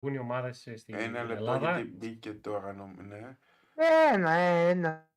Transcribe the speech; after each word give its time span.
βγουν 0.00 0.14
οι 0.14 0.18
ομάδες 0.18 0.66
ε, 0.66 0.76
στην 0.76 0.94
Ένα 0.94 1.22
λεπτό 1.24 1.44
Ελλάδα. 1.44 1.78
γιατί 1.80 1.96
μπήκε 1.96 2.34
τώρα, 2.34 2.72
νομ- 2.72 3.00
ναι. 3.00 3.38
Ένα, 4.12 4.30
ένα. 4.30 5.08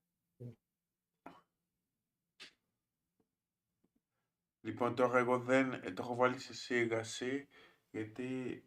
Λοιπόν, 4.62 4.96
τώρα 4.96 5.18
εγώ 5.18 5.40
δεν 5.40 5.74
ε, 5.74 5.92
το 5.92 6.04
έχω 6.04 6.16
βάλει 6.16 6.40
σε 6.40 6.54
σίγαση 6.54 7.48
γιατί 7.90 8.64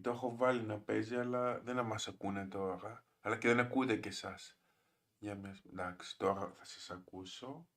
το 0.00 0.10
έχω 0.10 0.36
βάλει 0.36 0.62
να 0.62 0.80
παίζει, 0.80 1.16
αλλά 1.16 1.60
δεν 1.60 1.74
θα 1.74 1.82
μας 1.82 2.08
ακούνε 2.08 2.46
τώρα. 2.46 3.04
Αλλά 3.20 3.38
και 3.38 3.48
δεν 3.48 3.60
ακούτε 3.60 3.96
και 3.96 4.08
εσάς. 4.08 4.58
Για 5.18 5.36
με... 5.36 5.60
Εντάξει, 5.66 6.18
τώρα 6.18 6.50
θα 6.50 6.64
σας 6.64 6.90
ακούσω. 6.90 7.68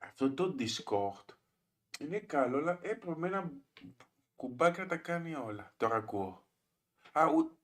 Αυτό 0.00 0.34
το 0.34 0.56
Discord 0.58 1.37
είναι 1.98 2.18
καλό, 2.18 2.58
αλλά 2.58 2.78
έπρεπε 2.82 3.18
με 3.18 3.26
ένα 3.26 3.52
κουμπάκι 4.36 4.80
να 4.80 4.86
τα 4.86 4.96
κάνει 4.96 5.34
όλα. 5.34 5.74
Τώρα 5.76 5.96
ακούω. 5.96 6.44
Α, 7.12 7.26
ου... 7.26 7.57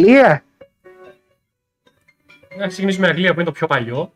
Λία. 0.00 0.44
Να 2.56 2.66
ξεκινήσουμε 2.66 3.06
με 3.06 3.12
Αγγλία 3.12 3.34
που 3.34 3.40
είναι 3.40 3.48
το 3.48 3.54
πιο 3.54 3.66
παλιό. 3.66 4.12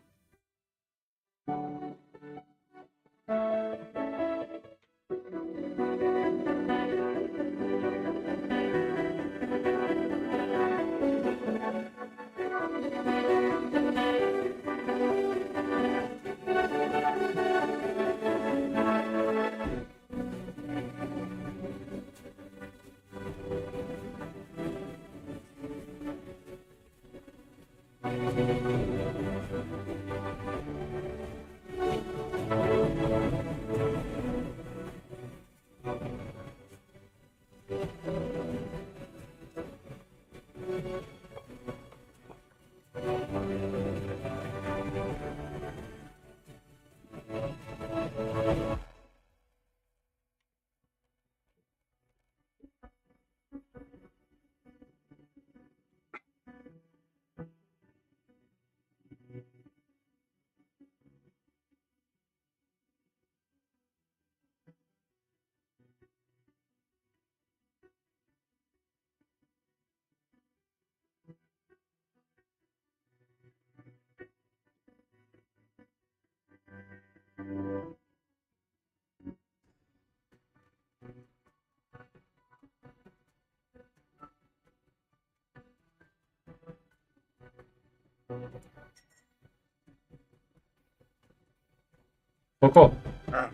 Κοκό. 92.59 92.97
Α, 93.31 93.49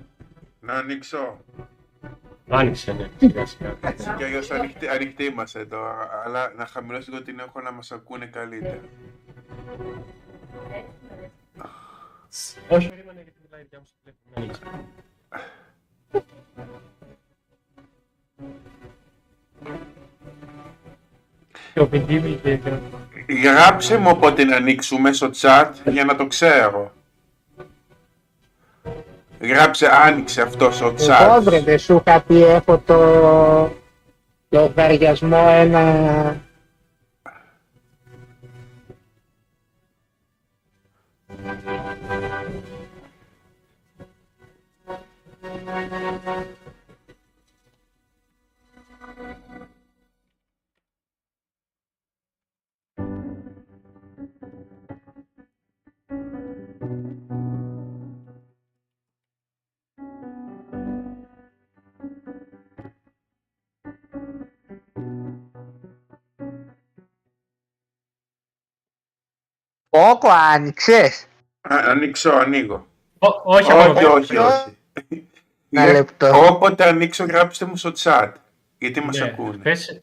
να 0.59 0.73
ανοίξω. 0.73 1.39
Άνοιξε, 2.49 2.93
ναι. 2.93 3.09
Σιγά 3.17 3.45
σιγά. 3.45 3.77
Έτσι 3.81 4.13
κι 4.17 4.23
αλλιώς 4.23 4.51
ανοιχτοί, 4.51 4.87
ανοιχτοί 4.87 5.23
είμαστε 5.23 5.59
εδώ, 5.59 5.83
αλλά 6.25 6.53
να 6.53 6.65
χαμηλώσω 6.65 7.11
λίγο 7.11 7.23
την 7.23 7.39
έχω 7.39 7.61
να 7.61 7.71
μας 7.71 7.91
ακούνε 7.91 8.25
καλύτερα. 8.25 8.79
Όχι, 12.69 12.89
περίμενε 12.89 13.21
γιατί 13.21 13.39
μιλάει 13.43 13.59
η 13.59 13.63
δικιά 13.63 13.79
μου 13.79 13.85
στο 13.85 13.95
τηλέφωνο. 14.03 14.33
μην 14.35 14.43
ανοίξει. 14.43 14.61
Και 21.73 21.79
ο 21.79 21.87
Πεντήμι 21.87 22.35
και... 22.35 22.59
και- 23.41 23.47
Γράψε 23.49 23.97
μου 23.97 24.09
όποτε 24.13 24.43
να 24.43 24.55
ανοίξουμε 24.55 25.13
στο 25.13 25.29
chat 25.41 25.69
για 25.85 26.03
να 26.05 26.15
το 26.15 26.27
ξέρω. 26.27 26.91
Γράψε, 29.41 29.89
άνοιξε 30.05 30.41
αυτό 30.41 30.71
στο 30.71 30.85
Εγώ 30.85 31.35
chat. 31.37 31.41
βρε 31.41 31.59
δεν 31.59 31.79
σου 31.79 32.03
είχα 32.05 32.21
πει 32.21 32.43
έχω 32.43 32.77
το 32.85 33.75
λογαριασμό 34.49 35.47
ένα... 35.51 36.35
άνοιξες; 70.33 71.25
Α, 71.61 71.75
ανοίξω, 71.87 72.29
ανοίγω. 72.31 72.87
Ω- 73.19 73.41
Όχι, 73.43 73.71
Όχι, 73.71 73.81
ακόμα. 73.81 74.09
όχι, 74.09 74.37
όχι. 74.37 74.77
Ένα 75.69 75.83
Γρα- 75.85 75.91
λεπτό. 75.93 76.45
Όποτε 76.47 76.87
ανοίξω, 76.87 77.23
γράψτε 77.25 77.65
μου 77.65 77.75
στο 77.75 77.91
chat. 77.97 78.31
Γιατί 78.77 78.99
μας 79.01 79.17
Ναι, 79.17 79.25
ακούνε. 79.25 79.57
χθες- 79.59 80.01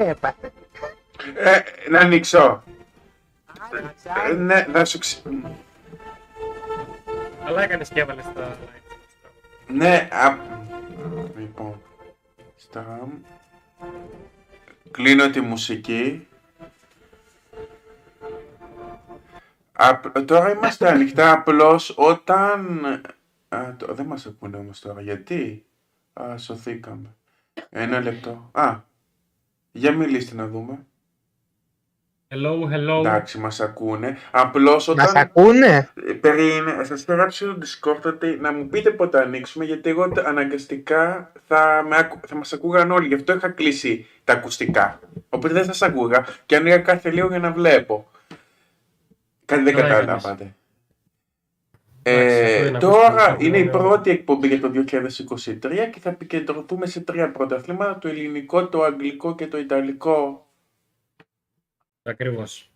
έπαθε. 0.00 0.52
Ε, 1.34 1.60
να 1.90 1.98
ανοίξω. 2.00 2.62
Άνοιξα. 3.72 4.26
Ε, 4.28 4.32
ναι, 4.32 4.66
θα 4.72 4.84
σου 4.84 4.98
ξε... 4.98 5.22
καλά 7.44 7.62
έκανες 7.62 7.88
και 7.88 8.00
έβαλες 8.00 8.24
τα 8.34 8.56
likes. 8.56 8.96
Ναι, 9.68 10.08
α... 10.12 10.36
Λοιπόν, 11.36 11.82
στα... 12.56 13.08
Κλείνω 14.90 15.30
τη 15.30 15.40
μουσική. 15.40 16.28
Απ- 19.72 20.18
τώρα 20.24 20.50
είμαστε 20.50 20.88
ανοιχτά 20.88 21.32
απλώς 21.32 21.94
όταν... 21.96 22.84
Α, 23.48 23.74
το- 23.76 23.94
δεν 23.94 24.06
μας 24.06 24.26
ακούνε 24.26 24.56
όμως 24.56 24.80
τώρα. 24.80 25.00
Γιατί; 25.00 25.66
Α, 26.12 26.38
σωθήκαμε. 26.38 27.14
Ένα 27.68 28.00
λεπτό. 28.00 28.48
Α, 28.52 28.76
για 29.72 29.92
μιλήστε 29.92 30.34
να 30.34 30.46
δούμε. 30.46 30.86
Hello, 32.30 32.60
hello. 32.72 32.98
Εντάξει, 32.98 33.38
μας 33.38 33.60
ακούνε. 33.60 34.16
Απλώς 34.30 34.88
Μας 34.88 35.08
όταν... 35.08 35.16
ακούνε; 35.16 35.88
Ε, 36.08 36.12
Περίμενε, 36.12 36.84
σας 36.84 37.02
είχα 37.02 37.14
γράψει 37.14 37.44
στο 37.44 37.58
Discord 37.60 38.00
ότι 38.04 38.36
να 38.40 38.52
μου 38.52 38.66
πείτε 38.66 38.90
πότε 38.90 39.20
ανοίξουμε 39.20 39.64
γιατί 39.64 39.90
εγώ 39.90 40.08
τε- 40.08 40.26
αναγκαστικά 40.26 41.32
θα, 41.46 41.84
με 41.88 41.96
ακου... 41.96 42.20
θα 42.26 42.34
μας 42.36 42.52
ακούγαν 42.52 42.90
όλοι, 42.90 43.06
γι' 43.06 43.14
αυτό 43.14 43.34
είχα 43.34 43.48
κλείσει 43.48 44.06
τα 44.24 44.32
ακουστικά. 44.32 45.00
Οπότε 45.28 45.54
δεν 45.54 45.64
σας 45.64 45.82
ακούγα 45.82 46.26
και 46.46 46.56
ανοίγα 46.56 46.78
κάθε 46.78 47.10
λίγο 47.10 47.28
για 47.28 47.38
να 47.38 47.52
βλέπω. 47.52 48.10
Κάτι 49.44 49.62
δεν 49.62 49.74
Καλά 49.74 49.88
κατάλαβατε. 49.88 50.56
Εντάξει, 52.02 52.34
αυτό 52.44 52.64
Ε, 52.64 52.66
είναι 52.68 52.78
τώρα 52.78 53.06
ακουστικό, 53.24 53.44
είναι 53.44 53.58
η 53.58 53.64
ναι. 53.64 53.70
πρώτη 53.70 54.10
εκπομπή 54.10 54.46
για 54.46 54.60
το 54.60 54.70
2023 54.70 55.90
και 55.92 56.00
θα 56.00 56.10
επικεντρωθούμε 56.10 56.86
σε 56.86 57.00
τρία 57.00 57.30
πρωταθλήματα, 57.30 57.98
το 57.98 58.08
ελληνικό, 58.08 58.66
το 58.68 58.82
αγγλικό 58.82 59.34
και 59.34 59.46
το 59.46 59.58
ιταλικό. 59.58 60.46
Ακριβώς. 62.02 62.70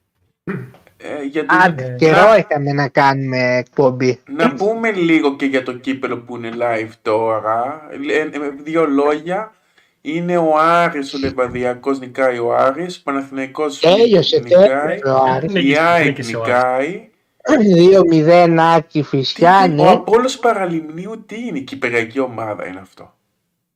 Ε, 0.96 1.22
για 1.30 1.46
το- 1.46 1.56
Άντε, 1.64 1.94
καιρό 1.98 2.34
είχαμε 2.38 2.72
να 2.72 2.88
κάνουμε 2.88 3.56
εκπομπή. 3.56 4.20
Να 4.36 4.54
πούμε 4.54 4.90
λίγο 4.92 5.36
και 5.36 5.44
για 5.46 5.62
το 5.62 5.72
κύπελο 5.72 6.18
που 6.18 6.36
είναι 6.36 6.50
live 6.58 6.90
τώρα. 7.02 7.88
Ε, 8.10 8.18
ε, 8.18 8.28
Δύο 8.62 8.86
λόγια. 8.86 9.52
Είναι 10.00 10.36
ο 10.36 10.58
Άρης, 10.58 11.14
ο 11.14 11.18
Λεβαδιακός 11.18 11.98
νικάει 11.98 12.38
ο 12.38 12.54
Άρης, 12.56 13.00
Παναθηναϊκός 13.00 13.78
Τέλειωσε, 13.78 14.38
νικάει, 14.38 14.68
τέλειωσε 14.68 15.08
ο 15.08 15.22
Άρης. 15.32 15.52
Ναι, 15.52 15.58
η 15.58 15.62
νίκησε, 15.62 15.80
ΑΕΚ 15.80 16.06
νίκησε 16.06 16.36
ο 16.36 16.40
νικάει. 16.40 17.10
2-0 17.48 18.56
Άκη 18.58 19.02
Τι, 19.02 19.02
Φυσιά, 19.02 19.64
ο 19.64 19.66
ναι. 19.66 19.90
Απόλλως 19.90 20.38
Παραλιμνίου 20.38 21.24
τι 21.26 21.46
είναι, 21.46 21.58
η 21.58 21.62
κυπριακή 21.62 22.20
ομάδα 22.20 22.66
είναι 22.66 22.80
αυτό; 22.80 23.14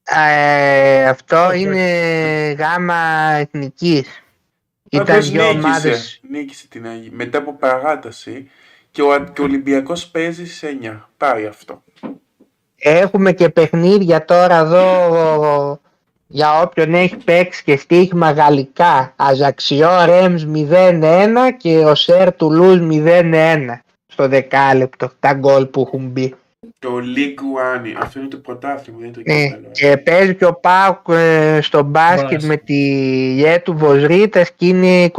Ε, 0.04 1.08
αυτό 1.08 1.46
Όχι, 1.46 1.61
είναι 1.61 2.52
γάμα 2.58 2.94
εθνικής. 3.32 4.08
Ήταν 4.90 5.06
Πάντως 5.06 5.30
δύο 5.30 5.52
νίκησε, 5.52 5.66
ομάδες. 5.66 6.20
νίκησε 6.30 6.68
την 6.68 6.87
Αγία, 6.87 7.11
μετά 7.14 7.38
από 7.38 7.54
παράταση 7.54 8.50
και 8.90 9.02
ο, 9.02 9.25
και 9.32 9.40
ο 9.40 9.44
Ολυμπιακός 9.44 10.08
παίζει 10.08 10.46
σε 10.46 10.78
9. 10.82 11.00
Πάει 11.16 11.46
αυτό. 11.46 11.82
Έχουμε 12.76 13.32
και 13.32 13.49
παιχνίδια 13.49 14.25
τώρα 14.25 14.56
εδώ 14.56 15.80
για 16.26 16.61
όποιον 16.62 16.95
έχει 16.95 17.16
παίξει 17.16 17.62
και 17.64 17.76
στοίχημα 17.76 18.30
γαλλικά. 18.30 19.12
Αζαξιό 19.16 20.04
Ρέμς 20.04 20.47
0-1 20.54 21.02
και 21.56 21.78
ο 21.78 21.95
Σέρ 21.95 22.33
Τουλούς 22.37 22.78
0-1 22.92 23.80
στο 24.06 24.28
δεκάλεπτο. 24.28 25.11
Τα 25.21 25.33
γκολ 25.33 25.66
που 25.66 25.80
έχουν 25.87 26.06
μπει. 26.09 26.35
Το 26.78 26.88
League 27.16 27.40
One, 27.40 28.00
αυτό 28.02 28.18
είναι 28.18 28.28
το 28.28 28.37
πρωτάθλημα, 28.37 28.99
δεν 29.00 29.09
είναι 29.09 29.16
το 29.16 29.33
Ναι, 29.33 29.47
κύπελο. 29.47 29.68
και 29.73 29.97
παίζει 29.97 30.35
και 30.35 30.45
ο 30.45 30.54
Πάουκ 30.54 31.09
ε, 31.09 31.59
στο 31.62 31.83
μπάσκετ 31.83 32.21
Μπάσκετ. 32.21 32.42
με 32.42 32.56
τη 32.56 32.75
Γε 33.35 33.61
του 33.64 33.76
Βοζρίτας 33.76 34.50
και 34.52 34.66
είναι 34.66 35.11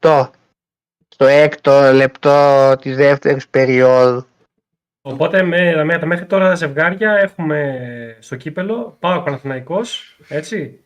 29-28 0.00 0.28
στο 1.08 1.26
έκτο 1.26 1.90
λεπτό 1.92 2.72
της 2.80 2.96
δεύτερης 2.96 3.48
περίοδου. 3.48 4.26
Οπότε 5.08 5.42
με, 5.42 5.84
με 5.84 5.98
τα 5.98 6.06
μέχρι 6.06 6.26
τώρα 6.26 6.54
ζευγάρια 6.54 7.12
έχουμε 7.12 8.16
στο 8.20 8.36
κύπελο 8.36 8.96
Πάο 9.00 9.22
Παναθηναϊκός, 9.22 10.18
έτσι. 10.28 10.80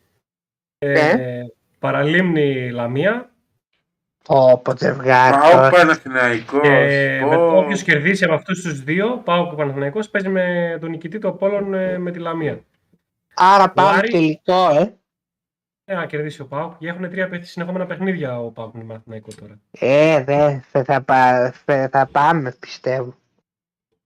Ε, 0.78 0.92
Ναι. 1.14 1.40
Παραλίμνη 1.78 2.70
Λαμία 2.70 3.30
Όπω 4.26 4.76
ζευγάρι. 4.76 5.36
Πάω 5.36 5.50
τώρα. 5.50 5.70
Παναθηναϊκός. 5.70 6.60
και 6.62 6.68
με, 7.28 7.36
Πω. 7.36 7.56
όποιος 7.58 7.82
κερδίσει 7.82 8.24
από 8.24 8.34
αυτούς 8.34 8.62
τους 8.62 8.82
δύο, 8.82 9.16
Πάο 9.24 9.48
και 9.50 9.56
Παναθηναϊκός, 9.56 10.08
παίζει 10.10 10.28
με 10.28 10.76
τον 10.80 10.90
νικητή 10.90 11.18
του 11.18 11.28
Απόλλων 11.28 11.74
ε, 11.74 11.98
με 11.98 12.10
τη 12.10 12.18
Λαμία. 12.18 12.60
Άρα 13.34 13.70
πάμε 13.70 13.96
Άρης- 13.98 14.10
τελικό, 14.10 14.70
ε. 14.70 14.94
Ε, 15.84 15.94
να 15.94 16.06
κερδίσει 16.06 16.40
ο 16.40 16.46
Πάουκ. 16.46 16.78
Και 16.78 16.88
έχουν 16.88 17.02
τρία 17.10 17.24
παιχνίδια- 17.24 17.46
συνεχόμενα 17.46 17.86
παιχνίδια 17.86 18.40
ο 18.40 18.50
Πάουκ 18.50 18.72
με 18.72 18.78
τον 18.78 18.88
Παναθηναϊκό 18.88 19.28
τώρα. 19.40 19.58
Ε, 19.70 20.24
δε, 20.24 20.58
θα, 20.70 20.84
θα, 20.84 21.02
πα- 21.02 21.52
θα, 21.64 21.88
θα 21.92 22.08
πάμε 22.12 22.54
πιστεύω. 22.60 23.14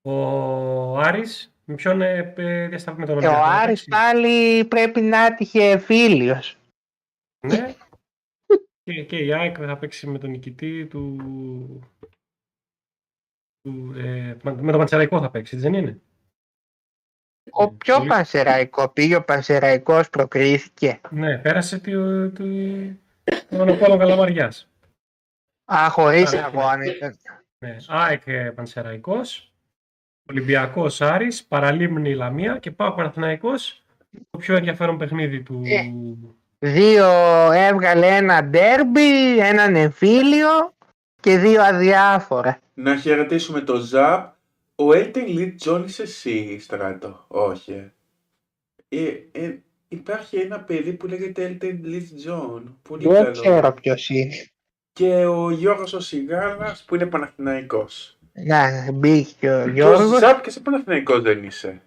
Ο 0.07 0.99
Άρης, 0.99 1.55
με 1.65 1.75
ποιον 1.75 2.01
ε, 2.03 2.33
ε, 2.37 2.69
διασταυρεί 2.69 3.01
με 3.01 3.07
τον 3.07 3.19
Και 3.21 3.27
ο 3.27 3.31
Ολυμπιακό. 3.31 3.51
Άρης 3.51 3.87
εντάξει. 3.87 3.89
πάλι 4.13 4.65
πρέπει 4.65 5.01
να 5.01 5.25
έτυχε 5.27 5.79
φίλιος. 5.79 6.59
Ναι. 7.47 7.75
και, 8.83 9.05
και 9.05 9.17
η 9.19 9.33
ΑΕΚ 9.33 9.57
θα 9.59 9.77
παίξει 9.79 10.07
με 10.07 10.19
τον 10.19 10.31
νικητή 10.31 10.87
του. 10.87 11.17
του 13.61 13.93
ε, 13.97 14.37
με 14.43 14.71
τον 14.71 14.79
Πανσεραϊκό 14.79 15.21
θα 15.21 15.31
παίξει, 15.31 15.55
έτσι 15.57 15.69
δεν 15.69 15.79
είναι; 15.79 16.01
Ο 17.51 17.73
πιο 17.73 17.97
πολύ- 17.97 18.09
Πανσεραϊκό 18.09 18.89
πήγε, 18.89 19.17
ο 19.17 19.25
Πανσεραϊκός 19.25 20.11
προκρίθηκε. 20.11 21.01
Ναι, 21.11 21.39
πέρασε 21.39 21.79
τη, 21.79 21.91
τη, 22.31 22.95
τον 23.49 23.69
Απόλλων 23.69 23.99
Καλαμαριάς. 23.99 24.69
Α, 25.73 25.91
χωρίς 25.91 26.35
Α, 26.35 26.45
αγώνα 26.45 26.85
ήταν. 26.85 27.19
Ναι. 27.59 27.77
ΑΕΚ 27.89 28.23
ε, 28.27 28.51
Πανσεραϊκός, 28.51 29.54
Ολυμπιακός 30.31 31.01
Άρης, 31.01 31.45
Παραλίμνη 31.45 32.15
Λαμία 32.15 32.59
και 32.59 32.71
πάω 32.71 32.93
Παναθηναϊκός, 32.93 33.83
το 34.31 34.39
πιο 34.39 34.57
ενδιαφέρον 34.57 34.99
παιχνίδι 34.99 35.43
του. 35.43 35.63
Ε. 35.65 35.93
Δύο 36.59 37.07
έβγαλε 37.53 38.07
ένα 38.07 38.45
ντέρμπι, 38.45 39.39
έναν 39.39 39.77
εμφύλιο 39.77 40.75
και 41.21 41.39
δύο 41.39 41.63
αδιάφορα. 41.63 42.59
Να 42.75 42.97
χαιρετήσουμε 42.97 43.61
το 43.61 43.77
Ζαπ. 43.77 44.33
Ο 44.77 44.85
Elton 44.91 45.27
Lead 45.39 45.53
John 45.65 45.83
είσαι 45.87 46.03
εσύ, 46.03 46.59
Στράτο; 46.59 47.25
Όχι. 47.29 47.73
ε. 47.73 47.93
Ε, 48.89 49.13
ε, 49.33 49.59
υπάρχει 49.89 50.37
ένα 50.37 50.61
παιδί 50.61 50.93
που 50.93 51.07
λέγεται 51.07 51.57
Elton 51.61 51.87
Lead 51.87 52.29
John. 52.29 52.63
Πολύ 52.83 53.07
Δεν 53.09 53.15
καλό. 53.23 53.31
ξέρω 53.31 53.73
ποιος 53.73 54.09
είναι. 54.09 54.35
Και 54.93 55.25
ο 55.27 55.51
Γιώργος 55.51 55.93
ο 55.93 56.01
Σιγάλας 56.01 56.85
που 56.85 56.95
είναι 56.95 57.07
Παναθηναϊκός. 57.07 58.14
Να, 58.37 58.93
μπήκε 58.93 59.33
και 59.41 59.51
ο 59.51 59.63
Και 59.65 59.71
ο 59.71 59.73
Γιώργος. 59.73 60.19
Ζαπ 60.19 60.41
και 60.43 60.51
σε 60.51 60.61
Παναθηναϊκός 60.61 61.23
δεν 61.23 61.45
είσαι. 61.45 61.81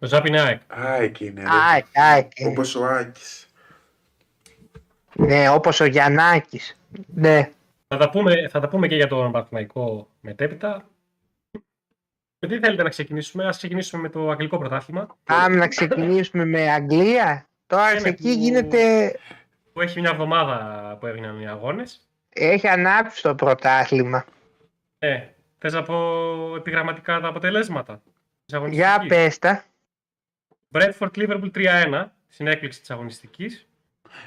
Ο 0.00 0.06
Ζάπ 0.06 0.26
είναι 0.26 0.40
ΑΕΚ. 0.40 0.60
Α, 0.80 0.94
εκεί 0.94 1.26
είναι. 1.26 1.40
ρε. 1.40 1.48
Άκη, 1.76 1.90
άκη. 2.16 2.44
Όπως 2.44 2.74
ο 2.74 2.84
Άκης. 2.86 3.48
Ναι, 5.14 5.48
όπως 5.50 5.80
ο 5.80 5.84
Γιαννάκης. 5.84 6.78
Ναι. 7.06 7.50
Θα 7.88 7.96
τα 7.96 8.10
πούμε, 8.10 8.48
θα 8.50 8.60
τα 8.60 8.68
πούμε 8.68 8.86
και 8.88 8.94
για 8.96 9.06
τον 9.06 9.32
Παναθηναϊκό 9.32 10.08
μετέπειτα. 10.20 10.84
Με 12.38 12.48
τι 12.48 12.58
θέλετε 12.58 12.82
να 12.82 12.88
ξεκινήσουμε, 12.88 13.46
ας 13.46 13.56
ξεκινήσουμε 13.56 14.02
με 14.02 14.08
το 14.08 14.30
αγγλικό 14.30 14.58
πρωτάθλημα, 14.58 15.16
Πάμε 15.24 15.56
να 15.56 15.68
ξεκινήσουμε 15.68 16.44
με 16.44 16.70
Αγγλία. 16.70 17.46
Τώρα 17.66 17.88
Ένα 17.88 18.08
εκεί 18.08 18.22
που- 18.22 18.28
γίνεται, 18.28 19.12
που 19.72 19.80
έχει 19.80 20.00
μια 20.00 20.10
εβδομάδα 20.10 20.96
που 21.00 21.06
έγιναν 21.06 21.40
οι 21.40 21.48
αγώνες. 21.48 22.08
έχει 22.28 22.68
ανάψει 22.68 23.22
το 23.22 23.34
πρωτάθλημα. 23.34 24.24
Ε, 25.06 25.34
θες 25.58 25.72
να 25.72 25.82
πω 25.82 25.96
επιγραμματικά 26.56 27.20
τα 27.20 27.28
αποτελέσματα. 27.28 27.94
της 28.44 28.58
Για 28.70 28.94
αγωνιστικής. 28.94 29.08
πες 29.08 29.38
τα. 29.38 29.64
Brentford 30.74 31.10
Liverpool 31.18 31.50
3-1 31.54 32.04
στην 32.28 32.46
έκπληξη 32.46 32.80
της 32.80 32.90
αγωνιστικής. 32.90 33.66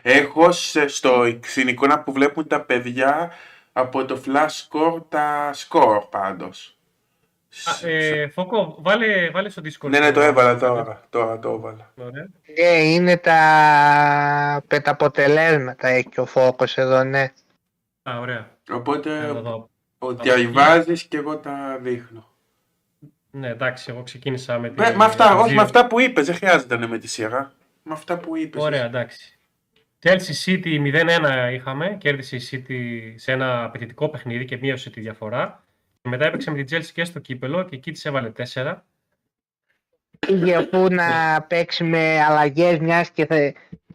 Έχω 0.01 0.51
σε- 0.51 0.88
στο, 0.88 1.39
στην 1.43 1.67
εικόνα 1.67 2.03
που 2.03 2.12
βλέπουν 2.12 2.48
τα 2.48 2.62
παιδιά 2.62 3.31
από 3.74 4.05
το 4.05 4.21
flash 4.25 4.48
score 4.69 5.01
τα 5.09 5.53
score 5.53 6.01
πάντως. 6.09 6.77
Α, 7.83 7.88
ε, 7.88 8.27
Φόκο, 8.27 8.75
βάλε, 8.79 9.29
βάλε 9.29 9.50
στο 9.50 9.62
Discord. 9.65 9.89
ναι, 9.89 10.00
ναι, 10.00 10.12
το 10.12 10.21
έβαλα 10.21 10.57
τώρα. 10.57 11.03
Τώρα 11.09 11.39
το 11.39 11.50
έβαλα. 11.50 11.93
Ωραία. 11.98 12.29
Ναι, 12.59 12.77
είναι 12.83 13.17
τα, 13.17 14.63
τα 14.67 14.91
αποτελέσματα 14.91 15.88
έχει 15.88 16.09
ο 16.19 16.25
φόκος 16.25 16.77
εδώ, 16.77 17.03
ναι. 17.03 17.21
Α, 18.09 18.19
ωραία. 18.19 18.50
Οπότε 18.71 19.31
Να 19.33 19.41
το 19.41 19.69
δω. 20.00 20.08
ο 20.08 20.15
τα 20.15 20.36
διαβάζεις 20.36 21.03
και 21.03 21.18
εγώ 21.18 21.38
τα 21.38 21.77
δείχνω. 21.82 22.27
Ναι, 23.32 23.48
εντάξει, 23.48 23.86
εγώ 23.91 24.03
ξεκίνησα 24.03 24.60
με 24.60 24.70
την... 24.70 24.84
Με, 24.84 24.96
με 24.96 25.03
αυτά, 25.03 25.36
όχι 25.36 25.48
δύο- 25.48 25.56
με 25.56 25.62
αυτά 25.62 25.88
που 25.88 26.00
είπες, 26.00 26.25
δεν 26.25 26.36
χρειάζεται 26.36 26.74
να 26.74 26.75
είναι 26.75 26.91
με 26.91 26.98
τη 26.98 27.08
σειρά. 27.08 27.53
Με 27.84 27.94
αυτά 27.94 28.18
που 28.18 28.36
είπες. 28.36 28.63
Ωραία, 28.63 28.86
εντάξει. 28.86 29.39
Chelsea 30.03 30.46
City 30.46 30.94
0-1 31.48 31.53
είχαμε, 31.53 31.96
κέρδισε 32.00 32.36
η 32.36 32.41
City 32.51 33.13
σε 33.15 33.32
ένα 33.32 33.63
απαιτητικό 33.63 34.10
παιχνίδι 34.10 34.46
και 34.46 34.58
μείωσε 34.58 34.89
τη 34.89 35.00
διαφορά. 35.01 35.63
Και 36.01 36.10
μετά 36.10 36.25
έπαιξε 36.25 36.51
με 36.51 36.63
την 36.63 36.77
Chelsea 36.77 36.89
και 36.94 37.03
στο 37.03 37.20
κύπελο 37.20 37.63
και 37.63 37.75
εκεί 37.75 37.91
της 37.91 38.06
έβαλε 38.06 38.32
4. 38.53 38.75
Πήγε 40.20 40.56
αφού 40.56 40.88
να 40.89 41.41
παίξει 41.41 41.84
με 41.84 42.22
αλλαγές 42.22 42.79
μιας 42.79 43.10
και 43.10 43.25
θα... 43.25 43.36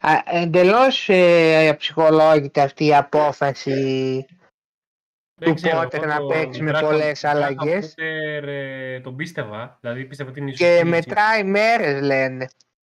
Α, 0.00 0.22
εντελώς 0.24 1.08
ε, 1.08 1.74
ψυχολόγητη 1.78 2.60
αυτή 2.60 2.86
η 2.86 2.94
απόφαση 2.94 3.72
Δεν 4.28 4.43
Του 5.40 5.54
ξέρω, 5.54 5.80
Potter 5.80 5.92
εγώ 5.94 6.06
να 6.06 6.16
το- 6.18 6.26
παίξει 6.26 6.62
με 6.62 6.70
τον 6.72 6.80
Graham- 6.80 6.84
πολλές 6.84 7.20
τον 7.20 7.30
Graham 7.30 7.34
αλλαγές. 7.34 7.94
Potter, 7.98 8.46
ε, 8.48 9.00
τον 9.00 9.16
πίστευα, 9.16 9.78
δηλαδή 9.80 10.04
πίστευα 10.04 10.30
ότι 10.30 10.40
είναι 10.40 10.50
η 10.50 10.54
και 10.54 10.66
σωστή 10.70 10.84
μετράει 10.84 11.44
μέρες 11.44 12.00
λένε. 12.02 12.48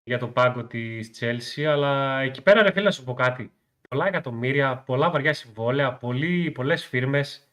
για 0.04 0.18
τον 0.18 0.34
πάγκο 0.34 0.64
της 0.64 1.12
Chelsea, 1.20 1.64
αλλά 1.64 2.20
εκεί 2.22 2.42
πέρα 2.42 2.62
ρε 2.62 2.72
φίλε 2.72 2.84
να 2.84 2.92
σου 2.92 3.04
πω 3.04 3.14
κάτι. 3.14 3.52
Πολλά 3.90 4.08
εκατομμύρια, 4.08 4.84
πολλά 4.86 5.10
βαριά 5.10 5.34
συμβόλαια, 5.34 5.94
πολλοί, 5.94 6.52
πολλές 6.52 6.86
φίρμες. 6.86 7.48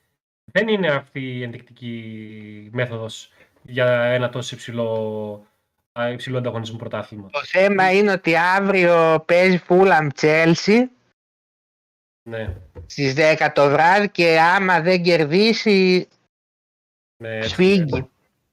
Δεν 0.53 0.69
είναι 0.69 0.89
αυτή 0.89 1.21
η 1.21 1.43
ενδεικτική 1.43 2.69
μέθοδος 2.73 3.33
για 3.63 4.03
ένα 4.03 4.29
τόσο 4.31 4.55
υψηλό, 4.55 5.47
α, 5.93 6.11
υψηλό 6.11 6.39
ανταγωνισμό 6.39 6.77
πρωτάθλημα. 6.79 7.29
Το 7.33 7.41
θέμα 7.45 7.93
είναι 7.93 8.13
ότι 8.13 8.37
αύριο 8.37 9.23
παίζει 9.27 9.61
Fulham 9.69 10.09
Chelsea 10.21 10.83
Ναι, 12.27 12.57
στις 12.87 13.15
10 13.17 13.51
το 13.55 13.71
βράδυ 13.71 14.09
και 14.09 14.39
άμα 14.41 14.81
δεν 14.81 15.03
κερδίσει 15.03 16.09
ναι 17.17 17.37
έτσι, 17.37 17.49
σφίγγει. 17.49 18.11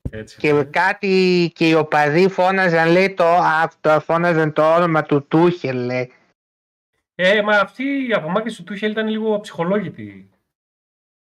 έτσι. 0.10 0.38
Και 0.38 0.64
κάτι 0.64 1.52
και 1.56 1.68
οι 1.68 1.74
οπαδοί 1.74 2.30
φώναζαν, 2.30 2.92
λέει 2.92 3.14
το, 3.14 3.26
αυτό, 3.42 4.00
φώναζαν 4.00 4.54
το 4.54 4.76
όνομα 4.76 5.04
του 5.04 5.28
Τούχελ, 5.28 5.86
λέει. 5.86 6.12
Ε, 7.16 7.42
μα 7.42 7.58
αυτή 7.58 7.84
η 8.08 8.14
απομάκρυνση 8.14 8.58
του 8.58 8.64
Τούχελ 8.64 8.92
ήταν 8.92 9.08
λίγο 9.08 9.40
ψυχολόγητη. 9.40 10.30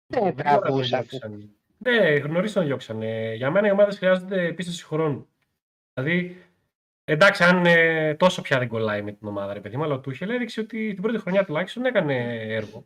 Δεν 0.08 0.24
Δεν 0.24 0.36
ξέρω 0.36 0.50
αν 0.50 0.56
τον 0.56 0.62
τραβούσα. 0.62 1.02
διώξανε. 1.02 1.50
Ναι, 1.78 2.20
νωρίς 2.20 2.54
τον 2.54 2.66
διώξανε. 2.66 3.34
Για 3.36 3.52
μένα 3.52 3.68
οι 3.68 3.72
ομάδες 3.72 3.98
χρειάζονται 3.98 4.54
πίστοση 4.54 4.86
χρόνου. 4.86 5.28
Δηλαδή, 5.94 6.46
εντάξει, 7.10 7.44
αν 7.44 7.66
ε, 7.66 8.16
τόσο 8.16 8.42
πια 8.42 8.60
δεν 8.60 8.68
κολλάει 8.68 9.02
με 9.02 9.12
την 9.12 9.28
ομάδα, 9.28 9.54
ρε 9.54 9.60
παιδί 9.60 9.78
μου, 9.78 9.84
αλλά 9.84 9.94
ο 9.94 10.00
Τούχελ 10.00 10.30
έδειξε 10.30 10.60
ότι 10.60 10.94
την 10.94 11.02
πρώτη 11.02 11.20
χρονιά 11.20 11.46
τουλάχιστον 11.46 11.86
έκανε 11.86 12.16
έργο. 12.42 12.86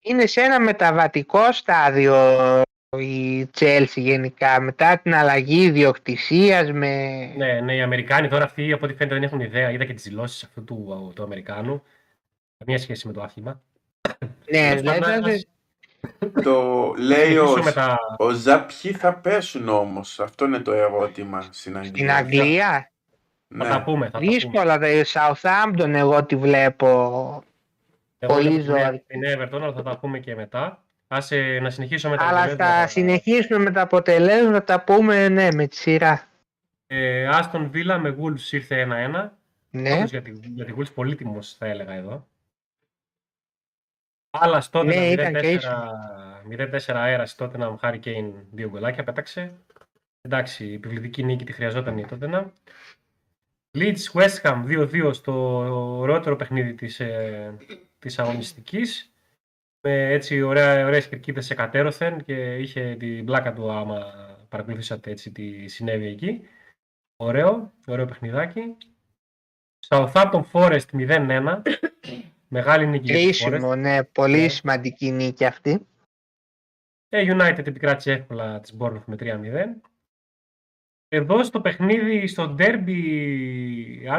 Είναι 0.00 0.26
σε 0.26 0.40
ένα 0.40 0.60
μεταβατικό 0.60 1.52
στάδιο 1.52 2.14
η 2.96 3.48
Chelsea 3.58 3.96
γενικά, 3.96 4.60
μετά 4.60 4.98
την 4.98 5.14
αλλαγή 5.14 5.62
ιδιοκτησίας 5.62 6.72
με... 6.72 7.24
Ναι, 7.36 7.60
ναι, 7.60 7.74
οι 7.74 7.80
Αμερικάνοι 7.80 8.28
τώρα 8.28 8.44
αυτοί 8.44 8.72
από 8.72 8.84
ό,τι 8.84 8.94
φαίνεται 8.94 9.14
δεν 9.14 9.24
έχουν 9.24 9.40
ιδέα. 9.40 9.70
Είδα 9.70 9.84
και 9.84 9.94
τις 9.94 10.02
δηλώσεις 10.02 10.42
αυτού 10.42 10.64
του, 10.64 11.12
του 11.14 11.22
Αμερικάνου. 11.22 11.82
Καμία 12.58 12.78
σχέση 12.78 13.06
με 13.06 13.12
το 13.12 13.22
άθλημα. 13.22 13.62
Ναι, 14.50 14.68
Τέλος 14.68 14.82
πάντων, 14.82 15.14
δηλαδή, 15.14 15.32
ας 15.32 15.46
Το 16.42 16.94
λέει 16.98 17.36
ο, 17.36 17.46
συνεχίσουμε 17.46 17.62
με 17.64 17.72
τα... 17.72 17.98
ο 18.18 18.30
Ζαπ 18.30 18.70
ποιοι 18.82 18.92
θα 18.92 19.14
πέσουν 19.14 19.68
όμως. 19.68 20.20
Αυτό 20.20 20.44
είναι 20.44 20.58
το 20.58 20.72
ερώτημα 20.72 21.40
στην 21.50 21.76
Αγγλία. 21.76 21.90
στην 21.94 22.10
Αγγλία; 22.10 22.90
Θα 23.58 23.64
τα 23.64 23.78
Ναι. 23.78 23.84
πούμε. 23.84 24.04
Θα 24.04 24.10
τα 24.10 24.18
πούμε. 24.18 24.30
Δύσκολα, 24.30 24.90
η 24.90 25.02
Southampton 25.12 25.88
εγώ 25.94 26.24
τη 26.24 26.36
βλέπω. 26.36 26.88
Εγώ 28.18 28.34
πολύ 28.34 28.48
βλέπω 28.48 28.64
την- 28.64 28.84
ζόρι. 28.84 29.02
Την 29.06 29.20
Everton, 29.24 29.62
αλλά 29.62 29.72
θα 29.72 29.82
τα 29.82 29.98
πούμε 29.98 30.18
και 30.18 30.34
μετά. 30.34 30.82
Ας 31.08 31.30
ε, 31.32 31.58
να 31.62 31.70
συνεχίσω 31.70 32.08
με 32.08 32.16
τα 32.16 32.24
Αλλά 32.24 32.38
αποτελέσματα. 32.38 32.80
θα 32.80 32.86
συνεχίσουμε 32.86 33.58
με 33.58 33.70
τα 33.70 33.80
αποτελέσματα, 33.80 34.52
θα 34.52 34.64
τα 34.64 34.80
πούμε 34.80 35.28
ναι, 35.28 35.48
με 35.52 35.66
τη 35.66 35.76
σειρά. 35.76 36.22
Ε, 36.86 37.28
Aston 37.32 37.70
Villa 37.70 37.98
με 38.00 38.16
Wolves 38.22 38.52
ήρθε 38.52 38.86
1-1. 38.88 39.30
Ναι. 39.70 39.92
Όντως 39.92 40.10
για 40.10 40.22
τη, 40.22 40.32
για 40.54 40.64
τη 40.64 40.72
Wolves 40.78 40.92
πολύτιμος 40.94 41.54
θα 41.58 41.66
έλεγα 41.66 41.92
εδώ. 41.92 42.26
Άλλας 44.30 44.70
τότε 44.70 44.86
Ναι, 44.86 45.10
ήταν 45.10 45.32
0-4, 45.34 45.40
και 45.40 45.68
0-4 46.48 46.78
αέρας 46.94 47.34
τότε 47.34 47.58
να 47.58 47.78
Harry 47.82 48.00
Kane 48.04 48.32
δύο 48.50 48.68
γκολάκια 48.68 49.04
πέταξε. 49.04 49.52
Εντάξει, 50.20 50.66
η 50.66 50.74
επιβλητική 50.74 51.22
νίκη 51.24 51.44
τη 51.44 51.52
χρειαζόταν 51.52 51.98
η 51.98 52.06
Tottenham. 52.10 52.50
Leeds 53.78 54.12
West 54.12 54.40
Ham 54.42 54.64
2-2 54.66 55.14
στο 55.14 55.32
ωραιότερο 55.98 56.36
παιχνίδι 56.36 56.74
της, 56.74 57.00
ε, 57.00 57.56
της 57.98 58.18
αγωνιστικής. 58.18 59.12
Με 59.80 60.12
έτσι 60.12 60.42
ωραία, 60.42 60.86
ωραίες 60.86 61.08
κερκίδες 61.08 61.50
εκατέρωθεν 61.50 62.24
και 62.24 62.56
είχε 62.56 62.96
την 62.98 63.24
πλάκα 63.24 63.52
του 63.52 63.70
άμα 63.70 64.06
παρακολουθήσατε 64.48 65.10
έτσι 65.10 65.32
τι 65.32 65.68
συνέβη 65.68 66.06
εκεί. 66.06 66.48
Ωραίο, 67.16 67.72
ωραίο 67.86 68.04
παιχνιδάκι. 68.04 68.76
Southampton 69.88 70.42
Forest 70.52 70.86
0-1. 70.92 71.62
Μεγάλη 72.48 72.86
νίκη 72.86 73.04
για 73.12 73.14
τη 73.14 73.20
Forest. 73.20 73.48
Κρίσιμο, 73.50 73.74
ναι, 73.74 74.02
πολύ 74.04 74.40
Ναι. 74.40 74.48
σημαντική 74.48 75.10
νίκη 75.10 75.44
αυτή. 75.44 75.86
Ε, 77.08 77.24
United 77.36 77.66
επικράτησε 77.66 78.12
εύκολα 78.12 78.60
της 78.60 78.76
Bournemouth 78.78 79.04
με 79.06 79.16
3-0. 79.16 79.80
Εδώ 81.08 81.44
στο 81.44 81.60
παιχνίδι, 81.60 82.26
στο 82.26 82.54
derby 82.58 82.98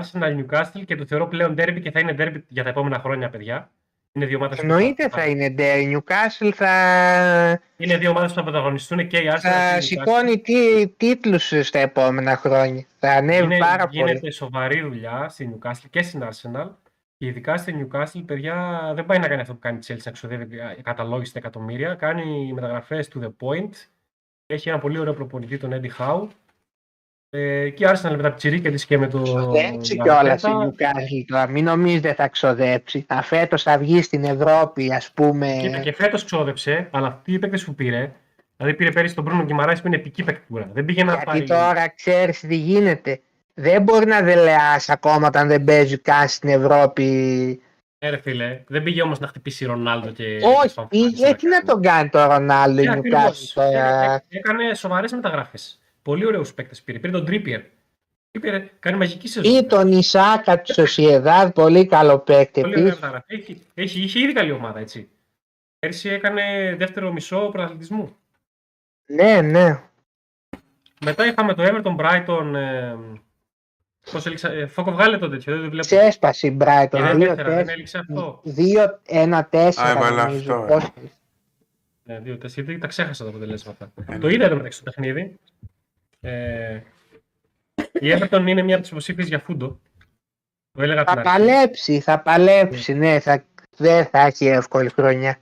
Arsenal 0.02 0.40
Newcastle 0.46 0.84
και 0.86 0.96
το 0.96 1.06
θεωρώ 1.06 1.28
πλέον 1.28 1.56
derby 1.58 1.80
και 1.82 1.92
θα 1.92 2.00
είναι 2.00 2.16
derby 2.18 2.42
για 2.48 2.64
τα 2.64 2.70
επόμενα 2.70 3.00
χρόνια, 3.00 3.30
παιδιά. 3.30 3.72
Είναι 4.12 4.26
δύο 4.26 4.38
ομάδες 4.38 4.58
που 4.60 4.64
Εννοείται 4.66 5.10
θα 5.10 5.26
είναι 5.26 5.50
ντερ. 5.50 5.78
Newcastle 5.88 6.52
θα, 6.54 7.62
Είναι 7.78 7.98
δύο 7.98 8.10
ομάδες 8.10 8.30
που 8.30 8.36
θα 8.38 8.44
πρωταγωνιστούν 8.44 9.08
και 9.08 9.18
η 9.18 9.28
Arsenal 9.32 9.34
και 9.42 9.48
θα 9.48 9.76
η 9.76 9.78
Newcastle. 9.78 9.84
σηκώνει 9.84 10.40
τι, 10.40 10.88
τίτλους 10.88 11.54
στα 11.62 11.80
επόμενα 11.80 12.36
χρόνια. 12.38 12.86
Θα 13.00 13.12
ανέβει 13.12 13.44
Είναι, 13.44 13.58
πάρα 13.58 13.88
γίνεται 13.92 14.20
πολύ. 14.20 14.32
σοβαρή 14.34 14.82
δουλειά 14.82 15.30
στη 15.30 15.50
Newcastle 15.62 15.88
και 15.90 16.02
στην 16.02 16.24
Arsenal. 16.24 16.70
Και 17.20 17.26
ειδικά 17.26 17.58
στη 17.58 17.76
Newcastle, 17.80 18.24
παιδιά, 18.26 18.92
δεν 18.96 19.06
πάει 19.06 19.20
να 19.20 19.28
κάνει 19.28 19.42
αυτό 19.42 19.54
που 19.54 19.60
κάνει 19.60 19.78
η 19.78 19.86
Chelsea, 19.88 20.02
να 20.04 20.12
ξοδεύει 20.12 20.58
καταλόγιστα 20.84 21.40
εκατομμύρια. 21.40 21.96
Κάνει 21.96 22.54
μεταγραφές 22.54 23.12
to 23.14 23.24
the 23.24 23.30
point. 23.40 23.70
Έχει 24.46 24.70
ένα 24.70 24.80
πολύ 24.80 25.00
ωραίο 25.00 25.14
προπονητή, 25.14 25.58
τον 25.58 25.72
Eddie 25.74 26.04
Howe. 26.04 26.28
Ε, 27.30 27.70
και 27.70 27.84
η 27.84 27.88
Arsenal 27.92 28.16
με 28.16 28.22
τα 28.22 28.30
πιτσιρίκια 28.30 28.72
της 28.72 28.86
και 28.86 28.98
με 28.98 29.08
το... 29.08 29.22
Ξοδέψει 29.22 29.98
κιόλας 29.98 30.44
η 30.44 30.48
Arteta. 30.48 30.66
Newcastle 30.66 31.24
τώρα. 31.28 31.48
Μην 31.48 31.64
νομίζετε 31.64 32.14
θα 32.14 32.28
ξοδέψει. 32.28 33.06
Αφέτο 33.08 33.58
θα 33.58 33.78
βγει 33.78 34.02
στην 34.02 34.24
Ευρώπη, 34.24 34.94
ας 34.94 35.12
πούμε. 35.12 35.58
Κοίτα, 35.62 35.80
και 35.80 35.94
φέτος 35.94 36.24
ξόδεψε, 36.24 36.88
αλλά 36.92 37.08
αυτή 37.08 37.34
η 37.34 37.40
παίκτες 37.40 37.64
που 37.64 37.76
πήρε, 37.76 38.12
δηλαδή 38.58 38.76
πήρε 38.78 38.92
πέρυσι 38.92 39.16
τον 39.16 39.24
Μπρούνο 39.24 39.44
Γκυμαράης 39.44 39.82
που 39.82 39.88
είναι 39.88 39.96
επική 39.96 40.24
παικτούρα. 40.24 40.70
Δεν 40.74 40.86
πήγε 40.86 41.04
να 41.04 41.12
Γιατί 41.12 41.26
πάρει... 41.26 41.44
τώρα 41.44 41.90
ξέρεις 41.90 42.40
τι 42.40 42.56
γίνεται. 42.56 43.22
Δεν 43.62 43.82
μπορεί 43.82 44.06
να 44.06 44.22
δελεάσει 44.22 44.92
ακόμα 44.92 45.28
όταν 45.28 45.48
δεν 45.48 45.64
παίζει 45.64 45.98
καν 45.98 46.28
στην 46.28 46.50
Ευρώπη. 46.50 47.62
Ε, 48.00 48.10
ρε 48.10 48.18
φίλε, 48.18 48.64
δεν 48.68 48.84
πήγε 48.84 49.02
όμως 49.02 49.20
να 49.20 49.28
χτυπήσει 49.28 49.66
Ρονάλντο 49.66 50.10
και... 50.12 50.40
Όχι, 50.64 50.74
Φαν 50.74 50.88
πήγε- 50.88 51.18
Φάνης, 51.26 51.36
τι 51.42 51.48
να 51.48 51.62
τον 51.64 51.82
κάνει 51.82 52.10
το 52.10 52.26
Ρονάλντο 52.26 52.82
η 52.82 52.86
Ναι, 52.86 52.92
ακριβώς. 52.92 53.54
Newcastle 53.58 53.72
τώρα; 53.72 54.14
Έ- 54.14 54.24
Έκανε 54.30 54.74
σοβαρές 54.74 55.12
μεταγραφές. 55.12 55.80
Πολύ 56.02 56.26
ωραίους 56.26 56.54
παίκτες 56.54 56.82
πήρε. 56.82 57.00
Πήρε 57.00 57.12
τον 57.14 57.26
Τρίπιερ. 57.26 57.62
Τρίπιερ 58.32 58.62
κάνει 58.80 58.98
μαγική 58.98 59.28
σεζόν. 59.28 59.56
Ή 59.56 59.66
τον 59.66 59.92
Ισάκα 59.92 60.62
τη 60.62 60.74
Σοσιεδάδ, 60.74 61.50
πολύ 61.50 61.86
καλό 61.86 62.20
παίκτη 62.20 62.62
Πολύ 62.62 62.74
ωραία 62.74 62.86
επίση. 62.88 63.00
μεταγραφή. 63.02 63.34
Έχει, 63.36 63.62
έχει, 63.74 64.02
είχε 64.02 64.20
ήδη 64.20 64.34
καλή 64.34 64.52
ομάδα 64.52 64.80
έτσι. 64.80 65.10
Πέρσι 65.80 66.10
έκανε 66.10 66.76
δεύτερο 66.78 67.12
μισό 67.12 67.38
πρωταθλητισμού. 67.52 68.16
Ναι, 69.06 69.42
ναι. 69.42 69.80
Μετά 71.06 71.26
είχαμε 71.26 71.54
το 71.54 71.64
Everton 71.64 71.96
Brighton. 71.96 72.54
Ε, 74.08 74.12
Πώς 74.12 74.26
έληξα. 74.26 74.52
Ε, 74.52 74.66
Φόκο, 74.66 74.92
βγάλε 74.92 75.18
το 75.18 75.30
τέτοιο. 75.30 75.54
Δεν 75.54 75.64
το 75.64 75.70
βλέπω. 75.70 75.86
Ξέσπασε 75.88 76.48
η 76.48 76.58
Brighton. 76.62 76.88
Ε, 76.92 77.02
δεν 77.02 77.18
Δύο, 77.18 77.28
τέσσερα, 77.28 77.36
δεν 77.36 77.46
τέσσερα. 77.58 77.72
έληξε 77.72 77.98
αυτό. 77.98 78.40
Δύο, 78.44 79.00
ένα, 79.08 79.38
Α, 79.38 79.46
τέσσερα 79.50 79.90
έβαλα 79.90 80.26
νομίζω. 80.26 80.54
αυτό, 80.54 80.74
ε. 80.74 80.78
Πώς- 80.78 80.92
Ναι, 82.04 82.20
δύο, 82.20 82.38
τέσσερα, 82.38 82.66
γιατί 82.66 82.80
τα 82.82 82.88
ξέχασα 82.88 83.24
τα 83.24 83.30
αποτελέσματα. 83.30 83.92
Ε, 84.10 84.18
Το 84.18 84.28
είδα 84.30 84.46
εδώ 84.46 84.56
μεταξύ 84.56 84.84
το 84.84 84.92
παιχνίδι. 84.92 85.40
Ε, 86.22 86.80
η 87.94 88.14
Everton 88.14 88.44
είναι 88.48 88.62
μία 88.62 88.74
από 88.74 88.82
τις 88.84 88.92
υποψήφιες 88.92 89.28
για 89.28 89.40
φούντο. 89.40 89.80
Το 90.72 90.82
έλεγα 90.82 91.04
Θα 91.04 91.12
την 91.12 91.20
αρχή. 91.20 91.32
παλέψει, 91.32 92.00
θα 92.00 92.20
παλέψει, 92.20 92.94
ναι. 92.94 93.20
Θα, 93.20 93.44
δεν 93.78 94.06
θα 94.06 94.20
έχει 94.20 94.46
εύκολη 94.48 94.90
χρονιά. 94.90 95.38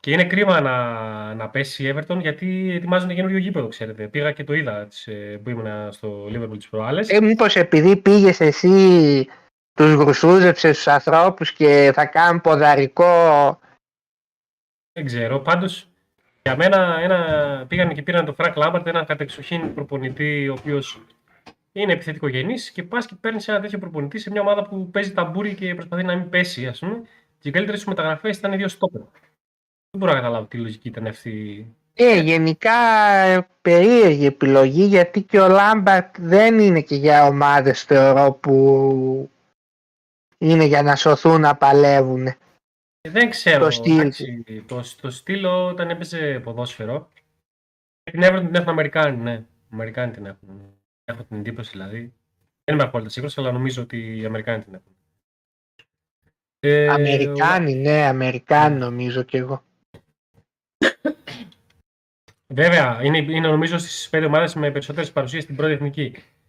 Και 0.00 0.10
είναι 0.10 0.24
κρίμα 0.24 0.60
να, 0.60 1.34
να 1.34 1.48
πέσει 1.48 1.84
η 1.84 1.94
Everton 1.94 2.18
γιατί 2.20 2.70
ετοιμάζουν 2.74 3.14
καινούριο 3.14 3.38
γήπεδο, 3.38 3.68
ξέρετε. 3.68 4.08
Πήγα 4.08 4.32
και 4.32 4.44
το 4.44 4.52
είδα 4.52 4.86
τις, 4.86 5.06
ε, 5.06 5.40
που 5.42 5.50
ήμουν 5.50 5.92
στο 5.92 6.26
Liverpool 6.26 6.56
τις 6.56 6.68
προάλλες. 6.68 7.08
Ε, 7.08 7.20
μήπως 7.20 7.56
επειδή 7.56 7.96
πήγες 7.96 8.40
εσύ 8.40 9.26
τους 9.74 9.92
γρουσούζεψες 9.92 10.76
τους 10.76 10.86
ανθρώπους 10.86 11.52
και 11.52 11.90
θα 11.94 12.06
κάνουν 12.06 12.40
ποδαρικό 12.40 13.58
Δεν 14.92 15.04
ξέρω. 15.04 15.38
Πάντως, 15.38 15.88
για 16.42 16.56
μένα 16.56 16.98
ένα, 17.00 17.64
πήγαν 17.68 17.94
και 17.94 18.02
πήραν 18.02 18.24
τον 18.24 18.36
Frank 18.38 18.54
Lambert, 18.54 18.86
έναν 18.86 19.06
κατεξοχήν 19.06 19.74
προπονητή, 19.74 20.48
ο 20.48 20.54
οποίος 20.58 21.00
είναι 21.72 21.92
επιθετικογενής 21.92 22.70
και 22.70 22.82
πας 22.82 23.06
και 23.06 23.14
παίρνεις 23.20 23.48
ένα 23.48 23.60
τέτοιο 23.60 23.78
προπονητή 23.78 24.18
σε 24.18 24.30
μια 24.30 24.40
ομάδα 24.40 24.62
που 24.62 24.90
παίζει 24.90 25.12
ταμπούρι 25.12 25.54
και 25.54 25.74
προσπαθεί 25.74 26.02
να 26.02 26.16
μην 26.16 26.28
πέσει, 26.28 26.66
ας 26.66 26.78
πούμε. 26.78 27.02
Και 27.38 27.48
οι 27.48 27.52
καλύτερες 27.52 27.80
σου 27.80 27.88
μεταγραφές 27.88 28.36
ήταν 28.36 28.52
οι 28.52 28.56
δύο 28.56 28.68
στόπερ. 28.68 29.00
Δεν 29.90 30.00
μπορώ 30.00 30.12
να 30.12 30.18
καταλάβω 30.18 30.46
τι 30.46 30.58
λογική 30.58 30.88
ήταν 30.88 31.06
αυτή. 31.06 31.66
Ε, 31.94 32.20
γενικά 32.20 32.72
ε, 33.18 33.48
περίεργη 33.62 34.26
επιλογή 34.26 34.84
γιατί 34.84 35.22
και 35.22 35.40
ο 35.40 35.48
Λάμπαρτ 35.48 36.16
δεν 36.18 36.58
είναι 36.58 36.80
και 36.80 36.94
για 36.94 37.26
ομάδες 37.26 37.82
θεωρώ 37.82 38.32
που 38.32 39.30
είναι 40.38 40.64
για 40.64 40.82
να 40.82 40.96
σωθούν 40.96 41.40
να 41.40 41.56
παλεύουν. 41.56 42.26
Ε, 42.26 42.36
Δεν 43.10 43.30
ξέρω. 43.30 43.64
Το 43.64 43.70
στυλ 43.70 43.98
εντάξει, 43.98 44.64
το, 44.66 44.82
το 45.00 45.10
στυλ 45.10 45.44
όταν 45.44 45.90
έπαιζε 45.90 46.40
ποδόσφαιρο. 46.44 47.08
Την 48.02 48.22
Everton 48.22 48.42
την 48.44 48.54
έχουν 48.54 48.68
Αμερικάνοι, 48.68 49.16
ναι. 49.16 49.44
Αμερικάνοι 49.72 50.12
την 50.12 50.26
έχουν. 50.26 50.48
Έχω 51.04 51.22
την 51.22 51.38
εντύπωση 51.38 51.70
δηλαδή. 51.70 52.12
Δεν 52.64 52.74
είμαι 52.74 52.82
απόλυτα 52.82 53.10
σίγουρος, 53.10 53.38
αλλά 53.38 53.52
νομίζω 53.52 53.82
ότι 53.82 54.18
οι 54.18 54.24
Αμερικάνοι 54.24 54.62
την 54.64 54.74
έχουν. 54.74 54.92
Ε, 56.60 56.88
Αμερικάνοι, 56.88 57.74
ναι, 57.74 58.06
Αμερικάνοι 58.06 58.78
νομίζω 58.78 59.22
κι 59.22 59.36
εγώ. 59.36 59.62
Βέβαια, 62.46 63.00
είναι, 63.02 63.18
είναι 63.18 63.48
νομίζω 63.48 63.78
στις 63.78 64.08
πέντε 64.08 64.26
ομάδες 64.26 64.54
με 64.54 64.70
περισσότερες 64.70 65.12
παρουσίες 65.12 65.42
στην 65.42 65.56
πρώτη 65.56 65.72
εθνική. 65.72 66.02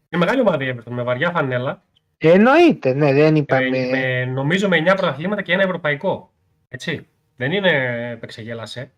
Είναι 0.10 0.26
μεγάλη 0.26 0.40
ομάδα 0.42 0.64
η 0.64 0.74
Everton 0.76 0.92
με 0.92 1.04
βαριά 1.04 1.32
φανέλα. 1.32 1.84
Εννοείται, 2.18 2.94
ναι, 2.94 3.14
δεν 3.14 3.36
ε, 3.36 3.38
είπαμε. 3.38 3.70
με, 3.70 4.26
νομίζω 4.26 4.68
με 4.68 4.78
9 4.78 4.84
πρωταθλήματα 4.86 5.42
και 5.42 5.54
ένα 5.54 5.64
ευρωπαϊκό. 5.64 6.32
Έτσι. 6.68 7.08
Δεν 7.36 7.52
είναι 7.52 7.70
επεξεγέλασε. 8.12 8.92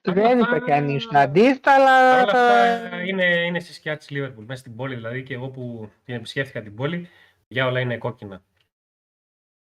Δεν 0.00 0.42
Αυτά- 0.42 0.56
είπε 0.56 0.64
κανείς 0.66 1.06
το 1.06 1.18
αντίθετο, 1.18 1.70
αλλά 1.70 2.10
Παρ' 2.10 2.22
όλα 2.22 2.32
θα... 2.32 2.72
αυτά 2.84 3.02
είναι, 3.02 3.24
είναι 3.24 3.60
στη 3.60 3.72
σκιά 3.72 3.96
της 3.96 4.08
Liverpool, 4.10 4.44
μέσα 4.46 4.60
στην 4.60 4.76
πόλη 4.76 4.94
δηλαδή 4.94 5.22
και 5.22 5.34
εγώ 5.34 5.48
που 5.48 5.90
την 6.04 6.14
επισκέφθηκα 6.14 6.62
την 6.62 6.74
πόλη, 6.74 7.08
για 7.48 7.66
όλα 7.66 7.80
είναι 7.80 7.96
κόκκινα. 7.98 8.42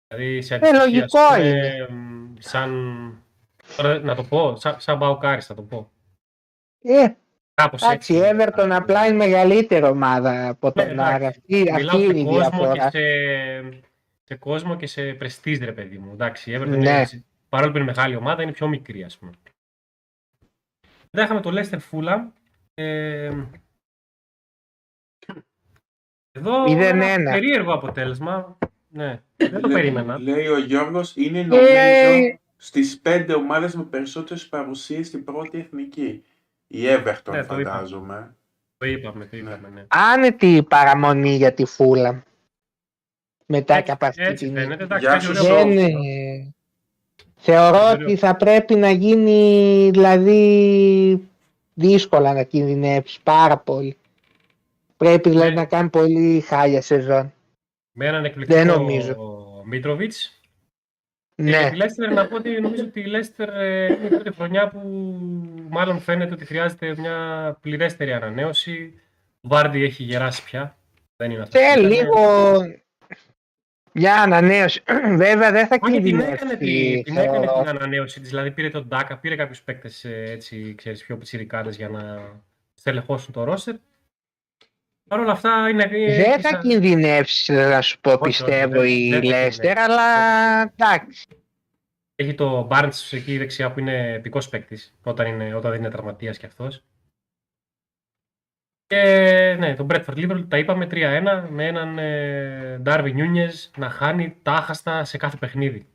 Δηλαδή 0.08 0.42
σε 0.42 0.56
αντιστοιχεία, 0.56 0.82
Ε, 0.82 0.86
λογικό 0.86 1.20
ας 1.20 1.36
πούμε, 1.38 1.48
είναι. 1.48 1.88
μ, 1.90 2.34
σαν, 2.40 2.72
τώρα 3.27 3.27
να 4.04 4.16
το 4.16 4.24
πω, 4.24 4.56
σαν, 4.56 4.76
σαν 4.80 4.98
Μπαουκάρης 4.98 5.46
θα 5.46 5.54
το 5.54 5.62
πω. 5.62 5.92
Ε, 6.82 7.08
Κάπως 7.54 7.82
εντάξει, 7.82 8.14
η 8.14 8.18
έτσι. 8.18 8.36
Everton 8.38 8.70
απλά 8.72 9.06
είναι 9.06 9.16
μεγαλύτερη 9.16 9.86
ομάδα 9.86 10.48
από 10.50 10.72
Ναι, 10.76 10.86
τον 10.86 11.00
Άρη. 11.00 11.16
εντάξει. 11.24 11.40
Αυτή, 11.40 11.72
Μιλάω 11.72 11.76
αυτή 11.96 11.98
σε 12.00 12.04
είναι 12.06 12.20
η 12.20 12.24
κόσμο, 12.26 12.50
και 12.50 12.58
διαφορά. 12.72 12.90
σε, 12.90 13.80
σε 14.24 14.36
κόσμο 14.36 14.76
και 14.76 14.88
σε 14.88 15.14
πρεστίζ, 15.14 15.60
ρε 15.60 15.72
παιδί 15.72 15.98
μου. 15.98 16.12
Εντάξει, 16.14 16.52
η 16.52 16.58
Everton 16.58 16.68
Ναι. 16.68 16.76
είναι, 16.76 17.24
παρόλο 17.50 17.72
που 17.72 17.78
είναι 17.78 17.86
μεγάλη 17.86 18.16
ομάδα, 18.16 18.42
είναι 18.42 18.52
πιο 18.52 18.68
μικρή, 18.68 19.04
ας 19.04 19.18
πούμε. 19.18 19.32
Μετά 21.12 21.26
είχαμε 21.26 21.42
το 21.42 21.52
Leicester 21.54 21.80
Fulham. 21.92 22.28
Ε, 22.74 23.32
εδώ 26.32 26.64
0-1. 26.64 26.78
ένα 26.80 27.32
περίεργο 27.32 27.74
αποτέλεσμα. 27.74 28.58
Ναι, 28.88 29.22
δεν 29.36 29.62
το 29.62 29.68
Λέει- 29.68 29.76
περίμενα. 29.78 30.20
Λέει 30.20 30.48
ο 30.48 30.58
Γιώργος, 30.60 31.16
είναι 31.16 31.40
Ε, 31.40 31.44
νομίζω 31.44 31.66
στις 32.58 33.00
πέντε 33.00 33.34
ομάδες 33.34 33.76
με 33.76 33.84
περισσότερες 33.84 34.48
παρουσίες 34.48 35.08
στην 35.08 35.24
πρώτη 35.24 35.58
εθνική. 35.60 36.24
Η 36.68 36.80
Everton 36.86 37.32
Ναι, 37.32 37.44
το 37.46 37.60
είπα. 37.60 37.72
φαντάζομαι. 37.72 38.36
Το 38.78 38.86
είπαμε, 38.86 39.26
το 39.26 39.38
είπαμε, 39.38 39.70
ναι. 39.74 39.86
Άνετη 39.88 40.64
παραμονή 40.70 41.36
για 41.36 41.54
τη 41.54 41.66
Φούλα. 41.66 42.24
Μετά 43.46 43.74
και 43.74 43.80
Έτσι, 43.80 43.92
από 43.92 44.06
αυτή 44.06 44.22
έτσι 44.24 44.46
την 44.46 44.56
φαίνεται. 44.56 44.84
Εντάξει, 44.84 45.06
Γεια 45.06 45.12
παίζει 45.18 45.26
σου, 45.26 45.32
ωραίο 45.46 45.58
Σοφ. 45.60 45.68
Δεν, 45.74 45.76
ποδόσφαιρο. 45.76 46.04
ε, 46.04 46.54
θεωρώ 47.36 47.78
Ωραίο. 47.90 48.06
ότι 48.06 48.16
θα 48.16 48.36
πρέπει 48.36 48.76
να 48.76 48.90
γίνει 48.90 49.90
δηλαδή 49.94 51.30
δύσκολα 51.74 52.34
να 52.34 52.44
κινδυνεύσει 52.44 53.20
πάρα 53.24 53.58
πολύ. 53.58 53.98
Πρέπει 54.98 55.30
δηλαδή 55.30 55.50
Ναι. 55.50 55.56
να 55.56 55.66
κάνει 55.66 55.90
πολύ 55.90 56.42
χάλια 56.42 56.82
σεζόν. 56.82 57.34
Με 57.92 58.06
έναν 58.06 58.22
Δεν 58.22 58.30
εκπληκτικό 58.32 58.78
νομίζω. 58.78 59.16
Μίτροβιτς. 59.66 60.37
Και 61.40 61.44
Ναι. 61.44 61.50
για 61.50 61.70
τη 61.70 61.78
Leicester 61.82 62.14
να 62.14 62.28
πω 62.28 62.36
ότι 62.36 62.62
νομίζω 62.62 62.84
ότι 62.84 63.00
η 63.00 63.06
Leicester 63.08 63.48
ε, 63.54 63.86
είναι 63.86 64.06
η 64.06 64.10
πρώτη 64.10 64.32
χρονιά 64.36 64.68
που 64.68 64.80
μάλλον 65.70 66.00
φαίνεται 66.00 66.34
ότι 66.34 66.46
χρειάζεται 66.46 66.96
μια 66.98 67.58
πληρέστερη 67.62 68.14
ανανέωση. 68.14 68.94
Ο 69.42 69.48
Βάρντι 69.48 69.84
έχει 69.84 70.04
γεράσει 70.04 70.44
πια. 70.44 70.78
Δεν 71.16 71.32
είναι 71.32 71.42
αυτός. 71.42 71.62
Θέλει 71.62 71.88
λίγο 71.96 72.20
μια 73.92 74.22
ανανέωση. 74.22 74.82
Βέβαια 75.26 75.52
δεν 75.52 75.68
θα 75.68 75.78
Όχι, 75.82 76.02
την 76.02 76.20
έκανε, 76.20 76.56
τη- 76.56 76.66
κινδυνεύσει. 76.66 77.04
την, 77.04 77.18
έκανε 77.18 77.46
θεωρώ. 77.46 77.60
την 77.62 77.70
ανανέωση 77.70 78.20
της, 78.20 78.30
δηλαδή 78.30 78.52
πήρε 78.52 78.70
τον 78.70 78.88
Ντάκα, 78.88 79.18
πήρε 79.18 79.36
κάποιους 79.36 79.62
παίκτες 79.62 80.04
ε, 80.06 80.24
έτσι, 80.28 80.74
ξέρεις, 80.78 81.04
πιο 81.04 81.18
πιτσιρικάδες 81.18 81.76
για 81.76 81.90
να 81.90 82.20
στελεχώσουν 82.74 83.34
το 83.34 83.44
ρόστερ. 83.44 83.76
Παρ' 85.08 85.20
όλα 85.20 85.32
αυτά 85.32 85.70
είναι... 85.70 85.88
Δεν 86.16 86.42
θα 86.42 86.58
κινδυνεύσεις, 86.58 87.48
να 87.48 87.82
σου 87.82 88.00
πω, 88.00 88.12
όχι, 88.12 88.20
πιστεύω 88.24 88.80
δεν- 88.80 88.90
η 88.90 89.10
δεν 89.10 89.22
θα 89.22 89.28
Λέστερ, 89.28 89.50
κινδυνεύσεις. 89.76 89.86
αλλά 89.86 90.62
εντάξει. 90.76 91.26
Έχει 92.16 92.34
το 92.34 92.68
Barnes 92.72 92.90
εκεί 93.12 93.38
δεξιά 93.38 93.72
που 93.72 93.80
είναι 93.80 94.14
επικός 94.14 94.50
παίκτης 94.50 94.94
όταν, 95.04 95.28
είναι, 95.28 95.56
όταν 95.56 95.72
δεν 95.72 95.80
είναι 95.80 95.90
τραυματίας 95.90 96.38
κι 96.38 96.46
αυτός. 96.46 96.84
Και 98.88 99.02
ναι, 99.60 99.76
τον 99.76 99.88
Bradford 99.90 100.14
Liverpool 100.18 100.46
τα 100.48 100.58
είπαμε 100.58 100.88
3-1 100.92 101.48
με 101.50 101.66
έναν 101.68 101.98
ε, 101.98 102.82
Darwin 102.86 103.14
Nunez 103.16 103.54
να 103.78 103.90
χάνει 103.90 104.36
τάχαστα 104.44 105.04
σε 105.04 105.18
κάθε 105.18 105.38
παιχνίδι. 105.38 105.78
Δεν 105.78 105.88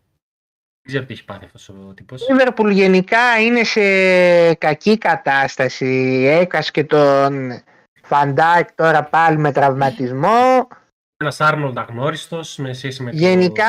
ξέρω 0.86 1.04
τι 1.04 1.12
έχει 1.12 1.24
πάθει 1.24 1.44
αυτός 1.44 1.68
ο 1.68 1.92
τύπος. 1.94 2.22
Η 2.22 2.26
Liverpool 2.38 2.70
γενικά 2.72 3.40
είναι 3.40 3.64
σε 3.64 3.80
κακή 4.54 4.98
κατάσταση. 4.98 6.24
Έκας 6.40 6.70
και 6.70 6.84
τον 6.84 7.50
Φαντάκ 8.02 8.72
τώρα 8.74 9.02
πάλι 9.04 9.38
με 9.38 9.52
τραυματισμό. 9.52 10.68
Ένας 11.16 11.40
Άρνολντ 11.40 11.78
αγνώριστος 11.78 12.56
με 12.56 12.72
σχέση 12.72 13.02
με 13.02 13.10
το- 13.10 13.16
Γενικά 13.16 13.64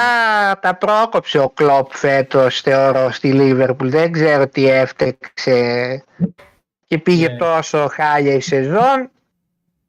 τα 0.62 0.76
πρόκοψε 0.76 1.40
ο 1.40 1.50
Κλόπ 1.50 1.92
φέτος 1.92 2.62
θεωρώ 2.62 3.12
στη 3.12 3.34
Λίβερπουλ. 3.34 3.90
Δεν 3.90 4.12
ξέρω 4.12 4.48
τι 4.48 4.70
έφτεξε 4.70 6.04
και 6.88 6.98
πήγε 6.98 7.28
Ναι. 7.28 7.38
τόσο 7.38 7.88
χάλια 7.92 8.34
η 8.34 8.40
σεζόν. 8.42 9.10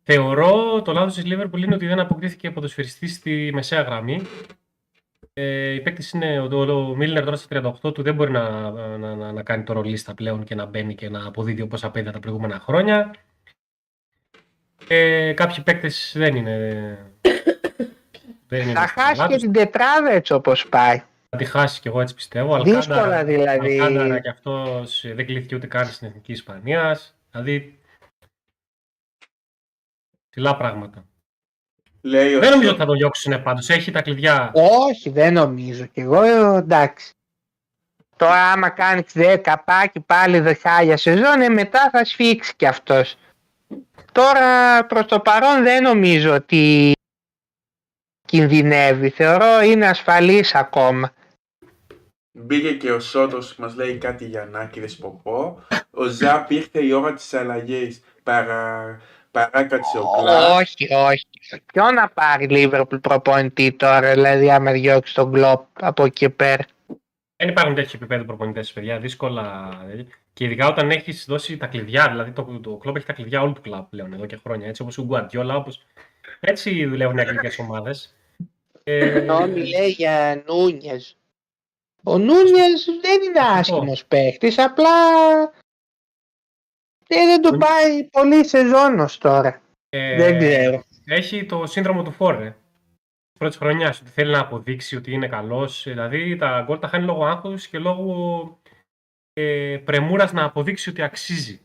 Θεωρώ 0.03 0.83
το 0.83 0.93
λάθος 0.93 1.15
της 1.15 1.25
Liverpool 1.27 1.59
είναι 1.59 1.75
ότι 1.75 1.87
δεν 1.87 2.01
αποκτήθηκε 2.01 2.51
ποδοσφαιριστή 2.51 3.07
στη 3.09 3.51
μεσαία 3.55 3.81
γραμμή. 3.83 4.23
Ε, 5.33 5.73
οι 5.73 5.81
παίκτες 5.81 6.11
είναι, 6.11 6.41
ο, 6.41 6.49
ο, 6.53 6.73
ο 6.91 6.97
Μίλνερ 6.97 7.25
τώρα 7.25 7.37
στα 7.37 7.47
38 7.83 7.95
του 7.95 8.03
δεν 8.03 8.15
μπορεί 8.15 8.31
να, 8.31 8.71
να, 8.71 9.15
να, 9.15 9.33
να 9.33 9.43
κάνει 9.43 9.63
το 9.63 9.73
ρολίστα 9.73 10.15
πλέον 10.15 10.45
και 10.45 10.55
να 10.55 10.65
μπαίνει 10.67 10.95
και 10.95 11.09
να 11.11 11.27
αποδίδει 11.27 11.63
όπως 11.63 11.85
απέδιδε 11.85 12.11
τα 12.11 12.19
προηγούμενα 12.19 12.61
χρόνια. 12.65 13.11
Ε, 14.89 15.33
κάποιοι 15.33 15.63
παίκτες 15.65 16.13
δεν 16.17 16.37
είναι. 16.37 16.59
δεν 18.49 18.63
είναι 18.63 18.73
Θα 18.73 18.87
στα 18.87 19.03
χάσει 19.03 19.15
καλά 19.17 19.27
και 19.27 19.33
τους. 19.35 19.43
την 19.43 19.53
τετράδα 19.53 20.11
έτσι 20.11 20.33
όπως 20.33 20.69
πάει. 20.69 21.03
Θα 21.31 21.37
τη 21.37 21.45
χάσει 21.45 21.81
κι 21.81 21.89
εγώ 21.89 22.01
έτσι 22.01 22.15
πιστεύω. 22.15 22.63
Δύσκολα 22.63 22.97
Αλκάνταρα- 22.97 23.25
δηλαδή. 23.25 23.81
Αλκάνταρα 23.81 24.21
κι 24.21 24.29
αυτός 24.29 25.03
δεν 25.15 25.27
κλείθηκε 25.27 25.55
ούτε 25.55 25.67
καν 25.67 25.87
στην 25.87 26.09
Εθνική 26.09 26.33
Ισπανίας. 26.33 27.15
Δηλαδή. 27.31 27.79
Ψηλά 30.31 30.57
πράγματα. 30.57 31.05
Λέει 32.01 32.35
ο 32.35 32.39
Δεν 32.41 32.51
νομίζω 32.51 32.69
Σο- 32.69 32.71
ότι 32.75 32.81
θα 32.81 32.87
τον 32.87 32.97
διώξουν 32.97 33.43
πάντως. 33.43 33.69
Έχει 33.69 33.91
τα 33.91 34.03
κλειδιά. 34.03 34.51
Όχι, 34.55 35.11
δεν 35.11 35.33
νομίζω. 35.33 35.87
Και 35.87 36.01
εγώ 36.01 36.23
ε, 36.23 36.57
εντάξει. 36.59 37.13
Τώρα 38.17 38.53
άμα 38.53 38.71
κάνεις 38.71 39.13
10 39.15 39.39
καπάκι 39.43 40.01
πάλι 40.01 40.41
δε 40.41 40.55
χάλια 40.55 40.97
σεζόν, 40.97 41.41
ε, 41.41 41.49
μετά 41.49 41.91
θα 41.91 42.05
σφίξει 42.05 42.55
κι 42.57 42.67
αυτός. 42.67 43.17
Τώρα 44.13 44.87
προς 44.87 45.07
το 45.07 45.21
παρόν 45.21 45.63
δεν 45.63 45.83
νομίζω 45.83 46.35
ότι 46.35 46.93
κινδυνεύει. 48.25 49.11
Θεωρώ 49.11 49.61
είναι 49.61 49.87
ασφαλής 49.87 50.55
ακόμα. 50.55 51.13
Μπήκε 52.33 52.75
και 52.75 52.93
ο 52.93 53.01
Σότος 53.01 53.57
μας 53.57 53.75
λέει 53.75 53.99
κάτι 53.99 54.25
για 54.25 54.45
Νάκηδες 54.45 54.97
Ποπό. 54.97 55.65
Ο 55.91 56.05
Ζαπ 56.05 56.51
ήρθε 56.51 56.85
η 56.85 56.93
ώρα 56.93 57.13
της 57.13 57.35
αλλαγής. 57.35 58.03
Παρα... 58.23 59.01
Παράκατσε 59.31 59.99
ο 59.99 60.11
Κλάρ. 60.11 60.51
όχι, 60.61 60.95
όχι. 60.95 61.27
Ποιο 61.73 61.91
να 61.91 62.09
πάρει 62.09 62.47
Λίβερπουλ 62.47 62.99
προπονητή 62.99 63.73
τώρα, 63.73 64.13
δηλαδή 64.13 64.51
άμα 64.51 64.73
διώξει 64.73 65.15
τον 65.15 65.33
Κλόπ 65.33 65.67
από 65.73 66.05
εκεί 66.05 66.15
και 66.15 66.29
πέρα; 66.29 66.65
Δεν 67.37 67.49
υπάρχουν 67.49 67.75
τέτοιου 67.75 67.93
επίπεδου 67.95 68.25
προπονητές, 68.25 68.73
παιδιά. 68.73 68.99
Δύσκολα. 68.99 69.71
Και 70.35 70.45
ειδικά 70.45 70.69
όταν 70.69 70.91
έχεις 70.91 71.25
δώσει 71.25 71.57
τα 71.57 71.67
κλειδιά. 71.67 72.09
Δηλαδή 72.09 72.31
το, 72.31 72.61
το 72.63 72.77
κλαμπ 72.77 72.97
έχει 72.97 73.07
τα 73.07 73.13
κλειδιά 73.13 73.43
όλου 73.43 73.53
του 73.53 73.61
κλαμπ 73.61 73.85
πλέον 73.91 74.13
εδώ 74.13 74.27
και 74.27 74.37
χρόνια. 74.37 74.69
Έτσι 74.69 74.83
όπως 74.83 74.99
ο 74.99 75.03
Γκουαρτιόλα, 75.05 75.57
όπως. 75.57 75.85
Έτσι 76.41 76.87
δουλεύουν 76.87 77.17
οι 77.17 77.21
αγγλικές 77.21 77.59
ομάδες. 77.59 78.15
Ε, 78.85 79.21
Νόμι 79.21 79.67
λέει 79.69 79.89
για 79.89 80.43
Νούνιες. 80.47 81.17
Ο 82.03 82.19
Νούνιες 82.19 82.85
δεν 83.01 83.23
είναι 83.23 83.41
άσχημος 83.41 84.07
παίχτης, 84.07 84.59
απλά 84.59 84.91
ε, 87.07 87.17
δεν 87.27 87.43
του 87.43 87.57
πάει 87.59 88.05
πολύ 88.05 88.47
σεζόνος 88.47 89.19
τώρα. 89.19 89.63
ε, 89.89 90.17
Δεν 90.17 90.39
ξέρω. 90.39 90.83
Έχει 91.05 91.47
το 91.47 91.67
σύνδρομο 91.67 92.03
του 92.03 92.11
Φόρε. 92.13 92.57
Πρώτης 93.39 93.57
χρονιάς 93.57 94.01
ότι 94.01 94.11
θέλει 94.11 94.31
να 94.31 94.41
αποδείξει 94.41 94.97
ότι 94.97 95.13
είναι 95.13 95.29
καλός. 95.29 95.83
Δηλαδή 95.87 96.37
τα 96.37 96.63
γκολ 96.67 96.79
τα 96.79 96.89
χάνει 96.89 97.05
λόγω 97.05 97.25
άγχους 97.27 97.67
και 97.67 97.79
λόγω 97.79 98.59
ε, 99.35 99.81
πρεμούρας 99.85 100.33
να 100.33 100.45
αποδείξει 100.45 100.91
ότι 100.91 101.03
αξίζει. 101.03 101.61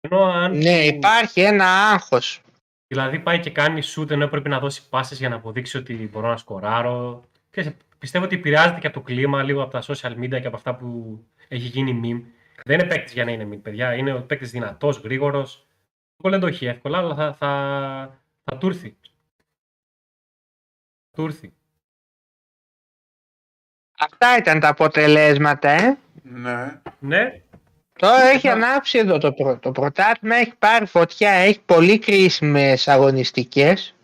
Ενώ 0.00 0.24
αν 0.24 0.56
Ναι, 0.56 0.84
υπάρχει 0.84 1.40
ένα 1.40 1.90
άγχος. 1.90 2.40
Δηλαδή 2.86 3.18
πάει 3.18 3.40
και 3.40 3.50
κάνει 3.50 3.82
σούτ 3.82 4.10
ενώ 4.10 4.28
πρέπει 4.28 4.48
να 4.48 4.58
δώσει 4.58 4.88
πάσες 4.88 5.18
για 5.18 5.28
να 5.28 5.36
αποδείξει 5.36 5.76
ότι 5.76 5.94
μπορώ 6.12 6.28
να 6.28 6.36
σκοράρω. 6.36 7.24
Ξέρεις, 7.50 7.72
πιστεύω 7.98 8.24
ότι 8.24 8.36
επηρεάζεται 8.36 8.80
και 8.80 8.86
από 8.86 8.96
το 8.96 9.02
κλίμα, 9.02 9.42
λίγο 9.42 9.62
από 9.62 9.70
τα 9.70 9.82
social 9.82 10.16
media 10.18 10.40
και 10.40 10.46
από 10.46 10.56
αυτά 10.56 10.74
που 10.74 11.20
έχει 11.48 11.66
γίνει 11.66 12.00
meme. 12.04 12.22
Δεν 12.64 12.78
είναι 12.78 12.88
παίκτης 12.88 13.12
για 13.12 13.24
να 13.24 13.30
είναι 13.30 13.48
meme, 13.52 13.62
παιδιά. 13.62 13.94
Είναι 13.94 14.12
ο 14.12 14.22
παίκτης 14.22 14.50
δυνατός, 14.50 14.98
γρήγορος. 14.98 15.66
Το 16.22 16.30
δεν 16.30 16.40
το 16.40 16.46
έχει 16.46 16.66
εύκολα, 16.66 16.98
αλλά 16.98 17.14
θα, 17.14 17.34
θα, 17.34 18.20
θα 18.44 18.58
του 18.58 18.66
έρθει. 18.66 18.96
Θα 21.10 21.16
του 21.16 21.24
έρθει. 21.24 21.52
Αυτά 23.98 24.36
ήταν 24.36 24.60
τα 24.60 24.68
αποτελέσματα, 24.68 25.70
ε. 25.70 25.98
Ναι. 26.34 26.80
Ναι, 26.98 27.40
Τώρα 27.98 28.22
έχει 28.34 28.46
Ναι. 28.46 28.52
ανάψει 28.52 28.98
εδώ 28.98 29.18
το, 29.18 29.32
πρω... 29.32 29.58
το 29.58 29.70
πρωτάθλημα, 29.70 30.36
έχει 30.36 30.52
πάρει 30.58 30.86
φωτιά, 30.86 31.30
έχει 31.30 31.60
πολύ 31.66 31.98
κρίσιμες 31.98 32.88
αγωνιστικές. 32.88 33.94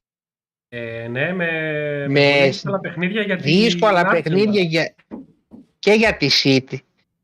ε, 0.69 1.07
ναι 1.11 1.33
με, 1.33 1.51
με... 2.09 2.09
Με 2.09 2.31
πολύ 2.31 2.49
δύσκολα 2.49 2.79
παιχνίδια 2.81 3.23
για 3.23 3.37
τη 3.37 3.43
Δύσκολα 3.43 4.07
Arsenal. 4.07 4.11
παιχνίδια 4.23 4.63
για... 4.63 4.95
και 5.79 5.93
για 5.93 6.17
τη 6.17 6.29
City. 6.45 6.77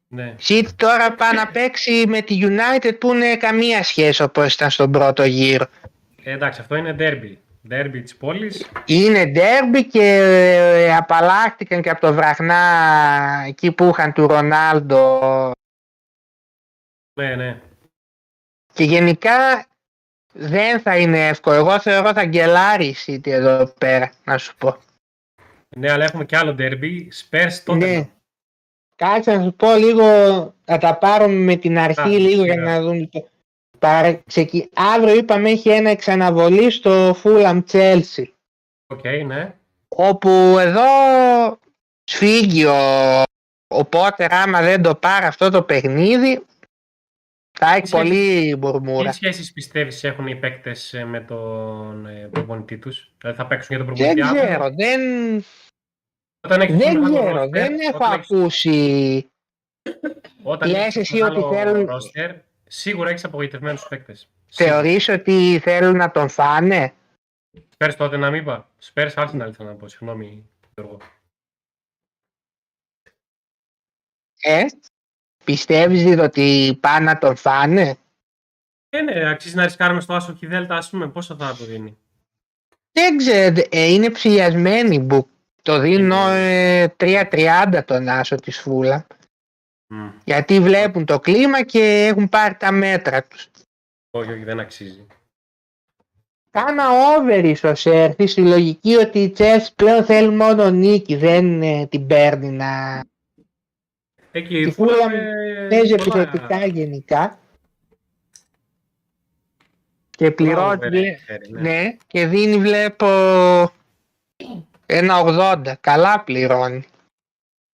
Ναι. 0.08 0.34
City 0.48 0.66
τώρα 0.76 1.14
πάει 1.14 1.34
να 1.34 1.46
παίξει 1.46 2.04
με 2.06 2.20
τη 2.20 2.38
United 2.42 2.98
που 3.00 3.14
είναι 3.14 3.36
καμία 3.36 3.82
σχέση 3.82 4.22
όπως 4.22 4.54
ήταν 4.54 4.70
στον 4.70 4.90
πρώτο 4.90 5.24
γύρο. 5.24 5.66
Ε, 6.22 6.32
εντάξει, 6.32 6.60
αυτό 6.60 6.74
είναι 6.76 6.96
derby. 6.98 7.36
Derby 7.70 8.00
της 8.02 8.16
πόλης. 8.16 8.70
Είναι 8.86 9.26
ντέρμπι 9.26 9.86
και 9.86 10.02
ε, 10.02 10.96
απαλλάχτηκαν 10.96 11.82
και 11.82 11.90
από 11.90 12.00
το 12.00 12.14
βραχνά 12.14 12.62
εκεί 13.46 13.72
που 13.72 13.84
είχαν 13.84 14.12
του 14.12 14.26
Ρονάλντο 14.26 15.50
Ναι, 17.20 17.34
ναι. 17.36 17.60
και 18.72 18.84
γενικά 18.84 19.66
δεν 20.32 20.80
θα 20.80 20.98
είναι 20.98 21.28
εύκολο. 21.28 21.56
Εγώ 21.56 21.80
θεωρώ 21.80 22.12
θα 22.12 22.24
γκελάρει 22.24 22.86
η 22.86 22.96
City 23.06 23.26
εδώ 23.26 23.72
πέρα, 23.78 24.12
να 24.24 24.38
σου 24.38 24.56
πω. 24.56 24.76
Ναι, 25.76 25.90
αλλά 25.90 26.04
έχουμε 26.04 26.24
και 26.24 26.36
άλλο 26.36 26.54
derby. 26.58 27.08
Spurs 27.20 27.52
τότε. 27.64 27.86
Ναι. 27.96 28.08
Κάτσε 28.96 29.36
να 29.36 29.42
σου 29.42 29.54
πω 29.54 29.74
λίγο, 29.76 30.06
να 30.64 30.78
τα 30.78 30.96
πάρουμε 30.98 31.34
με 31.34 31.56
την 31.56 31.78
αρχή 31.78 32.00
Α, 32.00 32.06
λίγο 32.18 32.44
για 32.44 32.52
σιγά. 32.52 32.64
να 32.64 32.80
δούμε. 32.80 33.08
Το- 33.78 33.86
Παρα... 33.86 34.20
ξεκι- 34.26 34.70
Αύριο 34.74 35.14
είπαμε 35.14 35.50
έχει 35.50 35.68
ένα 35.68 35.90
εξ 35.90 36.06
αναβολής 36.06 36.70
στο 36.70 37.16
Fulham 37.22 37.62
Chelsea. 37.72 38.24
OK, 38.86 39.04
ναι. 39.26 39.54
όπου 39.88 40.28
εδώ 40.58 40.84
σφίγγει 42.10 42.64
ο, 42.64 43.22
ο 43.74 43.84
Πότερ 43.84 44.32
άμα 44.32 44.62
δεν 44.62 44.82
το 44.82 44.94
πάρει 44.94 45.26
αυτό 45.26 45.50
το 45.50 45.62
παιχνίδι 45.62 46.44
θα 47.58 47.70
έχει 47.74 47.82
Τι 47.82 47.90
πολύ 47.90 48.48
Τι 48.50 48.56
μπουρμούρα. 48.56 49.12
σχέσεις 49.12 49.52
πιστεύεις 49.52 50.04
έχουν 50.04 50.26
οι 50.26 50.36
παίκτες 50.36 51.02
με 51.06 51.20
τον 51.20 52.06
ε, 52.06 52.28
προπονητή 52.32 52.78
τους, 52.78 53.12
Δηλαδή 53.20 53.38
θα 53.38 53.46
παίξουν 53.46 53.76
για 53.76 53.84
τον 53.84 53.94
Δεν 53.94 54.14
προπονητή 54.14 54.38
αύριο; 54.40 54.56
ξέρω, 54.56 54.70
δεν, 54.74 55.00
Όταν 56.40 56.60
έχεις 56.60 56.76
δεν 56.76 56.98
μεγάλο 56.98 57.18
ξέρω, 57.22 57.42
roster, 57.42 57.48
δεν 57.50 57.80
έχω 57.80 57.96
όταν 57.96 58.12
έχεις- 58.12 58.30
ακούσει. 58.30 59.26
Όταν 60.42 60.70
Λες 60.70 60.80
έχεις 60.80 60.96
εσύ 60.96 61.22
ότι 61.22 61.34
μεγάλο 61.38 61.52
θέλουν- 61.52 61.88
roster, 61.90 62.34
σίγουρα 62.68 63.10
έχεις 63.10 63.24
απογοητευμένους 63.24 63.86
παίκτες. 63.88 64.28
Θεωρείς 64.48 65.08
ότι 65.08 65.58
θέλουν 65.62 65.96
να 65.96 66.10
τον 66.10 66.28
φάνε; 66.28 66.92
Σπέρς 67.70 67.96
τότε 67.96 68.16
να 68.16 68.30
μην 68.30 68.40
είπα. 68.40 68.68
Σπέρς 68.78 69.14
Arsenal 69.16 69.46
ήθελα 69.48 69.68
να 69.68 69.74
πω. 69.74 69.88
Συγγνώμη, 69.88 70.48
Γιώργο. 70.74 70.98
Ε; 74.40 74.64
Πιστεύεις 75.44 76.18
ότι 76.18 76.78
πάνε 76.80 77.04
να 77.04 77.18
τον 77.18 77.36
φάνε; 77.36 77.96
Ε, 78.88 79.00
ναι, 79.00 79.28
αξίζει 79.30 79.54
να 79.54 79.64
ρισκάρουμε 79.64 80.00
στο 80.00 80.14
Άσο 80.14 80.32
και 80.32 80.46
Δέλτα, 80.46 80.76
ας 80.76 80.90
πούμε, 80.90 81.08
πόσο 81.08 81.36
θα 81.36 81.56
το 81.56 81.64
δίνει. 81.64 81.98
Δεν 82.92 83.16
ξέρω, 83.16 83.62
ε, 83.70 83.92
είναι 83.92 84.10
ψηλιασμένη 84.10 85.00
που 85.00 85.28
το 85.62 85.78
δίνω 85.78 86.28
ε, 86.28 86.94
3.30 86.96 87.82
τον 87.84 88.08
άσο 88.08 88.34
της 88.36 88.60
Φούλα. 88.60 89.06
Μμ. 89.90 90.08
Γιατί 90.24 90.60
βλέπουν 90.60 91.04
το 91.04 91.18
κλίμα 91.20 91.62
και 91.64 92.06
έχουν 92.10 92.28
πάρει 92.28 92.54
τα 92.54 92.72
μέτρα 92.72 93.22
τους. 93.22 93.48
Όχι, 94.10 94.32
όχι, 94.32 94.44
δεν 94.44 94.60
αξίζει. 94.60 95.06
Κάνα 96.50 96.84
over 97.18 97.44
ίσως 97.44 97.86
έρθει 97.86 98.26
στη 98.26 98.40
λογική 98.40 98.94
ότι 98.94 99.18
η 99.22 99.34
Chelsea 99.38 99.66
πλέον 99.76 100.04
θέλει 100.04 100.28
μόνο 100.30 100.70
νίκη, 100.70 101.16
δεν 101.16 101.62
ε, 101.62 101.86
την 101.86 102.06
παίρνει 102.06 102.48
να 102.50 103.02
Εκεί 104.30 104.58
Η 104.58 104.60
η 104.60 104.74
Fulham 104.78 104.82
Fulham, 104.84 105.12
ε, 105.12 105.66
παίζει 105.68 105.94
πολλά- 105.94 106.20
επιθετικά 106.22 106.66
γενικά. 106.66 107.38
Και 110.10 110.30
πολλά 110.30 110.34
πληρώνει, 110.54 110.74
over 110.76 110.88
βλέ- 110.88 111.04
έχει 111.14 111.24
φέρει, 111.24 111.50
ναι. 111.50 111.60
ναι, 111.60 111.96
και 112.06 112.26
δίνει 112.26 112.58
βλέπω 112.58 113.06
ένα 114.86 115.14
80, 115.24 115.74
καλά 115.80 116.20
πληρώνει. 116.24 116.84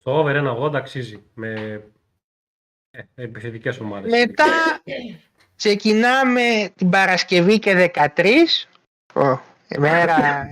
Το 0.03 0.11
over 0.18 0.37
1,80 0.37 0.74
αξίζει 0.74 1.22
με 1.35 1.48
ε, 1.53 1.81
επιθετικές 3.14 3.78
ομάδες. 3.78 4.11
Μετά 4.11 4.80
ξεκινάμε 5.57 6.72
την 6.76 6.90
Παρασκευή 6.90 7.59
και 7.59 7.90
13. 7.94 8.66
Ω, 9.14 9.38
μέρα 9.78 10.46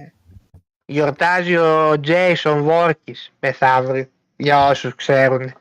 γιορτάζει 0.84 1.56
ο 1.56 2.00
Τζέισον 2.00 2.62
Βόρκης 2.62 3.32
μεθαύριο, 3.40 4.06
για 4.36 4.66
όσους 4.68 4.94
ξέρουν, 4.94 5.52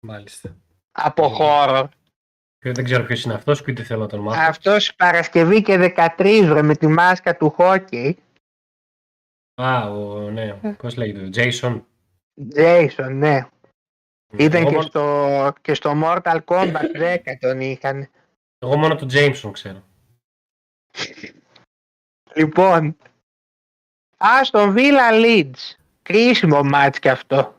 Μάλιστα. 0.00 0.56
από 0.92 1.28
χώρο. 1.28 1.88
Και 2.58 2.72
δεν 2.72 2.84
ξέρω 2.84 3.04
ποιος 3.04 3.24
είναι 3.24 3.34
αυτός 3.34 3.62
και 3.62 3.70
ούτε 3.70 3.82
θέλω 3.82 4.00
να 4.00 4.06
τον 4.08 4.20
μάθω. 4.20 4.40
Αυτός 4.40 4.94
Παρασκευή 4.94 5.62
και 5.62 5.92
13 5.96 6.42
βρε 6.44 6.62
με 6.62 6.76
τη 6.76 6.86
μάσκα 6.86 7.36
του 7.36 7.50
χόκκι. 7.50 8.18
Α, 9.54 9.90
ο, 9.90 10.30
ναι, 10.30 10.52
πώς 10.78 10.96
λέγεται, 10.96 11.24
ο 11.24 11.30
Jason. 11.34 11.82
Jason, 12.56 13.10
ναι. 13.12 13.48
Ήταν 14.36 14.60
εγώ, 14.60 14.68
και 14.68 14.74
μόνο- 14.76 14.82
στο, 14.88 15.52
και 15.62 15.74
στο 15.74 15.92
Mortal 16.04 16.38
Kombat 16.44 16.96
10 17.02 17.16
τον 17.40 17.60
είχαν. 17.60 18.08
εγώ 18.58 18.76
μόνο 18.76 18.94
τον 18.96 19.08
Jameson 19.12 19.50
ξέρω. 19.52 19.82
Λοιπόν, 22.34 22.96
Άστον 24.16 24.74
Villa 24.76 25.12
Leeds. 25.24 25.74
Κρίσιμο 26.02 26.62
μάτς 26.62 26.98
και 26.98 27.10
αυτό. 27.10 27.54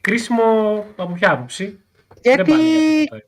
Κρίσιμο 0.00 0.76
από 0.96 1.12
ποια 1.12 1.30
άποψη; 1.30 1.80
Γιατί, 2.22 2.42
Δεν 2.42 2.56
πάνε 2.56 2.62
για 2.62 3.00
τίποτα. 3.04 3.22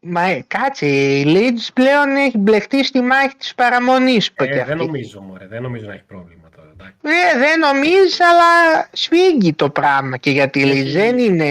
μα 0.00 0.22
ε, 0.22 0.42
κάτσε, 0.46 0.86
η 0.86 1.24
Leeds 1.26 1.68
πλέον 1.74 2.16
έχει 2.16 2.38
μπλεχτεί 2.38 2.84
στη 2.84 3.00
μάχη 3.00 3.36
της 3.36 3.54
παραμονής. 3.54 4.26
είπε 4.26 4.46
και 4.46 4.52
Ε, 4.52 4.60
αυτή. 4.60 4.68
δεν 4.74 4.86
νομίζω, 4.86 5.20
μωρέ, 5.20 5.46
δεν 5.46 5.62
νομίζω 5.62 5.86
να 5.86 5.92
έχει 5.94 6.02
πρόβλημα 6.04 6.42
τώρα. 6.42 6.43
Εντάξει. 6.86 7.34
Ε, 7.34 7.38
δεν 7.38 7.58
νομίζεις, 7.58 8.20
αλλά 8.20 8.88
σφίγγει 8.92 9.52
το 9.52 9.70
πράγμα 9.70 10.16
και 10.16 10.30
για 10.30 10.50
τη 10.50 10.62
Έχει- 10.62 10.82
Leeds 10.82 10.92
δεν 10.92 11.18
είναι... 11.18 11.50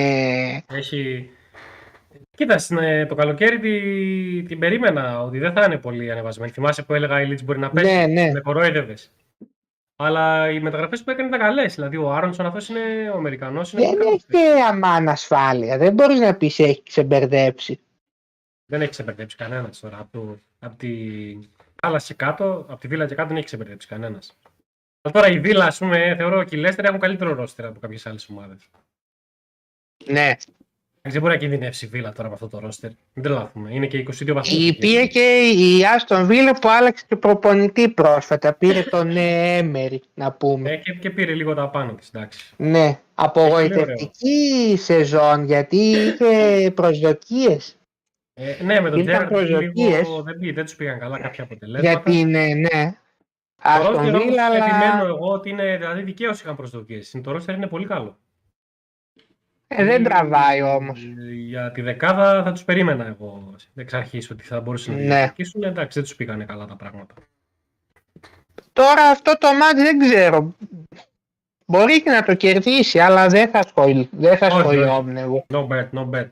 Έχει... 0.73 1.29
Κοίτα, 2.37 2.57
στην, 2.57 2.77
ε, 2.77 3.05
το 3.05 3.15
καλοκαίρι 3.15 3.59
τη- 3.59 4.43
την 4.43 4.59
περίμενα 4.59 5.21
ότι 5.23 5.39
δεν 5.39 5.53
θα 5.53 5.63
είναι 5.65 5.77
πολύ 5.77 6.11
ανεβασμένη. 6.11 6.51
Θυμάσαι 6.51 6.83
που 6.83 6.93
έλεγα 6.93 7.21
η 7.21 7.27
Leeds 7.31 7.43
μπορεί 7.43 7.59
να 7.59 7.69
πέσει. 7.69 7.95
Ναι, 7.95 8.05
ναι. 8.05 8.31
Με 8.31 8.39
κορόιδευε. 8.39 8.97
Αλλά 9.95 10.49
οι 10.49 10.59
μεταγραφές 10.59 11.03
που 11.03 11.09
έκανε 11.11 11.27
ήταν 11.27 11.39
καλές. 11.39 11.75
Δηλαδή 11.75 11.97
ο 11.97 12.13
Άρονσον 12.13 12.45
αυτός 12.45 12.69
είναι 12.69 13.09
ο 13.13 13.17
Αμερικανός. 13.17 13.73
Είναι 13.73 13.81
Δεν 13.81 13.89
πολύ 13.91 14.03
καλός 14.03 14.13
έχει 14.13 14.25
και 14.55 14.61
αμάν 14.69 15.09
ασφάλεια. 15.09 15.77
Δεν 15.77 15.93
μπορείς 15.93 16.19
να 16.19 16.35
πεις 16.35 16.59
έχει 16.59 16.83
ξεμπερδέψει. 16.83 17.79
Δεν 18.65 18.81
έχει 18.81 18.89
ξεμπερδέψει 18.89 19.35
κανένας 19.37 19.79
τώρα. 19.79 19.97
Από, 19.99 20.09
το, 20.11 20.37
από 20.59 20.75
τη 20.77 20.89
Πάλα 21.81 21.99
και 21.99 22.13
κάτω, 22.13 22.65
από 22.69 22.79
τη 22.79 22.87
Βίλα 22.87 23.05
και 23.05 23.15
κάτω 23.15 23.27
δεν 23.27 23.37
έχει 23.37 23.45
ξεμπερδέψει 23.45 23.87
κανένας. 23.87 24.37
Αλλά 25.05 25.13
τώρα 25.13 25.27
η 25.27 25.39
Βίλα, 25.39 25.65
ας 25.65 25.77
πούμε, 25.77 26.15
θεωρώ 26.17 26.43
και 26.43 26.55
η 26.55 26.59
Λέστερ 26.59 26.85
έχουν 26.85 26.99
καλύτερο 26.99 27.33
ρόστερ 27.33 27.65
από 27.65 27.79
κάποιες 27.79 28.05
άλλες 28.05 28.27
ομάδες. 28.29 28.57
Ναι. 30.05 30.31
Δεν 31.01 31.21
μπορεί 31.21 31.33
να 31.33 31.39
κινδυνεύσει 31.39 31.85
η 31.85 31.87
Βίλα 31.87 32.11
τώρα 32.13 32.27
με 32.27 32.33
αυτό 32.33 32.47
το 32.47 32.59
ρόστερ. 32.59 32.89
Μην 33.13 33.23
τρελαθούμε. 33.23 33.73
Είναι 33.73 33.87
και 33.87 33.97
22 33.97 34.33
βαθμού. 34.33 34.57
Η 34.59 34.73
πήρε 34.73 35.05
και 35.07 35.39
η 35.55 35.85
Άστον 35.85 36.25
Βίλα 36.25 36.53
που 36.59 36.69
άλλαξε 36.69 37.05
και 37.07 37.15
προπονητή 37.15 37.89
πρόσφατα. 37.89 38.53
Πήρε 38.53 38.81
τον 38.83 39.09
ε, 39.17 39.57
Έμερι, 39.57 40.01
να 40.13 40.31
πούμε. 40.31 40.69
Ε, 40.71 40.77
και, 40.77 40.93
και 40.93 41.09
πήρε 41.09 41.33
λίγο 41.33 41.53
τα 41.53 41.69
πάνω 41.69 41.93
της, 41.93 42.09
εντάξει. 42.13 42.53
Ναι, 42.57 42.99
απογοητευτική 43.15 44.75
σεζόν 44.77 45.43
γιατί 45.45 45.77
είχε 45.77 46.71
προσδοκίες 46.71 47.77
Ε, 48.33 48.63
ναι, 48.63 48.79
με 48.79 48.89
τον 48.89 48.99
Ήρθαν 48.99 49.27
Τζέραρτ 49.27 49.29
προσδοκίες. 49.31 50.01
λίγο 50.01 50.21
δεν, 50.21 50.37
πήγε- 50.39 50.53
δεν 50.55 50.65
τους 50.65 50.75
πήγαν 50.75 50.99
καλά 50.99 51.19
κάποια 51.19 51.43
αποτελέσματα. 51.43 51.89
για 51.89 52.01
την 52.13 52.35
ε, 52.35 52.97
ναι, 53.69 53.77
Το 53.77 53.79
Άστον 53.79 53.93
ρόστερ 53.95 54.13
όμως 54.15 54.23
Βίλα, 54.27 54.45
επιμένω 54.47 54.93
αλλά 54.93 55.07
εγώ 55.07 55.27
ότι 55.31 55.49
είναι, 55.49 55.77
δηλαδή 55.77 56.01
δικαίως 56.01 56.41
είχαν 56.41 56.55
προσδοκίες. 56.55 57.15
Το 57.23 57.31
ρόστερ 57.31 57.55
είναι 57.55 57.67
πολύ 57.67 57.85
καλό. 57.85 58.17
ε, 59.67 59.83
δεν 59.83 60.03
τραβάει 60.03 60.61
όμως. 60.61 61.03
Ε, 61.03 61.31
Για 61.33 61.71
τη 61.71 61.81
δεκάδα 61.81 62.43
θα 62.43 62.51
τους 62.51 62.63
περίμενα 62.63 63.07
εγώ 63.07 63.55
εξ 63.75 63.93
αρχής 63.93 64.29
ότι 64.29 64.43
θα 64.43 64.61
μπορούσαν 64.61 64.93
να 64.95 64.99
Ναι. 65.01 65.07
διεκδικήσουν. 65.07 65.63
Εντάξει, 65.63 65.99
δεν 65.99 66.03
τους 66.07 66.15
πήγανε 66.15 66.45
καλά 66.45 66.65
τα 66.65 66.75
πράγματα. 66.75 67.13
Τώρα 68.73 69.03
αυτό 69.09 69.37
το 69.39 69.53
μάτι 69.53 69.81
δεν 69.81 69.99
ξέρω. 69.99 70.55
Μπορεί 71.65 72.01
και 72.03 72.09
να 72.09 72.23
το 72.23 72.35
κερδίσει, 72.35 72.99
αλλά 72.99 73.27
δεν 73.27 73.49
θα, 73.49 73.61
σχολ... 73.67 74.07
δεν 74.11 74.37
θα 74.37 74.47
Όχι, 74.47 74.59
σχολιόμουν 74.59 75.17
εγώ. 75.17 75.45
No 75.49 75.67
bet, 75.67 75.89
no 75.93 76.09
bet. 76.09 76.27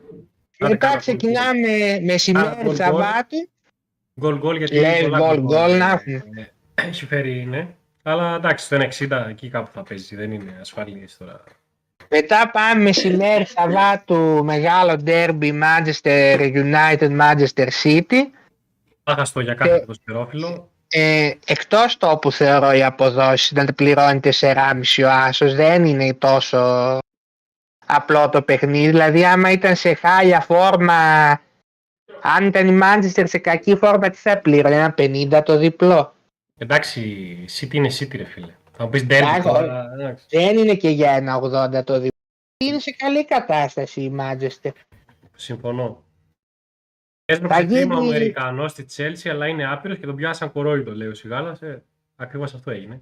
Μετά 0.60 0.96
ξεκινάμε 0.98 2.00
μεσημέρι 2.04 2.64
γκολ, 2.64 2.76
Σαββάτου. 2.76 3.50
Γκολ 4.20 4.38
γκολ 4.38 4.56
γιατί 4.58 4.80
Λες, 4.80 5.02
πολλά 5.02 5.18
γκολ, 5.20 5.40
γκολ, 5.40 5.46
γκολ 5.46 5.72
ε, 5.72 5.78
να 5.78 5.90
έχουν. 5.92 6.24
Ε, 6.84 6.88
Έχει 6.88 7.06
φέρει 7.06 7.40
είναι. 7.40 7.76
Αλλά 8.04 8.36
εντάξει, 8.36 8.66
στο 8.66 8.78
1,60 8.78 9.26
εκεί 9.30 9.50
κάπου 9.50 9.70
θα 9.74 9.84
παίζει. 9.84 10.16
Δεν 10.16 10.32
είναι 10.32 10.58
ασφαλής 10.62 11.18
τώρα. 11.18 11.44
Μετά 12.10 12.50
πάμε 12.54 12.82
μεσημέρι 12.84 13.46
Σαββάτου 13.46 14.44
μεγάλο 14.44 15.02
derby 15.06 15.62
Manchester 15.64 16.52
United 16.54 17.20
Manchester 17.20 17.68
City. 17.84 18.20
Άχαστο 19.04 19.40
για 19.40 19.54
κάθε 19.54 19.80
ποδοσφαιρόφιλο. 19.80 20.70
Ε, 20.94 21.32
εκτός 21.46 21.98
το 21.98 22.18
που 22.22 22.32
θεωρώ 22.32 22.72
οι 22.72 22.84
αποδόσεις 22.84 23.52
να 23.52 23.66
πληρώνει 23.66 24.20
4,5 24.40 25.04
ο 25.04 25.10
Άσος 25.10 25.56
δεν 25.56 25.86
είναι 25.86 26.14
τόσο 26.14 26.98
απλό 27.86 28.30
το 28.30 28.42
παιχνίδι. 28.42 28.88
Δηλαδή 28.88 29.26
άμα 29.26 29.52
ήταν 29.52 29.76
σε 29.76 29.94
χάλια 29.94 30.40
φόρμα, 30.40 31.30
αν 32.22 32.46
ήταν 32.46 32.68
η 32.68 32.80
Manchester 32.84 33.24
σε 33.26 33.38
κακή 33.38 33.76
φόρμα 33.76 34.10
τι 34.10 34.18
θα 34.18 34.38
πλήρωνε, 34.38 34.76
ένα 34.76 34.94
50 34.98 35.42
το 35.46 35.58
διπλό. 35.58 36.14
Εντάξει, 36.66 37.46
City 37.60 37.74
είναι 37.74 37.90
City 38.00 38.16
ρε 38.18 38.24
φίλε. 38.24 38.54
Θα 38.72 38.84
μου 38.84 38.90
πεις 38.90 39.02
derby 39.04 39.12
Εντάξει, 39.12 39.42
τώρα. 39.42 39.92
εντάξει. 39.94 40.26
Δεν 40.30 40.58
είναι 40.58 40.76
και 40.76 40.90
για 40.90 41.12
ένα 41.12 41.40
80 41.42 41.84
το 41.84 41.94
διπλό. 41.94 42.10
Είναι 42.64 42.80
σε 42.80 42.92
καλή 42.92 43.26
κατάσταση 43.26 44.02
η 44.02 44.16
Manchester. 44.20 44.72
Συμφωνώ. 45.36 46.04
Έσπρωξε 47.26 47.62
γίνει- 47.62 47.76
χρήμα 47.76 47.96
ο 47.98 48.00
Αμερικανό 48.00 48.68
στη 48.68 48.84
Τσέλσι, 48.84 49.30
αλλά 49.30 49.48
είναι 49.48 49.72
άπειρος 49.72 49.98
και 49.98 50.06
τον 50.06 50.16
πιάσαν 50.16 50.52
κορόιδο, 50.52 50.96
λέει 50.96 51.08
ο 51.08 51.14
Σιγάλας. 51.14 51.62
Ε, 51.62 51.84
Ακριβώς 52.16 52.54
αυτό 52.54 52.72
έγινε. 52.72 53.02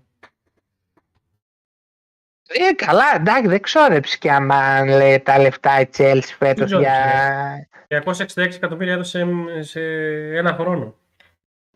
Ε, 2.48 2.74
καλά, 2.74 3.15
εντάξει, 3.15 3.48
δεν 3.50 3.62
ξόρεψε 3.62 4.17
και 4.17 4.32
άμα 4.32 4.86
λέει 4.86 5.19
τα 5.19 5.39
λεφτά 5.39 5.80
η 5.80 5.86
Chelsea 5.98 6.22
φέτος 6.38 6.65
ξόρεψε, 6.65 6.91
για... 7.88 8.04
266 8.04 8.56
εκατομμύρια 8.56 8.93
έδωσε 8.93 9.26
σε 9.60 9.82
ένα 10.38 10.54
χρόνο. 10.54 10.95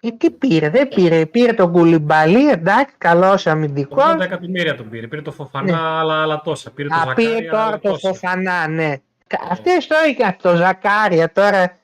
Ε, 0.06 0.12
τι 0.12 0.32
πήρε, 0.32 0.70
δεν 0.70 0.88
πήρε. 0.88 1.26
Πήρε 1.26 1.54
τον 1.54 1.72
Κουλιμπαλί, 1.72 2.50
εντάξει, 2.50 2.96
καλός 2.98 3.48
αμυντικός. 3.48 4.04
80 4.16 4.20
εκατομμύρια 4.20 4.76
τον 4.76 4.90
πήρε. 4.90 5.08
Πήρε 5.08 5.22
το 5.22 5.32
Φοφανά, 5.32 6.00
αλλά, 6.00 6.22
αλλά 6.22 6.42
τόσα. 6.42 6.72
Πήρε 6.72 6.88
το 6.88 6.96
Α, 6.96 6.98
Ζακάρι, 6.98 7.16
πήρε 7.36 7.50
τώρα 7.50 7.64
αλλά 7.64 7.80
το 7.80 7.90
τόσα. 7.92 8.08
Φοφανά, 8.08 8.68
ναι. 8.68 8.94
Κα- 9.28 9.48
Αυτές 9.50 9.88
τώρα 9.88 10.12
και 10.14 10.36
το 10.42 10.56
Ζακάρια 10.56 11.32
τώρα. 11.32 11.78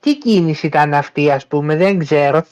Τι 0.00 0.18
κίνηση 0.18 0.66
ήταν 0.66 0.94
αυτή, 0.94 1.30
ας 1.30 1.46
πούμε, 1.46 1.76
δεν 1.76 1.98
ξέρω. 1.98 2.44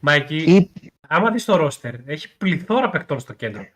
Μα 0.00 0.12
εκεί, 0.12 0.36
Ή- 0.36 0.70
άμα 1.08 1.30
δεις 1.30 1.44
το 1.44 1.56
ρόστερ, 1.56 1.94
έχει 2.06 2.36
πληθώρα 2.36 2.90
παικτών 2.90 3.20
στο 3.20 3.32
κέντρο. 3.32 3.66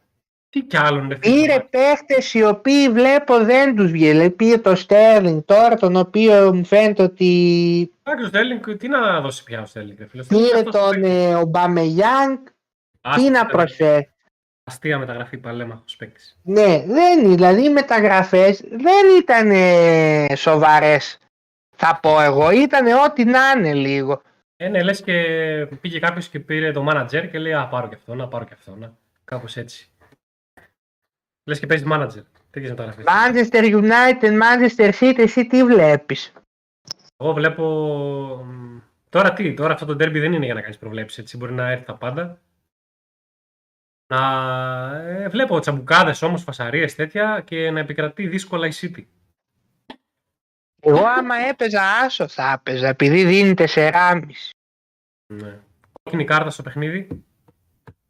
Τι 0.56 0.62
κι 0.62 0.76
άλλον 0.76 1.08
ρε 1.08 1.16
φίλε. 1.20 1.34
Πήρε 1.40 1.66
παίχτες 1.70 2.34
οι 2.34 2.44
οποίοι 2.44 2.88
βλέπω 2.88 3.44
δεν 3.44 3.76
τους 3.76 3.90
βγαίνει. 3.90 4.10
Δηλαδή, 4.12 4.30
Πήρε 4.30 4.58
το 4.58 4.74
Στέρλινγκ 4.74 5.40
τώρα, 5.44 5.74
τον 5.76 5.96
οποίο 5.96 6.54
μου 6.54 6.64
φαίνεται 6.64 7.02
ότι 7.02 7.92
Εντάξει, 8.02 8.24
ο 8.24 8.28
Στέλινγκ, 8.28 8.62
τι 8.78 8.88
να 8.88 9.20
δώσει 9.20 9.44
πια 9.44 9.62
ο 9.62 9.66
Στέλινγκ, 9.66 9.98
ρε 9.98 10.06
φίλε. 10.06 10.22
πήρε 10.22 10.42
Αυτός 10.58 10.62
το 10.62 10.70
τον 10.80 10.90
παίκτη. 11.00 11.08
ε, 11.10 11.34
Ομπαμεγιάνγκ. 11.34 12.38
Άστα, 13.00 13.22
Τι 13.22 13.30
να 13.30 13.38
ήταν 13.38 13.46
προσφέρει. 13.50 14.10
Αστεία 14.64 14.98
μεταγραφή 14.98 15.36
παλέμαχος 15.38 15.96
παίκτης. 15.96 16.38
Ναι, 16.42 16.84
δεν 16.86 17.24
είναι. 17.24 17.34
Δηλαδή 17.34 17.64
οι 17.64 17.70
μεταγραφές 17.70 18.60
δεν 18.70 19.06
ήταν 19.20 19.50
ε, 19.50 20.36
σοβαρές. 20.36 21.18
Θα 21.76 21.98
πω 22.02 22.20
εγώ, 22.20 22.50
ήταν 22.50 22.86
ό,τι 22.86 23.24
να 23.24 23.40
είναι 23.56 23.74
λίγο. 23.74 24.20
Ε, 24.56 24.68
ναι, 24.68 24.82
λες 24.82 25.02
και 25.02 25.14
πήγε 25.80 25.98
κάποιος 25.98 26.28
και 26.28 26.40
πήρε 26.40 26.70
το 26.72 26.86
manager 26.90 27.28
και 27.30 27.38
λέει 27.38 27.52
Α, 27.54 27.66
πάρω 27.66 27.88
και 27.88 27.94
αυτό, 27.94 28.14
να 28.14 28.28
πάρω 28.28 28.44
και 28.44 28.54
αυτό. 28.54 28.76
Να. 28.80 28.92
Κάπως 29.24 29.56
έτσι. 29.56 29.88
Λες 31.46 31.58
και 31.58 31.66
παίζεις 31.66 31.86
manager. 31.90 32.24
Τέτοιες 32.50 32.70
μεταγραφές. 32.70 33.04
Manchester 33.08 33.62
United, 33.64 34.40
Manchester 34.42 34.92
City, 34.92 35.18
εσύ 35.18 35.46
τι 35.46 35.64
βλέπεις; 35.64 36.32
Εγώ 37.16 37.32
βλέπω. 37.32 37.64
μ, 38.44 38.78
Τώρα 39.08 39.32
τι, 39.32 39.54
τώρα 39.54 39.72
αυτό 39.72 39.86
το 39.86 39.92
derby 39.92 40.12
δεν 40.20 40.32
είναι 40.32 40.44
για 40.44 40.54
να 40.54 40.60
κάνεις 40.60 40.78
προβλέψεις. 40.78 41.18
Έτσι. 41.18 41.36
Μπορεί 41.36 41.52
να 41.52 41.70
έρθει 41.70 41.84
τα 41.84 41.96
πάντα. 41.96 42.40
Να 44.06 44.20
ε, 44.96 45.28
βλέπω 45.28 45.60
τσαμπουκάδες 45.60 46.22
όμως, 46.22 46.42
φασαρίες 46.42 46.94
τέτοια 46.94 47.40
και 47.46 47.70
να 47.70 47.80
επικρατεί 47.80 48.26
δύσκολα 48.26 48.66
η 48.66 48.70
City. 48.74 49.04
Εγώ 50.80 51.04
άμα 51.06 51.36
έπαιζα 51.36 51.82
άσο 51.82 52.28
θα 52.28 52.52
έπαιζα, 52.52 52.88
επειδή 52.88 53.24
δίνει 53.24 53.54
4,5. 53.56 54.20
Ναι. 55.34 55.58
Κόκκινη 56.02 56.24
κάρτα 56.24 56.50
στο 56.50 56.62
παιχνίδι. 56.62 57.24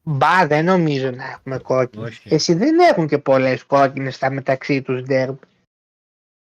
Μπα, 0.08 0.46
δεν 0.46 0.64
νομίζω 0.64 1.10
να 1.10 1.24
έχουμε 1.24 1.58
κόκκινη. 1.58 2.04
Όχι. 2.04 2.34
Εσύ 2.34 2.54
δεν 2.54 2.78
έχουν 2.78 3.06
και 3.08 3.18
πολλές 3.18 3.64
κόκκινες 3.64 4.14
στα 4.14 4.30
μεταξύ 4.30 4.82
τους 4.82 5.02
ντέρμπι. 5.02 5.38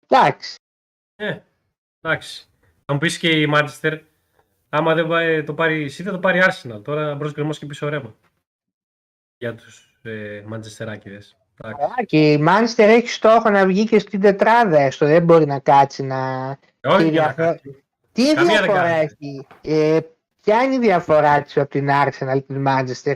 Εντάξει. 0.08 0.56
Ε, 1.16 1.38
εντάξει. 2.02 2.48
Θα 2.86 2.94
μου 2.94 3.00
πεις 3.00 3.18
και 3.18 3.30
η 3.42 3.52
Manchester, 3.56 4.00
άμα 4.70 4.94
δεν 4.94 5.08
πάει- 5.08 5.44
το 5.44 5.54
πάρει 5.54 5.84
η 5.84 5.92
City, 5.98 6.04
θα 6.04 6.12
το 6.12 6.20
πάρει 6.20 6.38
η 6.38 6.42
Arsenal. 6.46 6.84
Τώρα 6.84 7.16
μπρος 7.16 7.32
γκρεμός 7.34 7.60
και 7.60 7.66
πίσω 7.66 7.90
ρέμα. 7.90 8.16
Για 9.38 9.56
τους 9.56 10.00
ε, 10.02 10.44
Manchesterάκηδες. 10.52 11.36
Εντάξει. 11.64 11.84
Α, 11.84 12.04
Και 12.06 12.32
η 12.32 12.46
Manchester 12.48 12.84
έχει 12.88 13.10
στόχο 13.10 13.50
να 13.50 13.66
βγει 13.66 13.86
και 13.88 14.00
στην 14.00 14.22
τετράδα 14.22 14.80
έστω. 14.80 15.06
Δεν 15.06 15.24
μπορεί 15.24 15.46
να 15.46 15.60
κάτσει 15.60 16.04
να... 16.04 16.50
Ε, 16.80 16.88
όχι 16.88 17.04
τι 17.04 17.10
για 17.10 17.22
να 17.22 17.28
διαφορά- 17.28 17.52
κάτσει. 17.52 17.84
Τι 18.12 18.34
Καμία 18.34 18.44
δεν 18.44 18.48
διαφορά 18.48 18.82
κάνει. 18.82 19.00
έχει. 19.04 19.48
Ε, 19.62 20.00
ποια 20.42 20.64
είναι 20.64 20.76
η 20.76 20.80
διαφορά 20.80 21.42
της 21.42 21.58
από 21.58 21.70
την 21.70 21.88
Arsenal 21.92 22.40
την 22.48 22.66
Manchester; 22.68 23.16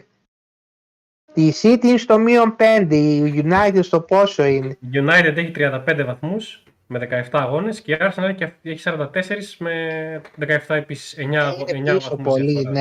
Η 1.35 1.53
City 1.61 1.83
είναι 1.83 1.97
στο 1.97 2.17
μείον 2.17 2.55
5, 2.59 2.87
η 2.95 3.43
United 3.45 3.79
στο 3.81 4.01
πόσο 4.01 4.43
είναι; 4.45 4.67
Η 4.79 4.87
United 4.93 5.33
έχει 5.35 5.51
35 5.55 6.03
βαθμούς 6.05 6.63
με 6.87 6.99
17 6.99 7.23
αγώνες 7.31 7.81
και 7.81 7.91
η 7.93 7.97
Arsenal 7.99 8.23
έχει- 8.39 8.53
έχει 8.61 8.79
44 8.79 9.57
με 9.59 10.21
17 10.39 10.75
επίσης. 10.75 11.17
9, 11.17 11.21
Είναι 11.23 11.91
9 11.91 11.93
πίσω 11.95 12.09
βαθμούς 12.09 12.27
πολύ, 12.27 12.51
διαφορά. 12.51 12.71
ναι. 12.71 12.79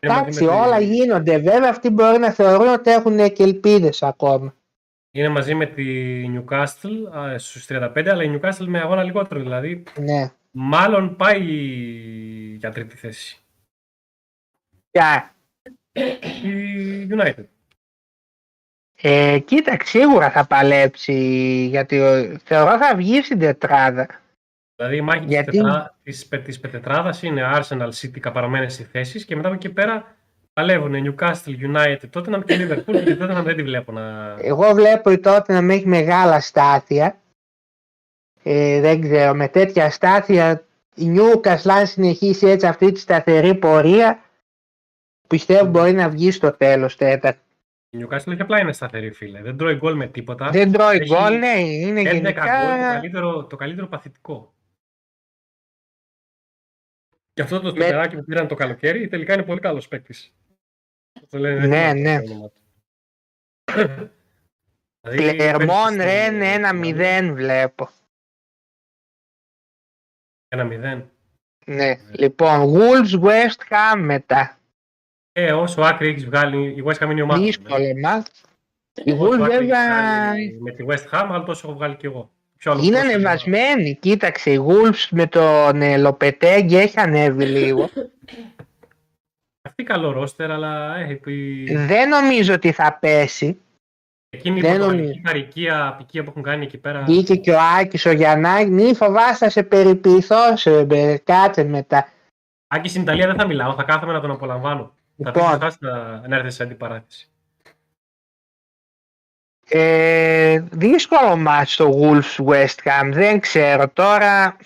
Είναι 0.00 0.12
μαζί 0.14 0.20
Εντάξει, 0.20 0.44
με 0.44 0.50
τη- 0.50 0.56
όλα 0.56 0.80
γίνονται. 0.80 1.38
Βέβαια, 1.38 1.68
αυτοί 1.70 1.90
μπορεί 1.90 2.18
να 2.18 2.30
θεωρούν 2.30 2.68
ότι 2.68 2.90
έχουν 2.90 3.32
και 3.32 3.42
ελπίδες 3.42 4.02
ακόμα. 4.02 4.54
Είναι 5.10 5.28
μαζί 5.28 5.54
με 5.54 5.66
τη 5.66 5.84
Newcastle 6.34 7.16
α, 7.18 7.38
στους 7.38 7.66
35, 7.66 8.10
αλλά 8.10 8.22
η 8.22 8.30
Newcastle 8.40 8.64
με 8.66 8.78
αγώνα 8.80 9.02
λιγότερο. 9.02 9.40
Δηλαδή, 9.40 9.82
Ναι. 10.00 10.30
μάλλον 10.50 11.16
πάει 11.16 11.40
για 12.56 12.70
τρίτη 12.70 12.96
θέση. 12.96 13.38
Ποια. 14.90 15.30
Η 16.42 17.08
United. 17.10 17.44
Ε, 19.02 19.38
κοίταξε, 19.38 19.98
σίγουρα 19.98 20.30
θα 20.30 20.46
παλέψει 20.46 21.14
γιατί 21.70 22.00
ο- 22.00 22.38
θεωρώ 22.44 22.78
θα 22.78 22.96
βγει 22.96 23.22
στην 23.22 23.38
τετράδα. 23.38 24.06
Δηλαδή 24.76 24.96
η 24.96 25.00
μάχη 25.00 25.24
Γιατί; 25.24 25.50
της, 25.50 25.60
τετρά, 25.60 25.96
της, 26.02 26.26
πε- 26.26 26.44
της 26.44 26.60
πετετράδας 26.60 27.22
είναι 27.22 27.42
Arsenal 27.54 27.88
City 28.00 28.20
καπαρωμένες 28.20 28.78
οι 28.78 28.84
θέσεις 28.84 29.24
και 29.24 29.36
μετά 29.36 29.48
από 29.48 29.56
εκεί 29.56 29.68
πέρα 29.72 30.16
παλεύουν 30.52 30.94
Newcastle, 30.94 31.74
United, 31.74 32.08
τότε 32.10 32.42
και 32.46 32.56
Liverpool 32.56 33.02
και 33.04 33.16
τότε 33.16 33.42
δεν 33.42 33.56
τη 33.56 33.62
βλέπω 33.62 33.92
να... 33.92 34.36
Εγώ 34.40 34.72
βλέπω 34.74 35.10
η 35.10 35.18
τότε 35.18 35.60
να 35.60 35.72
έχει 35.74 35.86
μεγάλα 35.86 36.40
στάθεια. 36.40 37.20
Ε, 38.42 38.80
δεν 38.80 39.00
ξέρω, 39.00 39.34
με 39.34 39.48
τέτοια 39.48 39.90
στάθεια 39.90 40.64
η 40.94 41.14
Newcastle 41.16 41.70
αν 41.70 41.86
συνεχίσει 41.86 42.46
έτσι 42.46 42.66
αυτή 42.66 42.92
τη 42.92 43.00
σταθερή 43.00 43.54
πορεία 43.54 44.20
πιστεύω 45.26 45.70
μπορεί 45.70 45.92
να 45.92 46.08
βγει 46.10 46.30
στο 46.30 46.52
τέλος 46.52 46.96
τέταρτη. 46.96 47.40
Η 47.90 47.98
Newcastle 48.02 48.26
όχι 48.26 48.40
απλά 48.40 48.60
είναι 48.60 48.72
σταθερή 48.72 49.12
φίλε, 49.12 49.42
δεν 49.42 49.56
τρώει 49.56 49.74
γκολ 49.74 49.96
με 49.96 50.06
τίποτα. 50.08 50.50
Δεν 50.50 50.72
τρώει 50.72 50.96
Έχει 50.96 51.14
γκολ, 51.14 51.38
ναι, 51.38 51.60
είναι 51.60 52.00
11 52.00 52.04
γκολ, 52.04 52.04
το 52.04 52.14
γενικά... 52.14 52.44
καλύτερο, 52.44 53.44
το 53.46 53.56
καλύτερο 53.56 53.86
παθητικό. 53.88 54.54
Και 57.32 57.42
αυτό 57.42 57.60
το 57.60 57.68
στοπεράκι 57.68 58.16
που 58.16 58.24
πήραν 58.24 58.48
το 58.48 58.54
καλοκαίρι 58.54 59.08
τελικά 59.08 59.34
είναι 59.34 59.42
πολύ 59.42 59.60
καλός 59.60 59.88
παίκτης. 59.88 60.34
Το 61.28 61.38
λένε, 61.38 61.66
Ναι, 61.66 61.92
δεν 61.92 62.00
ναι. 62.00 62.22
το 62.22 62.32
όνομα 62.32 62.48
του. 62.48 62.60
Δηλαδή, 65.00 65.36
Κλερμόν 65.36 65.96
παίζει 65.96 66.26
στη- 66.26 66.38
Ρεν 66.38 67.30
1-0 67.30 67.34
βλέπω. 67.34 67.88
1-0. 70.56 71.06
Ναι, 71.66 71.94
λοιπόν, 72.12 72.72
Wolves 72.74 73.20
West 73.22 73.68
Ham 73.68 73.98
μετά. 74.00 74.58
Ε, 75.38 75.52
όσο 75.52 75.80
άκρη 75.82 76.08
έχεις 76.08 76.24
βγάλει, 76.24 76.66
η 76.66 76.82
West 76.86 76.98
Ham 76.98 77.10
είναι 77.10 77.18
η 77.20 77.22
ομάδα. 77.22 77.40
μου, 77.40 77.46
Δύσκολο 77.46 77.84
μάτς. 78.02 78.40
Η 79.04 79.10
Όσο 79.12 79.22
Wolves 79.22 79.32
άκρη 79.40 79.54
έχεις 79.54 79.66
βέβαια 79.66 79.86
βγάλει 79.86 80.58
Με 80.60 80.70
τη 80.70 80.84
West 80.88 81.14
Ham, 81.14 81.26
άλλο 81.30 81.42
τόσο 81.42 81.68
έχω 81.68 81.76
βγάλει 81.76 81.96
κι 81.96 82.06
εγώ. 82.06 82.30
Ποιο 82.56 82.72
άλλο 82.72 82.82
είναι 82.82 82.96
τόσο 82.96 83.06
έχω 83.08 83.14
ανεβασμένη. 83.14 83.94
Κοίταξε, 84.00 84.50
η 84.50 84.64
Wolves 84.68 85.06
με 85.10 85.26
τον 85.26 85.82
ε, 85.82 85.96
Λοπετέγκη 85.98 86.76
έχει 86.76 87.00
ανέβει 87.00 87.44
λίγο. 87.44 87.90
Αυτή 89.68 89.82
καλό 89.82 90.10
ρόστερ, 90.12 90.50
αλλά 90.50 90.96
ε, 90.96 91.20
η- 91.32 91.74
Δεν 91.74 92.08
νομίζω 92.08 92.54
ότι 92.54 92.72
θα 92.72 92.98
πέσει. 93.00 93.58
εκείνη 94.30 94.58
η 94.58 94.60
δεν 94.60 94.70
πορτογαλική 94.70 95.02
νομίζω. 95.06 95.20
χαρικία, 95.26 95.86
απικία 95.86 96.22
που 96.24 96.30
έχουν 96.30 96.42
κάνει 96.42 96.64
εκεί 96.64 96.78
πέρα. 96.78 97.02
Βγήκε 97.02 97.36
και 97.36 97.50
ο 97.52 97.58
Άκης 97.80 98.06
ο 98.06 98.10
Γιαννάκη. 98.12 98.70
Μη 98.70 98.94
φοβάσαι 98.94 99.34
θα 99.36 99.50
σε 99.50 99.62
περιποιηθώ. 99.62 100.36
ε, 100.64 101.16
Κάτσε 101.24 101.64
μετά. 101.64 102.08
Άκης 102.66 102.90
στην 102.90 103.02
Ιταλία 103.02 103.26
δεν 103.26 103.36
θα 103.36 103.46
μιλάω, 103.46 103.74
θα 103.74 103.82
κάθομαι 103.82 104.12
να 104.12 104.20
τον 104.20 104.30
απολαμβάνω. 104.30 104.94
Θα 105.22 105.30
πει 105.30 105.38
Λοιπόν. 105.38 105.54
εσάς 105.54 105.76
να, 105.80 106.28
να 106.28 106.36
έρθει 106.36 106.50
σε 106.50 106.62
αντιπαράθεση. 106.62 107.30
Ε, 109.68 110.64
δύσκολο 110.70 111.36
μάτς 111.36 111.76
το 111.76 112.00
Wolves 112.00 112.44
West 112.44 112.82
Ham. 112.84 113.10
Δεν 113.12 113.40
ξέρω 113.40 113.88
τώρα. 113.88 114.56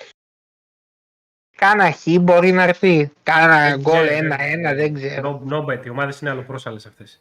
Κάνα 1.56 1.92
χ 1.92 2.06
μπορεί 2.20 2.52
να 2.52 2.62
έρθει. 2.62 3.12
Κάνα 3.22 3.76
γκολ 3.76 4.06
Ε, 4.06 4.16
ένα-ένα 4.16 4.74
δεν 4.74 4.94
ξέρω. 4.94 5.42
No, 5.48 5.52
no 5.52 5.64
bet, 5.64 5.84
οι 5.84 5.90
ομάδες 5.90 6.20
είναι 6.20 6.30
αλλοπρόσαλες 6.30 6.86
αυτές. 6.86 7.20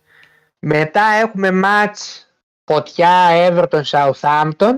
Μετά 0.60 1.02
έχουμε 1.02 1.52
μάτς 1.52 2.28
Φωτιά 2.64 3.28
Everton 3.32 3.82
Southampton. 3.84 4.74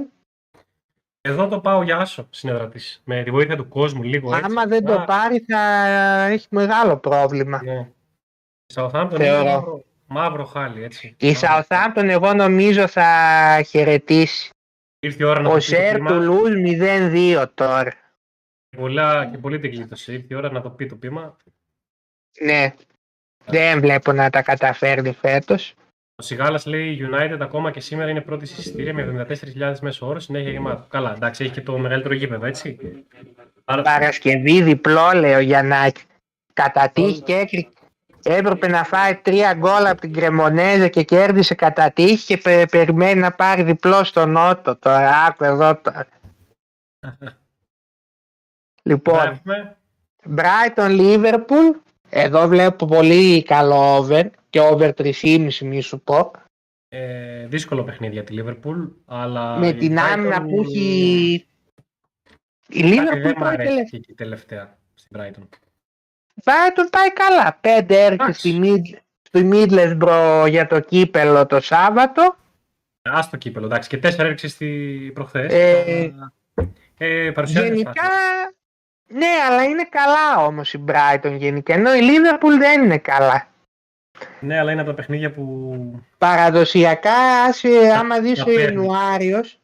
Εδώ 1.22 1.48
το 1.48 1.60
πάω 1.60 1.84
για 1.84 1.98
άσο 1.98 2.28
στην 2.30 2.50
έδρα 2.50 2.70
της. 2.70 3.02
Με 3.04 3.24
τη 3.24 3.32
βοήθεια 3.32 3.56
του 3.56 3.68
κόσμου 3.68 4.04
λίγο 4.04 4.36
έτσι. 4.36 4.46
Άμα 4.46 4.66
δεν 4.66 4.86
το 4.86 4.94
Α, 4.94 5.06
πάρει 5.06 5.40
θα 5.40 5.60
έχει 6.26 6.48
μεγάλο 6.50 6.98
πρόβλημα. 6.98 7.64
Ναι. 7.64 7.90
Η 8.72 8.74
Southampton 8.76 9.10
είναι 9.12 9.24
Θεωρώ. 9.24 9.52
μαύρο, 9.52 9.84
μαύρο 10.08 10.46
χάλι, 10.46 10.84
έτσι. 10.84 11.16
Η 11.20 11.32
Μαύρο. 11.32 11.66
Southampton 11.70 12.04
εγώ 12.08 12.34
νομίζω 12.34 12.88
θα 12.88 13.06
χαιρετήσει. 13.68 14.50
Ήρθε 15.00 15.24
η 15.24 15.26
ώρα 15.26 15.42
να 15.42 15.50
Ο 15.50 15.54
το 15.54 15.58
πει 15.58 15.66
το 15.66 15.76
Σερ 15.76 15.96
πείμα. 15.96 16.10
του 16.10 16.22
Λουζ 16.22 16.54
0-2 16.56 17.46
τώρα. 17.54 17.92
Και, 18.70 18.78
πολλά, 18.78 19.26
και 19.26 19.38
πολύ 19.38 19.60
την 19.60 19.72
κλείτωσε. 19.72 20.14
Ήρθε 20.14 20.28
η 20.30 20.36
ώρα 20.36 20.52
να 20.52 20.62
το 20.62 20.70
πει 20.70 20.86
το 20.86 20.96
πείμα. 20.96 21.38
Ναι. 22.42 22.74
Δεν 23.46 23.80
βλέπω 23.80 24.12
να 24.12 24.30
τα 24.30 24.42
καταφέρνει 24.42 25.14
φέτος. 25.14 25.74
Ο 26.16 26.24
Σιγάλας 26.24 26.66
λέει 26.66 27.10
United 27.12 27.38
ακόμα 27.40 27.72
και 27.72 27.80
σήμερα 27.80 28.10
είναι 28.10 28.22
πρώτη 28.22 28.46
σε 28.46 28.56
εισιτήρια 28.60 28.94
με 28.94 29.26
74.000 29.58 29.80
μέσο 29.82 30.08
όρος. 30.08 30.24
Συνέχεια 30.24 30.52
γεμάτο. 30.52 30.86
Καλά, 30.90 31.14
εντάξει, 31.16 31.44
έχει 31.44 31.54
και 31.54 31.62
το 31.62 31.78
μεγαλύτερο 31.78 32.14
γήπεδο, 32.14 32.46
έτσι. 32.46 32.78
Άρα, 33.66 33.82
Παρασκευή 33.82 34.62
διπλό 34.62 35.12
λέει 35.16 35.34
ο 35.34 35.40
Γιαννάκη. 35.40 36.02
Κατά 36.54 36.90
τύχη 36.90 37.22
και 37.22 37.34
έκρι... 37.34 37.70
έπρεπε 38.24 38.68
να 38.68 38.84
φάει 38.84 39.16
τρία 39.16 39.54
γκολ 39.54 39.86
από 39.86 40.02
την 40.02 40.14
Κρεμονέζα 40.14 40.88
και 40.88 41.04
κέρδισε 41.04 41.56
κατά 41.56 41.92
τύχη 41.92 42.26
και 42.26 42.38
πε- 42.38 42.70
περιμένει 42.70 43.20
να 43.20 43.32
πάρει 43.32 43.64
διπλό 43.64 44.04
στο 44.04 44.26
Νότο. 44.26 44.76
Τώρα 44.76 45.10
άκου 45.28 45.44
εδώ 45.44 45.76
τώρα. 45.76 46.08
λοιπόν, 48.90 49.16
γράφουμε. 49.20 49.78
Brighton 50.36 51.00
Liverpool. 51.00 51.80
Εδώ 52.10 52.48
βλέπω 52.48 52.86
πολύ 52.86 53.44
καλό 53.44 53.96
over 53.96 54.26
και 54.50 54.60
over 54.60 54.92
3,5 54.98 55.54
μη 55.62 55.82
σου 55.82 56.00
πω. 56.02 56.32
Ε, 56.90 57.48
δύσκολο 57.48 57.84
παιχνίδι 57.84 58.14
για 58.14 58.24
τη 58.24 58.36
Liverpool, 58.40 58.90
αλλά. 59.06 59.58
με 59.58 59.68
η 59.68 59.74
την 59.74 59.94
Brighton- 59.98 60.12
άμυνα 60.14 60.42
που 60.42 60.62
έχει. 60.62 61.46
Η 62.68 62.82
Κάτι 62.82 62.94
Liverpool 62.94 63.22
δεν 63.22 63.34
μ' 63.38 63.40
πάει 63.40 63.54
αρέσει 63.54 63.68
τελευταία. 63.68 64.00
εκεί 64.00 64.14
τελευταία 64.14 64.78
στην 64.94 65.20
Brighton. 65.20 65.48
Brighton 66.44 66.88
πάει 66.92 67.14
καλά. 67.14 67.58
Πέντε 67.62 67.96
έρχεται 67.96 68.24
Εντάξει. 68.24 68.50
στη, 68.50 68.60
Mid, 68.64 68.98
στη 69.22 69.50
Middlesbrough 69.52 70.46
για 70.50 70.68
το 70.68 70.80
κύπελο 70.80 71.46
το 71.46 71.60
Σάββατο. 71.60 72.36
Α 73.02 73.20
το 73.32 73.38
κύπελο, 73.38 73.66
εντάξει, 73.66 73.90
και 73.90 73.98
τέσσερα 73.98 74.24
έριξε 74.24 74.48
στη 74.48 74.68
προχθές. 75.14 75.54
Ε, 75.54 76.14
ε, 76.98 77.32
παρουσιάζεις 77.32 77.70
γενικά, 77.70 77.90
αστάθεια. 77.90 78.54
ναι, 79.08 79.28
αλλά 79.50 79.64
είναι 79.64 79.88
καλά 79.90 80.46
όμως 80.46 80.74
η 80.74 80.84
Brighton 80.88 81.36
γενικά. 81.38 81.74
Ενώ 81.74 81.94
η 81.94 82.00
Liverpool 82.02 82.58
δεν 82.60 82.84
είναι 82.84 82.98
καλά. 82.98 83.48
Ναι, 84.40 84.60
αλλά 84.60 84.72
είναι 84.72 84.82
από 84.82 84.90
τα 84.90 84.96
παιχνίδια 84.96 85.32
που. 85.32 86.02
Παραδοσιακά, 86.18 87.44
άσε, 87.48 87.70
άμα 88.00 88.20
δεις 88.20 88.38
τα 88.38 88.44
ο 88.44 88.46
παίρνει. 88.46 88.62
Ιανουάριος, 88.64 89.60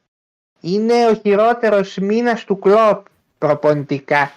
είναι 0.62 1.08
ο 1.08 1.14
χειρότερος 1.14 1.98
μήνας 1.98 2.44
του 2.44 2.60
κλόπ 2.60 3.06
προπονητικά. 3.38 4.32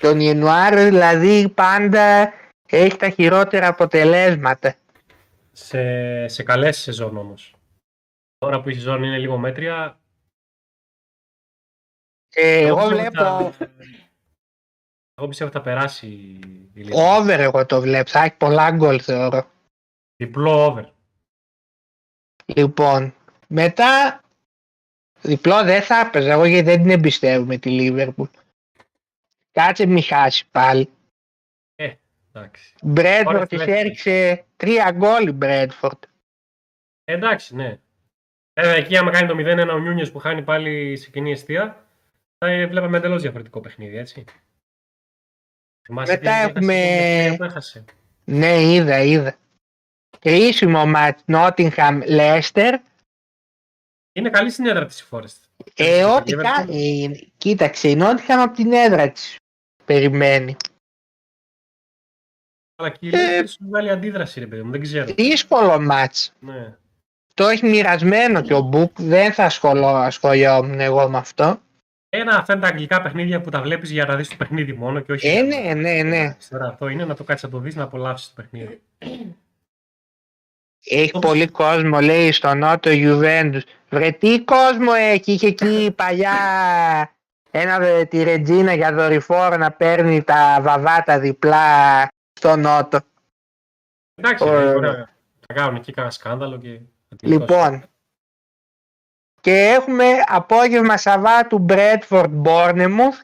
Τον 0.00 0.20
Ιανουάριο 0.20 0.84
δηλαδή 0.84 1.48
πάντα 1.48 2.32
έχει 2.68 2.96
τα 2.96 3.10
χειρότερα 3.10 3.66
αποτελέσματα. 3.66 4.74
Σε, 5.52 6.28
σε 6.28 6.42
καλές 6.42 6.78
σεζόν 6.78 7.16
όμως. 7.16 7.54
Τώρα 8.38 8.60
που 8.62 8.68
η 8.68 8.74
σεζόν 8.74 9.02
είναι 9.02 9.18
λίγο 9.18 9.36
μέτρια. 9.38 9.98
Ε, 12.34 12.66
εγώ 12.66 12.76
πιστεύω 12.88 12.94
βλέπω 13.10 13.44
ότι 13.46 13.56
θα- 13.56 13.70
Εγώ 15.14 15.28
πιστεύω 15.28 15.50
ότι 15.50 15.58
θα 15.58 15.64
περάσει 15.64 16.06
η 16.06 16.70
Liverpool. 16.76 17.18
over 17.20 17.38
εγώ 17.40 17.66
το 17.66 17.80
βλέπω, 17.80 18.10
θα 18.10 18.22
έχει 18.24 18.34
πολλά 18.34 18.70
γκολ 18.70 19.00
θεωρώ. 19.02 19.50
Διπλό 20.16 20.64
over. 20.66 20.84
Λοιπόν, 22.46 23.14
μετά 23.48 24.20
διπλό 25.20 25.64
δεν 25.64 25.82
θα 25.82 26.00
έπαιζα 26.00 26.32
εγώ 26.32 26.44
γιατί 26.44 26.64
δεν 26.64 26.80
την 26.82 26.90
εμπιστεύομαι 26.90 27.56
τη 27.56 27.70
Λίβερπουλ. 27.70 28.28
Κάτσε 29.58 29.86
μη 29.86 30.02
χάσεις 30.02 30.46
πάλι. 30.46 30.90
Εντάξει. 32.32 32.74
Μπρέντφορντ 32.82 33.34
Ωραία, 33.36 33.46
της 33.46 33.62
φλέξε. 33.62 33.78
έριξε 33.80 34.44
τρία 34.56 34.90
γκολ 34.90 35.26
η 35.26 35.32
Μπρέντφορντ. 35.32 36.02
Ε, 37.04 37.12
εντάξει, 37.12 37.54
ναι. 37.54 37.78
Βέβαια, 38.60 38.74
εκεί 38.76 38.96
άμα 38.96 39.10
κάνει 39.10 39.28
το 39.28 39.34
0-1 39.38 39.68
ο 39.74 39.78
Νιούνιες 39.78 40.12
που 40.12 40.18
χάνει 40.18 40.42
πάλι 40.42 40.96
σε 40.96 41.10
κοινή 41.10 41.30
αιστεία, 41.30 41.86
θα 42.38 42.50
ε, 42.50 42.66
βλέπαμε 42.66 42.96
εντελώς 42.96 43.22
διαφορετικό 43.22 43.60
παιχνίδι, 43.60 43.96
έτσι. 43.96 44.24
Θυμάσαι 45.86 46.12
Μετά 46.12 46.22
τι 46.22 46.28
έχασε 46.28 46.48
έχουμε- 46.48 46.74
το 46.74 46.88
παιχνίδι 46.88 47.36
που 47.36 47.44
έχασε. 47.44 47.84
Ναι, 48.24 48.60
είδα, 48.60 48.98
είδα. 49.02 49.36
Κρίσιμο 50.18 50.86
μάτς 50.86 51.22
Νότιγχαμ 51.26 52.00
Λέστερ. 52.06 52.80
Είναι 54.12 54.30
καλή 54.30 54.50
στην 54.50 54.66
έδρα 54.66 54.86
της 54.86 55.00
η 55.00 55.04
Forest. 55.10 55.36
Ε, 55.74 55.98
η 55.98 56.02
ό,τι 56.02 56.32
Liverpool. 56.34 56.42
κα... 56.42 56.66
ε, 56.72 57.28
κοίταξε, 57.36 57.88
η 57.88 57.96
Νότιγχαμ 57.96 58.40
από 58.40 58.54
την 58.54 58.72
έδρα 58.72 59.10
της 59.10 59.36
περιμένει. 59.88 60.56
Αλλά 62.76 62.90
και 62.90 63.06
η 63.06 63.10
Ε, 63.14 63.40
Leicester 63.40 63.48
σου 63.48 63.58
βγάλει 63.60 63.90
αντίδραση, 63.90 64.40
ρε 64.40 64.46
παιδί 64.46 64.62
μου, 64.62 64.70
δεν 64.70 64.80
ξέρω. 64.80 65.14
Δύσκολο 65.14 65.80
μάτς. 65.80 66.32
Ναι. 66.40 66.76
Το 67.34 67.46
έχει 67.48 67.66
μοιρασμένο 67.66 68.42
και 68.42 68.54
ο 68.54 68.60
Μπουκ. 68.60 69.00
Δεν 69.00 69.32
θα 69.32 69.44
ασχολώ, 69.44 69.86
ασχολιόμουν 69.86 70.80
εγώ 70.80 71.08
με 71.08 71.18
αυτό. 71.18 71.60
Ένα, 72.08 72.36
αυτά 72.36 72.52
είναι 72.52 72.62
τα 72.62 72.68
αγγλικά 72.68 73.02
παιχνίδια 73.02 73.40
που 73.40 73.50
τα 73.50 73.62
βλέπεις 73.62 73.90
για 73.90 74.04
να 74.04 74.16
δεις 74.16 74.28
το 74.28 74.36
παιχνίδι 74.36 74.72
μόνο 74.72 75.00
και 75.00 75.12
όχι. 75.12 75.26
Ε, 75.28 75.32
για- 75.32 75.42
ναι, 75.42 75.74
ναι, 75.74 76.02
ναι. 76.02 76.36
Τώρα 76.48 76.68
αυτό 76.68 76.88
είναι 76.88 77.04
να 77.04 77.14
το 77.14 77.24
κάτσεις 77.24 77.44
να 77.44 77.50
το 77.50 77.58
δεις, 77.58 77.74
να 77.74 77.82
απολαύσεις 77.82 78.28
το 78.28 78.32
παιχνίδι. 78.42 78.80
Έχει 80.84 81.10
Όπως- 81.14 81.30
πολύ 81.30 81.46
κόσμο, 81.48 82.00
λέει, 82.00 82.32
στο 82.32 82.54
νότο 82.54 82.90
Juventus. 82.92 83.60
Βρε 83.90 84.10
τι 84.10 84.40
κόσμο 84.44 84.90
έχει, 84.96 85.32
είχε 85.32 85.46
εκεί 85.46 85.92
παλιά 85.96 86.34
ένα 87.60 87.78
δε- 87.78 88.04
τη 88.04 88.22
Ρετζίνα 88.22 88.72
για 88.74 88.92
δορυφόρο 88.92 89.56
να 89.56 89.72
παίρνει 89.72 90.22
τα 90.22 90.58
βαβάτα 90.62 91.18
διπλά 91.18 92.08
στο 92.32 92.56
νότο. 92.56 92.98
Εντάξει, 94.14 94.44
Ωραία. 94.44 94.60
ε, 94.60 94.72
μπορεί 94.72 94.86
να 94.86 95.10
θα 95.46 95.54
κάνουν 95.54 95.76
εκεί 95.76 95.92
κανένα 95.92 96.12
σκάνδαλο 96.12 96.58
και. 96.58 96.80
θα 97.08 97.16
τη 97.16 97.26
Λοιπόν, 97.26 97.82
και 99.40 99.52
έχουμε 99.52 100.04
απόγευμα 100.26 100.96
Σαββάτου 100.96 101.66
Bradford 101.68 102.42
Bournemouth. 102.44 103.20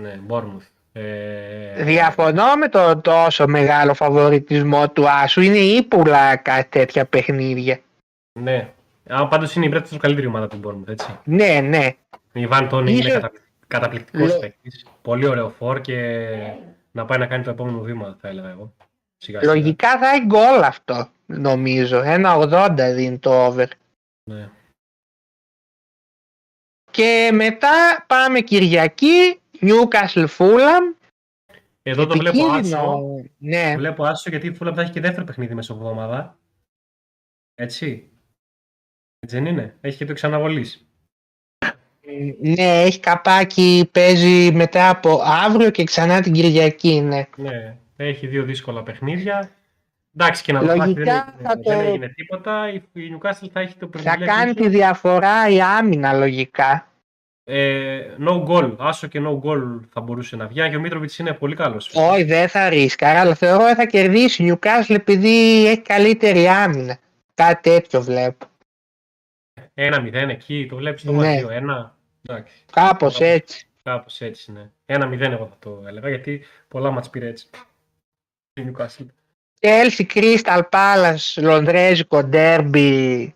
Ναι, 0.00 0.20
Bournemouth. 0.28 0.66
Ε, 0.92 1.82
Διαφωνώ 1.84 2.56
με 2.56 2.68
το 2.68 3.00
τόσο 3.00 3.46
μεγάλο 3.46 3.94
φαβοριτισμό 3.94 4.90
του 4.90 5.08
Άσου. 5.10 5.40
Είναι 5.40 5.58
ύπουλα 5.58 6.36
κάτι 6.36 6.68
τέτοια 6.68 7.04
παιχνίδια. 7.06 7.80
Ναι. 8.40 8.72
Α, 9.08 9.28
πάντως 9.28 9.54
είναι 9.54 9.66
η 9.66 9.70
Brentford 9.74 9.96
καλύτερη 9.96 10.26
ομάδα 10.26 10.48
του 10.48 10.60
Bournemouth, 10.64 10.88
έτσι. 10.88 11.18
Ναι, 11.24 11.60
ναι. 11.60 11.90
Η 12.36 12.48
Van 12.50 12.70
Tony 12.72 12.80
είναι 12.80 12.90
Ίσως- 12.90 13.12
κατα... 13.12 13.32
καταπληκτικός 13.66 14.28
Λο- 14.32 14.38
παίκτης. 14.38 14.86
Πολύ 15.02 15.26
ωραίο 15.26 15.50
φόρ 15.50 15.80
και 15.80 16.28
να 16.90 17.04
πάει 17.04 17.18
να 17.18 17.26
κάνει 17.26 17.44
το 17.44 17.50
επόμενο 17.50 17.80
βήμα, 17.80 18.16
θα 18.20 18.28
έλεγα 18.28 18.48
εγώ. 18.48 18.74
Σιγά 19.16 19.40
σιγά. 19.40 19.52
Λογικά 19.54 19.98
θα 19.98 20.08
έχει 20.08 20.24
γκολ 20.26 20.62
αυτό, 20.62 21.10
νομίζω. 21.26 22.00
Ένα 22.02 22.34
80 22.36 22.92
δίνει 22.94 23.18
το 23.18 23.44
over. 23.44 23.68
Ναι. 24.30 24.48
Και 26.90 27.30
μετά 27.32 28.04
πάμε 28.08 28.40
Κυριακή, 28.40 29.40
Newcastle 29.60 30.26
Fulham. 30.38 30.94
Εδώ 31.82 32.06
το 32.06 32.16
βλέπω 32.18 32.38
Επικίνδυνο. 32.38 32.78
άσο. 32.78 33.02
Ναι, 33.38 33.72
Το 33.72 33.78
βλέπω 33.78 34.04
άσο 34.04 34.30
γιατί 34.30 34.46
η 34.46 34.56
Fulham 34.60 34.72
θα 34.74 34.80
έχει 34.82 34.92
και 34.92 35.00
δεύτερο 35.00 35.24
παιχνίδι 35.24 35.54
μέσα 35.54 35.74
εβδομάδα. 35.74 36.38
Έτσι. 37.54 38.10
Έτσι 39.18 39.36
δεν 39.36 39.46
είναι. 39.46 39.76
Έχει 39.80 39.96
και 39.96 40.04
το 40.04 40.12
ξαναβολής. 40.12 40.85
Ναι, 42.40 42.82
έχει 42.82 43.00
καπάκι, 43.00 43.88
παίζει 43.92 44.52
μετά 44.52 44.88
από 44.88 45.22
αύριο 45.46 45.70
και 45.70 45.84
ξανά 45.84 46.20
την 46.20 46.32
Κυριακή, 46.32 47.00
ναι. 47.00 47.24
Ναι. 47.36 47.76
Έχει 47.96 48.26
δύο 48.26 48.42
δύσκολα 48.42 48.82
παιχνίδια. 48.82 49.50
Εντάξει 50.16 50.42
και 50.42 50.52
να 50.52 50.58
το 50.60 50.66
Λογικά 50.66 50.78
μάθει 50.86 50.92
δεν, 50.92 51.06
έγινε- 51.08 51.34
θα 51.42 51.54
το- 51.60 51.70
δεν 51.70 51.86
έγινε 51.86 52.08
τίποτα. 52.08 52.70
Η 52.72 52.82
η 52.92 53.18
Newcastle 53.20 53.48
θα 53.52 53.60
έχει 53.60 53.74
το 53.74 53.90
Θα 53.98 54.14
privilege 54.14 54.24
κάνει 54.24 54.50
ίσως. 54.50 54.62
τη 54.62 54.68
διαφορά 54.68 55.48
η 55.48 55.60
άμυνα 55.60 56.12
λογικά. 56.12 56.90
Ε, 57.44 58.00
no 58.28 58.44
goal. 58.46 58.74
Άσο 58.78 59.06
και 59.06 59.20
no 59.26 59.40
goal 59.48 59.80
θα 59.92 60.00
μπορούσε 60.00 60.36
να 60.36 60.46
βγει. 60.46 60.60
αν 60.60 60.70
Και 60.70 60.76
ο 60.76 60.80
Μίτροβιτ 60.80 61.12
είναι 61.14 61.32
πολύ 61.32 61.54
καλός. 61.54 61.90
Όχι, 61.94 62.22
δεν 62.22 62.48
θα 62.48 62.68
ρίσκαρα, 62.68 63.20
αλλά 63.20 63.34
θεωρώ 63.34 63.64
ότι 63.64 63.74
θα 63.74 63.86
κερδίσει 63.86 64.44
η 64.44 64.52
Newcastle 64.52 64.94
επειδή 64.94 65.66
έχει 65.66 65.80
καλύτερη 65.82 66.48
άμυνα. 66.48 66.98
Κάτι 67.34 67.70
τέτοιο 67.70 68.02
βλέπω. 68.02 68.46
1-0 69.74 70.28
εκεί, 70.28 70.66
το 70.70 70.76
βλέπεις 70.76 71.02
το 71.04 71.12
Ναι. 71.12 71.28
ναι. 71.28 71.40
2-1. 71.40 71.95
Εντάξει, 72.28 72.52
Κάπως 72.72 73.20
έτσι. 73.20 73.66
κάπως 73.82 74.20
έτσι 74.20 74.46
είναι. 74.50 74.72
1-0 74.86 75.20
εγώ 75.32 75.46
θα 75.46 75.56
το 75.58 75.82
έλεγα 75.86 76.08
γιατί 76.08 76.44
πολλά 76.68 76.90
μάτς 76.90 77.10
πήρε 77.10 77.26
έτσι. 77.28 77.46
Η 78.60 78.62
Newcastle. 78.66 79.06
Chelsea 79.60 80.06
Crystal 80.14 80.60
Palace 80.70 81.42
Λονδρέζικο 81.42 82.28
Derby 82.32 83.28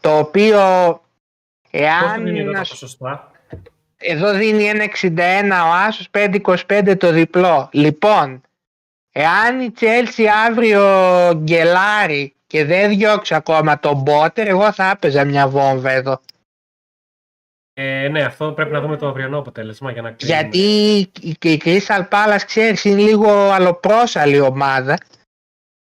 το 0.00 0.18
οποίο 0.18 0.58
Πόσο 0.58 1.84
εάν 1.84 2.24
δίνει 2.24 2.38
εδώ 2.40 2.50
τα 2.50 2.56
ένας- 2.56 2.68
ποσοστά; 2.68 3.30
εδώ 3.96 4.32
δίνει 4.32 4.64
ένα 4.64 4.84
61 4.84 5.64
ο 5.66 5.72
Άσος 5.72 6.08
5-25 6.10 6.96
το 6.98 7.10
διπλό 7.12 7.68
λοιπόν 7.72 8.40
εάν 9.12 9.60
η 9.60 9.72
Chelsea 9.80 10.24
αύριο 10.46 10.82
γκελάρει 11.34 12.34
και 12.46 12.64
δεν 12.64 12.88
διώξει 12.88 13.34
ακόμα 13.34 13.78
τον 13.80 14.00
Μπότερ 14.00 14.46
εγώ 14.48 14.72
θα 14.72 14.90
έπαιζα 14.90 15.24
μια 15.24 15.48
βόμβα 15.48 15.90
εδώ 15.90 16.20
Ε, 17.78 18.08
ναι, 18.08 18.22
αυτό 18.22 18.52
πρέπει 18.52 18.72
να 18.72 18.80
δούμε 18.80 18.96
το 18.96 19.08
αυριανό 19.08 19.38
αποτέλεσμα 19.38 19.92
για 19.92 20.02
να 20.02 20.10
κρίνουμε. 20.10 20.38
γιατί 20.40 20.58
η- 21.20 21.34
και 21.38 21.52
η 21.52 21.60
Crystal 21.64 22.08
Palace 22.08 22.42
ξέρεις 22.46 22.84
είναι 22.84 23.00
λίγο 23.00 23.30
αλλοπρόσαλη 23.50 24.40
ομάδα 24.40 24.98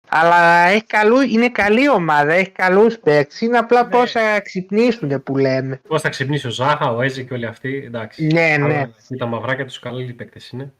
αλλά 0.08 0.66
έχει 0.66 0.84
καλού, 0.84 1.20
είναι 1.20 1.50
καλή 1.50 1.88
ομάδα, 1.88 2.32
έχει 2.32 2.50
καλούς 2.50 2.98
παίκτες 2.98 3.40
είναι 3.40 3.58
απλά 3.58 3.82
Ναι. 3.84 3.90
πώς 3.90 4.10
θα 4.10 4.40
ξυπνήσουν 4.40 5.22
που 5.22 5.36
λέμε 5.38 5.80
Πώς 5.88 6.00
θα 6.02 6.08
ξυπνήσει 6.08 6.46
ο 6.46 6.50
Ζάχα, 6.50 6.90
ο 6.92 7.02
Έζη 7.02 7.24
και 7.26 7.34
όλοι 7.34 7.46
αυτοί. 7.46 7.82
Εντάξει. 7.86 8.26
Ναι, 8.26 8.52
Αλλά 8.52 8.66
ναι. 9.08 9.16
Τα 9.18 9.26
μαυράκια 9.26 9.64
τους 9.64 9.78
καλοί 9.78 10.12
παίκτες 10.12 10.48
είναι. 10.50 10.72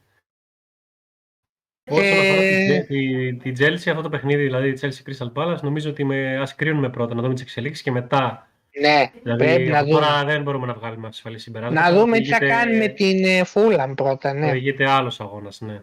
Όσον 1.91 2.05
Ε, 2.05 2.19
αφορά 2.21 2.41
την- 2.41 2.87
τη- 2.87 3.53
την 3.53 3.55
Chelsea, 3.59 3.89
αυτό 3.91 4.03
το 4.03 4.09
παιχνίδι, 4.09 4.43
δηλαδή 4.43 4.69
η 4.69 4.79
Chelsea 4.81 5.11
Crystal 5.11 5.33
Palace, 5.33 5.61
νομίζω 5.63 5.91
ότι 5.91 6.05
με, 6.05 6.39
ας 6.41 6.55
κρίνουμε 6.55 6.91
πρώτα, 6.91 7.15
να 7.15 7.23
δούμε 7.23 7.35
τις 7.35 7.43
εξελίξεις 7.43 7.83
και 7.83 7.91
μετά. 7.91 8.47
Ναι, 8.81 9.11
Δηλαδή, 9.23 9.45
πρέπει 9.45 9.71
να 9.71 9.79
από 9.79 9.87
δούμε. 9.89 10.01
τώρα 10.01 10.25
δεν 10.25 10.43
μπορούμε 10.43 10.67
να 10.67 10.75
βγάλουμε 10.75 11.07
ασφαλή 11.09 11.39
συμπεράσματα. 11.39 11.91
Να 11.91 11.97
δούμε 11.99 12.19
τι 12.19 12.25
θα 12.29 12.37
Οδηγείται- 12.37 12.59
κάνει 12.59 12.77
με 12.79 12.89
την 12.89 13.25
ε, 13.25 13.45
Φούλαμ 13.45 13.95
πρώτα, 13.95 14.33
ναι. 14.33 14.49
Οδηγείται 14.49 14.89
άλλος 14.89 15.21
αγώνας, 15.21 15.61
ναι. 15.61 15.81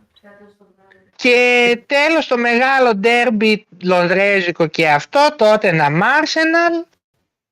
Και 1.15 1.79
τέλος 1.85 2.27
το 2.27 2.37
μεγάλο 2.37 2.95
ντέρμπι 2.95 3.65
λονδρέζικο 3.83 4.67
και 4.67 4.89
αυτό, 4.89 5.27
τότε 5.37 5.71
να 5.71 5.87
Arsenal, 5.87 6.85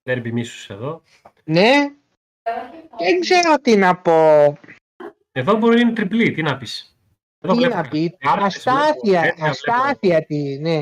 Derby 0.09 0.31
μίσους 0.31 0.69
εδώ. 0.69 1.01
ναι. 1.43 1.71
Δεν 2.99 3.19
ξέρω 3.19 3.59
τι 3.61 3.75
να 3.75 3.95
πω, 3.95 4.57
Εδώ 5.31 5.53
μπορεί 5.55 5.75
να 5.75 5.81
είναι 5.81 5.91
τριπλή, 5.93 6.31
τι 6.31 6.41
να 6.41 6.57
πεις. 6.57 6.97
Εδώ 7.41 7.53
τι 7.53 7.59
βλέπω 7.59 7.75
να 7.75 7.87
πει, 7.89 8.15
κάρτες, 8.17 8.43
αστάθεια, 8.45 9.19
βλέπω 9.19 9.25
τέτοια, 9.35 9.49
αστάθεια 9.49 10.25
τι, 10.25 10.57
ναι. 10.59 10.81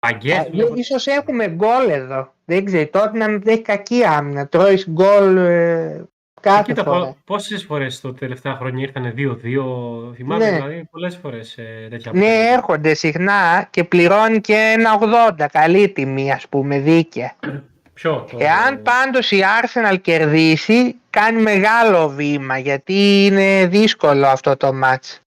Παγκές, 0.00 0.38
Α, 0.38 0.46
βλέπω- 0.50 0.74
Ίσως 0.76 1.06
έχουμε 1.06 1.48
γκολ 1.48 1.88
εδώ, 1.88 2.32
δεν 2.44 2.64
ξέρω, 2.64 2.86
τότε 2.88 3.18
να 3.18 3.28
μην 3.28 3.42
έχει 3.46 3.62
κακή 3.62 4.04
άμυνα, 4.04 4.46
τρώεις 4.48 4.88
γκολ 4.90 5.36
ε, 5.36 6.04
κάθε 6.40 6.62
Κοίτα, 6.66 6.82
φορά. 6.84 6.98
πο- 6.98 7.16
πόσες 7.24 7.64
φορές 7.64 8.00
το 8.00 8.12
τελευταία 8.14 8.54
χρόνια 8.54 8.82
ήρθαν 8.82 9.14
2-2, 9.16 10.12
θυμάμαι 10.14 10.44
Ναι. 10.50 10.56
δηλαδή 10.56 10.84
πολλές 10.90 11.16
φορές 11.16 11.58
ε, 11.58 11.86
τέτοια 11.90 12.12
Ναι, 12.14 12.48
έρχονται 12.52 12.94
συχνά 12.94 13.66
και 13.70 13.84
πληρώνει 13.84 14.40
και 14.40 14.74
ένα 14.78 14.98
80, 15.38 15.46
καλή 15.52 15.88
τιμή 15.88 16.32
ας 16.32 16.48
πούμε, 16.48 16.78
δίκαια. 16.78 17.34
Ποιο, 17.94 18.26
το... 18.30 18.36
Εάν 18.40 18.82
πάντως 18.82 19.30
η 19.30 19.40
Arsenal 19.62 19.96
κερδίσει, 20.00 20.96
κάνει 21.10 21.42
μεγάλο 21.42 22.08
βήμα, 22.08 22.58
γιατί 22.58 23.24
είναι 23.26 23.66
δύσκολο 23.66 24.26
αυτό 24.26 24.56
το 24.56 24.72
μάτς. 24.72 25.20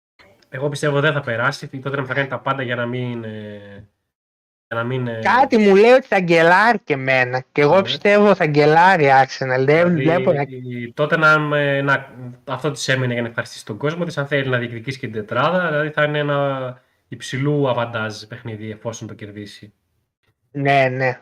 Εγώ 0.49 0.69
πιστεύω 0.69 1.01
δεν 1.01 1.13
θα 1.13 1.21
περάσει, 1.21 1.69
η 1.73 1.83
Tottenham 1.85 2.05
θα 2.07 2.15
κάνει 2.15 2.29
τα 2.29 2.39
πάντα 2.39 2.63
για 2.63 2.75
να 2.75 2.87
μην... 2.87 3.25
ε, 3.25 3.29
για 3.29 3.90
να 4.75 4.85
μην 4.85 5.07
ε, 5.07 5.19
Κάτι 5.23 5.59
μου 5.59 5.77
λέει 5.77 5.91
ότι 5.91 6.07
θα 6.07 6.21
γκελάρει 6.21 6.79
και 6.85 6.93
εμένα. 6.93 7.45
Και 7.53 7.61
εγώ 7.61 7.77
Ναι. 7.77 7.83
πιστεύω 7.83 8.35
θα 8.35 8.47
γκελάρει 8.47 9.05
η 9.05 9.09
Arsenal. 9.23 9.65
Δεν 9.65 9.67
δηλαδή, 9.67 10.03
βλέπω 10.03 10.33
να... 10.33 10.43
η 10.43 10.95
Tottenham, 10.97 11.51
ε, 11.55 11.83
να, 11.83 12.15
αυτό 12.45 12.71
της 12.71 12.89
έμεινε 12.89 13.13
για 13.13 13.23
να 13.23 13.29
ευχαριστήσει 13.29 13.65
τον 13.65 13.77
κόσμο 13.77 14.05
της, 14.05 14.19
αν 14.19 14.27
θέλει 14.27 14.49
να 14.49 14.59
διεκδικήσει 14.59 14.99
και 14.99 15.07
την 15.07 15.15
τετράδα, 15.17 15.69
δηλαδή 15.69 15.91
θα 15.91 16.05
είναι 16.05 16.19
ένα 16.19 16.81
υψηλού 17.09 17.69
αβαντάζ 17.69 18.23
παιχνίδι 18.23 18.71
εφόσον 18.71 19.09
το 19.09 19.15
κερδίσει. 19.15 19.73
Ναι, 20.51 20.89
ναι. 20.89 21.21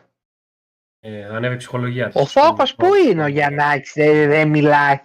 Ε, 0.99 1.27
θα 1.27 1.35
ανέβει 1.35 1.53
η 1.53 1.57
ψυχολογία 1.57 2.09
της. 2.09 2.21
Ο 2.21 2.25
Φόκος 2.25 2.75
πού 2.75 2.87
είναι 3.09 3.23
ο 3.23 3.27
Γιαννάκης, 3.27 3.91
δεν, 3.95 4.29
δεν 4.29 4.49
μιλάει. 4.49 4.99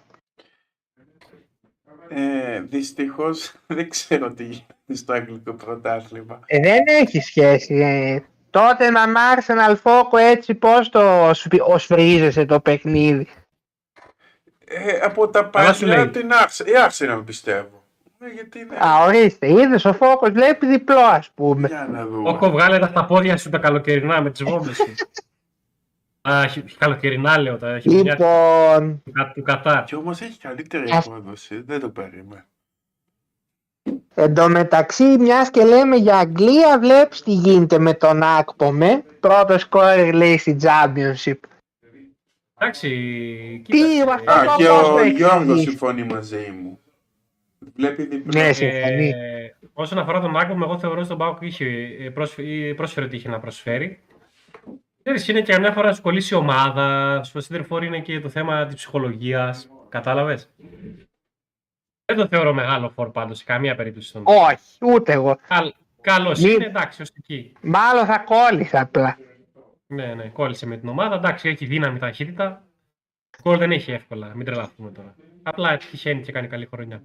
Ε, 2.08 2.60
Δυστυχώς 2.60 3.54
δεν 3.66 3.88
ξέρω 3.88 4.32
τι 4.32 4.44
γίνεται 4.44 4.94
στο 4.94 5.12
αγγλικό 5.12 5.52
πρωτάθλημα. 5.54 6.40
Ε, 6.46 6.60
δεν 6.60 6.82
έχει 7.00 7.20
σχέση. 7.20 8.24
Ε. 8.54 8.60
Τότε 8.60 8.90
να 8.90 9.00
Arsenal 9.04 9.76
Φόκο 9.82 10.16
έτσι 10.16 10.54
πώς 10.54 10.88
το 10.88 11.30
σφι- 11.32 11.62
οσφρίζεσαι 11.68 12.44
το 12.44 12.60
παιχνίδι. 12.60 13.28
Ε, 14.64 14.98
από 15.02 15.28
τα 15.28 15.42
Καλά 15.52 15.72
σου 15.72 15.80
παλιά 15.80 15.96
λέει. 15.96 16.08
την 16.08 16.30
Arsenal, 16.32 16.66
η 16.66 16.72
Arsenal 16.88 17.22
πιστεύω. 17.26 17.82
Ε, 18.20 18.28
γιατί 18.28 18.58
είναι... 18.58 18.76
Α, 18.76 19.04
ορίστε, 19.04 19.50
είδες 19.52 19.84
ο 19.84 19.92
Φόκος 19.92 20.30
βλέπει 20.30 20.66
διπλό 20.66 20.98
ας 21.00 21.30
πούμε. 21.34 21.68
Για 21.68 21.88
να 21.92 22.06
δούμε. 22.06 22.28
Όκο, 22.28 22.50
βγάλε 22.50 22.78
τα 22.78 22.86
στα 22.86 23.04
πόδια 23.04 23.36
σου 23.36 23.50
τα 23.50 23.58
καλοκαιρινά 23.58 24.20
με 24.22 24.30
τις 24.30 24.42
βόμβες 24.42 24.76
σου. 24.76 24.94
Α, 26.28 26.46
χει- 26.48 26.78
καλοκαιρινά 26.78 27.38
λέω, 27.38 27.56
τα 27.58 27.78
χειμωνιά 27.78 28.12
Λοιπόν, 28.12 29.02
του, 29.04 29.12
Κα- 29.12 29.32
του 29.34 29.42
Κατάρ. 29.42 29.84
Και 29.84 29.94
όμως 29.94 30.20
έχει 30.20 30.38
καλύτερη 30.38 30.90
Ας- 30.90 31.06
απόδοση. 31.06 31.62
Δεν 31.66 31.80
το 31.80 31.88
περίμενα. 31.88 32.46
Εν 34.14 34.34
τω 34.34 34.48
μεταξύ, 34.48 35.04
μιας 35.04 35.50
και 35.50 35.64
λέμε 35.64 35.96
για 35.96 36.16
Αγγλία, 36.18 36.78
βλέπεις 36.78 37.22
τι 37.22 37.32
γίνεται 37.32 37.78
με 37.78 37.94
τον 37.94 38.22
Άκπομε. 38.22 39.04
Πρώτος 39.20 39.60
σκόρερ 39.60 40.14
λέει 40.14 40.38
στη 40.38 40.56
Championship. 40.62 41.34
Εντάξει, 42.58 42.88
Τι, 43.68 43.72
κοίταξε, 43.78 44.04
αυτό 44.14 44.32
Α, 44.32 44.44
το 44.44 44.54
και 44.56 44.64
πώς 44.68 44.88
ο 44.88 44.94
το 44.96 45.04
Γιώργος 45.04 45.40
εξηγείς. 45.42 45.62
συμφωνεί 45.62 46.04
μαζί 46.04 46.52
μου. 46.62 46.78
Βλέπει 47.76 48.02
διπλό. 48.06 48.32
Ναι, 48.40 48.48
ε, 48.48 48.52
συμφωνεί. 48.52 49.14
όσον 49.72 49.98
αφορά 49.98 50.20
τον 50.20 50.36
Άκομ, 50.36 50.62
εγώ 50.62 50.78
θεωρώ 50.78 51.04
στον 51.04 51.18
Πάοκ 51.18 51.38
είχε 51.40 51.64
ε, 52.00 52.08
πρόσφε- 52.10 52.46
ε, 52.46 52.72
πρόσφερε 52.74 53.06
ότι 53.06 53.16
είχε 53.16 53.28
να 53.28 53.40
προσφέρει. 53.40 53.98
Ξέρεις, 55.02 55.28
είναι 55.28 55.40
και 55.40 55.52
καμιά 55.52 55.72
φορά 55.72 55.88
να 55.88 55.94
σου 55.94 56.02
κολλήσει 56.02 56.34
η 56.34 56.36
ομάδα, 56.36 57.20
στο 57.24 57.40
center 57.48 57.62
for 57.68 57.82
είναι 57.82 58.00
και 58.00 58.20
το 58.20 58.28
θέμα 58.28 58.66
της 58.66 58.74
ψυχολογίας. 58.74 59.68
Κατάλαβες; 59.88 60.50
Δεν 62.06 62.16
το 62.16 62.26
θεωρώ 62.26 62.52
μεγάλο 62.54 62.88
φορ 62.94 63.10
πάντως 63.10 63.38
σε 63.38 63.44
καμία 63.44 63.74
περίπτωση 63.74 64.08
στον 64.08 64.22
Όχι, 64.24 64.78
ούτε 64.94 65.12
εγώ. 65.12 65.38
Καλ, 65.48 65.72
καλός 66.00 66.40
Μη- 66.40 66.52
είναι, 66.52 66.64
εντάξει, 66.64 67.02
ως 67.02 67.08
εκεί. 67.18 67.52
Μάλλον 67.60 68.04
θα 68.06 68.18
κόλλησα 68.18 68.80
απλά. 68.80 69.18
Ναι, 69.86 70.14
ναι, 70.14 70.22
κόλλησε 70.24 70.66
με 70.66 70.76
την 70.76 70.88
ομάδα. 70.88 71.14
Εντάξει, 71.14 71.48
έχει 71.48 71.66
δύναμη, 71.66 71.98
ταχύτητα. 71.98 72.62
Γκολ 73.42 73.58
δεν 73.58 73.70
έχει 73.72 73.92
εύκολα, 73.92 74.32
μην 74.34 74.46
τρελαθούμε 74.46 74.90
τώρα. 74.90 75.14
Απλά 75.42 75.76
τυχαίνει 75.76 76.20
και 76.22 76.32
κάνει 76.32 76.46
καλή 76.48 76.68
χρονιά. 76.74 77.02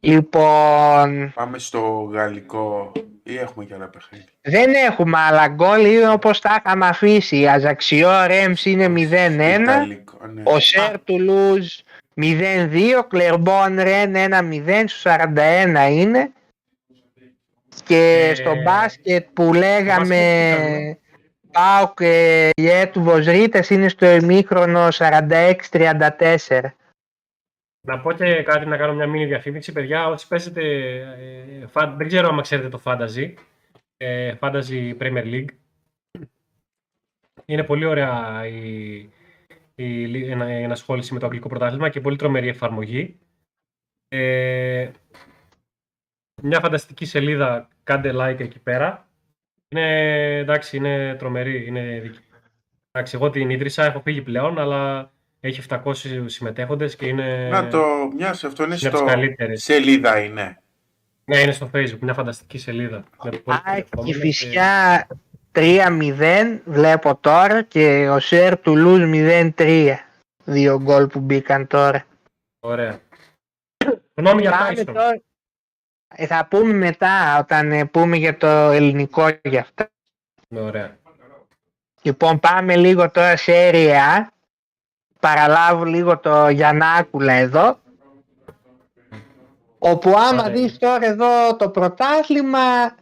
Λοιπόν, 0.00 1.32
Πάμε 1.34 1.58
στο 1.58 2.08
γαλλικό 2.12 2.92
ή 3.22 3.36
έχουμε 3.38 3.64
και 3.64 3.74
άλλα 3.74 3.88
παιχνίδια. 3.88 4.26
δεν 4.40 4.74
έχουμε 4.74 5.18
άλλα 5.18 5.48
γκολ, 5.48 5.84
είναι 5.84 6.08
όπως 6.10 6.40
τα 6.40 6.62
είχαμε 6.64 6.86
αφήσει. 6.86 7.36
Η 7.38 7.48
Αζαξιό 7.48 8.26
Ρέμς 8.26 8.64
είναι 8.64 8.88
0-1, 8.88 9.60
Ιταλικό, 9.62 10.26
ναι. 10.26 10.42
ο 10.44 10.58
Σέρ 10.58 11.00
Τουλούζ 11.04 11.74
0-2, 12.16 13.04
Κλερμπόν 13.08 13.80
Ρεν 13.80 14.14
1-0, 14.16 14.84
στους 14.86 15.02
41 15.02 15.88
είναι. 15.90 16.32
Και 17.84 18.26
Ε, 18.30 18.34
στο 18.34 18.54
μπάσκετ 18.62 19.26
που 19.32 19.54
λέγαμε 19.54 20.50
μπάσκετ 20.56 20.98
Πάω 21.52 21.92
και 21.94 22.50
η 22.56 22.68
Έτου 22.68 23.02
Βοζρίτες 23.02 23.70
είναι 23.70 23.88
στο 23.88 24.06
ημίχρονο 24.06 24.88
46-34. 24.90 26.60
Να 27.86 28.00
πω 28.00 28.12
και 28.12 28.42
κάτι, 28.42 28.66
να 28.66 28.76
κάνω 28.76 28.94
μια 28.94 29.06
μήνυ 29.06 29.26
διαφήμιση. 29.26 29.72
Παιδιά, 29.72 30.06
όσοι 30.08 30.28
παίζετε, 30.28 30.62
ε, 31.62 31.66
φαν- 31.66 31.96
δεν 31.96 32.06
ξέρω 32.06 32.28
αν 32.28 32.40
ξέρετε 32.42 32.68
το 32.68 32.80
Fantasy, 32.84 33.32
ε, 33.96 34.34
Fantasy 34.40 34.96
Premier 34.98 35.24
League. 35.24 35.48
Είναι 37.44 37.62
πολύ 37.62 37.84
ωραία 37.84 38.46
η, 38.46 39.08
η, 39.74 40.10
η 40.10 40.30
ενα- 40.30 40.58
η 40.58 40.62
ενασχόληση 40.62 41.12
με 41.12 41.18
το 41.18 41.26
αγγλικό 41.26 41.48
πρωτάθλημα 41.48 41.88
και 41.88 42.00
πολύ 42.00 42.16
τρομερή 42.16 42.48
εφαρμογή. 42.48 43.18
Ε, 44.08 44.90
μια 46.42 46.60
φανταστική 46.60 47.04
σελίδα, 47.04 47.68
κάντε 47.84 48.12
like 48.14 48.40
εκεί 48.40 48.58
πέρα. 48.58 49.08
Είναι, 49.68 50.36
εντάξει, 50.38 50.76
είναι 50.76 51.14
τρομερή. 51.18 51.66
Είναι, 51.66 52.00
δική- 52.02 52.20
εντάξει, 52.90 53.16
εγώ 53.16 53.30
την 53.30 53.50
ίδρυσα, 53.50 53.84
έχω 53.84 54.00
φύγει 54.00 54.22
πλέον, 54.22 54.58
αλλά 54.58 55.12
έχει 55.40 55.62
700 55.68 55.94
συμμετέχοντες 56.26 56.96
και 56.96 57.06
είναι... 57.06 57.48
Να 57.48 57.68
το 57.68 57.82
μοιάζει, 58.16 58.46
αυτό 58.46 58.64
είναι 58.64 58.74
Είναι 58.80 58.88
από 58.88 58.96
στο 58.96 59.04
τις 59.06 59.14
καλύτερες. 59.14 59.62
σελίδα 59.62 60.20
είναι. 60.24 60.58
Ναι, 61.24 61.38
είναι 61.38 61.52
στο 61.52 61.70
facebook, 61.74 61.98
μια 62.00 62.14
φανταστική 62.14 62.58
σελίδα. 62.58 63.04
Με 63.24 63.30
πολύ 63.30 63.56
Α, 63.56 63.60
και 63.64 63.84
περιεχόμενο 63.90 64.18
φυσικά 64.18 65.06
3-0 65.54 66.58
βλέπω 66.64 67.16
τώρα 67.20 67.62
και 67.62 68.08
ο 68.08 68.18
Σέρ 68.18 68.58
Τουλούζ 68.58 69.02
0-3. 69.04 69.94
Δύο 70.44 70.80
γκολ 70.80 71.06
που 71.06 71.20
μπήκαν 71.20 71.66
τώρα. 71.66 72.04
Ωραία. 72.60 72.98
Γνώμη 74.14 74.40
για 74.40 74.50
Πάμε 74.50 74.80
Tyson. 74.80 74.84
τώρα. 74.86 75.20
Ε, 76.16 76.26
θα 76.26 76.46
πούμε 76.50 76.72
μετά 76.72 77.38
όταν 77.38 77.72
ε, 77.72 77.84
πούμε 77.84 78.16
για 78.16 78.36
το 78.36 78.46
ελληνικό 78.46 79.28
για 79.42 79.60
αυτά. 79.60 79.90
Ναι, 80.48 80.60
ωραία. 80.60 80.96
Λοιπόν 82.02 82.40
πάμε 82.40 82.76
λίγο 82.76 83.10
τώρα 83.10 83.36
σε 83.36 83.52
area. 83.72 84.26
Παραλάβω 85.20 85.84
λίγο 85.84 86.18
το 86.18 86.48
Γιαννάκουλα 86.48 87.32
εδώ. 87.32 87.78
Όπου 89.78 90.10
άμα 90.16 90.42
Ωραία. 90.42 90.50
δεις 90.50 90.78
τώρα 90.78 91.06
εδώ 91.06 91.56
το 91.56 91.70
πρωτάθλημα 91.70 92.94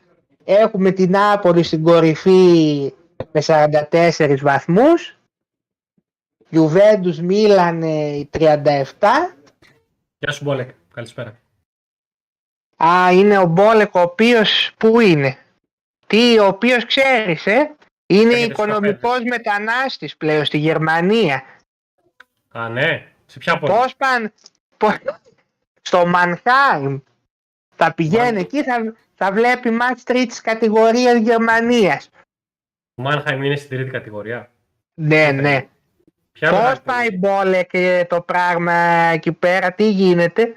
έχουμε 0.45 0.91
την 0.91 1.11
Νάπολη 1.11 1.63
στην 1.63 1.83
κορυφή 1.83 2.93
με 3.33 3.43
44 3.47 4.37
βαθμούς. 4.41 5.17
Γιουβέντους 6.49 7.21
Μίλαν 7.21 7.83
ε, 7.83 8.29
37. 8.33 8.83
Γεια 10.19 10.33
σου 10.33 10.45
Μπόλεκ. 10.45 10.71
Καλησπέρα. 10.95 11.39
Α, 12.85 13.13
είναι 13.13 13.39
ο 13.39 13.45
Μπόλεκ 13.47 13.95
ο 13.95 14.01
οποίος 14.01 14.73
πού 14.77 15.01
είναι; 15.01 15.37
Τι, 16.07 16.39
ο 16.39 16.47
οποίος 16.47 16.87
ξέρεις, 16.87 17.47
ε; 17.47 17.77
Είναι 18.07 18.33
Έρχεται 18.33 18.55
στο 18.55 18.63
οικονομικός 18.65 19.19
μετανάστης 19.23 20.17
πλέον 20.17 20.45
στη 20.45 20.59
Γερμανία. 20.59 21.43
Α, 22.53 22.69
ναι. 22.69 23.07
Σε 23.27 23.39
ποια 23.39 23.59
πόλη; 23.59 23.73
Πώς 23.73 23.97
πάνε, 23.97 24.33
πώς- 24.77 24.99
στο 25.83 26.07
Μανχάιμ. 26.07 26.99
Θα 27.77 27.95
πηγαίνει 27.95 28.25
Μαν- 28.25 28.37
εκεί, 28.37 28.63
θα, 28.63 28.95
θα 29.23 29.33
βλέπει 29.33 29.71
μάτς 29.71 30.03
τρίτης 30.03 30.41
κατηγορίας 30.41 31.21
Γερμανίας. 31.21 32.11
Το 32.95 33.03
Μάνχαιμ 33.03 33.43
είναι 33.43 33.57
στην 33.57 33.69
τρίτη 33.69 33.91
κατηγορία. 33.91 34.51
Ναι, 34.95 35.31
ναι. 35.33 35.69
Ποια 36.33 36.51
Πώς 36.51 36.59
μεγάλη 36.59 36.81
πάει 36.81 37.07
πόλη; 37.09 37.19
Μπόλεκ 37.19 37.71
ε, 37.73 38.05
το 38.05 38.23
πράγμα 38.23 38.73
εκεί 39.13 39.33
πέρα, 39.33 39.73
τι 39.73 39.91
γίνεται; 39.91 40.57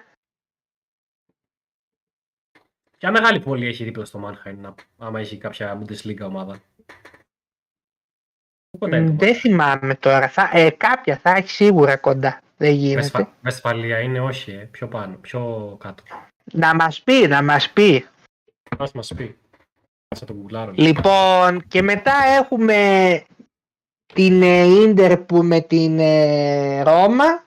Ποια 2.98 3.12
μεγάλη 3.12 3.40
πόλη 3.40 3.68
έχει 3.68 3.84
δίπλα 3.84 4.06
στο 4.06 4.18
Μάνχαιμ, 4.18 4.60
να- 4.60 4.76
άμα 4.98 5.20
έχει 5.20 5.38
κάποια 5.38 5.82
Bundesliga 5.82 6.26
ομάδα; 6.26 6.60
Πού 8.70 8.78
κοντά 8.78 8.98
είναι 8.98 9.10
το 9.10 9.16
Δεν 9.16 9.36
θυμάμαι 9.36 9.96
τώρα. 9.96 10.30
Θα, 10.30 10.50
ε, 10.54 10.70
κάποια 10.70 11.18
θα 11.18 11.30
έχει 11.30 11.50
σίγουρα 11.50 11.98
κοντά. 11.98 12.42
Δεν 12.58 12.74
γίνεται. 12.74 13.02
Βεσφα... 13.02 13.34
Βεσφαλία 13.42 14.00
είναι 14.00 14.20
όχι, 14.20 14.52
ε. 14.52 14.68
πιο 14.72 14.88
πάνω, 14.88 15.16
πιο 15.16 15.76
κάτω. 15.80 16.04
Να 16.54 16.76
μας 16.76 17.02
πει, 17.02 17.28
να 17.28 17.44
μας 17.44 17.70
πει. 17.70 18.06
Ας 18.78 18.92
μας 18.92 19.14
πει. 19.16 19.38
Θα 20.16 20.26
το 20.26 20.34
γκουγκλάρω. 20.34 20.74
Λοιπόν, 20.76 21.68
και 21.68 21.82
μετά 21.82 22.14
έχουμε 22.14 23.24
την 24.14 24.42
ε, 24.42 24.64
Ίντερ 24.64 25.18
που 25.18 25.44
με 25.44 25.62
την 25.62 26.00
ε, 26.00 26.84
Ρώμα. 26.84 27.44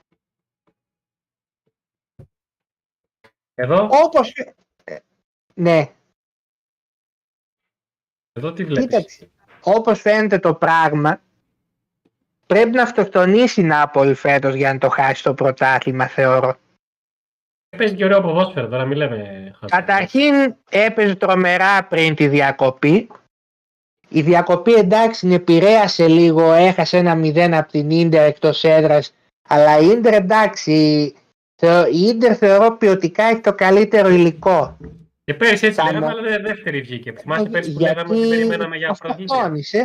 Εδώ, 3.54 3.88
Όπως... 3.90 4.32
ε, 4.84 4.96
ναι, 5.54 5.92
εδώ 8.38 8.52
τι 8.52 8.64
βλέπεις; 8.64 8.84
κοίταξε. 8.84 9.30
Όπως 9.62 10.00
φαίνεται 10.00 10.38
το 10.38 10.54
πράγμα, 10.54 11.20
πρέπει 12.46 12.70
να 12.70 12.82
αυτοκτονήσει 12.82 13.60
η 13.60 13.64
Νάπολη 13.64 14.14
φέτος 14.14 14.54
για 14.54 14.72
να 14.72 14.78
το 14.78 14.88
χάσει 14.88 15.22
το 15.22 15.34
πρωτάθλημα, 15.34 16.06
θεωρώ. 16.06 16.56
Παίζει 17.76 17.94
και 17.94 18.04
ωραίο 18.04 18.20
ποδόσφαιρο 18.20 18.68
τώρα, 18.68 18.84
μην 18.84 18.96
λέμε 18.96 19.16
χαζά. 19.60 19.76
Καταρχήν 19.76 20.54
έπαιζε 20.70 21.14
τρομερά 21.14 21.84
πριν 21.84 22.14
τη 22.14 22.28
διακοπή. 22.28 23.08
Η 24.08 24.20
διακοπή 24.20 24.72
εντάξει 24.74 25.20
την 25.20 25.32
επηρέασε 25.32 26.08
λίγο, 26.08 26.52
έχασε 26.52 26.96
ένα 26.96 27.14
0 27.22 27.52
από 27.52 27.70
την 27.72 27.90
Ίντερ 27.90 28.24
εκτός 28.26 28.64
έδρας. 28.64 29.14
Αλλά 29.48 29.78
η 29.78 29.86
Ίντερ 29.86 30.14
εντάξει, 30.14 31.14
θεω- 31.62 31.86
η 31.86 31.98
Ίντερ 32.00 32.36
θεωρώ 32.38 32.76
ποιοτικά 32.76 33.22
έχει 33.24 33.40
το 33.40 33.54
καλύτερο 33.54 34.08
υλικό. 34.08 34.76
Και 35.24 35.34
πέρυσι 35.34 35.66
έτσι 35.66 35.78
Κάνα- 35.78 35.92
λέγαμε, 35.92 36.06
αλλά 36.12 36.22
δε- 36.22 36.38
δεύτερη 36.38 36.80
βγήκε. 36.80 37.12
Θυμάστε 37.12 37.48
Ε, 37.48 37.50
πέρυσι 37.50 37.72
που 37.72 37.80
λέγαμε 37.80 38.16
ότι 38.16 38.28
περιμέναμε 38.28 38.76
για 38.76 38.96
πρωταθλήτρια. 38.98 39.36
αυτοκτόνησε. 39.36 39.78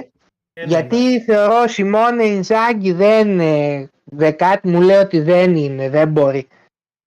Ε, 0.54 0.62
ναι, 0.62 0.68
Γιατί 0.68 1.22
θεωρώ 1.22 1.62
ο 1.62 1.68
Σιμώνε 1.68 2.24
Ινζάγκη 2.24 2.92
δεν, 2.92 3.40
ε, 3.40 3.90
δε 4.04 4.32
κάτι 4.32 4.68
μου 4.68 4.82
λέει 4.82 4.98
ότι 4.98 5.20
δεν 5.20 5.56
είναι, 5.56 5.90
δεν 5.90 6.08
μπορεί. 6.08 6.48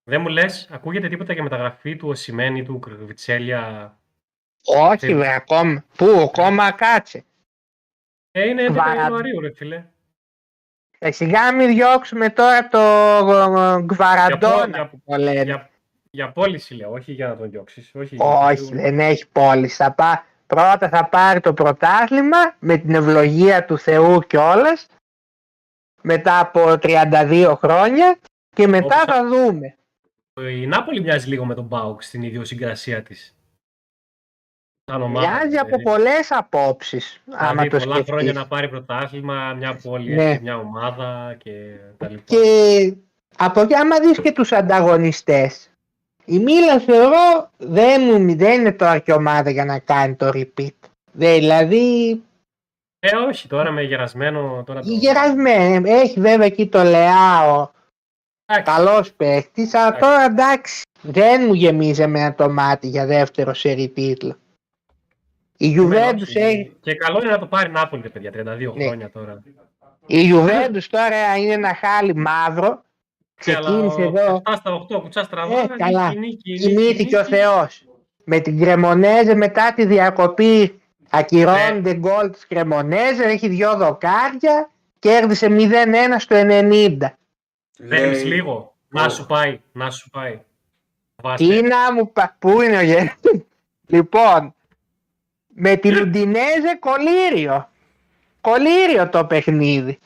Δεν 0.08 0.20
μου 0.20 0.28
λες, 0.28 0.68
ακούγεται 0.70 1.08
τίποτα 1.08 1.32
για 1.32 1.42
μεταγραφή 1.42 1.96
του 1.96 2.08
Οσημένη, 2.08 2.64
του 2.64 2.78
Κρυβιτσέλια; 2.78 3.94
Όχι 4.64 5.06
Τι- 5.06 5.14
βρε 5.14 5.34
ακόμα. 5.34 5.84
Πού, 5.96 6.06
ακόμα 6.20 6.72
κάτσε. 6.72 7.24
Ε, 8.30 8.48
είναι 8.48 8.62
11 8.62 8.72
Βαρα- 8.72 8.94
Ιανουαρίου, 8.94 9.40
ρε 9.40 9.52
φίλε. 9.52 9.84
Ε, 10.98 11.10
σιγά 11.10 11.54
μην 11.54 11.68
διώξουμε 11.74 12.30
τώρα 12.30 12.68
το 12.68 12.78
ε, 12.78 13.82
Γκβαραντόνα 13.82 14.66
Για- 14.66 14.86
που 14.88 15.00
το 15.04 15.16
λένε. 15.16 15.42
Για, 15.42 15.70
για 16.10 16.32
πώληση 16.32 16.74
λέω, 16.74 16.90
όχι 16.92 17.12
για 17.12 17.28
να 17.28 17.36
τον 17.36 17.50
διώξεις. 17.50 17.90
Όχι, 17.94 18.16
Όχι, 18.18 18.74
δεν 18.74 19.00
έχει 19.00 19.28
πώληση. 19.28 19.76
Θα 19.76 19.92
πά... 19.92 20.24
Πρώτα 20.46 20.88
θα 20.88 21.08
πάρει 21.08 21.40
το 21.40 21.52
πρωτάθλημα 21.54 22.36
με 22.58 22.76
την 22.78 22.94
ευλογία 22.94 23.64
του 23.64 23.78
Θεού 23.78 24.20
κιόλας. 24.20 24.86
Μετά 26.02 26.38
από 26.38 26.60
32 26.82 27.54
χρόνια 27.56 28.18
και 28.56 28.66
μετά 28.66 29.02
Όπως- 29.02 29.14
θα 29.16 29.26
δούμε. 29.28 29.76
Η 30.40 30.66
Νάπολη 30.66 31.00
μοιάζει 31.00 31.28
λίγο 31.28 31.44
με 31.44 31.54
τον 31.54 31.64
Μπάουκ 31.64 32.02
στην 32.02 32.22
ιδιοσυγκρασία 32.22 33.02
της. 33.02 33.34
Σαν 34.90 35.02
ομάδα, 35.02 35.28
Μοιάζει 35.30 35.56
από 35.56 35.66
δηλαδή. 35.66 35.82
πολλές 35.82 36.30
απόψεις. 36.32 37.22
άμα 37.30 37.50
Δηλαδή, 37.50 37.68
το 37.68 37.78
πολλά 37.78 37.94
χρόνια 37.94 38.04
σκεφτείς. 38.18 38.34
να 38.34 38.46
πάρει 38.46 38.68
πρωτάθλημα, 38.68 39.54
μια 39.54 39.76
πόλη, 39.82 40.14
Ναι. 40.14 40.30
έχει 40.30 40.42
μια 40.42 40.56
ομάδα 40.58 41.34
και 41.38 41.76
τα 41.96 42.08
λοιπά. 42.08 42.22
Και 42.26 42.94
από 43.36 43.60
εκεί 43.60 43.74
άμα 43.74 43.98
δεις 44.00 44.20
και 44.20 44.32
τους 44.32 44.52
ανταγωνιστές. 44.52 45.70
Η 46.24 46.38
Μίλαν 46.38 46.80
θεωρώ 46.80 47.50
δεν, 47.56 48.02
μου, 48.02 48.36
δεν 48.36 48.60
είναι 48.60 48.72
τώρα 48.72 48.98
και 48.98 49.12
ομάδα 49.12 49.50
για 49.50 49.64
να 49.64 49.78
κάνει 49.78 50.14
το 50.14 50.28
repeat. 50.34 50.74
Δεν, 51.12 51.34
δηλαδή 51.38 52.10
Ε, 52.98 53.16
όχι, 53.16 53.48
τώρα 53.48 53.70
με 53.70 53.82
γερασμένο... 53.82 54.62
Τώρα 54.66 54.80
το... 54.80 54.88
η 54.90 54.94
γερασμένη 54.94 55.90
έχει 55.90 56.20
βέβαια 56.20 56.46
εκεί 56.46 56.66
το 56.68 56.82
Λεάο 56.82 57.68
Εντάξει, 58.46 58.72
καλός 58.72 59.12
παίχτης 59.12 59.74
αλλά 59.74 59.86
Εντάξει. 59.86 60.00
τώρα 60.10 60.24
εντάξει 60.24 60.82
δεν 61.00 61.44
μου 61.46 61.54
γεμίζει 61.54 62.02
εμένα 62.02 62.34
το 62.34 62.50
μάτι 62.50 62.88
για 62.88 63.06
δεύτερο 63.06 63.54
σερί 63.54 63.88
τίτλο. 63.88 64.36
Η 65.56 65.74
Juventus 65.78 66.20
όχι. 66.22 66.38
έχει 66.38 66.76
Και 66.80 66.94
καλό 66.94 67.18
είναι 67.22 67.30
να 67.30 67.38
το 67.38 67.46
πάρει 67.46 67.70
Νάπολη, 67.70 68.02
ρε 68.02 68.08
παιδιά, 68.08 68.30
32 68.30 68.72
Ναι. 68.74 68.84
χρόνια 68.86 69.10
τώρα. 69.10 69.42
Η 70.06 70.30
Juventus 70.34 70.82
τώρα 70.90 71.36
είναι 71.36 71.52
ένα 71.52 71.74
χάλι 71.74 72.14
μαύρο 72.14 72.82
Ξεκίνησε 73.34 74.02
εδώ. 74.02 74.42
7 74.44 74.54
στα 74.56 74.72
8 74.74 75.00
κουτσάς 75.00 75.26
στραβά. 75.26 75.60
Ε, 75.60 75.66
καλά. 75.78 76.08
νίκη, 76.08 76.18
νίκη, 76.18 76.50
νίκη, 76.52 76.66
Κοιμήθηκε 76.68 77.16
ο 77.16 77.20
νίκη. 77.20 77.34
Θεός. 77.34 77.84
Με 78.24 78.38
την 78.40 78.60
Κρεμονέζε 78.60 79.34
μετά 79.34 79.72
τη 79.74 79.84
διακοπή 79.86 80.80
ακυρώνεται 81.10 81.94
γκολ 81.94 82.30
της 82.30 82.46
Κρεμονέζε, 82.46 83.22
έχει 83.24 83.48
δυο 83.48 83.76
δοκάρια, 83.76 84.70
κέρδισε 84.98 85.46
0-1 85.50 86.18
στο 86.18 86.36
90. 86.36 86.96
Θέλεις 87.76 88.22
Λέει- 88.22 88.32
λίγο. 88.32 88.74
Να 88.88 89.08
σου 89.08 89.26
πάει. 89.26 89.60
Να 89.72 89.90
σου 89.90 90.10
πάει. 90.10 90.40
Βάστε. 91.22 91.46
Τι 91.46 91.62
να 91.62 91.92
μου 91.92 92.12
πα... 92.12 92.36
Πού 92.38 92.60
είναι 92.60 92.76
ο 92.76 92.82
γε... 92.82 93.14
Λοιπόν, 93.86 94.54
με 95.46 95.76
την 95.76 95.96
Ουντινέζε 95.96 96.76
κολύριο. 96.80 97.68
Κολύριο 98.40 99.08
το 99.08 99.24
παιχνίδι. 99.26 99.98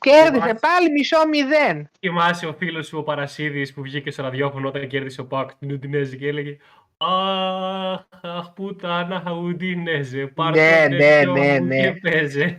Κέρδισε 0.00 0.32
Θυμάσαι. 0.32 0.54
πάλι 0.60 0.90
μισό 0.90 1.28
μηδέν. 1.28 1.90
Θυμάσαι 1.98 2.46
ο 2.46 2.52
φίλος 2.54 2.86
σου 2.86 2.98
ο 2.98 3.02
Παρασίδης 3.02 3.74
που 3.74 3.82
βγήκε 3.82 4.10
στο 4.10 4.22
ραδιόφωνο 4.22 4.68
όταν 4.68 4.86
κέρδισε 4.88 5.20
ο 5.20 5.26
Πάκ 5.26 5.54
την 5.54 5.72
Ουντινέζη 5.72 6.16
και 6.18 6.28
έλεγε 6.28 6.56
Αχ, 7.04 8.00
αχ, 8.20 8.50
πουτάνα 8.50 9.32
Ουντινέζε, 9.32 10.26
πάρ' 10.26 10.54
Ναι, 10.54 10.86
το 10.88 10.88
ναι, 10.88 10.98
τέτοιο 10.98 11.32
ναι, 11.32 11.60
μου 11.60 11.66
ναι. 11.66 11.80
και 11.80 12.00
παίζε. 12.10 12.58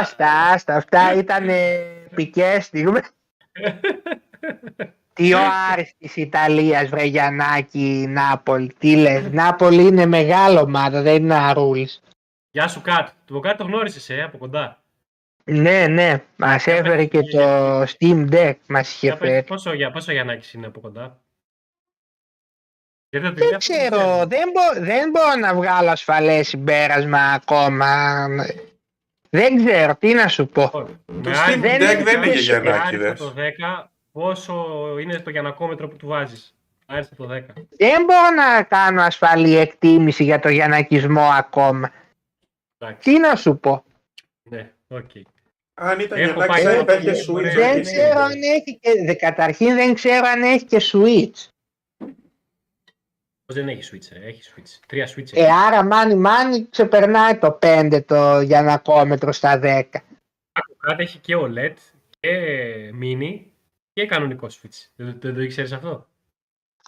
Άστα, 0.00 0.30
άστα, 0.52 0.76
αυτά 0.76 1.14
ήταν 1.14 1.48
πικές 2.14 2.64
στιγμές. 2.64 3.10
Τι 5.12 5.34
ο 5.34 5.38
Άρης 5.72 5.94
της 5.98 6.16
Ιταλίας, 6.16 6.88
βρε 6.88 7.04
Γιαννάκη, 7.04 8.00
η 8.02 8.06
Νάπολη. 8.06 8.74
Τι 8.78 8.96
λες, 8.96 9.24
η 9.24 9.30
Νάπολη 9.30 9.82
είναι 9.82 10.06
μεγάλο 10.06 10.60
ομάδα, 10.60 11.02
δεν 11.02 11.14
είναι 11.14 11.34
αρούλης. 11.34 12.02
Γεια 12.50 12.68
σου 12.68 12.80
Κάτ. 12.80 13.08
Το 13.24 13.40
Κάτ 13.40 13.58
το 13.58 13.64
γνώρισες, 13.64 14.10
ε, 14.10 14.22
από 14.22 14.38
κοντά. 14.38 14.82
Ναι, 15.44 15.86
ναι, 15.86 16.22
μας 16.36 16.64
Για 16.64 16.74
έφερε 16.74 17.06
πες, 17.06 17.08
και 17.08 17.20
το 17.20 17.80
Steam 17.82 18.30
Deck, 18.30 18.54
μας 18.68 18.94
είχε 18.94 19.06
Για 19.06 19.16
πες, 19.16 19.28
φέρει. 19.28 19.42
πόσο, 19.42 19.72
για, 19.72 19.90
πόσο 19.90 20.12
Γιαννάκης 20.12 20.52
είναι 20.52 20.66
από 20.66 20.80
κοντά. 20.80 21.20
Γιατί 23.20 23.40
το 23.40 23.48
Δεν 23.48 23.58
ξέρω, 23.58 24.24
δεν, 24.26 24.42
μπο- 24.54 24.84
δεν 24.84 25.10
μπορώ 25.10 25.34
να 25.40 25.54
βγάλω 25.54 25.90
ασφαλές 25.90 26.48
συμπέρασμα 26.48 27.18
ακόμα. 27.18 28.26
Δεν 29.30 29.64
ξέρω, 29.64 29.96
τι 29.96 30.14
να 30.14 30.28
σου 30.28 30.46
πω. 30.46 30.70
Το 30.70 30.88
Με 31.06 31.30
Steam 31.30 31.36
Άρη- 31.48 31.60
δεν 31.60 31.76
Deck 31.80 31.92
είναι 31.94 32.02
δεν 32.02 32.22
είναι 32.22 32.32
και 32.32 32.38
για 32.38 32.54
με 32.56 32.62
Γιαννάκη, 32.62 32.86
άριστα 32.96 33.08
δες. 33.08 33.18
το 33.18 33.32
10, 33.36 33.90
πόσο 34.12 34.64
είναι 35.00 35.18
το 35.20 35.30
γιανακόμετρο 35.30 35.88
που 35.88 35.96
του 35.96 36.06
βάζεις; 36.06 36.54
Άριστα 36.86 37.16
το 37.16 37.24
10. 37.24 37.28
Δεν 37.76 38.04
μπορώ 38.04 38.30
να 38.36 38.62
κάνω 38.62 39.02
ασφαλή 39.02 39.56
εκτίμηση 39.56 40.24
για 40.24 40.38
το 40.40 40.48
γιανακισμό 40.48 41.28
ακόμα. 41.38 41.92
Εντάξει, 42.78 43.10
Τι 43.10 43.18
να 43.18 43.36
σου 43.36 43.58
πω. 43.58 43.84
ναι, 44.50 44.70
οκ. 44.88 45.10
Αν 45.78 46.00
ήταν 46.00 46.18
Έχω 46.18 46.32
Γιαννάκη 46.32 46.52
πάει 46.52 46.62
θα 46.62 46.76
τότε, 46.84 46.92
υπήρχε 46.94 47.24
μπορεί- 47.32 47.46
Switch. 47.46 47.54
Δεν 47.54 47.70
όχι 47.72 47.80
ξέρω 47.80 48.18
Steam 48.20 48.22
αν 48.22 48.30
Deck. 48.32 48.56
έχει 48.56 48.78
και, 48.80 48.90
δε- 49.06 49.14
καταρχήν 49.14 49.74
δεν 49.74 49.94
ξέρω 49.94 50.26
αν 50.26 50.42
έχει 50.42 50.64
και 50.64 50.80
Switch. 50.92 51.48
Πώς 53.46 53.54
δεν 53.56 53.68
έχει 53.68 53.90
switch, 53.92 54.08
ρε. 54.12 54.26
Έχει 54.26 54.42
switch. 54.54 54.80
Τρία 54.86 55.06
switch 55.06 55.18
έχεις. 55.18 55.32
Ε, 55.32 55.50
άρα 55.66 55.84
μάνι 55.84 56.14
μάνι 56.14 56.68
ξεπερνάει 56.68 57.38
το 57.38 57.58
5 57.62 58.02
το 58.06 58.40
γιανακόμετρο 58.40 59.32
στα 59.32 59.60
10. 59.62 59.82
Κάτι 60.78 61.02
έχει 61.02 61.18
και 61.18 61.36
OLED 61.36 61.74
και 62.20 62.30
mini 63.02 63.40
και 63.92 64.06
κανονικό 64.06 64.46
switch. 64.46 64.88
Δεν, 64.96 65.18
δεν 65.20 65.34
το 65.34 65.40
ήξερες 65.40 65.72
αυτό; 65.72 66.06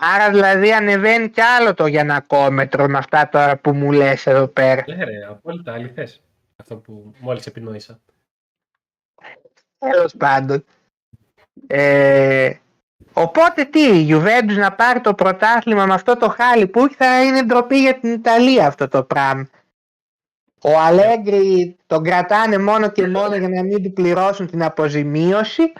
Άρα 0.01 0.31
δηλαδή 0.31 0.73
ανεβαίνει 0.73 1.29
κι 1.29 1.41
άλλο 1.41 1.75
το 1.75 1.87
γιανακόμετρο 1.87 2.89
με 2.89 2.99
αυτά 2.99 3.29
τώρα 3.29 3.57
που 3.57 3.73
μου 3.73 3.93
λες 3.93 4.27
εδώ 4.27 4.47
πέρα. 4.47 4.85
Ναι 4.87 5.05
ρε, 5.05 5.25
απόλυτα 5.29 5.73
αληθές. 5.73 6.21
Αυτό 6.57 6.77
που 6.77 7.13
μόλις 7.19 7.47
επινόησα. 7.47 8.01
Τέλος 9.79 10.15
πάντων. 10.17 10.65
Ε, 11.67 12.55
οπότε 13.13 13.65
τι, 13.65 13.81
η 13.81 14.09
Juventus 14.11 14.57
να 14.57 14.73
πάρει 14.73 15.01
το 15.01 15.15
πρωτάθλημα 15.15 15.87
με 15.87 15.95
αυτό 15.95 16.17
το 16.17 16.29
χάλι 16.29 16.67
που 16.67 16.85
έχει 16.85 16.95
θα 16.95 17.25
είναι 17.25 17.43
ντροπή 17.43 17.81
για 17.81 17.99
την 17.99 18.13
Ιταλία 18.13 18.67
αυτό 18.67 18.89
το 18.89 19.03
πράγμα. 19.03 19.49
Ο 20.63 20.79
Αλέγκρι 20.81 21.77
τον 21.87 22.03
κρατάνε 22.03 22.59
μόνο 22.59 22.91
και 22.91 23.07
μόνο 23.07 23.37
για 23.37 23.49
να 23.49 23.63
μην 23.63 23.83
του 23.83 23.93
πληρώσουν 23.93 24.47
την 24.47 24.63
αποζημίωση. 24.63 25.73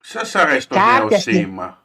Σας 0.00 0.34
αρέσει 0.34 0.68
το 0.68 0.74
Κάποια 0.74 1.04
νέο 1.08 1.18
στιγμή- 1.18 1.44
σήμα 1.44 1.84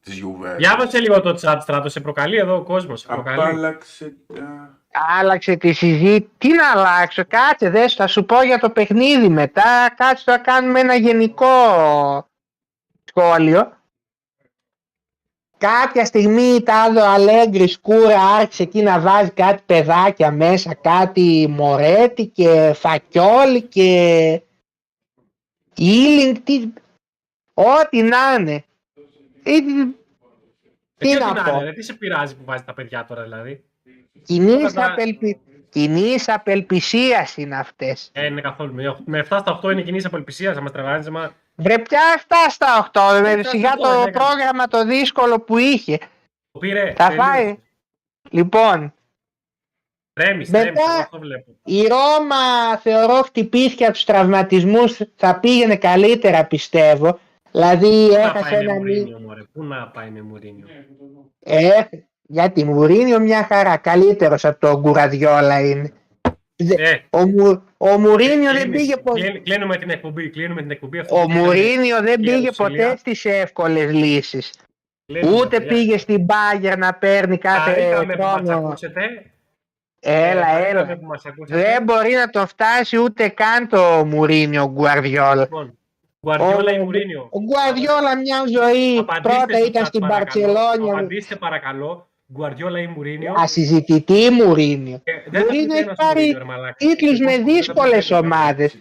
της 0.00 0.22
Juventus. 0.24 0.56
Διάβασε 0.56 0.98
λίγο 0.98 1.20
το 1.20 1.38
chat 1.42 1.56
στράτο, 1.60 1.88
σε 1.88 2.00
προκαλεί 2.00 2.36
εδώ 2.36 2.56
ο 2.56 2.62
κόσμος. 2.62 3.00
Σε 3.00 3.06
προκαλεί. 3.06 3.40
Απάλλαξε 3.40 4.14
τα... 4.34 4.78
Άλλαξε 5.20 5.56
τη 5.56 5.72
συζήτηση. 5.72 6.30
Τι 6.38 6.48
να 6.52 6.70
αλλάξω, 6.70 7.24
κάτσε 7.28 7.70
δες, 7.70 7.94
θα 7.94 8.06
σου 8.06 8.24
πω 8.24 8.42
για 8.42 8.58
το 8.58 8.70
παιχνίδι 8.70 9.28
μετά. 9.28 9.94
Κάτσε 9.96 10.22
θα 10.26 10.38
κάνουμε 10.38 10.80
ένα 10.80 10.94
γενικό 10.94 11.46
σχόλιο. 13.14 13.78
Κάποια 15.58 16.04
στιγμή 16.04 16.42
η 16.42 16.62
Τάδο 16.62 17.02
Αλέγκρι 17.04 17.68
Σκούρα 17.68 18.20
άρχισε 18.20 18.62
εκεί 18.62 18.82
να 18.82 19.00
βάζει 19.00 19.30
κάτι 19.30 19.62
παιδάκια 19.66 20.30
μέσα, 20.30 20.74
κάτι 20.74 21.46
Μορέτη 21.50 22.26
και 22.26 22.72
Φακιόλι 22.76 23.62
και 23.62 24.42
Ήλινγκ, 25.76 26.36
τι... 26.44 26.72
ό,τι 27.54 28.02
να 28.02 28.34
είναι. 28.38 28.64
Ε, 29.42 29.52
Ε, 29.52 29.60
τι 30.98 31.08
και 31.08 31.14
να 31.18 31.30
ό,τι 31.30 31.40
πω. 31.50 31.50
είναι, 31.56 31.64
ρε, 31.64 31.72
τι 31.72 31.82
σε 31.82 31.92
πειράζει 31.94 32.36
που 32.36 32.44
βάζει 32.44 32.64
τα 32.64 32.74
παιδιά 32.74 33.04
τώρα 33.04 33.22
δηλαδή; 33.22 33.64
Κοινής, 34.24 34.72
Τώρα- 34.72 34.92
απελπι... 34.92 35.40
Κοινής 35.68 36.28
απελπισίας 36.28 37.36
είναι 37.36 37.56
αυτές. 37.56 38.10
Ε, 38.12 38.26
είναι 38.26 38.40
καθόλου. 38.40 38.74
Με, 38.74 38.96
με 39.04 39.26
7 39.30 39.38
στα 39.40 39.60
8 39.62 39.72
είναι 39.72 39.82
κοινή 39.82 40.04
απελπισίας, 40.04 40.54
θα 40.54 40.60
μα 40.62 40.70
τρελάνεις. 40.70 41.10
Μα... 41.10 41.32
Βρε 41.54 41.78
πια 41.78 42.00
7 42.28 42.32
στα 42.48 42.90
8, 42.92 43.20
με 43.22 43.30
Φτάσει 43.30 43.48
σιγά 43.48 43.68
αυτό, 43.68 43.82
το 43.82 43.88
λέγαμε. 43.88 44.10
πρόγραμμα 44.10 44.66
το 44.66 44.84
δύσκολο 44.84 45.40
που 45.40 45.58
είχε. 45.58 45.98
Το 46.52 46.58
πήρε. 46.58 46.92
Θα 46.96 47.10
φάει. 47.10 47.58
Λοιπόν, 48.30 48.94
Τρέμεις, 50.12 50.50
Μετά- 50.50 50.62
τρέμεις. 50.64 50.80
Εγώ 50.88 51.00
αυτό 51.00 51.18
βλέπω. 51.18 51.50
η 51.64 51.86
Ρώμα 51.86 52.76
θεωρώ 52.82 53.22
χτυπήθηκε 53.22 53.84
από 53.84 53.92
τους 53.92 54.04
τραυματισμούς, 54.04 55.00
θα 55.16 55.40
πήγαινε 55.40 55.76
καλύτερα 55.76 56.44
πιστεύω. 56.46 57.18
Δηλαδή 57.50 58.06
Πού 58.08 58.12
να 58.14 58.20
έχασε 58.20 58.50
πάει 58.50 58.52
με 58.52 58.72
ένα 58.72 58.72
μη... 58.72 58.78
Μουρίνιο, 58.78 59.18
μωρέ. 59.18 59.42
Πού 59.52 59.64
να 59.64 59.88
πάει 59.88 60.10
με 60.10 60.22
Μουρίνιο. 60.22 60.66
Ε, 61.40 61.80
για 62.22 62.50
τη 62.52 62.64
Μουρίνιο 62.64 63.20
μια 63.20 63.44
χαρά, 63.44 63.76
καλύτερος 63.76 64.44
από 64.44 64.58
τον 64.60 64.80
Γκουραδιόλα 64.80 65.60
είναι. 65.60 65.92
Ε, 66.68 66.96
Ο, 67.10 67.26
Μου... 67.26 67.62
ο 67.78 67.98
Μουρίνιο 67.98 68.52
δεν 68.52 68.60
κλείνει- 68.62 68.76
πήγε 68.76 68.96
ποτέ. 68.96 69.20
κλείνει- 69.20 69.42
Κλείνουμε 69.42 69.76
την 69.76 69.90
εκπομπή. 69.90 70.30
Κλείνουμε 70.30 70.60
την 70.60 70.70
εκπομπή. 70.70 70.98
Αυτό 70.98 71.16
Ο 71.16 71.20
που 71.20 71.26
κάναμε. 71.28 71.46
Μουρίνιο 71.46 72.00
δεν 72.02 72.16
Κύριε 72.16 72.34
πήγε 72.34 72.46
Ρουσιλιά. 72.48 72.84
ποτέ 72.86 72.96
στις 72.96 73.24
εύκολες 73.24 73.92
λύσεις. 73.92 74.52
Κλείνουμε, 75.06 75.36
Ούτε 75.36 75.48
παιδιά. 75.60 75.66
πήγε 75.68 75.98
στην 75.98 76.24
Μπάγκερ 76.24 76.78
να 76.78 76.94
παίρνει 76.94 77.38
κάθε 77.38 77.70
Χαρήκαμε 77.70 78.14
που 78.16 78.22
μας 78.22 78.40
χρόνο. 78.44 78.66
ακούσετε. 78.66 79.00
Έλα, 80.00 80.48
Ε, 80.48 80.52
χαρήκαμε 80.52 80.68
έλα. 80.68 80.96
που 80.98 81.06
μας 81.06 81.24
ακούσατε. 81.26 81.60
Δεν 81.62 81.82
μπορεί 81.82 82.12
να 82.12 82.30
τον 82.30 82.46
φτάσει 82.46 82.96
ούτε 82.96 83.28
καν 83.28 83.68
το 83.68 84.04
Μουρίνιο 84.06 84.66
Γκουαρδιόλα. 84.70 85.42
Λοιπόν, 85.42 85.78
Γκουαρδιόλα 86.26 86.70
Ο- 86.72 86.74
ή 86.74 86.78
Μουρίνιο. 86.78 87.28
Ο 87.30 87.38
Γκουαρδιόλα 87.40 88.16
μια 88.18 88.42
ζωή 88.60 88.98
Απαντήστε 88.98 89.28
πρώτα 89.28 89.56
στο 89.56 89.66
ήταν 89.66 89.82
chat, 89.82 89.86
στην 89.86 90.00
παρακαλώ. 90.00 90.46
Μπαρτσελόνια. 90.52 90.92
Απαντήστε 90.92 91.36
παρακαλώ. 91.36 92.09
Γκουαρδιόλα 92.32 92.80
ή 92.80 92.86
Μουρίνιο. 92.86 93.34
Ασυζητητή 93.36 94.30
Μουρίνιο. 94.30 95.00
Ε, 95.04 95.12
δεν 95.30 95.40
θα 95.40 95.46
Μουρίνιο 95.46 95.66
πει 95.68 95.72
έχει 95.74 95.82
ένας 95.82 95.96
πάρει 95.96 96.14
Μουρίνιο, 96.20 96.38
ρε 96.38 96.44
μαλάκα. 96.44 96.74
Τίτλους 96.78 97.18
με 97.18 97.24
Δεν 97.30 97.38
θα 97.38 97.44
πει 97.44 97.52
δύσκολες 97.52 98.08
κανένας. 98.08 98.10
ομάδες. 98.10 98.76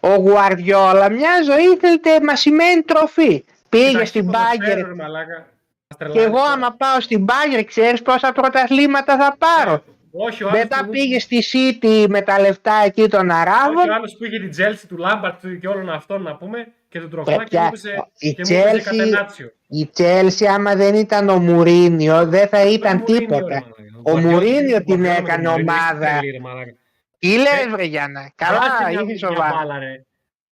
Ο 0.00 0.14
Γουαρδιόλα 0.14 1.10
μια 1.10 1.30
ζωή 1.44 1.76
θέλετε 1.80 2.10
μασημένη 2.24 2.82
τροφή. 2.82 3.44
Πήγε 3.68 3.88
Εντάξει, 3.88 4.06
στην 4.06 4.24
ποδοσφαίρο, 4.26 4.58
Μπάγκερ 4.58 4.86
ρε 4.86 4.94
μαλάκα. 4.94 5.36
Μας 5.36 5.46
και 5.88 5.94
τρελάνεις 5.98 6.24
εγώ 6.24 6.36
τώρα. 6.36 6.52
άμα 6.52 6.70
πάω 6.78 7.00
στην 7.00 7.24
Μπάγκερ 7.24 7.64
ξέρεις 7.64 8.02
πόσα 8.02 8.32
πρωταθλήματα 8.32 9.16
θα 9.18 9.36
πάρω. 9.38 9.82
Όχι, 10.12 10.44
ο 10.44 10.48
άλλος 10.48 10.60
Μετά 10.62 10.84
που- 10.84 10.90
πήγε 10.90 11.18
στη 11.18 11.44
City 11.52 12.06
με 12.08 12.20
τα 12.22 12.40
λεφτά 12.40 12.72
εκεί 12.84 13.08
των 13.08 13.20
όχι, 13.30 13.38
ο 13.38 13.40
Αράβων. 13.40 13.90
άλλος 13.90 14.16
που 14.16 14.24
είχε 14.24 14.38
την 14.38 14.50
Chelsea 14.58 14.84
του 14.88 14.96
Λάμπαρτ 14.96 15.46
και 15.60 15.68
όλων 15.68 15.90
αυτών 15.90 16.22
να 16.22 16.36
πούμε 16.36 16.72
και 16.90 17.00
τον 17.00 17.10
τροφλά 17.10 17.32
και 17.36 17.38
Παιδιά, 17.42 17.60
μου 17.60 17.66
έπαιζε 17.66 17.94
η 18.18 18.32
και 18.34 18.42
μου 18.54 18.58
έπαιζε 18.60 18.76
Chelsea- 18.78 18.84
κατενάτσιο. 18.84 19.52
Η 19.68 19.86
Τσέλσι 19.86 20.46
άμα 20.46 20.74
δεν 20.74 20.94
ήταν 20.94 21.28
ο 21.28 21.38
Μουρίνιο 21.38 22.26
δεν 22.26 22.48
θα 22.48 22.62
ήταν 22.66 22.96
Μουρίνιο, 22.96 23.18
ρε 23.18 23.26
τίποτα. 23.26 23.44
μαλάκα. 23.44 23.66
Ο 24.02 24.10
Γκουαρδιόλα- 24.10 24.32
Μουρίνιο 24.34 24.76
την 24.84 24.84
Γκουαρδιόλα 24.84 25.08
με 25.08 25.14
τον 25.16 25.24
έκανε 25.26 25.48
Μουρίνιο, 25.48 25.72
είσαι 25.74 25.82
ομάδα. 25.86 26.06
τρελή, 26.18 26.30
ρε 26.30 26.38
μαλάκα. 26.40 26.70
Τι 27.18 27.28
λες 27.36 27.66
βρε 27.70 27.84
Γιάννα, 27.84 28.20
Βάσε 28.20 28.32
καλά 28.36 28.58
μια- 28.88 28.88
είσαι 28.90 29.04
μια 29.04 29.18
σοβαρά. 29.18 29.54
μπάλα, 29.56 29.78
ρε. 29.78 30.04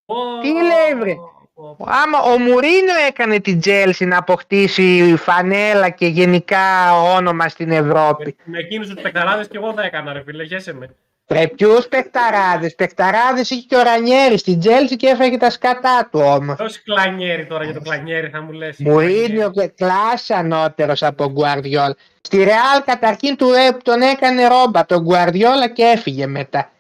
Ω, 0.07 0.15
Τι 0.43 0.49
λέει, 0.49 1.01
βρε; 1.01 1.11
ω, 1.55 1.63
ω. 1.69 1.77
Άμα 2.03 2.19
ο 2.35 2.39
Μουρίνιο 2.39 2.95
έκανε 3.09 3.41
την 3.41 3.61
Τσέλσι 3.61 4.05
να 4.05 4.19
αποκτήσει 4.19 5.15
φανέλα 5.19 5.89
και 5.91 6.07
γενικά 6.07 6.93
όνομα 7.17 7.49
στην 7.49 7.71
Ευρώπη. 7.71 8.25
Με- 8.25 8.53
Με 8.53 8.59
εκείνους 8.59 8.89
τους 8.89 9.03
παικταράδες 9.03 9.49
και 9.49 9.57
εγώ 9.57 9.73
θα 9.73 9.83
έκανα 9.83 10.13
ρε 10.13 10.23
φίλε, 10.23 10.43
γέσαι 10.43 10.73
με. 10.75 10.89
Ρε 11.31 11.47
ποιους 11.47 11.89
παιχταράδες, 11.89 12.75
παιχταράδες 12.75 13.51
είχε 13.51 13.65
και 13.69 13.77
ο 13.77 13.83
Ρανιέρη 13.83 14.39
στην 14.39 14.59
Τσέλσι 14.61 14.97
και 14.97 15.07
έφαγε 15.09 15.37
τα 15.37 15.51
σκατά 15.51 16.09
του 16.13 16.21
όμως. 16.25 16.57
Δώσε 16.57 16.81
κλανιέρι 16.85 17.47
τώρα 17.47 17.65
για 17.65 17.75
το 17.75 17.81
κλανιέρι 17.81 18.29
θα 18.29 18.41
μου 18.43 18.53
λες. 18.53 18.77
Μουρίνιο 18.79 19.51
και 19.51 19.67
κλάση 19.67 20.33
ανώτερος 20.33 21.03
από 21.03 21.31
Γκουαρδιόλ. 21.31 21.93
Στη 22.21 22.37
Ρεάλ 22.37 22.83
καταρχήν 22.85 23.37
του 23.37 23.53
ε, 23.53 23.73
τον 23.83 24.01
έκανε 24.01 24.47
ρόμπα 24.49 24.87
τον 24.87 25.03
Γκουαρδιόλα 25.03 25.69
και 25.69 25.83
έφυγε 25.83 26.27
μετά. 26.27 26.71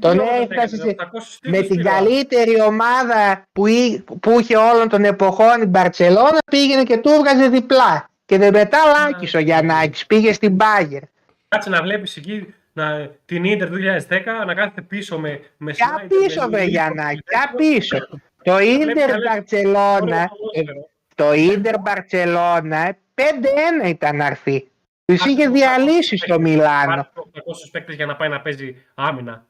Τον 0.00 0.12
Τι 0.12 0.18
ώρα 0.18 0.34
έφτασε 0.34 0.74
έκανε, 0.74 0.90
σε- 0.90 0.96
800 0.98 1.38
με 1.42 1.50
τίτλους 1.50 1.66
την 1.68 1.76
πήρε. 1.76 1.88
καλύτερη 1.88 2.60
ομάδα 2.60 3.42
που, 3.52 3.66
εί- 3.66 4.04
που 4.20 4.40
είχε 4.40 4.56
όλων 4.56 4.88
των 4.88 5.04
εποχών 5.04 5.62
η 5.62 5.66
Μπαρτσελώνα 5.66 6.38
πήγαινε 6.50 6.82
και 6.82 6.96
του 6.96 7.08
έβγαζε 7.10 7.48
διπλά. 7.48 8.08
Και 8.24 8.38
δεν 8.38 8.52
μετά 8.52 8.78
λάκης 8.98 9.34
ο 9.34 9.38
Γιαννάκης, 9.38 10.06
πήγε 10.06 10.32
στην 10.32 10.52
Μπάγκερ. 10.52 11.00
Κάτσε 11.48 11.70
να 11.70 11.82
βλέπεις 11.82 12.16
εκεί 12.16 12.54
να, 12.72 13.10
την 13.24 13.44
Ίντερ 13.44 13.68
του 13.70 13.76
2010 14.08 14.20
να 14.46 14.54
κάθεται 14.54 14.82
πίσω 14.82 15.18
με, 15.18 15.40
με 15.56 15.72
Ποια 15.72 15.86
Σνάιντερ, 15.86 16.18
πίσω 16.18 16.40
με 16.40 16.46
βρε 16.48 16.58
Λίλο, 16.58 16.70
Γιαννάκη, 16.70 17.14
με 17.14 17.22
ποια 17.24 17.50
τέτοιο. 17.56 17.56
πίσω. 17.78 17.98
Το 18.42 18.58
Ίντερ 18.58 19.10
καλές- 19.10 19.28
Μπαρτσελώνα, 19.28 19.98
Ωραίο 20.00 20.28
ποδόσφαιρο. 20.28 20.88
το 21.14 21.32
Ίντερ 21.32 21.78
Μπαρτσελώνα 21.80 22.96
5-1 23.14 23.88
ήταν 23.88 24.16
να 24.16 24.26
έρθει. 24.26 24.66
Τους 25.04 25.24
είχε 25.26 25.48
διαλύσει 25.48 26.16
στο 26.16 26.40
Μιλάνο. 26.40 26.86
Πάρε 26.86 27.02
800 27.14 27.70
παίκτες 27.72 27.94
για 27.94 28.06
να 28.06 28.16
πάει 28.16 28.28
να 28.28 28.40
παίζει 28.40 28.76
άμυνα. 28.94 29.46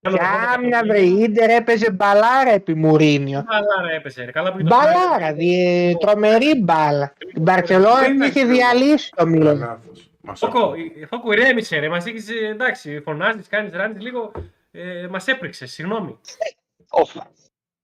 Ποια 0.00 0.30
άμυνα 0.54 0.80
βρε, 0.86 0.98
η 1.00 1.18
Ίντερ 1.28 1.50
έπαιζε 1.50 1.90
μπαλάρα 1.90 2.50
επί 2.54 2.74
Μουρίνιο. 2.74 3.44
Μπαλάρα 3.46 3.94
έπεσε. 3.96 4.24
ρε. 4.24 4.30
Καλά 4.30 4.52
που 4.52 4.58
το 4.58 4.64
Μπαλάρα, 4.64 4.98
Σνάιντερ. 5.16 5.34
δι- 5.34 5.98
τρομερή 5.98 6.60
μπάλα. 6.62 7.12
Η 7.34 7.40
Μπαρτσελώνα 7.40 8.00
Δεν 8.00 8.10
την 8.18 8.22
είχε 8.22 8.40
είναι 8.40 8.52
διαλύσει 8.52 9.10
το 9.16 9.26
Μιλάνο. 9.26 9.78
Λάθος. 10.26 10.40
Μας 10.40 10.52
Φόκο, 10.52 10.58
ακούω. 10.58 10.74
ε, 11.02 11.06
Φόκο, 11.06 11.32
ηρέμησε 11.32 11.78
ρε. 11.78 11.88
Μας 11.88 12.06
έχεις, 12.06 12.28
ε, 12.30 12.46
εντάξει, 12.46 13.00
φωνάζεις, 13.00 13.46
κάνεις, 13.48 13.72
ράνεις 13.72 14.02
λίγο. 14.02 14.32
Ε, 14.70 15.06
μας 15.10 15.26
έπρεξες, 15.26 15.72
συγγνώμη. 15.72 16.18
Ο, 16.90 17.04
Φ- 17.04 17.26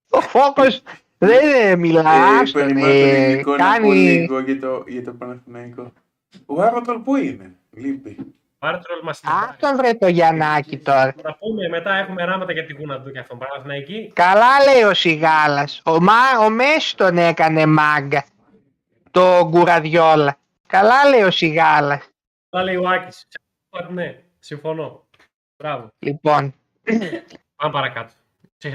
ο 0.09 0.21
Φόκος 0.21 0.81
δεν 1.17 1.79
μιλάς, 1.79 2.05
Ε, 2.05 2.41
άστον, 2.41 2.61
περιμένω 2.61 2.87
τον 2.87 2.95
ε, 2.99 3.29
ειδικό 3.29 3.51
να 3.51 3.57
πω 3.57 3.63
κάνει... 3.63 3.93
λίγο 3.93 4.39
για 4.39 4.59
το, 4.59 4.83
για 4.87 5.03
το 5.03 5.11
Παναθηναϊκό. 5.13 5.93
Ο 6.45 6.61
Άρωτολ 6.61 6.97
πού 6.99 7.15
είναι, 7.15 7.55
λείπει. 7.69 8.17
Πάρε 8.59 8.77
το 8.77 8.83
ρόλο 8.89 9.01
μας 9.03 9.17
στην 9.17 9.29
Άστον 9.49 9.75
βρε 9.77 9.93
το 9.93 10.07
Γιαννάκη 10.07 10.77
τώρα. 10.77 11.15
Να 11.23 11.33
πούμε 11.33 11.67
μετά 11.69 11.93
έχουμε 11.95 12.23
ράματα 12.25 12.51
για 12.51 12.65
τη 12.65 12.73
Γούνα 12.73 13.01
του 13.01 13.11
και 13.11 13.19
αυτόν. 13.19 13.37
Παναθηναϊκή. 13.37 14.11
Καλά 14.13 14.47
λέει 14.73 14.83
ο 14.83 14.93
Σιγάλας. 14.93 15.81
Ο, 15.85 15.99
Μα, 16.01 16.13
ο 16.45 16.49
Μέσης 16.49 16.95
τον 16.95 17.17
έκανε 17.17 17.65
μάγκα. 17.65 18.25
Το 19.11 19.47
Γκουραδιόλα. 19.49 20.37
Καλά 20.67 21.09
λέει 21.09 21.21
ο 21.21 21.31
Σιγάλας. 21.31 22.09
Θα 22.55 22.63
λέει 22.63 22.75
ο 22.75 22.89
Άκης. 22.89 23.27
Ναι, 23.89 24.19
συμφωνώ. 24.39 25.07
Μπράβο. 25.57 25.87
Λοιπόν, 25.99 26.53
Πάμε 27.55 27.71
παρακάτω. 27.71 28.13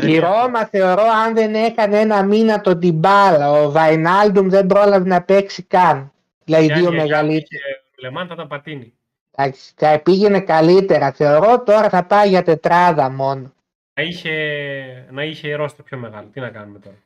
η 0.01 0.19
Ρώμα 0.19 0.67
θεωρώ 0.67 1.03
αν 1.03 1.35
δεν 1.35 1.55
έκανε 1.55 2.01
ένα 2.01 2.25
μήνα 2.25 2.61
τον 2.61 2.81
Τιμπάλα, 2.81 3.51
ο 3.51 3.71
Βαϊνάλντουμ 3.71 4.49
δεν 4.49 4.67
πρόλαβε 4.67 5.09
να 5.09 5.23
παίξει 5.23 5.63
καν. 5.63 6.13
Δηλαδή 6.45 6.73
δύο 6.73 6.93
μεγαλύτεροι. 6.93 7.63
Ο 7.97 8.03
Λεμάν 8.03 8.27
θα 8.27 8.35
ήταν 8.35 8.49
πατίνι. 8.49 8.93
Εντάξει, 9.37 9.73
Θα 9.77 10.01
πήγαινε 10.01 10.41
καλύτερα. 10.41 11.13
Θεωρώ 11.13 11.63
τώρα 11.63 11.89
θα 11.89 12.05
πάει 12.05 12.29
για 12.29 12.43
τετράδα 12.43 13.11
μόνο. 13.11 13.53
Να 13.95 14.03
είχε, 14.03 15.09
να 15.11 15.25
είχε 15.25 15.55
ρόστο 15.55 15.83
πιο 15.83 15.99
μεγάλο. 15.99 16.29
Τι 16.33 16.41
να 16.41 16.51
κάνουμε 16.51 16.79
τώρα. 16.79 16.97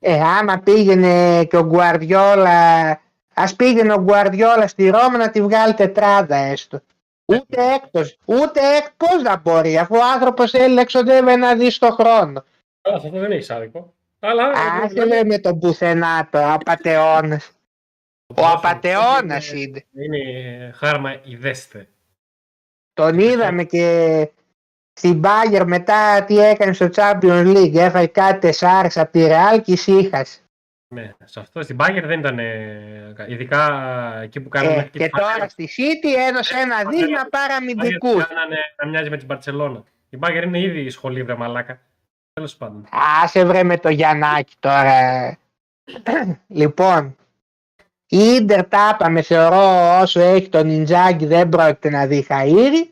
Ε, 0.00 0.20
άμα 0.20 0.58
πήγαινε 0.58 1.44
και 1.44 1.56
ο 1.56 1.64
Γκουαρδιόλα, 1.64 3.00
ας 3.34 3.56
πήγαινε 3.56 3.92
ο 3.92 4.00
Γκουαρδιόλα 4.00 4.66
στη 4.66 4.90
Ρώμα 4.90 5.16
να 5.16 5.30
τη 5.30 5.42
βγάλει 5.42 5.74
τετράδα 5.74 6.36
έστω. 6.36 6.80
Ούτε 7.26 7.74
έκτος, 7.74 8.18
ούτε 8.24 8.60
έκτος 8.76 8.92
πώς 8.96 9.22
να 9.22 9.36
μπορεί, 9.36 9.78
αφού 9.78 9.96
ο 9.96 10.04
άνθρωπος 10.14 10.50
θέλει 10.50 10.74
να 10.74 10.80
εξοδεύει 10.80 11.32
ένα 11.32 11.54
δις 11.54 11.78
το 11.78 11.90
χρόνο. 11.90 12.44
Αλλά 12.82 12.98
σε 12.98 13.06
αυτό 13.06 13.18
δεν 13.18 13.32
έχει 13.32 13.52
άδικο. 13.52 13.94
Αλλά. 14.20 14.52
Άσε 14.82 15.06
με 15.06 15.24
με 15.24 15.38
τον 15.38 15.58
πουθενά 15.58 16.28
το, 16.30 16.52
απατεώνας. 16.52 17.50
Ο 18.34 18.46
απατεώνας 18.46 19.52
είναι. 19.52 19.84
Είναι 19.92 20.72
χάρμα 20.74 21.20
ιδέστε. 21.24 21.88
Τον 22.92 23.18
είδαμε 23.18 23.64
και 23.64 24.28
στην 24.92 25.22
Bayern 25.24 25.64
μετά 25.66 26.24
τι 26.24 26.38
έκανε 26.38 26.72
στο 26.72 26.88
Champions 26.94 27.56
League. 27.56 27.74
Έφαγε 27.74 28.06
κάτι 28.06 28.38
τεσσάρες 28.38 28.96
από 28.96 29.12
τη 29.12 29.26
Real 29.28 29.62
και 29.62 29.72
ησύχασε. 29.72 30.38
Ναι, 30.94 31.10
σε 31.24 31.40
αυτό 31.40 31.62
στην 31.62 31.76
Bayern 31.80 32.02
δεν 32.04 32.18
ήταν. 32.18 32.38
ε, 32.38 33.14
Ειδικά 33.28 33.62
εκεί 34.22 34.40
που 34.40 34.48
κάναμε. 34.48 34.76
Ε, 34.76 34.98
και 34.98 35.08
τώρα 35.08 35.48
στη 35.48 35.68
City 35.76 36.28
έδωσε 36.28 36.56
ένα 36.56 36.84
δις 36.90 37.08
να 37.08 37.28
πάρει 37.28 37.52
αμυντικούς. 37.52 38.26
Κάνανε 38.26 38.56
να 38.76 38.86
μοιάζει 38.88 39.10
με 39.10 39.16
την 39.16 39.28
Barcelona. 39.30 39.82
Η 40.10 40.18
Bayern 40.20 40.42
είναι 40.44 40.60
ήδη 40.60 40.90
σχολή, 40.90 41.22
βρε 41.22 41.34
μαλάκα. 41.34 41.80
Τέλος 42.32 42.56
πάντων. 42.56 42.86
Άσε 43.22 43.44
βρε 43.44 43.62
με 43.62 43.78
το 43.78 43.88
Γιαννάκη 43.88 44.54
τώρα. 44.58 45.38
λοιπόν, 46.60 47.16
η 48.06 48.18
Ίντερ 48.18 48.68
τα 48.68 48.90
είπαμε, 48.94 49.22
θεωρώ 49.22 49.98
όσο 50.00 50.20
έχει 50.20 50.48
τον 50.48 50.68
Ιντζάγκη 50.68 51.26
δεν 51.26 51.48
πρόκειται 51.48 51.90
να 51.90 52.06
δει 52.06 52.26
χαΐρι. 52.28 52.88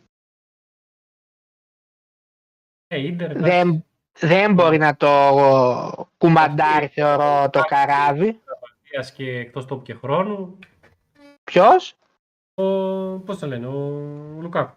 Ε, 2.86 2.98
η 2.98 3.06
Ίντερ. 3.06 3.38
Δεν, 3.38 3.84
δεν 4.18 4.54
μπορεί 4.54 4.78
να 4.78 4.96
το 4.96 6.08
κουμαντάρει 6.18 6.86
θεωρώ 6.86 7.50
το 7.50 7.60
καράβι. 7.60 8.40
Τραυματίας 8.44 9.12
και 9.12 9.38
εκτός 9.38 9.66
τόπου 9.66 9.82
και 9.82 9.94
χρόνου. 9.94 10.58
Ποιος; 11.44 11.96
Ο, 12.54 12.64
πώς 13.18 13.38
το 13.38 13.46
λένε, 13.46 13.66
ο 13.66 13.80
Λουκάκου. 14.40 14.74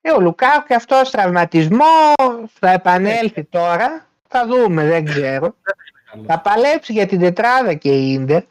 Ε, 0.00 0.10
ο 0.12 0.20
Λουκάου 0.20 0.62
και 0.66 0.74
αυτός 0.74 1.10
τραυματισμό 1.10 2.14
θα 2.52 2.70
επανέλθει 2.70 3.44
τώρα. 3.44 4.06
Θα 4.28 4.46
δούμε, 4.46 4.86
δεν 4.86 5.04
ξέρω. 5.04 5.56
Καλός. 6.10 6.26
Θα 6.26 6.40
παλέψει 6.40 6.92
για 6.92 7.06
την 7.06 7.18
τετράδα 7.20 7.74
και 7.74 7.90
η 7.90 8.12
Ίντερ. 8.12 8.42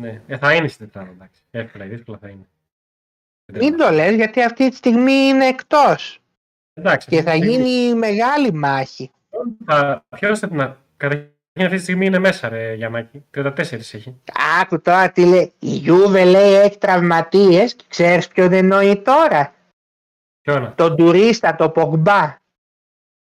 Ναι, 0.00 0.22
ε, 0.26 0.38
θα 0.38 0.54
είναι 0.54 0.68
στην 0.68 0.86
τετράδα, 0.86 1.10
εντάξει. 1.10 1.42
Εύκολα 1.50 1.84
ή 1.84 1.88
δύσκολα 1.88 2.18
θα 2.18 2.28
είναι. 2.28 2.48
Μην 3.52 3.76
το 3.76 3.90
λες 3.90 4.14
γιατί 4.14 4.42
αυτή 4.42 4.68
τη 4.68 4.76
στιγμή 4.76 5.12
είναι 5.12 5.46
εκτός. 5.46 6.17
Εντάξει. 6.78 7.08
Και 7.08 7.22
θα 7.22 7.30
αυτή 7.30 7.40
τη 7.46 7.46
στιγμή 7.52 7.68
γίνει 7.68 7.94
μεγάλη 7.94 8.52
μάχη. 8.52 9.10
Θα... 9.66 10.04
Ποιος 10.08 10.38
θα 10.38 10.48
την... 10.48 10.60
α- 10.60 10.76
Καταρχήν 10.96 11.30
αυτή 11.56 11.76
τη 11.76 11.78
στιγμή 11.82 12.06
είναι 12.06 12.18
μέσα, 12.18 12.48
ρε 12.48 12.74
Γιαννάκη. 12.74 13.24
34 13.36 13.58
έχει. 13.70 14.20
Άκου 14.60 14.80
τώρα 14.80 15.10
τι 15.10 15.24
λέει. 15.24 15.52
Η 15.58 15.68
Γιούβε 15.68 16.24
λέει 16.24 16.54
έχει 16.54 16.78
τραυματίες 16.78 17.74
και 17.74 17.84
ξέρεις 17.88 18.28
ποιον 18.28 18.52
εννοεί 18.52 19.02
τώρα. 19.02 19.52
Ποιόνα. 20.42 20.72
Τον 20.74 20.96
τουρίστα, 20.96 21.54
το 21.56 21.70
Πογμπά. 21.70 22.36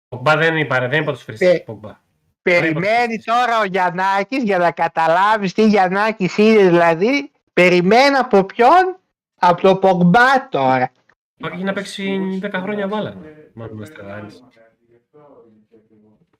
Ο 0.09 0.15
Πογμπά 0.17 0.37
δεν 0.37 0.55
είναι 0.55 0.65
παρε, 0.65 0.85
δεν 0.87 0.91
είναι 0.93 1.01
Ε. 1.01 1.05
ποδοσφαιριστής. 1.05 1.63
Πογμπά. 1.63 2.03
Περιμένει 2.41 3.21
τώρα 3.23 3.59
ο 3.59 3.65
Γιαννάκης 3.65 4.43
για 4.43 4.57
να 4.57 4.71
καταλάβεις 4.71 5.53
τι 5.53 5.67
Γιαννάκης 5.67 6.37
είναι 6.37 6.63
δηλαδή. 6.69 7.31
Περιμένει 7.53 8.15
από 8.15 8.43
ποιον; 8.43 8.99
Από 9.39 9.61
το 9.61 9.75
Πογμπά 9.75 10.49
τώρα. 10.49 10.91
Πάει 11.39 11.51
έχει 11.53 11.63
να 11.63 11.73
παίξει 11.73 12.19
10 12.41 12.49
χρόνια 12.53 12.87
μπάλα. 12.87 13.15
Μάλλον 13.53 13.77
με 13.77 13.85
στρελάνεις. 13.85 14.43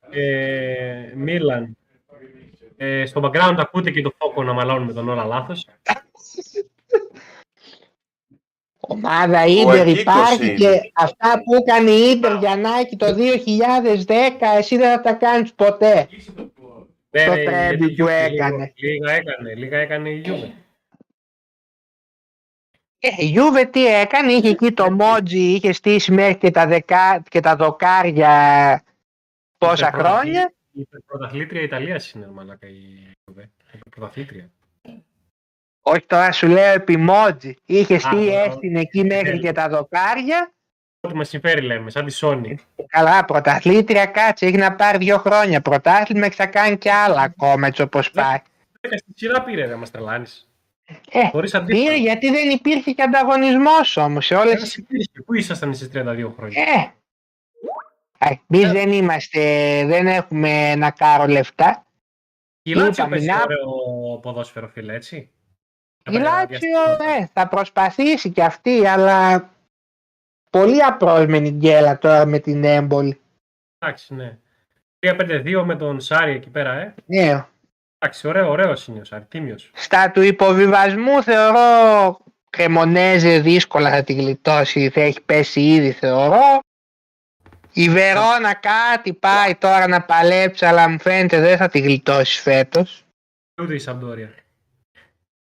Ε, 0.09 1.11
Μίλαν. 1.15 1.77
Ε, 2.77 3.05
στο 3.05 3.21
background 3.23 3.55
ακούτε 3.57 3.91
και 3.91 4.01
το 4.01 4.13
φόκο 4.17 4.43
να 4.43 4.53
μαλώνουμε 4.53 4.93
τον 4.93 5.09
όλα 5.09 5.23
λάθος. 5.23 5.67
Ομάδα 8.79 9.45
Ίντερ 9.45 9.79
Ακίκος 9.79 10.01
υπάρχει 10.01 10.45
είναι. 10.45 10.53
και 10.55 10.91
αυτά 10.93 11.41
που 11.43 11.53
έκανε 11.55 11.91
η 11.91 12.11
Ίντερ 12.11 12.37
Γιαννάκη 12.37 12.95
το 12.95 13.05
2010 13.05 14.57
εσύ 14.57 14.77
δεν 14.77 14.89
θα 14.91 15.01
τα 15.01 15.13
κάνεις 15.13 15.53
ποτέ. 15.53 16.07
Ναι, 17.09 17.25
Το 17.25 17.33
ρε, 17.33 17.43
τρέμπι 17.43 17.85
γιατί 17.85 17.93
η 17.93 17.95
που 17.95 18.03
Juve 18.03 18.31
έκανε. 18.31 18.73
Λίγο, 18.75 19.03
λίγα 19.03 19.13
έκανε, 19.13 19.55
λίγα 19.55 19.77
έκανε 19.77 20.09
η 20.09 20.23
Juve. 20.25 20.49
Ε, 23.07 23.23
η 23.23 23.25
Γιούβε 23.25 23.65
τι 23.65 23.85
έκανε, 23.87 24.31
είχε 24.31 24.49
εκεί 24.49 24.71
το 24.71 24.91
Μότζι, 24.91 25.39
είχε 25.39 25.71
στήσει 25.71 26.11
μέχρι 26.11 26.35
και 26.37 26.51
τα, 26.51 26.67
δεκα, 26.67 27.23
και 27.29 27.39
τα 27.39 27.55
δοκάρια 27.55 28.29
πόσα 29.57 29.87
Υπερπρωταθλή- 29.87 30.33
χρόνια. 30.33 30.53
Η 30.71 30.87
πρωταθλήτρια 31.05 31.61
Ιταλίας 31.61 32.11
είναι 32.11 32.27
μαλάκα 32.27 32.67
η 32.67 33.11
Juve. 33.31 33.43
Η 33.73 33.89
πρωταθλήτρια. 33.89 34.49
Όχι 35.81 36.01
τώρα 36.01 36.31
σου 36.31 36.47
λέω 36.47 36.73
επί 36.73 36.97
Μότζι. 36.97 37.53
Είχε 37.65 37.97
στήσει 37.99 38.35
Α, 38.35 38.43
έστειν 38.43 38.75
εκεί 38.75 39.03
μέχρι 39.03 39.39
και 39.39 39.51
τα 39.51 39.69
δοκάρια. 39.69 40.53
Ό,τι 40.99 41.15
μας 41.15 41.29
συμφέρει 41.29 41.61
λέμε, 41.61 41.89
σαν 41.89 42.05
τη 42.05 42.17
Sony. 42.21 42.53
Καλά, 42.87 43.25
πρωταθλήτρια 43.25 44.05
κάτσε, 44.05 44.45
έχει 44.45 44.57
να 44.57 44.75
πάρει 44.75 44.97
δύο 44.97 45.17
χρόνια 45.17 45.61
πρωτάθλημα 45.61 46.27
και 46.27 46.35
θα 46.35 46.45
κάνει 46.47 46.77
και 46.77 46.91
άλλα 46.91 47.21
ακόμα 47.21 47.67
έτσι 47.67 47.81
όπως 47.81 48.11
πάει. 48.11 48.37
Δέκα 48.81 48.97
στη 48.97 49.11
σειρά 49.15 49.43
πήρε, 49.43 49.65
ρε, 49.65 49.75
μας 49.75 49.91
τρελάνεις. 49.91 50.49
Ε, 51.11 51.27
Χωρίς 51.29 51.51
πήρε 51.51 51.63
αντίθετο. 51.63 51.91
γιατί 51.91 52.29
δεν 52.31 52.49
υπήρχε 52.49 52.91
και 52.91 53.01
ανταγωνισμός 53.01 53.97
όμως 53.97 54.25
σε 54.25 54.35
όλες 54.35 54.53
Ένας 54.53 54.75
υπήρχε. 54.75 55.21
Πού 55.25 55.33
ήσασταν 55.33 55.69
εσείς 55.69 55.89
32 55.93 56.31
χρόνια; 56.35 56.61
Ε, 56.61 56.91
εμείς 58.47 58.71
δεν 58.71 58.91
είμαστε, 58.91 59.39
δεν 59.85 60.07
έχουμε 60.07 60.75
να 60.75 60.91
κάρω 60.91 61.25
λεφτά. 61.27 61.85
Η 62.61 62.73
Λάτσιο 62.73 62.91
είπαμε, 63.03 63.09
παίζει 63.15 63.25
να- 63.27 63.41
ωραίο 63.43 64.19
ποδόσφαιρο, 64.21 64.67
φίλε, 64.67 64.93
έτσι. 64.93 65.29
Η 66.09 66.17
Λάτσιο 66.17 66.79
ε, 67.19 67.25
θα 67.33 67.47
προσπαθήσει 67.47 68.29
κι 68.31 68.41
αυτή, 68.41 68.87
αλλά 68.87 69.49
πολύ 70.49 70.83
απρόσμενη 70.83 71.49
γκέλα 71.51 71.97
τώρα 71.97 72.25
με 72.25 72.39
την 72.39 72.63
έμπολη. 72.63 73.19
Εντάξει, 73.79 74.13
ναι. 74.13 74.37
3-5-2 74.99 75.63
με 75.65 75.75
τον 75.75 75.99
Σάρι 75.99 76.31
εκεί 76.31 76.49
πέρα, 76.49 76.73
ε. 76.73 76.93
Ναι, 77.05 77.45
Εντάξει, 78.05 78.27
ωραίο, 78.27 78.49
ωραίος 78.49 78.87
είναι 78.87 78.99
ο 78.99 79.03
Σάρι, 79.03 79.25
τίμιος. 79.29 79.71
στα 79.73 80.11
του 80.11 80.21
υποβιβασμού 80.21 81.23
θεωρώ 81.23 82.17
Κρεμονέζε 82.49 83.39
δύσκολα 83.39 83.89
θα 83.89 84.03
τη 84.03 84.13
γλιτώσει, 84.13 84.89
θα 84.89 85.01
έχει 85.01 85.21
πέσει 85.21 85.61
ήδη 85.61 85.91
θεωρώ. 85.91 86.59
Η 87.73 87.89
Βερόνα 87.89 88.53
κάτι 88.53 89.13
πάει 89.13 89.55
τώρα 89.55 89.87
να 89.87 90.01
παλέψει, 90.01 90.65
αλλά 90.65 90.89
μου 90.89 90.99
φαίνεται 90.99 91.39
δεν 91.39 91.57
θα 91.57 91.67
τη 91.67 91.79
γλιτώσεις 91.79 92.39
φέτος. 92.39 93.05
Ούτε 93.61 93.73
η 93.73 93.79
Σαμπτόρια. 93.79 94.33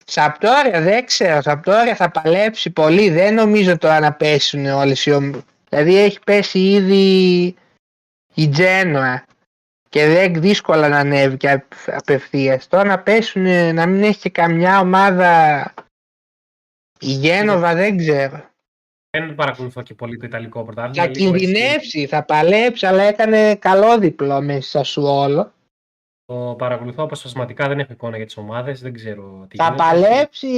Σαπτόρια 0.06 0.80
δεν 0.80 1.04
ξέρω. 1.04 1.42
Σαπτόρια 1.42 1.94
θα 1.94 2.10
παλέψει 2.10 2.70
πολύ. 2.70 3.10
Δεν 3.10 3.34
νομίζω 3.34 3.78
τώρα 3.78 4.00
να 4.00 4.12
πέσουν 4.12 4.66
όλες 4.66 5.06
οι 5.06 5.10
ομ... 5.10 5.32
Δηλαδή 5.68 5.96
έχει 5.98 6.18
πέσει 6.24 6.58
ήδη 6.58 7.54
η 8.34 8.48
Τζένοα 8.48 9.24
και 9.96 10.06
δεν 10.06 10.40
δύσκολα 10.40 10.88
να 10.88 10.98
ανέβει 10.98 11.36
και 11.36 11.62
απευθείας. 11.86 12.68
Τώρα 12.68 12.84
να 12.84 12.98
πέσουν, 12.98 13.42
να 13.74 13.86
μην 13.86 14.02
έχει 14.02 14.18
και 14.20 14.30
καμιά 14.30 14.80
ομάδα 14.80 15.74
η 17.00 17.12
Γένοβα 17.12 17.74
δεν 17.74 17.96
ξέρω. 17.96 18.44
Δεν 19.10 19.34
παρακολουθώ 19.34 19.82
και 19.82 19.94
πολύ 19.94 20.16
το 20.16 20.26
Ιταλικό 20.26 20.64
πρωτάθλημα. 20.64 21.04
Θα 21.06 21.10
λίγο 21.10 21.34
έτσι. 21.34 21.44
κινδυνεύσει, 21.44 22.06
θα 22.06 22.22
παλέψει, 22.24 22.86
αλλά 22.86 23.02
έκανε 23.02 23.54
καλό 23.54 23.98
διπλό 23.98 24.42
μέσα 24.42 24.82
σου 24.82 25.02
όλο. 25.02 25.52
Το 26.24 26.54
παρακολουθώ 26.58 27.02
αποσπασματικά, 27.02 27.68
δεν 27.68 27.78
έχω 27.78 27.92
εικόνα 27.92 28.16
για 28.16 28.26
τις 28.26 28.36
ομάδες, 28.36 28.80
δεν 28.80 28.92
ξέρω 28.92 29.46
τι 29.48 29.56
Θα 29.56 29.64
γίνεται. 29.64 29.82
παλέψει, 29.82 30.48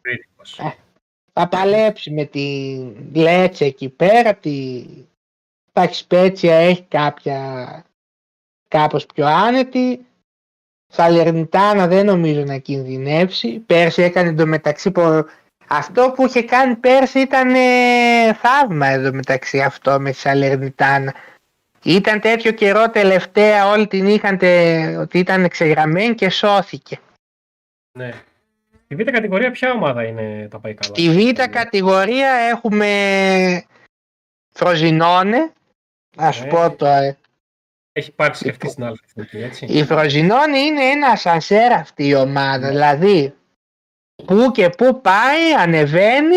Κριτικός. 0.00 0.58
Ε. 0.58 0.74
θα 1.32 1.48
παλέψει 1.48 2.10
με 2.10 2.24
τη 2.24 2.76
Λέτσε 3.12 3.64
εκεί 3.64 3.88
πέρα, 3.88 4.34
τη 4.34 4.84
τα 5.72 5.92
Σπέτσια 5.92 6.54
έχει 6.54 6.82
κάποια 6.82 7.82
κάπως 8.68 9.06
πιο 9.14 9.26
άνετη. 9.26 10.06
Σαλερνιτάνα 10.90 11.86
δεν 11.86 12.06
νομίζω 12.06 12.44
να 12.44 12.56
κινδυνεύσει. 12.56 13.48
Πέρσι 13.58 14.02
έκανε 14.02 14.28
εντωμεταξύ 14.28 14.90
πο- 14.90 15.24
αυτό 15.68 16.12
που 16.16 16.26
είχε 16.26 16.42
κάνει 16.42 16.74
πέρσι 16.74 17.20
ήταν 17.20 17.54
ε, 17.54 18.32
θαύμα 18.34 18.86
εντωμεταξύ 18.86 19.60
αυτό 19.60 20.00
με 20.00 20.10
τη 20.10 20.16
Σαλερνιτάνα. 20.16 21.14
Ήταν 21.82 22.20
τέτοιο 22.20 22.52
καιρό 22.52 22.90
τελευταία 22.90 23.68
όλοι 23.70 23.86
την 23.86 24.06
είχαν 24.06 24.38
τε- 24.38 24.96
ότι 24.98 25.18
ήταν 25.18 25.44
εξεγραμμένη 25.44 26.14
και 26.14 26.28
σώθηκε. 26.30 26.98
Ναι. 27.98 28.12
Στη 28.84 28.94
β' 28.94 29.10
κατηγορία 29.10 29.50
ποια 29.50 29.72
ομάδα 29.72 30.04
είναι 30.04 30.48
τα 30.50 30.58
πάει 30.58 30.74
καλά; 30.74 30.94
Στη 30.94 31.10
β' 31.10 31.42
κατηγορία 31.50 32.28
έχουμε 32.30 33.64
Φροζινόνε. 34.54 35.52
Να 36.16 36.30
σου 36.32 36.42
Ναι. 36.42 36.48
πω 36.48 36.70
τώρα. 36.70 37.16
Έχει 37.98 38.12
πάρει 38.12 38.34
σκεφτεί 38.34 38.68
στην 38.68 38.84
άλλη 38.84 38.98
εθνική, 39.04 39.36
έτσι. 39.38 39.64
Η 39.66 39.84
Φροζινόνε 39.84 40.58
είναι 40.58 40.84
ένας 40.84 41.20
σανσέρ 41.20 41.72
αυτή 41.72 42.06
η 42.06 42.14
ομάδα. 42.14 42.68
Δηλαδή, 42.68 43.34
που 44.24 44.50
και 44.52 44.68
που 44.68 45.00
πάει, 45.00 45.54
ανεβαίνει, 45.58 46.36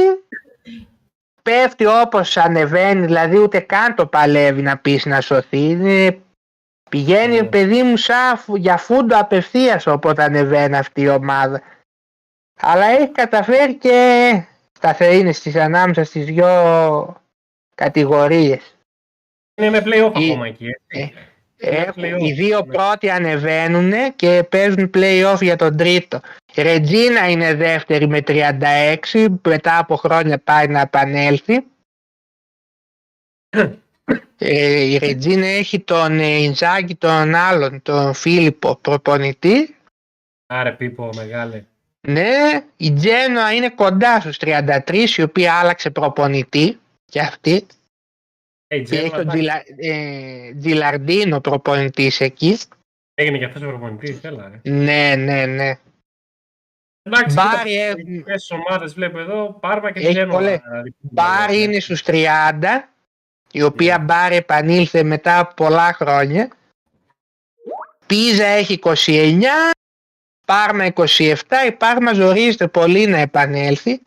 πέφτει 1.43 1.86
όπως 1.86 2.38
ανεβαίνει, 2.38 3.05
δηλαδή 3.05 3.38
ούτε 3.38 3.59
καν 3.59 3.95
το 3.95 4.07
παλεύει 4.07 4.62
να 4.62 4.78
πεις 4.78 5.05
να 5.05 5.22
σωθεί. 5.22 5.57
Είναι- 5.70 6.20
Πηγαίνει 6.89 7.36
Ναι. 7.41 7.43
παιδί 7.47 7.84
μου 7.84 7.97
σαν 7.97 8.38
φου- 8.38 8.57
για 8.57 8.78
φούντο 8.78 9.18
απευθείας 9.20 9.88
όποτε 9.88 10.24
ανεβαίνει 10.24 10.78
αυτή 10.78 11.01
η 11.01 11.07
ομάδα. 11.09 11.62
Αλλά 12.59 12.86
έχει 12.86 13.09
καταφέρει 13.09 13.76
και 13.76 14.43
σταθερή 14.78 15.20
είναι 15.20 15.32
στις 15.32 15.55
ανάμεσα 15.55 16.03
στις 16.03 16.26
δυο 16.26 17.22
κατηγορίες. 17.76 18.76
Είναι 19.62 19.70
με 19.70 19.82
play-off 19.86 20.20
Η- 20.20 20.32
ακόμα 20.32 20.47
εκεί, 20.47 20.66
έτσι. 20.88 21.14
Έχουν, 21.64 22.03
play-off. 22.03 22.20
οι 22.20 22.32
δύο 22.32 22.66
Ναι. 22.66 22.74
πρώτοι 22.74 23.09
ανεβαίνουν 23.09 24.16
και 24.16 24.43
παίζουν 24.49 24.89
play-off 24.93 25.38
για 25.41 25.55
τον 25.55 25.78
τρίτο. 25.78 26.20
Η 26.55 26.62
Ρετζίνα 26.62 27.30
είναι 27.30 27.53
δεύτερη 27.53 28.07
με 28.07 28.22
36, 28.28 29.28
μετά 29.47 29.78
από 29.78 29.95
χρόνια 29.95 30.39
πάει 30.39 30.68
να 30.68 30.80
επανέλθει. 30.80 31.64
Ε, 34.38 34.80
η 34.80 34.97
Ρετζίνα 34.97 35.45
έχει 35.45 35.80
τον 35.80 36.20
ε, 36.20 36.38
Ιντζάκη 36.41 36.95
τον 36.95 37.36
άλλον, 37.36 37.82
τον 37.82 38.14
Φίλιππο 38.14 38.76
προπονητή. 38.76 39.76
Άρε 40.45 40.72
Πίπο, 40.72 41.09
μεγάλε. 41.16 41.64
Ναι, 42.07 42.64
η 42.78 42.93
Τζένοα 42.93 43.53
είναι 43.53 43.70
κοντά 43.70 44.20
στους 44.20 44.38
33, 44.41 45.05
η 45.18 45.22
οποία 45.22 45.53
άλλαξε 45.53 45.89
προπονητή 45.89 46.80
και 47.05 47.20
αυτή. 47.20 47.66
Ε, 48.74 48.76
η 48.78 48.84
Και 48.84 48.96
έχει 48.98 49.10
Τζέλα, 49.10 49.10
τον 49.10 49.20
εντάξει, 49.22 49.38
Τζιλα, 49.38 49.64
ε, 49.96 50.54
Τζιλαρντίνο 50.54 51.40
προπονητής 51.42 52.20
εκείς. 52.20 52.68
Έγινε 53.14 53.38
και 53.38 53.46
αυτός 53.46 53.62
ο 53.62 53.68
προπονητής, 53.68 54.24
έλα 54.24 54.50
ρε. 54.64 54.72
Ναι, 54.72 55.16
ναι, 55.16 55.46
ναι. 55.46 55.80
Εντάξει, 57.04 57.36
Μπάρι 57.36 57.70
κοίτα, 57.70 57.82
έχουν- 57.84 58.24
τις 58.24 58.52
ομάδες 58.52 58.94
βλέπω 58.94 59.20
εδώ, 59.20 59.54
Πάρμα 59.54 59.92
και 59.92 60.00
Έχει 60.00 60.10
Τζένοα. 60.10 60.36
πολλές. 60.38 60.60
δηλαδή, 60.70 60.96
Μπάρι 61.00 61.56
ναι. 61.58 61.62
είναι 61.64 61.80
στους 61.80 62.02
30, 62.04 62.90
η 63.52 63.62
οποία 63.62 64.00
Μπάρι 64.00 64.36
επανήλθε 64.36 65.04
μετά 65.04 65.40
από 65.40 65.54
πολλά 65.54 65.94
χρόνια. 65.94 66.52
Πίζα 68.06 68.46
έχει 68.46 68.74
29, 68.74 69.72
Πάρμα 70.48 70.86
27, 70.86 71.66
η 71.68 71.72
Πάρμα 71.72 72.14
ζορίζεται 72.14 72.68
πολύ 72.68 73.08
να 73.08 73.18
επανέλθει. 73.18 73.98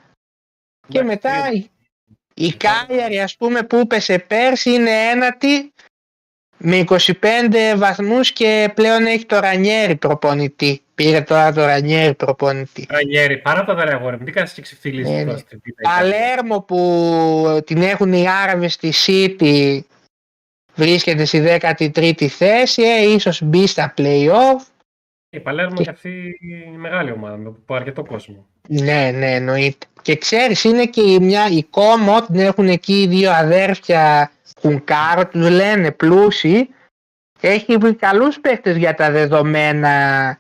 Και 0.89 0.99
Εντάξει, 0.99 1.07
μετά 1.07 1.51
η, 1.53 1.71
η 2.35 2.45
Λοιπόν. 2.45 2.59
Κάλιαρη 2.59 3.21
ας 3.21 3.37
πούμε 3.37 3.63
που 3.63 3.77
έπεσε 3.77 4.19
πέρσι 4.19 4.71
είναι 4.71 4.91
ένατη 4.91 5.73
με 6.59 6.85
25 6.89 7.75
βαθμούς 7.77 8.33
και 8.33 8.73
πλέον 8.75 9.07
έχει 9.07 9.27
το 9.27 9.39
Ρανιέρι 9.39 9.97
προπονητή. 9.97 10.83
Πήρε 10.95 11.21
τώρα 11.21 11.53
το 11.53 11.65
Ρανιέρι 11.65 12.15
προπονητή. 12.15 12.87
Ρανιέρη, 12.91 13.39
παρά 13.39 13.65
τα 13.65 13.75
δέρα 13.75 13.93
αγόρι 13.93 14.19
μου, 14.19 14.25
τι 14.25 14.33
κάνεις 14.33 14.53
και 14.53 14.63
ξεφτυλίζεις 14.63 15.11
Ναι, 15.11 15.19
τώρα 15.21 15.33
ναι. 15.33 15.39
στην 15.39 15.61
Β' 15.65 15.69
Ιταλία. 15.69 16.15
Παλέρμο 16.15 16.61
που 16.61 17.63
την 17.67 17.83
έχουν 17.83 18.13
οι 18.13 18.29
Άραβες 18.29 18.73
στη 18.73 18.93
City 19.07 19.81
βρίσκεται 20.75 21.25
στη 21.25 21.59
13η 21.61 22.27
θέση, 22.27 22.83
ε, 22.83 23.13
ίσως 23.13 23.43
μπει 23.43 23.67
στα 23.67 23.95
play-off. 23.97 24.67
Η 25.31 25.41
Παλέρμο 25.41 25.83
και 25.83 25.91
αυτή 25.91 26.39
η 26.41 26.77
μεγάλη 26.77 27.11
ομάδα 27.11 27.37
με 27.37 27.49
από 27.49 27.75
αρκετό 27.75 28.05
κόσμο. 28.05 28.47
Ναι, 28.69 29.11
ναι, 29.15 29.35
εννοείται. 29.35 29.87
Και 30.03 30.17
ξέρεις, 30.17 30.65
είναι 30.65 30.87
και 30.87 31.03
η 31.03 31.19
μια 31.21 31.47
η 31.49 31.63
Κόμο, 31.63 32.23
την 32.23 32.41
έχουν 32.41 32.69
εκεί 32.69 33.03
οι 33.03 33.07
δύο 33.07 33.31
αδέρφια 33.33 34.31
Χουνκάρο, 34.61 35.27
τους 35.27 35.51
λένε 35.51 35.91
πλούσιοι. 35.93 36.69
Έχει 37.41 37.95
καλούς 37.95 38.41
παίχτες 38.41 38.77
για 38.77 38.95
τα 38.95 39.11
δεδομένα 39.11 40.39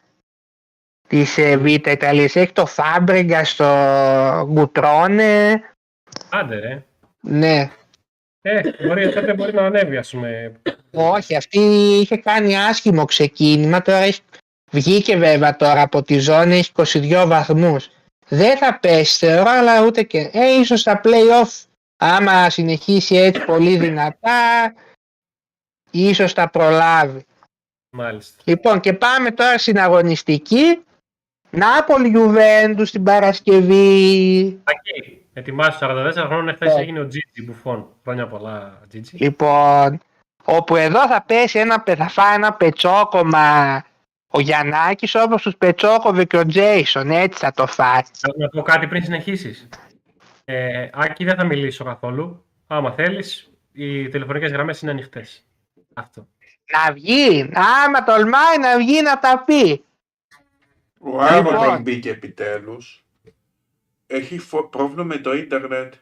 της 1.08 1.38
ε, 1.38 1.56
Β' 1.56 1.66
Ιταλίας. 1.66 2.36
Έχει 2.36 2.52
το 2.52 2.66
Φάμπρεγκα 2.66 3.44
στο 3.44 3.64
Γκουτρόνε. 4.52 5.62
Άντε 6.30 6.58
ρε. 6.58 6.84
Ναι, 7.20 7.70
Ε, 8.40 8.60
μπορεί, 8.86 9.12
τότε 9.12 9.34
μπορεί 9.34 9.54
να 9.54 9.66
ανέβει, 9.66 9.96
ας 9.96 10.10
πούμε. 10.10 10.52
όχι, 10.90 11.36
αυτή 11.36 11.58
είχε 12.00 12.16
κάνει 12.16 12.58
άσχημο 12.58 13.04
ξεκίνημα. 13.04 13.82
Τώρα 13.82 13.98
έχει... 13.98 14.20
βγήκε 14.70 15.16
βέβαια 15.16 15.56
τώρα 15.56 15.82
από 15.82 16.02
τη 16.02 16.18
ζώνη, 16.18 16.58
έχει 16.58 16.72
22 16.74 17.24
βαθμούς. 17.26 17.90
Δεν 18.28 18.56
θα 18.58 18.78
πέσει 18.78 19.26
θεωρώ, 19.26 19.50
αλλά 19.50 19.84
ούτε 19.84 20.02
και... 20.02 20.30
Ε, 20.32 20.58
ίσως 20.60 20.80
στα 20.80 21.00
play-off, 21.04 21.64
άμα 21.96 22.50
συνεχίσει 22.50 23.16
έτσι 23.16 23.44
πολύ 23.44 23.76
δυνατά, 23.76 24.74
ίσως 25.90 26.32
τα 26.32 26.50
προλάβει. 26.50 27.24
Μάλιστα. 27.96 28.42
Λοιπόν, 28.44 28.80
και 28.80 28.92
πάμε 28.92 29.30
τώρα 29.30 29.58
στην 29.58 29.78
αγωνιστική. 29.78 30.84
Νάπολη 31.50 32.08
Γιουβέντους 32.08 32.88
στην 32.88 33.02
Παρασκευή. 33.02 34.60
Ακή, 34.64 35.26
ετοιμάσου 35.32 35.78
44 35.80 36.12
χρόνων, 36.26 36.48
εχθές 36.48 36.74
Ναι. 36.74 36.80
έγινε 36.80 37.00
ο 37.00 37.06
Τζίτζι 37.06 37.42
Μπουφόν. 37.44 37.88
Χρόνια 38.02 38.26
πολλά, 38.26 38.80
Τζίτζι. 38.88 39.16
Λοιπόν, 39.16 40.00
όπου 40.44 40.76
εδώ 40.76 41.06
θα 41.08 41.22
πέσει 41.22 41.58
ένα, 41.58 41.80
πε- 41.80 41.96
θα 41.96 42.08
φάει 42.08 42.34
ένα 42.34 42.52
πετσόκομα 42.52 43.84
ο 44.36 44.40
Γιαννάκης 44.40 45.14
όπως 45.14 45.42
τους 45.42 45.56
πετσόκοβε 45.56 46.24
και 46.24 46.36
ο 46.36 46.46
Τζέισον, 46.46 47.10
έτσι 47.10 47.38
θα 47.38 47.52
το 47.52 47.66
φάει. 47.66 48.00
Θέλω 48.12 48.34
να 48.38 48.48
πω 48.48 48.62
κάτι 48.62 48.86
πριν 48.86 49.02
συνεχίσεις. 49.04 49.68
Ε, 50.44 50.88
Άκη, 50.92 51.24
δεν 51.24 51.36
θα 51.36 51.44
μιλήσω 51.44 51.84
καθόλου. 51.84 52.44
Άμα 52.66 52.92
θέλεις, 52.92 53.50
οι 53.72 54.08
τηλεφωνικές 54.08 54.50
γραμμές 54.50 54.80
είναι 54.80 54.90
ανοιχτές. 54.90 55.46
Αυτό. 55.94 56.28
Να 56.72 56.92
βγει, 56.92 57.50
άμα 57.84 58.04
τολμάει 58.04 58.58
να 58.60 58.76
βγει 58.78 59.02
να 59.02 59.18
τα 59.18 59.42
πει. 59.46 59.84
Ο 61.00 61.20
Άμον 61.22 61.52
Λοιπόν. 61.52 61.82
μπήκε 61.82 62.10
επιτέλους. 62.10 63.04
Έχει 64.06 64.38
φο- 64.38 64.68
πρόβλημα 64.68 65.04
με 65.04 65.16
το 65.18 65.32
ίντερνετ. 65.34 65.94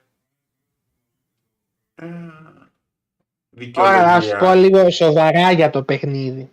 Ε, 1.95 2.07
Τώρα 3.71 4.03
να 4.07 4.21
σου 4.21 4.29
πω 4.31 4.35
δικαιολογία. 4.37 4.55
λίγο 4.79 4.91
σοβαρά 4.91 5.51
για 5.53 5.71
το 5.71 5.83
παιχνίδι. 5.83 6.51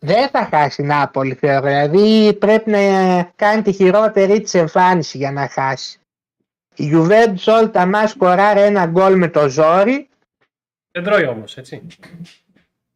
Ναι. 0.00 0.12
Δεν 0.12 0.28
θα 0.28 0.48
χάσει 0.50 0.82
η 0.82 0.84
Νάπολη 0.84 1.34
θεωρώ, 1.34 1.66
δηλαδή 1.66 2.34
πρέπει 2.34 2.70
να 2.70 2.78
κάνει 3.36 3.62
τη 3.62 3.72
χειρότερη 3.72 4.40
της 4.40 4.54
εμφάνιση 4.54 5.16
για 5.16 5.32
να 5.32 5.48
χάσει. 5.48 5.98
Η 6.74 6.90
Juventus 6.94 7.44
όλα 7.46 7.70
τα 7.70 7.86
μάτς 7.86 8.10
σκοράρει 8.10 8.60
ένα 8.60 8.86
γκολ 8.86 9.16
με 9.16 9.28
το 9.28 9.48
ζόρι 9.48 10.08
Δεν 10.90 11.04
τρώει 11.04 11.26
όμως, 11.26 11.56
έτσι. 11.56 11.86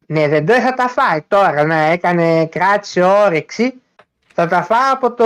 Ναι, 0.05 0.27
δεν 0.27 0.45
το 0.45 0.53
θα 0.53 0.73
τα 0.73 0.87
φάει 0.87 1.21
τώρα. 1.21 1.63
Να 1.63 1.75
έκανε, 1.75 2.45
κράτησε 2.45 3.01
όρεξη. 3.01 3.73
Θα 4.33 4.47
τα 4.47 4.63
φάει 4.63 4.91
από 4.91 5.13
το 5.13 5.25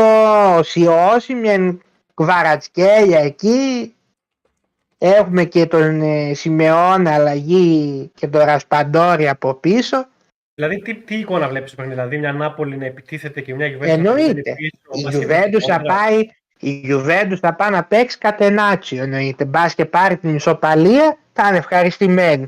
Σιώση, 0.63 1.33
μια 1.33 1.77
κβαρατσκέλια 2.13 3.19
εκεί. 3.19 3.95
Έχουμε 4.97 5.43
και 5.43 5.65
τον 5.65 6.01
ε, 6.01 6.33
Σιμεών 6.33 7.07
αλλαγή 7.07 8.11
και 8.15 8.27
τον 8.27 8.41
Ρασπαντόρη 8.41 9.29
από 9.29 9.53
πίσω. 9.53 10.07
Δηλαδή, 10.59 10.79
τι, 10.81 10.95
τι 10.95 11.15
εικόνα 11.19 11.49
βλέπεις 11.49 11.71
στο 11.71 11.77
παιχνίδι, 11.81 11.99
Δηλαδή, 11.99 12.17
μια 12.17 12.33
Νάπολη 12.33 12.77
να 12.77 12.85
επιτίθεται 12.85 13.41
και 13.41 13.55
μια 13.55 13.67
Juventus 13.67 13.87
Εννοείται. 13.87 14.27
να 14.33 14.33
πηγαίνει 14.33 14.53
πίσω, 14.91 14.91
Η 14.91 15.03
μπάσκετ 15.03 15.23
Juventus 15.55 15.61
θα 15.67 15.77
κόντρα. 15.77 15.95
πάει, 15.95 16.19
η 16.59 16.83
Juventus 16.89 17.37
θα 17.39 17.55
πάει 17.55 17.69
να 17.71 17.83
παίξει 17.85 18.17
κατενάτσιο 18.17 19.03
εννοείται. 19.03 19.45
Μπας 19.45 19.75
και 19.75 19.85
πάρει 19.85 20.17
την 20.17 20.35
ισοπαλία, 20.35 21.17
θα 21.33 21.47
είναι 21.47 21.57
ευχαριστημένη. 21.57 22.47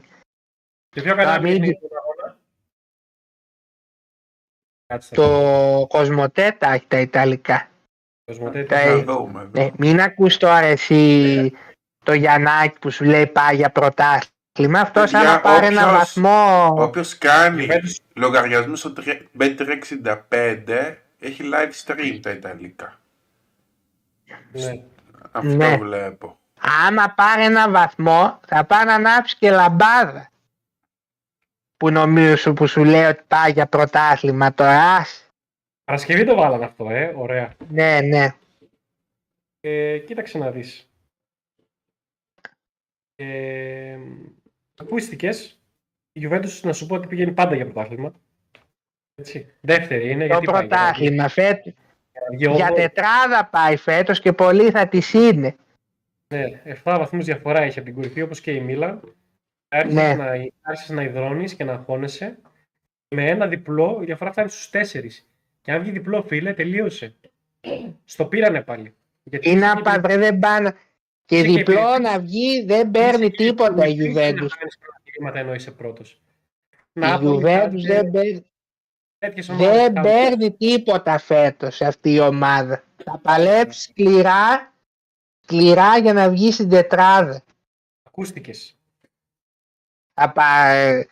Και 0.89 1.01
ποιο 1.01 1.15
κανάλι 1.15 1.43
μην- 1.43 1.63
είναι 1.63 1.77
τον 1.81 1.89
αγώνα. 1.97 2.37
Κάτσε. 4.85 5.15
Το 5.15 5.85
Κοσμοτέ 5.89 6.55
τα 6.59 6.73
έχει 6.73 6.85
τα 6.87 6.99
Ιταλικά. 6.99 7.69
Κοσμοτέ, 8.25 8.63
τα- 8.63 8.77
τι 8.77 8.85
Να 8.85 8.91
ε, 8.91 9.03
δούμε. 9.03 9.41
εδώ. 9.41 9.63
Ναι, 9.63 9.69
μην 9.77 10.01
ακούς 10.01 10.37
τώρα 10.37 10.65
εσύ 10.65 11.53
το 12.05 12.13
Γιαννάκη 12.13 12.79
που 12.79 12.91
σου 12.91 13.03
λέει 13.03 13.27
πάει 13.27 13.55
για 13.55 13.71
πρωτάθλημα. 14.59 14.79
Αυτός 14.79 15.11
Παιδιά, 15.11 15.29
άμα 15.29 15.39
πάρει 15.41 15.65
ένα 15.65 15.83
όποιος- 15.87 15.97
βαθμό... 15.97 16.65
Όποιος 16.83 17.17
κάνει 17.17 17.67
Juventus- 17.69 17.95
λογαριασμό 18.15 18.75
στο 18.75 18.93
τρε- 18.93 19.21
Bet365 19.39 20.95
έχει 21.19 21.49
live 21.53 21.71
stream 21.85 22.19
τα 22.21 22.29
Ιταλικά. 22.31 22.99
Ναι. 24.51 24.83
Αυτό 25.31 25.55
Ναι. 25.55 25.77
βλέπω. 25.77 26.37
Άμα 26.87 27.09
πάρει 27.09 27.43
ένα 27.43 27.69
βαθμό 27.69 28.39
θα 28.47 28.65
πάει 28.65 28.85
να 28.85 28.93
ανάψει 28.93 29.35
και 29.37 29.51
λαμπάδα. 29.51 30.29
Που 31.77 31.89
νομίζω 31.91 32.35
σου, 32.35 32.53
που 32.53 32.67
σου 32.67 32.83
λέει 32.83 33.03
ότι 33.05 33.23
πάει 33.27 33.51
για 33.51 33.65
πρωτάθλημα 33.67 34.53
τώρα. 34.53 34.95
άσε. 34.95 35.23
Παρασκευή 35.83 36.25
το 36.25 36.35
βάλανε 36.35 36.65
αυτό, 36.65 36.89
ε, 36.89 37.13
ωραία. 37.15 37.53
Ναι, 37.69 37.99
ναι. 38.01 38.35
Ε, 39.59 39.97
κοίταξε 39.97 40.37
να 40.37 40.51
δεις. 40.51 40.89
Ε, 43.15 43.97
ακούστηκες, 44.79 45.59
η 46.11 46.27
Juventus 46.29 46.59
να 46.61 46.73
σου 46.73 46.85
πω 46.85 46.95
ότι 46.95 47.07
πηγαίνει 47.07 47.31
πάντα 47.31 47.55
για 47.55 47.65
πρωτάθλημα. 47.65 48.13
Έτσι. 49.15 49.53
Δεύτερη 49.61 50.11
είναι, 50.11 50.27
Το 50.27 50.33
γιατί 50.39 50.45
πάει, 50.51 50.65
για 50.67 50.75
να 50.77 50.91
βγει- 50.91 51.07
πρωτάθλημα 51.17 51.27
φέτος. 51.27 51.63
για 52.11 52.21
να 52.21 52.35
βγει 52.37 52.43
Για 52.55 52.67
όγδοη. 52.67 52.75
τετράδα 52.85 53.45
πάει 53.51 53.75
φέτος 53.77 54.19
και 54.19 54.33
πολλοί 54.33 54.71
θα 54.71 54.87
τη 54.87 54.99
είναι. 55.13 55.55
Ναι, 56.33 56.61
7 56.63 56.97
βαθμούς 56.97 57.25
διαφορά 57.25 57.61
έχει 57.61 57.77
από 57.79 57.87
την 57.87 57.95
κορυφή 57.97 58.21
όπως 58.21 58.41
και 58.41 58.51
η 58.51 58.59
Μίλαν. 58.59 59.13
Άρχισες, 59.71 59.95
Ναι. 60.03 60.13
να, 60.15 60.25
άρχισες 60.61 60.89
να 60.95 61.03
υδρώνεις 61.03 61.55
και 61.55 61.63
να 61.63 61.73
αγχώνεσαι. 61.73 62.37
Με 63.15 63.29
ένα 63.29 63.47
διπλό 63.47 63.99
η 64.01 64.05
διαφορά 64.05 64.31
φτάνει 64.31 64.49
στους 64.49 64.69
4. 64.69 65.25
Και 65.61 65.71
αν 65.71 65.81
βγει 65.81 65.91
διπλό 65.91 66.23
φίλε 66.23 66.53
τελείωσε. 66.53 67.15
Στο 68.05 68.25
πήρανε 68.25 68.61
πάλι. 68.61 68.95
Γιατί 69.23 69.49
Είναι 69.49 69.59
είχε 69.65 69.73
και 69.73 69.79
απαντρέ 69.79 70.17
δεν 70.17 70.39
πάνε. 70.39 70.73
Και 71.29 71.37
Είχε 71.37 71.47
και 71.47 71.57
διπλό 71.57 71.73
επιλογή. 71.79 72.01
να 72.01 72.19
βγει 72.19 72.63
δεν 72.65 72.91
παίρνει 72.91 73.29
τίποτα 73.29 73.87
η 73.87 73.95
Juventus. 73.99 74.47
Juventus. 75.23 75.33
ενώ 75.33 75.53
είσαι 75.53 75.71
πρώτος. 75.71 76.21
Η 76.93 76.99
Νάπολη, 76.99 77.35
Juventus 77.37 77.41
Κάντε, 77.43 77.77
δεν 77.81 78.11
παίρνει, 78.11 78.45
τέτοιες 79.17 79.49
ομάδες 79.49 79.67
δεν 79.75 79.93
κάντε. 79.93 80.09
παίρνει 80.09 80.51
τίποτα 80.51 81.17
φέτος 81.17 81.81
αυτή 81.81 82.13
η 82.13 82.19
ομάδα. 82.19 82.83
Θα 83.03 83.17
παλέψει 83.17 83.81
σκληρά, 83.81 84.73
σκληρά 85.43 85.97
για 85.97 86.13
να 86.13 86.29
βγει 86.29 86.51
στην 86.51 86.69
τετράδα. 86.69 87.43
Ακούστηκες. 88.03 88.75
Θα 90.13 90.31
πάρει, 90.31 91.09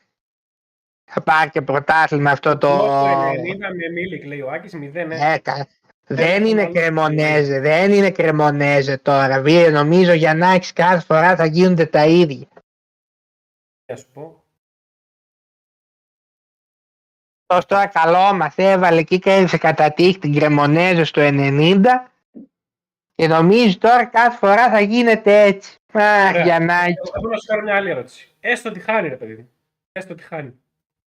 θα 1.11 1.21
πάρει 1.21 1.49
και 1.49 1.61
πρωτάθλημα 1.61 2.31
αυτό 2.31 2.57
το... 2.57 2.67
Το 2.77 3.05
90 3.07 3.25
με 3.59 3.91
Μίλικ 3.93 4.25
λέει 4.25 4.41
ο 4.41 4.51
Άκης 4.51 4.73
0 4.75 4.95
ε. 4.95 5.33
Ε, 5.33 5.37
κα- 5.37 5.67
δεν 6.07 6.41
το 6.41 6.47
είναι 6.47 6.61
άλλο. 6.61 6.73
κρεμονέζε, 6.73 7.59
δεν 7.59 7.91
είναι 7.91 8.11
κρεμονέζε 8.11 8.97
τώρα. 8.97 9.41
Βίρε, 9.41 9.69
νομίζω 9.69 10.13
για 10.13 10.33
να 10.33 10.49
έχεις 10.51 10.73
κάθε 10.73 11.05
φορά 11.05 11.35
θα 11.35 11.45
γίνονται 11.45 11.85
τα 11.85 12.05
ίδια. 12.05 12.47
Να 13.85 13.95
σου 13.95 14.07
πω. 14.13 14.43
Αυτός 17.49 17.65
τώρα 17.65 17.87
καλό 17.87 18.33
μας 18.33 18.53
έβαλε 18.57 19.03
και 19.03 19.17
κέρδισε 19.17 19.57
κατά 19.57 19.93
τύχη 19.93 20.19
την 20.19 20.33
Κρεμονέζο 20.35 21.03
στο 21.03 21.21
90 21.23 21.83
και 23.15 23.27
νομίζει 23.27 23.77
τώρα 23.77 24.05
κάθε 24.05 24.37
φορά 24.37 24.69
θα 24.69 24.79
γίνεται 24.79 25.41
έτσι. 25.41 25.77
Αχ, 25.93 26.29
Ωραία. 26.29 26.43
για 26.43 26.59
να 26.59 26.73
Εγώ 26.83 27.05
θέλω 27.11 27.29
να 27.29 27.37
σου 27.37 27.45
κάνω 27.47 27.61
μια 27.63 27.75
άλλη 27.75 27.89
ερώτηση. 27.89 28.35
Έστω 28.39 28.69
ότι 28.69 28.79
χάνει, 28.79 29.07
ρε 29.07 29.15
παιδί 29.15 29.35
μου. 29.35 29.49
Έστω 29.91 30.13
ότι 30.13 30.23
χάνει. 30.23 30.53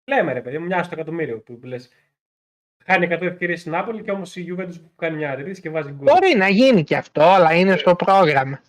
Λέμε, 0.03 0.33
ρε 0.33 0.41
παιδί 0.41 0.57
μου, 0.57 0.65
μια 0.65 0.83
στο 0.83 0.93
εκατομμύριο 0.95 1.39
που, 1.39 1.59
που 1.59 1.67
λες. 1.67 1.89
Χάνει 2.85 3.07
100 3.11 3.21
ευκαιρίες 3.21 3.59
στην 3.59 3.71
Νάπολη 3.71 4.03
και 4.03 4.11
όμως 4.11 4.35
η 4.35 4.45
Juventus 4.49 4.73
που 4.73 4.91
κάνει 4.95 5.17
μια 5.17 5.31
αντίθεση 5.31 5.61
και 5.61 5.69
βάζει 5.69 5.89
γκολ. 5.91 6.03
Μπορεί 6.13 6.35
να 6.37 6.47
γίνει 6.47 6.83
και 6.83 6.95
αυτό, 6.97 7.21
αλλά 7.21 7.53
είναι 7.53 7.77
στο 7.77 7.95
πρόγραμμα. 7.95 8.59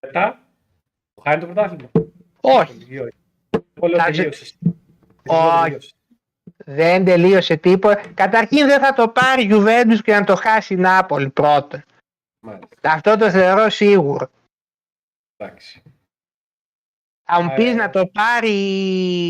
Μετά 0.00 0.38
που 1.14 1.20
χάνει 1.22 1.40
το 1.40 1.46
πρωτάθλημα. 1.46 1.90
Όχι, 2.40 2.86
Ή 2.88 2.98
όχι. 2.98 3.12
Εγώ 3.74 3.86
λέω 3.86 3.98
Θα 3.98 4.04
τελείωσε. 4.10 4.54
Όχι. 5.26 5.78
δεν 6.56 7.04
τελείωσε 7.04 7.56
τίποτα. 7.56 8.02
Καταρχήν 8.14 8.66
δεν 8.66 8.80
θα 8.80 8.92
το 8.92 9.08
πάρει 9.08 9.42
η 9.42 9.48
Juventus 9.52 9.98
και 10.02 10.12
να 10.14 10.24
το 10.24 10.34
χάσει 10.36 10.74
η 10.74 10.76
Νάπολη 10.76 11.30
πρώτον. 11.30 11.82
Μάλιστα. 12.40 12.68
Αυτό 12.82 13.16
το 13.16 13.30
θεωρώ 13.30 13.68
σίγουρο. 13.68 14.30
Εντάξει. 15.36 15.82
Θα 17.28 17.42
μου 17.42 17.52
πεις 17.54 17.70
Ε. 17.70 17.74
να 17.74 17.90
το 17.90 18.06
πάρει 18.06 18.50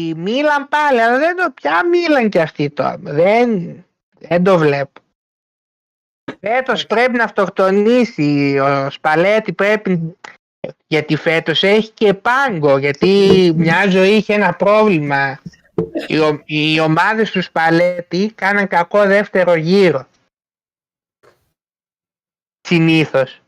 η 0.09 0.14
Μίλαν 0.16 0.68
πάλι, 0.68 1.01
αλλά 1.01 1.18
δεν 1.18 1.37
το 1.37 1.51
πια 1.55 1.87
Μίλαν 1.87 2.28
και 2.28 2.41
αυτή 2.41 2.70
τώρα. 2.70 2.97
Δεν, 2.99 3.84
δεν 4.29 4.45
το 4.45 4.59
βλέπω. 4.59 5.01
Φέτος 6.41 6.87
πρέπει 6.87 7.12
να 7.16 7.24
αυτοκτονήσει. 7.24 8.59
Ο 8.59 8.91
Σπαλέτη 8.91 9.53
πρέπει... 9.53 10.16
Γιατί 10.87 11.16
φέτος 11.16 11.62
έχει 11.62 11.91
και 11.91 12.14
πάγκο, 12.14 12.79
γιατί 12.79 13.53
μια 13.57 13.91
ζωή 13.91 14.11
είχε 14.16 14.35
ένα 14.35 14.55
πρόβλημα. 14.57 15.41
Οι, 16.07 16.18
ο- 16.18 16.43
οι 16.45 16.81
ομάδες 16.81 17.31
του 17.31 17.43
Σπαλέτη 17.43 18.33
κάναν 18.35 18.68
κακό 18.68 19.07
δεύτερο 19.07 19.55
γύρο. 19.55 20.07
Συνήθως. 22.61 23.41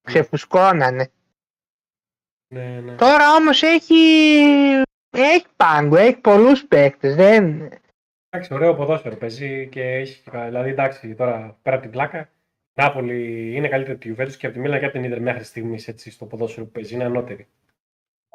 Ξεφουσκώνανε. 0.00 1.10
Ναι, 2.54 2.80
ναι. 2.80 2.94
Τώρα 2.94 3.34
όμως 3.34 3.62
έχει, 3.62 3.94
έχει 5.10 5.46
πάγκο, 5.56 5.96
έχει 5.96 6.16
πολλούς 6.16 6.64
παίκτες. 6.66 7.14
Δεν... 7.14 7.68
Εντάξει, 8.30 8.54
ωραίο 8.54 8.74
ποδόσφαιρο 8.74 9.16
παίζει 9.16 9.68
και 9.68 9.82
έχει. 9.82 10.22
Δηλαδή, 10.30 10.70
εντάξει, 10.70 11.14
τώρα 11.14 11.58
πέρα 11.62 11.76
από 11.76 11.84
την 11.84 11.90
πλάκα. 11.94 12.18
Η 12.18 12.82
Νάπολη 12.82 13.52
είναι 13.54 13.68
καλύτερη 13.68 13.92
από 13.92 14.00
τη 14.00 14.14
Juventus 14.16 14.36
και 14.36 14.46
από 14.46 14.54
τη 14.54 14.60
Μίλαν 14.60 14.78
και 14.78 14.84
από 14.84 14.94
την 14.94 15.04
Ιντερ 15.04 15.20
μέχρι 15.20 15.44
στιγμής 15.44 15.94
στο 16.10 16.24
ποδόσφαιρο 16.24 16.66
που 16.66 16.72
παίζει. 16.72 16.94
Είναι 16.94 17.04
ανώτερη. 17.04 17.46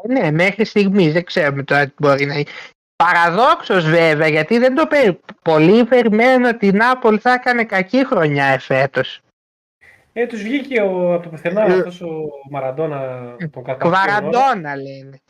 Ναι, 0.08 0.32
μέχρι 0.32 0.66
στιγμής 0.66 1.14
δεν 1.14 1.24
ξέρουμε 1.24 1.64
τώρα 1.64 1.86
τι 1.86 1.94
μπορεί 1.98 2.26
να 2.26 2.34
είναι. 2.34 2.50
Παραδόξως 2.96 3.90
βέβαια, 3.90 4.28
γιατί 4.28 4.58
δεν 4.58 4.76
το 4.76 4.88
περι... 4.88 5.20
Πολλοί 5.42 5.86
περιμένουν 5.86 6.44
ότι 6.44 6.68
η 6.68 6.72
Νάπολη 6.72 7.18
θα 7.18 7.34
έκανε 7.34 7.64
κακή 7.64 8.06
χρονιά 8.06 8.46
εφέτος. 8.46 9.22
Ε, 10.14 10.28
τους 10.28 10.42
βγήκε 10.44 10.82
ο, 10.82 11.14
από 11.14 11.24
το 11.24 11.30
πουθενά 11.30 11.62
Ε, 11.62 11.74
αυτός 11.74 12.02
ο 12.02 12.30
Μαραντόνα 12.50 13.36
τον 13.52 13.64
καταφέρει. 13.64 13.94
Κβαραντόνα 13.94 14.76
λένε. 14.76 15.22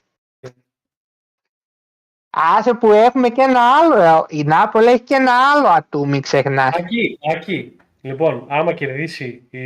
Άσε 2.35 2.73
που 2.73 2.91
έχουμε 2.91 3.29
και 3.29 3.41
ένα 3.41 3.59
άλλο, 3.59 4.25
η 4.29 4.43
Νάπολη 4.43 4.87
έχει 4.87 4.99
και 4.99 5.15
ένα 5.15 5.31
άλλο 5.55 5.67
ατού, 5.67 6.07
μην 6.07 6.21
ξεχνάς. 6.21 6.75
Ακεί, 6.75 7.19
ακεί. 7.35 7.75
Λοιπόν, 8.01 8.45
άμα 8.47 8.73
κερδίσει 8.73 9.41
η, 9.49 9.59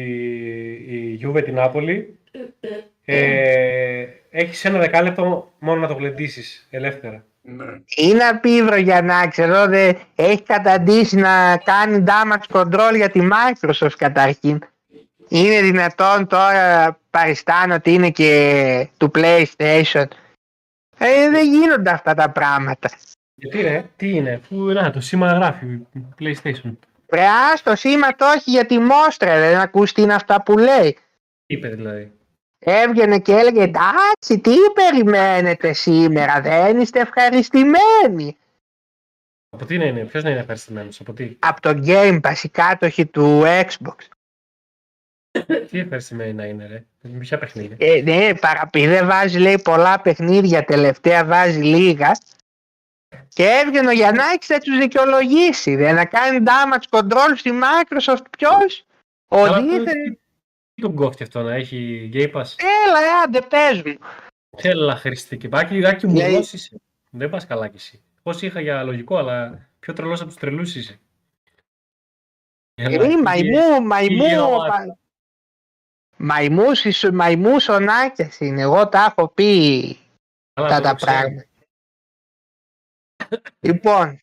η 0.95 1.19
Juve 1.23 1.43
την 1.43 1.53
Νάπολη, 1.53 2.17
ε, 3.05 4.05
έχεις 4.29 4.65
ένα 4.65 4.79
δεκάλεπτο 4.79 5.51
μόνο 5.59 5.81
να 5.81 5.87
το 5.87 5.93
γλεντήσεις 5.93 6.67
ελεύθερα. 6.69 7.23
Ναι. 7.41 7.65
Είναι 7.95 8.23
απίβρο 8.23 8.75
για 8.75 9.01
να 9.01 9.27
ξέρω, 9.27 9.67
δε, 9.67 9.93
έχει 10.15 10.41
καταντήσει 10.41 11.15
να 11.15 11.57
κάνει 11.57 12.03
damage 12.07 12.59
control 12.61 12.95
για 12.95 13.09
τη 13.09 13.19
Microsoft 13.21 13.95
καταρχήν. 13.97 14.59
Είναι 15.27 15.61
δυνατόν 15.61 16.27
τώρα 16.27 16.97
παριστάνω 17.09 17.73
ότι 17.73 17.93
είναι 17.93 18.09
και 18.09 18.89
του 18.97 19.11
PlayStation. 19.15 20.05
Ε, 20.97 21.29
δεν 21.29 21.45
γίνονται 21.45 21.89
αυτά 21.89 22.13
τα 22.13 22.29
πράγματα. 22.29 22.89
Γιατί 23.35 23.61
ρε, 23.61 23.85
τι 23.95 24.09
είναι, 24.09 24.41
που 24.49 24.55
να, 24.55 24.91
το 24.91 24.99
σήμα 24.99 25.33
γράφει 25.33 25.79
PlayStation. 26.19 26.71
Ρε 27.13 27.25
ας 27.53 27.63
το 27.63 27.75
σήμα 27.75 28.15
το 28.15 28.25
έχει 28.25 28.49
για 28.51 28.65
τη 28.65 28.79
μόστρα, 28.79 29.39
δεν 29.39 29.57
ακούς 29.57 29.91
τι 29.91 30.01
είναι 30.01 30.13
αυτά 30.13 30.43
που 30.43 30.57
λέει. 30.57 30.97
Τι 31.45 31.53
είπε 31.53 31.67
δηλαδή. 31.67 32.11
Έβγαινε 32.59 33.19
και 33.19 33.31
έλεγε 33.31 33.61
εντάξει 33.61 34.39
τι 34.41 34.55
περιμένετε 34.73 35.73
σήμερα, 35.73 36.41
δεν 36.41 36.79
είστε 36.79 36.99
ευχαριστημένοι. 36.99 38.37
Από 39.49 39.65
τι 39.65 39.77
να 39.77 39.85
είναι, 39.85 40.05
ποιος 40.05 40.23
να 40.23 40.29
είναι 40.29 40.39
ευχαριστημένος, 40.39 40.99
από 40.99 41.13
τι. 41.13 41.35
Από 41.39 41.61
το 41.61 41.79
Game 41.85 42.21
Pass 42.21 42.43
οι 42.43 42.49
κάτοχοι 42.49 43.05
του 43.05 43.41
Xbox. 43.45 44.16
Τι 45.69 45.79
ευχαριστημένοι 45.79 46.33
να 46.33 46.45
είναι 46.45 46.67
ρε, 46.67 46.83
με 47.01 47.17
ποια 47.17 47.37
παιχνίδια; 47.37 47.77
Ε, 47.79 48.01
ναι, 48.01 48.35
παραπεί, 48.35 48.87
δεν 48.87 49.05
βάζει 49.07 49.39
λέει 49.39 49.59
πολλά 49.59 50.01
παιχνίδια, 50.01 50.63
τελευταία 50.63 51.25
βάζει 51.25 51.59
λίγα. 51.61 52.11
Και 53.29 53.43
έβγαινε 53.65 53.87
ο 53.87 53.91
Γιαννάκης 53.91 54.47
θα 54.47 54.57
τους 54.59 54.77
δικαιολογήσει. 54.77 55.75
Δεν 55.75 55.95
να 55.95 56.05
κάνει 56.05 56.43
damage 56.45 56.99
control 56.99 57.33
στη 57.35 57.51
Microsoft 57.53 58.25
ποιος; 58.37 58.85
Ο 59.27 59.37
Αλλά 59.43 59.61
Δίθε, 59.61 59.91
τι- 59.91 60.17
Τι 60.73 60.81
τον 60.81 60.95
κόφτει 60.95 61.23
αυτό 61.23 61.41
να 61.41 61.53
έχει 61.55 62.09
Game 62.13 62.31
Pass; 62.31 62.55
έλα 62.85 62.99
ε, 62.99 63.21
άντε 63.23 63.41
πες 63.41 63.81
μου. 63.83 63.93
Έλα, 64.57 64.95
Χριστίκη. 64.95 65.47
Άκη, 65.51 65.85
Άκη 65.85 66.07
μου 66.07 66.13
Λέει- 66.15 66.25
τρελός 66.25 66.53
είσαι. 66.53 66.81
Δεν 67.09 67.29
πας 67.29 67.45
καλά 67.47 67.67
κι 67.67 67.75
εσύ. 67.77 68.01
Όσοι 68.23 68.45
είχα 68.45 68.61
για 68.61 68.83
λογικό, 68.83 69.17
αλλά 69.17 69.67
πιο 69.79 69.93
τρελός 69.93 70.19
από 70.19 70.29
τους 70.29 70.39
τρελούς 70.39 70.75
είσαι. 70.75 70.99
Έλα, 72.75 72.95
Ε, 72.95 72.97
πήγε- 73.07 73.21
μαϊμού, 73.21 73.81
μαϊμού, 73.85 74.25
πήγε 76.17 76.23
ο 76.23 76.25
μα- 76.25 76.35
μαϊμούς, 76.35 76.85
ίσο- 76.85 77.11
μαϊμούς 77.11 77.63
σονάκιας 77.63 78.39
είναι. 78.39 78.61
Εγώ 78.61 78.89
τα 78.89 79.13
έχω 79.17 79.27
πει 79.27 79.97
καλά, 80.53 80.67
αυτά 80.67 80.81
το 80.81 80.87
τα 80.87 80.93
ξέρω. 80.95 81.11
πράγματα. 81.11 81.45
λοιπόν, 83.59 84.19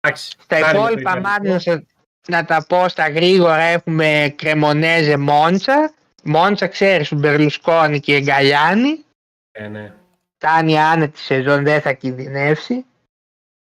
Εντάξει, 0.00 0.30
στα 0.40 0.60
κάνει 0.60 0.72
το 0.72 0.78
υπόλοιπα 0.78 1.00
ιδανικό. 1.10 1.28
μάτια 1.28 1.52
να, 1.52 1.58
σε- 1.58 1.86
να 2.28 2.44
τα 2.44 2.66
πω 2.66 2.88
στα 2.88 3.08
γρήγορα 3.08 3.62
έχουμε 3.62 4.34
Κρεμονέζε 4.38 5.16
Μόντσα. 5.16 5.92
Μόντσα 6.22 6.66
ξέρεις, 6.68 7.12
ο 7.12 7.16
Μπερλουσκόνη 7.16 8.00
και 8.00 8.16
η 8.16 8.20
Γκαλιάνη. 8.22 9.04
Ε, 9.52 9.68
ναι. 9.68 9.94
Κάνει 10.38 10.78
άνετη 10.80 11.18
σεζόν, 11.18 11.64
δεν 11.64 11.80
θα 11.80 11.92
κινδυνεύσει. 11.92 12.74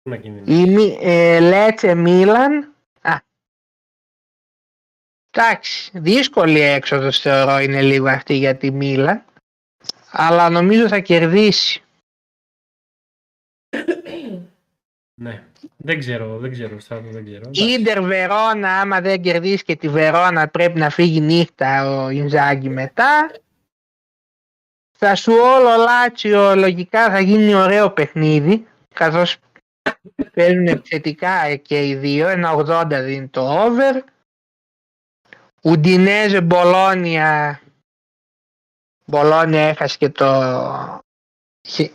Πού 0.02 0.10
να 0.10 0.16
κινδυνεύει. 0.16 0.60
Η 0.62 0.66
Μι- 0.74 0.98
ε, 1.00 1.40
Λέτσε 1.40 1.94
Μίλαν. 1.94 2.69
Α. 5.38 5.42
Εντάξει, 5.42 5.90
δύσκολη 5.94 6.60
έξοδος 6.60 7.18
θεωρώ 7.18 7.58
είναι 7.58 7.82
λίγο 7.82 8.08
αυτή 8.08 8.34
για 8.34 8.56
τη 8.56 8.70
Μίλαν. 8.70 9.24
Αλλά 10.10 10.50
νομίζω 10.50 10.88
θα 10.88 10.98
κερδίσει. 10.98 11.82
Ναι. 15.14 15.44
Δεν 15.76 15.98
ξέρω, 15.98 16.38
δεν 16.38 16.50
ξέρω, 16.50 16.80
Στράτο, 16.80 17.10
δεν 17.10 17.24
ξέρω. 17.24 17.50
Η 17.52 17.72
Ίντερ 17.78 18.02
Βερόνα, 18.02 18.80
άμα 18.80 19.00
δεν 19.00 19.22
κερδίσει 19.22 19.64
και 19.64 19.76
τη 19.76 19.88
Βερόνα 19.88 20.48
πρέπει 20.48 20.78
να 20.78 20.90
φύγει 20.90 21.20
νύχτα 21.20 21.90
ο 21.90 22.08
Ινζάγκη 22.08 22.68
μετά. 22.68 23.30
Θα 24.98 25.14
σου 25.14 25.32
όλο 25.32 25.76
Λάτσιο 25.76 26.54
λογικά 26.56 27.10
θα 27.10 27.20
γίνει 27.20 27.54
ωραίο 27.54 27.90
παιχνίδι 27.90 28.66
καθώς 28.94 29.36
παίζουν 30.34 30.66
επιθετικά 30.66 31.54
και 31.56 31.88
οι 31.88 31.94
δύο, 31.94 32.28
ένα 32.28 32.54
80 32.54 32.86
δίνει 33.02 33.28
το 33.28 33.64
over. 33.64 34.04
Ουντινέζε 35.62 36.40
Μπολόνια. 36.40 37.60
Μπολόνια 39.04 39.68
έχασε 39.68 39.96
και 39.98 40.08
το 40.08 41.02
είχε, 41.60 41.90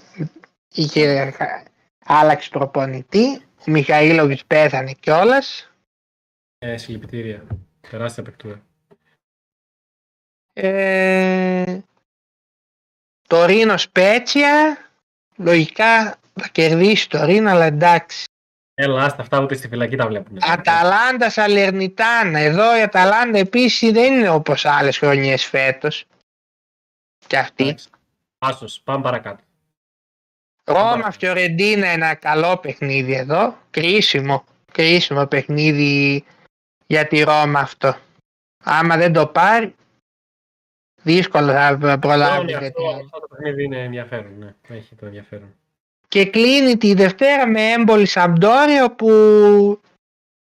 είχε 0.74 1.34
άλλαξε 2.06 2.50
προπονητή. 2.50 3.36
Ο 3.36 3.72
Μιχαήλοβιτς 3.72 4.46
πέθανε 4.46 4.94
κιόλας. 4.94 5.72
Ε, 6.58 6.78
συλληπιτήρια. 6.78 7.48
Τεράστια 7.90 8.24
παικτούρα. 8.24 8.62
ε, 10.54 11.80
το 13.28 13.46
Ρήνο 13.46 13.78
Σπέτσια 13.78 14.78
λογικά 15.36 16.20
θα 16.34 16.48
κερδίσει 16.52 17.10
το 17.10 17.26
Ρήνο 17.26 17.50
αλλά 17.50 17.66
εντάξει 17.66 18.26
Έλα, 18.78 19.04
άστα 19.04 19.22
αυτά 19.22 19.40
ούτε 19.40 19.56
στη 19.56 19.68
φυλακή 19.68 19.96
τα 19.96 20.08
βλέπουν. 20.08 20.38
Αταλάντα 20.42 21.30
Σαλερνιτάνα. 21.30 22.40
Εδώ 22.40 22.78
η 22.78 22.82
Αταλάντα 22.82 23.38
επίσης 23.38 23.92
δεν 23.92 24.14
είναι 24.14 24.30
όπως 24.30 24.66
άλλες 24.66 24.98
χρονιές 24.98 25.46
φέτος. 25.46 26.06
Και 27.28 27.38
αυτή. 27.38 27.64
Εντάξει. 27.64 27.90
Άσος, 28.38 28.82
πάμε 28.84 29.04
παρακάτω. 29.04 29.44
Ρώμα 30.64 31.12
Φιωρεντίνα 31.12 31.88
ένα 31.88 32.16
καλό 32.16 32.58
παιχνίδι 32.58 33.14
εδώ. 33.16 33.58
Κρίσιμο. 33.70 34.44
Κρίσιμο 34.72 35.28
παιχνίδι 35.28 36.24
για 36.88 37.08
τη 37.08 37.24
Ρώμα 37.24 37.60
αυτό. 37.60 37.98
Άμα 38.64 38.98
δεν 38.98 39.14
το 39.14 39.28
πάρει, 39.28 39.76
δύσκολα 41.02 41.78
θα 41.78 42.00
προλάβει. 42.00 42.38
Όλο 42.40 42.48
για 42.48 42.58
αυτό, 42.58 42.72
την- 42.90 43.06
αυτό 43.06 43.20
το 43.20 43.28
παιχνίδι 43.28 43.64
είναι 43.64 43.84
ενδιαφέρον. 43.84 44.38
Ναι. 44.38 44.54
Έχει 44.68 44.96
το 44.96 45.06
ενδιαφέρον. 45.06 45.56
Και 46.16 46.26
κλείνει 46.26 46.78
τη 46.78 46.94
Δευτέρα 46.94 47.48
με 47.48 47.72
έμπολη 47.72 48.06
Σαμπτόρια 48.06 48.96
που 48.96 49.10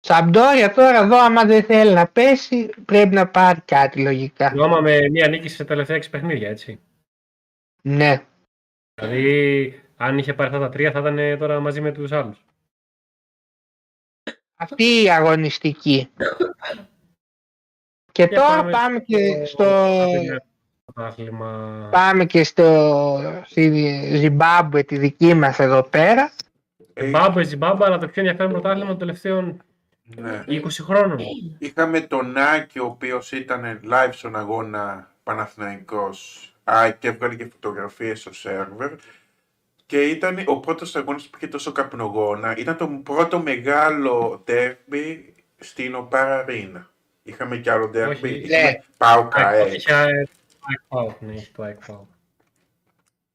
Σαμπτόρια 0.01 0.75
τώρα 0.75 0.99
εδώ 0.99 1.19
άμα 1.19 1.45
δεν 1.45 1.63
θέλει 1.63 1.93
να 1.93 2.09
πέσει 2.09 2.71
πρέπει 2.85 3.15
να 3.15 3.29
πάρει 3.29 3.61
κάτι 3.65 4.03
λογικά. 4.03 4.53
Ρώμα 4.55 4.81
με 4.81 5.09
μία 5.11 5.29
νίκη 5.29 5.49
σε 5.49 5.65
τελευταία 5.65 5.97
έξι 5.97 6.11
παιχνίδια, 6.11 6.49
έτσι. 6.49 6.81
Ναι. 7.83 8.23
Δηλαδή, 8.95 9.83
αν 9.97 10.19
είχε 10.19 10.35
πάρει 10.35 10.49
αυτά 10.49 10.61
τα 10.61 10.69
τρία, 10.69 10.91
θα 10.91 10.99
ήταν 10.99 11.39
τώρα 11.39 11.61
μαζί 11.61 11.81
με 11.81 11.93
τους 11.93 12.13
άλλους. 12.13 12.45
Αυτή 14.57 15.03
η 15.03 15.11
αγωνιστική. 15.11 16.11
Και 18.13 18.27
Και 18.27 18.35
τώρα 18.35 18.65
πάμε 18.65 19.01
και 19.01 19.45
στο, 19.45 19.97
Το 20.99 21.05
άθλημα. 21.05 21.88
πάμε 21.90 22.24
και 22.24 22.44
στο 22.44 23.20
στη 23.46 23.70
Ζιμπάμπουε 24.14 24.82
τη 24.82 24.99
δική 24.99 25.34
μας 25.34 25.59
εδώ 25.59 25.82
πέρα. 25.82 26.32
Ε, 26.94 27.11
Μπάμπε, 27.11 27.42
Ζιμπάμπα, 27.42 27.86
αλλά 27.86 27.99
το 27.99 28.09
πιο 28.09 28.22
ενδιαφέρον 28.22 28.53
πρωτάθλημα 28.53 28.88
των 28.88 28.99
τελευταίων 28.99 29.62
ναι. 30.16 30.44
20 30.46 30.61
χρόνων. 30.68 31.18
Είχαμε 31.59 32.01
τον 32.01 32.36
Άκη, 32.36 32.78
ο 32.78 32.84
οποίος 32.84 33.32
ήταν 33.32 33.80
live 33.90 34.11
στον 34.11 34.36
αγώνα 34.36 35.11
Παναθηναϊκός 35.22 36.49
Α, 36.64 36.90
και 36.99 37.09
έβγαλε 37.09 37.34
και 37.34 37.49
φωτογραφίες 37.53 38.20
στο 38.20 38.32
σερβερ. 38.34 38.90
Και 39.86 40.03
ήταν 40.03 40.42
ο 40.46 40.61
πρώτος 40.61 40.96
αγώνας 40.96 41.22
που 41.22 41.36
είχε 41.36 41.46
τόσο 41.46 41.72
καπνογόνα. 41.72 42.57
Ήταν 42.57 42.76
το 42.76 42.86
πρώτο 43.03 43.38
μεγάλο 43.38 44.42
τέρμπι 44.44 45.34
στην 45.59 45.94
Οπάρα 45.94 46.44
Ρίνα. 46.44 46.90
Είχαμε 47.22 47.57
κι 47.57 47.70
άλλο 47.70 47.88
τέρμπι. 47.88 48.12
Όχι. 48.12 48.28
Είχαμε 48.28 48.84
Πάο 48.96 49.28
ΚΑΕ. 49.28 50.28
Είχε 50.69 50.79
ΑΕΚ 50.79 50.81
ΠΑΟΚ, 50.89 51.21
ναι, 51.21 51.33
είχε 51.33 51.51
το 51.55 51.62
ΑΕΚ 51.62 51.87
ΠΑΟΚ. 51.87 52.07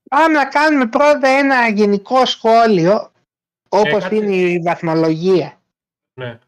Πάμε 0.10 0.34
να 0.34 0.46
κάνουμε 0.46 0.88
πρώτα 0.88 1.28
ένα 1.28 1.68
γενικό 1.68 2.26
σχόλιο 2.26 3.12
όπως 3.70 4.02
κάτσε. 4.04 4.16
είναι 4.16 4.36
η 4.36 4.60
βαθμολογία. 4.60 5.62
Ναι. 6.14 6.40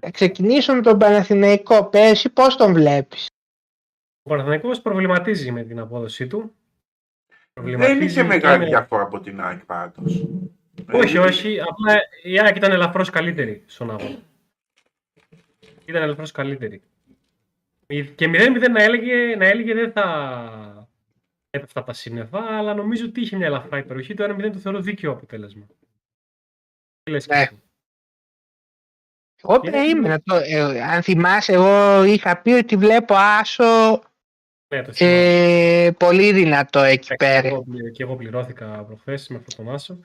Θα 0.00 0.10
ξεκινήσω 0.10 0.74
με 0.74 0.80
τον 0.80 0.98
Παναθηναϊκό. 0.98 1.84
Πέρσι 1.84 2.28
πώς 2.30 2.56
τον 2.56 2.72
βλέπεις; 2.72 3.26
Ο 4.22 4.28
Παναθηναϊκός 4.30 4.80
προβληματίζει 4.80 5.50
με 5.50 5.62
την 5.62 5.78
απόδοσή 5.78 6.26
του. 6.26 6.38
Δεν 6.38 7.36
Προβληματίζει 7.52 8.04
είχε 8.04 8.20
και 8.20 8.26
μεγάλη 8.26 8.58
με- 8.58 8.66
διαφορά 8.66 9.02
από 9.02 9.20
την 9.20 9.40
ΑΕΚ 9.40 9.64
πάντως. 9.64 10.26
Όχι, 10.92 11.16
Ε, 11.16 11.20
όχι. 11.20 11.60
Απλά 11.60 11.94
η 12.22 12.40
ΑΕΚ 12.40 12.56
ήταν 12.56 12.72
ελαφρώς 12.72 13.10
καλύτερη 13.10 13.62
στον 13.66 13.90
αγώνα. 13.90 14.18
Ήταν 15.84 16.02
ελαφρώς 16.02 16.30
καλύτερη. 16.30 16.82
Και 18.14 18.26
0-0 18.28 18.70
να 18.70 18.82
έλεγε, 18.82 19.36
να 19.36 19.46
έλεγε 19.46 19.74
δεν 19.74 19.92
θα 19.92 20.88
έπεφτα 21.50 21.84
τα 21.84 21.92
σύννεφα, 21.92 22.56
αλλά 22.58 22.74
νομίζω 22.74 23.04
ότι 23.06 23.20
είχε 23.20 23.36
μια 23.36 23.46
ελαφρά 23.46 23.78
υπεροχή. 23.78 24.14
Το 24.14 24.24
1-0 24.24 24.50
το 24.52 24.58
θεωρώ 24.58 24.80
δίκαιο 24.80 25.10
αποτέλεσμα. 25.12 25.66
Τι 27.02 27.10
λες 27.10 27.26
και 27.26 27.34
Ναι. 27.34 27.40
εσύ. 27.40 27.62
Εγώ 29.42 29.54
Είναι- 29.64 29.70
περίμενα. 29.70 30.20
Το, 30.24 30.34
ε, 30.34 30.82
αν 30.82 31.02
θυμάσαι 31.02 31.52
εγώ 31.52 32.04
είχα 32.04 32.42
πει 32.42 32.50
ότι 32.50 32.76
βλέπω 32.76 33.14
άσο 33.16 34.02
Ναι, 34.74 34.82
το 34.82 34.92
θυμάμαι. 34.92 35.84
ε, 35.84 35.90
πολύ 35.98 36.32
δυνατό 36.32 36.80
εκεί 36.80 37.12
Εντάξει, 37.12 37.16
πέρα. 37.16 37.48
εγώ, 37.48 37.64
και 37.92 38.02
εγώ 38.02 38.16
πληρώθηκα 38.16 38.84
προχθές 38.84 39.28
με 39.28 39.36
αυτόν 39.36 39.64
τον 39.64 39.74
Άσο. 39.74 39.98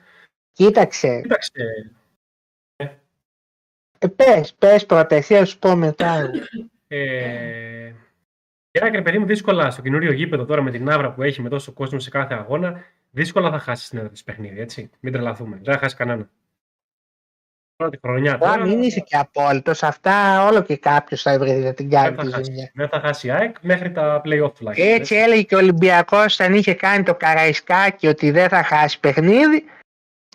Κοίταξε. 0.52 1.20
Κοίταξε, 1.22 1.52
Ε, 3.98 4.06
πες, 4.08 4.54
πες 4.54 4.86
πρώτα, 4.86 5.14
εσύ 5.14 5.34
θα 5.34 5.44
σου 5.44 5.58
πω 5.58 5.76
μετά. 5.76 6.30
εγώ. 6.88 7.02
Ε, 7.02 7.94
η 8.70 8.78
ΑΕΚ, 8.82 8.94
ρε 8.94 9.02
παιδί 9.02 9.18
μου, 9.18 9.26
δύσκολα 9.26 9.70
στο 9.70 9.82
καινούριο 9.82 10.12
γήπεδο 10.12 10.44
τώρα 10.44 10.62
με 10.62 10.70
την 10.70 10.90
άβρα 10.90 11.12
που 11.12 11.22
έχει 11.22 11.42
με 11.42 11.48
τόσο 11.48 11.72
κόσμο 11.72 11.98
σε 11.98 12.10
κάθε 12.10 12.34
αγώνα, 12.34 12.84
δύσκολα 13.10 13.50
θα 13.50 13.58
χάσεις 13.58 13.88
την 13.88 13.98
έδρα 13.98 14.10
της 14.10 14.24
παιχνίδι, 14.24 14.60
έτσι. 14.60 14.90
Μην 15.00 15.12
τρελαθούμε. 15.12 15.60
Δεν 15.62 15.74
θα 15.74 15.80
χάσεις 15.80 15.98
κανένα. 15.98 16.28
Πρώτη 17.76 17.98
χρονιά 18.02 18.38
Τώρα 18.38 18.52
τώρα. 18.52 18.66
μην 18.66 18.82
είσαι 18.82 19.00
και 19.00 19.16
απόλυτος. 19.16 19.82
Αυτά 19.82 20.44
όλο 20.46 20.62
και 20.62 20.76
κάποιος 20.76 21.22
θα 21.22 21.38
βρει 21.38 21.52
να 21.52 21.74
την 21.74 21.90
κάνει 21.90 22.14
δεν, 22.14 22.24
τη 22.24 22.30
θα 22.30 22.36
χάσεις, 22.36 22.46
ζημιά. 22.46 22.70
δεν 22.74 22.88
θα 22.88 23.00
χάσεις 23.00 23.22
η 23.22 23.30
ΑΕΚ 23.30 23.56
μέχρι 23.60 23.92
τα 23.92 24.20
play-off 24.24 24.52
τουλάχιστον. 24.54 24.94
Έτσι 24.94 25.14
έλεγε 25.14 25.42
και 25.42 25.54
ο 25.54 25.58
Ολυμπιακός 25.58 26.34
όταν 26.40 26.54
είχε 26.54 26.74
κάνει 26.74 27.02
το 27.02 27.14
Καραϊσκάκι 27.14 28.06
ότι 28.06 28.30
δεν 28.30 28.48
θα 28.48 28.62
χάσει 28.62 29.00
παιχνίδι 29.00 29.64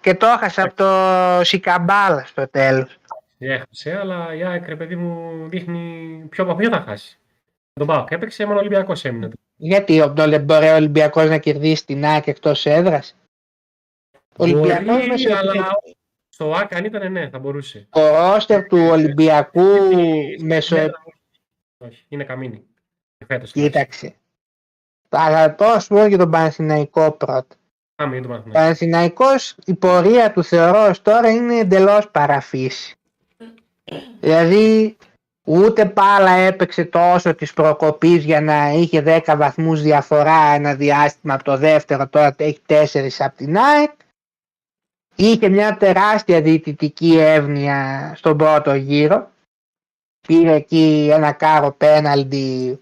και 0.02 0.14
το 0.16 0.26
έχασε 0.26 0.62
από 0.62 0.74
το 0.76 1.44
Σικαμπάλα 1.44 2.24
στο 2.26 2.50
τέλος. 2.50 2.98
Έχασε, 3.48 3.98
αλλά 3.98 4.36
η 4.36 4.44
ΑΕΚ, 4.44 4.68
ρε 4.68 4.76
παιδί 4.76 4.96
μου, 4.96 5.48
δείχνει 5.50 6.26
ποιο 6.30 6.44
από 6.44 6.56
ποιο 6.56 6.70
θα 6.70 6.84
χάσει. 6.88 7.20
Τον 7.74 7.88
Πάοκ 7.88 8.12
έπαιξε, 8.12 8.46
μόνο 8.46 8.58
ο 8.58 8.60
Ολυμπιακός 8.60 9.06
έμεινε. 9.06 9.30
Γιατί 9.56 10.02
ο 10.02 10.14
δεν 10.16 10.44
μπορεί 10.44 10.68
ο 10.68 10.76
Ολυμπιακό 10.76 11.24
να 11.24 11.38
κερδίσει 11.38 11.86
την 11.86 12.06
ΑΕΚ 12.06 12.28
εκτό 12.28 12.52
έδρα. 12.64 13.04
Ο 14.14 14.44
Ολυμπιακό 14.44 14.84
Μπορεί, 14.84 15.08
μέσα 15.08 15.38
αλλά 15.38 15.68
στο 16.30 16.54
ΑΕΚ 16.54 16.76
αν 16.76 16.86
ήταν, 16.86 17.12
ναι, 17.12 17.30
θα 17.30 17.40
μπορούσε. 17.40 17.88
το 17.90 18.08
ρόστερ 18.08 18.68
του 18.68 18.78
Ολυμπιακού 18.78 19.68
μέσω. 20.42 20.76
Ναι, 20.76 20.88
Όχι, 21.78 22.06
είναι 22.08 22.24
καμίνη. 22.24 22.64
Φέτος, 23.28 23.52
Κοίταξε. 23.52 24.16
Θα 25.10 25.56
το 25.58 25.80
σου 25.80 25.88
πω 25.88 26.06
για 26.06 26.18
τον 26.18 26.32
Παναθηναϊκό 26.32 27.12
πρώτα. 27.12 27.56
Πάμε 27.96 28.18
για 28.18 28.22
τον 28.22 28.32
Ο 28.32 28.34
Παναθηναϊκό. 28.34 28.60
Παναθηναϊκός 28.60 29.56
η 29.66 29.74
πορεία 29.74 30.32
του 30.32 30.44
θεωρώ 30.44 30.90
ως 30.90 31.02
τώρα 31.02 31.30
είναι 31.30 31.56
εντελώς 31.56 32.10
παραφύση. 32.10 32.96
Δηλαδή 34.20 34.98
Ούτε 35.44 35.86
πάλα 35.86 36.32
έπαιξε 36.32 36.86
τόσο 36.86 37.36
της 37.36 37.54
προκοπής 37.54 38.24
για 38.24 38.42
να 38.42 38.70
είχε 38.70 39.04
10 39.26 39.36
βαθμούς 39.38 39.82
διαφορά 39.82 40.54
ένα 40.54 40.76
διάστημα 40.76 41.34
από 41.34 41.44
το 41.44 41.58
δεύτερο, 41.58 42.08
τώρα 42.08 42.36
έχει 42.38 42.60
4 42.68 42.86
από 43.18 43.38
την 43.38 43.58
ΑΕΚ. 43.58 43.92
Είχε 45.16 45.50
μια 45.50 45.78
τεράστια 45.78 46.42
διαιτητική 46.42 47.18
εύνοια 47.18 48.12
στον 48.16 48.38
πρώτο 48.38 48.74
γύρο. 48.74 49.32
Πήρε 50.28 50.54
εκεί 50.54 51.10
ένα 51.12 51.32
κάρο 51.32 51.72
πέναλτι. 51.72 52.82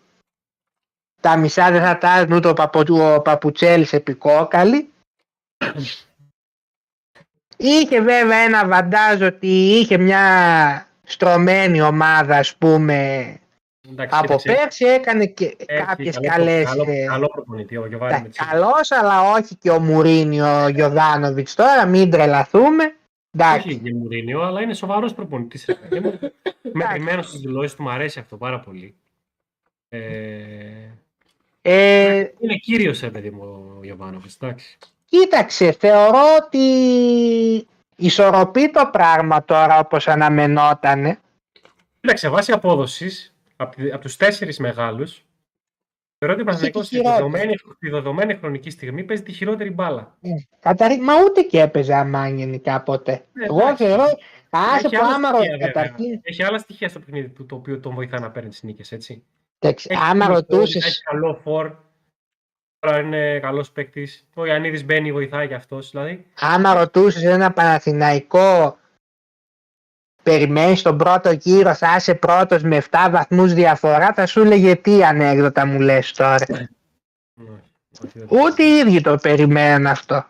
Τα 1.21 1.37
μισά 1.37 1.71
δεν 1.71 1.81
θα 1.81 1.97
τα 1.97 2.17
έδινε 2.17 2.35
ούτε 2.35 2.47
ο, 2.47 2.53
Παπο, 2.53 2.83
ο 3.13 3.21
Παπουτσέλης 3.21 3.93
επικόκαλη. 3.93 4.89
Είχε 7.57 8.01
βέβαια 8.01 8.37
ένα 8.37 8.67
βαντάζ 8.67 9.21
ότι 9.21 9.47
είχε 9.47 9.97
μια 9.97 10.88
στρωμένη 11.11 11.81
ομάδα 11.81 12.37
ας 12.37 12.55
πούμε 12.55 13.33
Εντάξει, 13.91 14.15
από 14.17 14.25
κοίταξε, 14.35 14.53
πέρσι 14.53 14.85
έκανε 14.85 15.25
και 15.25 15.45
έχει 15.45 15.83
κάποιες 15.85 16.15
καλό- 16.19 16.29
καλές 16.29 16.63
Καλό, 16.65 16.83
ε, 16.87 17.05
καλό 17.05 17.27
προπονητή 17.27 17.77
ο 17.77 17.85
Γιωβάνι 17.87 18.11
τα- 18.13 18.21
Μετσίνη. 18.21 18.49
καλός 18.49 18.91
αλλά 18.91 19.21
όχι 19.31 19.55
και 19.55 19.69
ο 19.69 19.79
Μουρίνιο 19.79 20.63
ο 20.63 20.67
Γιωδάνοβιτς 20.67 21.55
τώρα 21.55 21.85
μην 21.85 22.09
τρελαθούμε 22.09 22.95
εντάξει 23.33 23.67
Όχι 23.67 23.77
και 23.77 23.93
Μουρίνιο, 23.93 24.41
αλλά 24.41 24.61
είναι 24.61 24.73
σοβαρός 24.73 25.13
προπονητής. 25.13 25.65
Μετρημένος 26.73 27.27
στις 27.27 27.39
δηλώσεις 27.39 27.75
του, 27.75 27.83
μου 27.83 27.89
αρέσει 27.89 28.19
αυτό 28.19 28.37
πάρα 28.37 28.59
πολύ. 28.59 28.95
Ε, 29.89 29.99
ε, 31.61 32.15
είναι 32.39 32.55
κύριος, 32.61 33.03
ε, 33.03 33.09
παιδί 33.09 33.29
μου, 33.29 33.43
ο 33.79 33.83
Γιωβάνοβιτς. 33.83 34.37
Εντάξει. 34.41 34.77
κοίταξε 35.05 35.71
θεωρώ 35.71 36.21
ότι 36.45 36.59
ισορροπεί 37.99 38.71
το 38.71 38.89
πράγμα 38.91 39.45
τώρα 39.45 39.79
όπως 39.79 40.07
αναμενότανε 40.07 41.19
Κοίταξε, 42.01 42.29
βάσει 42.29 42.51
απόδοσης 42.51 43.35
από, 43.55 43.73
από 43.93 44.01
τους 44.01 44.15
τέσσερις 44.17 44.59
μεγάλους, 44.59 45.23
θεωρώ 46.17 46.33
ότι 46.33 46.41
ο 46.41 46.45
Παναθηναϊκός 46.45 46.85
στη 46.85 46.95
χειρότερη. 46.95 47.15
δεδομένη, 47.23 47.57
στη 47.75 47.89
δεδομένη 47.89 48.35
χρονική 48.35 48.69
στιγμή 48.69 49.03
παίζει 49.03 49.23
τη 49.23 49.31
χειρότερη 49.31 49.71
μπάλα. 49.71 50.17
Καταρρί... 50.59 50.99
Μα 50.99 51.13
ούτε 51.23 51.41
και 51.41 51.61
έπαιζε 51.61 51.93
αμάν 51.95 52.37
γενικά 52.37 52.81
ποτέ. 52.81 53.11
Ε, 53.11 53.45
Εγώ 53.45 53.59
εντάξει. 53.61 53.83
θεωρώ, 53.85 54.03
άσε 54.49 54.85
Έχει 54.87 54.95
που 54.95 55.05
άλλα 55.05 55.15
άμα 55.15 55.27
στοιχεία, 55.27 55.51
ρω- 55.51 55.57
βέβαια. 55.57 55.67
καταρχήν, 55.71 56.19
Έχει 56.23 56.43
άλλα 56.43 56.57
στοιχεία 56.57 56.89
στο 56.89 56.99
παιχνίδι 56.99 57.29
του 57.29 57.45
το 57.45 57.55
οποίο 57.55 57.79
τον 57.79 57.93
βοηθά 57.93 58.19
να 58.19 58.31
παίρνει 58.31 58.49
τις 58.49 58.63
νίκες, 58.63 58.91
έτσι. 58.91 59.23
εντάξει, 59.59 59.87
Έχει 59.91 60.01
άμα 60.03 60.25
κινητό, 60.25 60.33
ρωτούσε. 60.55 60.77
Έχει 60.77 61.01
καλό 61.01 61.39
φορ. 61.43 61.71
Τώρα 62.79 62.99
είναι 62.99 63.39
καλός 63.39 63.71
παίκτης. 63.71 64.27
Ο 64.33 64.45
Ιαννίδης 64.45 64.85
μπαίνει, 64.85 65.11
βοηθάει 65.11 65.47
και 65.47 65.53
αυτός. 65.53 65.89
Δηλαδή. 65.91 66.25
άμα 66.39 66.73
ρωτούσες 66.73 67.23
ένα 67.23 67.51
Παναθηναϊκό 67.53 68.77
περιμένεις 70.23 70.81
τον 70.81 70.97
πρώτο 70.97 71.31
γύρο 71.31 71.73
θα 71.73 71.95
είσαι 71.95 72.15
πρώτος 72.15 72.63
με 72.63 72.77
7 72.77 73.07
βαθμούς 73.11 73.53
διαφορά 73.53 74.13
θα 74.13 74.25
σου 74.25 74.41
έλεγε 74.41 74.75
τι 74.75 75.03
ανέκδοτα 75.03 75.65
μου 75.65 75.79
λες 75.79 76.11
τώρα 76.11 76.35
ναι, 76.47 76.67
όχι, 78.03 78.19
δεν- 78.19 78.27
ούτε 78.29 78.63
οι 78.63 78.77
ίδιοι 78.77 79.01
το 79.01 79.15
περιμένουν 79.17 79.87
αυτό 79.87 80.25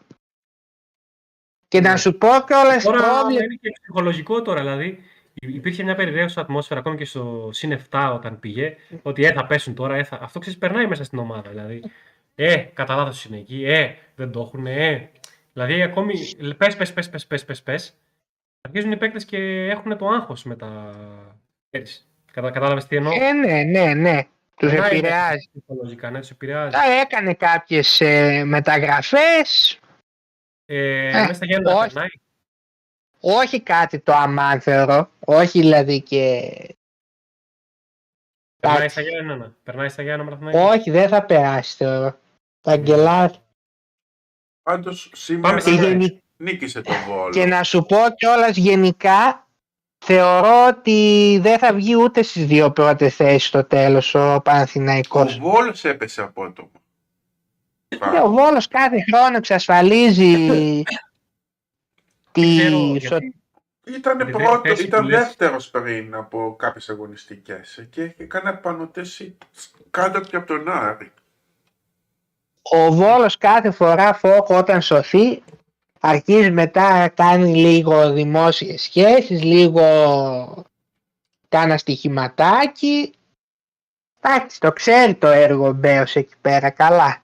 και 1.68 1.82
να 1.82 1.92
Ναι. 1.92 1.98
σου 1.98 2.18
πω 2.18 2.28
κιόλας 2.48 2.84
Τώρα 2.84 2.98
πρόβλημα 2.98 3.44
είναι 3.44 3.56
και 3.62 3.70
ψυχολογικό 3.82 4.42
τώρα. 4.42 4.60
Δηλαδή 4.62 5.04
υ- 5.34 5.56
υπήρχε 5.56 5.84
μια 5.84 5.96
περιραίωση 5.96 6.40
ατμόσφαιρα 6.40 6.80
ακόμη 6.80 6.98
και 6.98 7.06
στο 7.06 7.50
συν 7.54 7.72
7 7.90 8.12
όταν 8.14 8.40
πήγε. 8.40 8.76
Ότι 9.02 9.26
ε, 9.26 9.32
θα 9.34 9.46
πέσουν 9.48 9.74
τώρα. 9.74 9.96
Ε, 9.96 10.04
θα... 10.04 10.20
Αυτό 10.22 10.40
ξέρεις, 10.40 10.60
περνάει 10.60 10.88
μέσα 10.88 11.04
στην 11.04 11.20
ομάδα. 11.20 11.50
Δηλαδή, 11.50 11.84
ε, 12.36 12.56
κατά 12.58 12.96
λάθος 12.96 13.26
είναι 13.26 13.38
εκεί. 13.38 13.64
Ε, 13.66 13.96
δεν 14.16 14.32
το 14.32 14.40
έχουν. 14.40 14.68
Ε. 14.68 15.10
Δηλαδή, 15.54 15.82
ακόμη 15.82 16.14
πες, 16.58 16.76
πες, 16.76 16.94
πες, 16.94 17.10
πες, 17.10 17.28
πες, 17.28 17.46
πες, 17.46 17.64
πες. 17.64 17.94
Αρχίζουν 18.62 18.92
οι 18.92 18.98
παίκτες 18.98 19.26
και 19.26 19.38
έχουν 19.70 19.98
το 19.98 20.08
άγχος 20.08 20.44
με 20.44 20.56
τα. 20.56 20.94
Ξέρεις. 21.70 22.08
Κατα... 22.32 22.52
Κατάλαβες 22.52 22.86
τι 22.86 22.96
εννοώ; 22.96 23.12
ε, 23.14 23.32
ναι 23.34 23.64
ναι 23.64 23.94
ναι 23.94 24.24
τους 24.56 24.70
Περνάει 24.72 24.90
επηρεάζει 24.98 25.50
Ψυχολογικά, 25.54 26.10
ναι, 26.10 26.20
τους 26.20 26.30
επηρεάζει. 26.30 26.72
Τα 26.72 27.00
έκανε 27.02 27.34
κάποιες 27.34 28.02
ε, 28.02 28.44
μεταγραφές 28.46 29.80
Ε, 30.66 31.08
Ε, 31.08 31.12
μέσα 31.12 31.34
στα 31.34 31.46
γέννα 31.46 31.76
όχι. 31.76 31.88
περνάει. 31.94 32.08
όχι 33.20 33.62
κάτι 33.62 34.00
το 34.00 34.14
αμάθερο 34.14 35.10
όχι 35.20 35.60
δηλαδή 35.60 36.02
και 36.02 36.52
Περνάει 38.60 38.78
Εντάξει. 38.80 39.02
στα 39.02 39.10
γέννα. 39.10 39.56
Περνάει 39.64 39.90
στα 39.90 40.02
γέννα 40.02 40.38
με 40.40 40.52
όχι 40.64 40.92
δεν 40.92 41.08
θα 41.08 41.24
περάσει 41.24 41.76
θεωρώ 41.76 42.18
Αγγελάρη 42.64 43.34
Πάντως 44.64 45.12
σήμερα 45.16 45.50
Πάμε 45.58 45.62
Και, 45.62 45.78
στη 45.78 45.86
γενι- 45.88 46.20
νίκησε 46.38 46.82
τον 46.82 46.96
Βόλο. 47.08 47.30
και 47.30 47.46
να 47.46 47.64
σου 47.64 47.82
πω 47.84 47.98
κιόλας 48.18 48.58
γενικά 48.58 49.48
θεωρώ 50.06 50.68
ότι 50.68 51.38
δεν 51.42 51.60
θα 51.60 51.74
βγει 51.74 51.96
ούτε 51.96 52.22
στις 52.22 52.46
δύο 52.46 52.72
πρώτες 52.72 53.16
θέσεις 53.16 53.46
στο 53.48 53.64
τέλος 53.64 54.16
ο 54.16 54.34
Ο 54.34 54.42
Παναθηναϊκός. 54.42 55.38
Βόλος 55.40 55.86
έπεσε 55.86 56.22
απότομα. 56.22 56.70
Και 57.88 58.20
ο 58.24 58.30
Βόλος 58.30 58.68
κάθε 58.68 58.98
χρόνο 59.12 59.38
εξασφαλίζει 59.38 60.34
τη... 62.32 62.56
ξέρω 62.58 62.78
σω- 62.78 62.96
γιατί. 62.98 63.34
Ήταν, 63.96 64.18
Τη 64.18 64.26
πρώτο, 64.26 64.62
θέση 64.64 64.84
ήταν 64.84 65.02
που 65.02 65.08
λες. 65.08 65.20
δεύτερος 65.20 65.70
πριν 65.70 66.16
από 66.16 66.56
κάποιες 66.60 66.90
αγωνιστικές 66.90 67.88
και 67.90 68.14
έκανε 68.18 68.54
πανωτές 68.54 69.32
κάτω 69.90 70.20
και 70.20 70.36
από 70.36 70.48
τον 70.48 70.70
Άρη. 70.70 71.12
Ο 72.62 72.92
Βόλος 72.92 73.38
κάθε 73.38 73.72
φορά 73.72 74.14
φόκο 74.14 74.58
όταν 74.58 74.82
σωθεί 74.82 75.44
αρχίζει 76.00 76.52
μετά 76.52 76.98
να 76.98 77.08
κάνει 77.08 77.56
λίγο 77.56 78.14
δημόσιες 78.14 78.82
σχέσεις, 78.82 79.44
λίγο 79.44 79.84
κάνα 81.50 81.78
στοιχηματάκι. 81.78 83.14
Εντάξει, 84.22 84.60
το 84.60 84.72
ξέρει 84.72 85.16
το 85.16 85.28
έργο 85.28 85.68
ο 85.68 85.74
Μπέος 85.74 86.16
εκεί 86.16 86.36
πέρα, 86.42 86.70
καλά. 86.70 87.22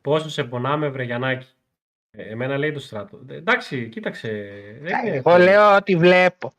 Πόσο 0.00 0.30
σε 0.30 0.44
πονάμε, 0.44 0.88
βρε 0.88 1.02
Γιαννάκη. 1.02 1.46
Ε, 1.46 1.53
εμένα 2.16 2.58
λέει 2.58 2.72
το 2.72 2.80
στράτο. 2.80 3.20
Ε, 3.30 3.34
εντάξει, 3.34 3.88
κοίταξε. 3.88 4.28
δεν 4.80 5.06
είναι- 5.06 5.16
Εγώ 5.16 5.36
λέω 5.38 5.76
ότι 5.76 5.96
βλέπω. 5.96 6.52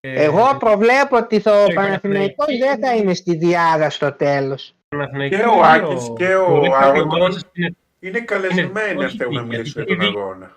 Ε, 0.00 0.22
Εγώ 0.24 0.56
προβλέπω 0.58 1.16
ότι 1.16 1.40
το 1.40 1.50
ε, 1.68 1.72
Παναθηναϊκός 1.74 2.46
δεν 2.58 2.78
θα 2.78 2.94
είναι 2.94 3.14
στη 3.14 3.36
διάδα 3.36 3.90
στο 3.90 4.12
τέλος. 4.12 4.74
Παναθηναϊκή 4.88 5.36
Και 5.36 5.42
δεν 5.42 5.50
ο 5.50 5.60
ξέρω. 5.60 5.86
Άκης 5.90 6.12
και 6.16 6.34
ο 6.34 6.48
Μπορεί 6.48 6.70
κάποια 6.70 6.86
Άρων. 6.86 7.02
ομάδα 7.10 7.30
σας 7.32 7.42
είναι- 7.52 7.74
Είναι 8.00 8.20
καλεσμένοι 8.20 8.94
όχι 8.96 9.04
αν 9.04 9.10
θέλουν 9.10 9.34
να 9.34 9.40
δίκαια, 9.42 9.42
μιλήσουν 9.58 9.82
γιατί 9.82 9.92
για 9.92 9.96
τον 9.96 10.06
δίκαια. 10.06 10.22
αγώνα. 10.22 10.56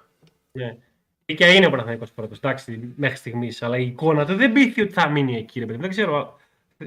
Ναι. 0.52 0.76
Δίκαια 1.26 1.48
είναι 1.54 1.66
ο 1.66 1.70
Παναθηναϊκός 1.70 2.12
πρώτος, 2.12 2.38
εντάξει, 2.38 2.94
μέχρι 2.96 3.18
στιγμής. 3.18 3.62
Αλλά 3.64 3.78
η 3.78 3.86
εικόνα 3.86 4.26
του 4.26 4.36
δεν 4.36 4.52
πείθει 4.52 4.82
ότι 4.82 4.92
θα 4.94 5.10
μείνει 5.10 5.38
εκεί, 5.38 5.60
ρε 5.60 5.66
παιδί. 5.66 5.80
Δεν 5.80 5.90
ξέρω. 5.90 6.40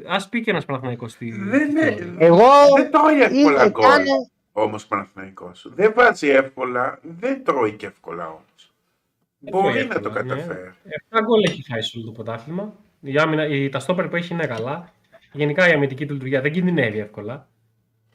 Α 0.06 0.28
πει 0.28 0.40
και 0.40 0.50
ένας 0.50 0.64
Παναθηναϊκός 0.64 1.12
στη. 1.12 1.30
Δεν 1.30 1.60
στη 1.60 1.70
είναι- 1.70 1.94
θεωρία. 1.94 2.14
Εγώ 2.18 2.46
Δεν 2.76 2.90
τρώει 2.90 3.20
εύκολα 3.20 3.60
είτε 3.62 3.70
γκολ 3.70 3.82
κάνω, 3.84 4.30
όμως 4.56 4.84
ο 4.84 4.88
Παναθηναϊκός. 4.88 5.66
Δεν 5.74 5.92
βάζει 5.96 6.28
εύκολα, 6.28 6.98
δεν 7.02 7.44
τρώει 7.44 7.72
και 7.72 7.86
εύκολα 7.86 8.28
όμως. 8.28 8.72
Δεν 9.38 9.52
Μπορεί 9.52 9.72
τρώει 9.72 9.86
να 9.86 10.00
το 10.00 10.08
εύκολα, 10.08 10.34
ναι. 10.34 10.42
καταφέρει. 10.42 10.72
7 11.10 11.18
γκολ 11.24 11.42
έχει 11.42 11.62
φάει 11.62 11.82
σε 11.82 11.96
όλο 11.98 12.06
το 12.06 12.12
πρωτάθλημα. 12.12 12.74
Η 13.00 13.18
άμυνα, 13.18 13.46
η, 13.46 13.68
τα 13.68 13.78
στόπερ 13.78 14.08
που 14.08 14.16
έχει 14.16 14.32
είναι 14.32 14.46
καλά. 14.46 14.92
Γενικά 15.32 15.68
η 15.68 15.72
αμυντική 15.72 16.06
του 16.06 16.12
λειτουργία 16.12 16.40
δεν 16.40 16.52
κινδυνεύει 16.52 16.98
εύκολα. 16.98 17.48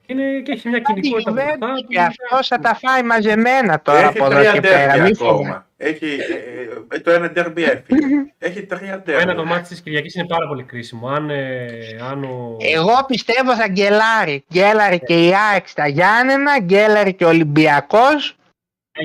Είναι, 0.10 0.40
και 0.44 0.52
έχει 0.52 0.68
μια 0.70 0.78
η 0.78 0.82
κινητικότητα 0.82 1.32
μπροστά 1.32 1.56
Juventus 1.58 1.82
που- 1.86 1.88
και 1.94 2.00
αυτός 2.00 2.48
θα 2.48 2.60
τα 2.60 2.76
φάει 2.76 3.04
μαζεμένα 3.04 3.82
τώρα 3.82 4.00
Έχει 4.00 4.08
από 4.08 4.26
εδώ 4.26 4.36
τρία 4.40 4.52
και 4.52 4.60
πέρα. 4.62 4.94
ντέρμπι 4.94 5.10
Μη 5.10 5.16
φοβάσαι. 5.16 5.34
ακόμα. 5.42 5.68
Έχει, 5.78 6.06
ε, 6.06 6.96
ε, 6.96 7.00
το 7.00 7.12
ένα 7.12 7.30
ντέρμπι 7.32 7.64
έφυγε. 7.64 8.06
Έχει 8.38 8.64
τρία 8.66 9.02
Το 9.02 9.12
ένα 9.12 9.26
το 9.26 9.34
ντέρμπι. 9.34 9.50
μάτι 9.50 9.68
της 9.68 9.82
Κυριακής 9.82 10.16
είναι 10.16 10.26
πάρα 10.28 10.48
πολύ 10.48 10.64
κρίσιμο. 10.64 11.08
Αν, 11.08 11.30
ε, 11.30 11.68
αν 12.12 12.24
ο... 12.24 12.58
Εγώ 12.60 13.06
πιστεύω 13.08 13.56
θα 13.56 13.68
γκελάρει. 13.68 14.44
Γκέλαρη 14.54 15.00
και 15.00 15.26
η 15.26 15.32
ΑΕΚ 15.52 15.68
στα 15.68 15.88
Γιάννενα, 15.88 16.60
γκέλαρη 16.60 17.14
και 17.14 17.26
ο 17.26 17.28
Ολυμπιακός. 17.28 18.36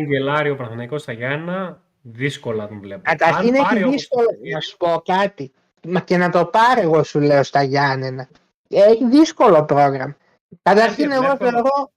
Αγγελάρη 0.00 0.50
ο 0.50 0.56
Παναθηναϊκός 0.56 1.02
στα 1.02 1.12
Γιάννα, 1.12 1.80
δύσκολα 2.02 2.68
τον 2.68 2.80
βλέπω. 2.80 3.02
Καταρχήν 3.04 3.48
Αν 3.48 3.54
έχει 3.54 3.62
πάρει 3.64 3.82
όμως- 3.82 3.94
δύσκολο 3.96 4.26
να 4.54 4.60
σου 4.60 4.76
πω 4.76 5.02
κάτι. 5.04 5.52
Μα 5.88 6.00
και 6.00 6.16
να 6.16 6.30
το 6.30 6.44
πάρει 6.44 6.80
εγώ 6.80 7.02
σου 7.02 7.20
λέω 7.20 7.42
στα 7.42 7.62
Γιάννενα. 7.62 8.28
Έχει 8.68 9.04
δύσκολο 9.08 9.64
πρόγραμμα. 9.64 10.16
Καταρχήν 10.62 11.10
Ε, 11.10 11.14
εγώ 11.14 11.22
βλέπω. 11.24 11.44
θεωρώ... 11.44 11.92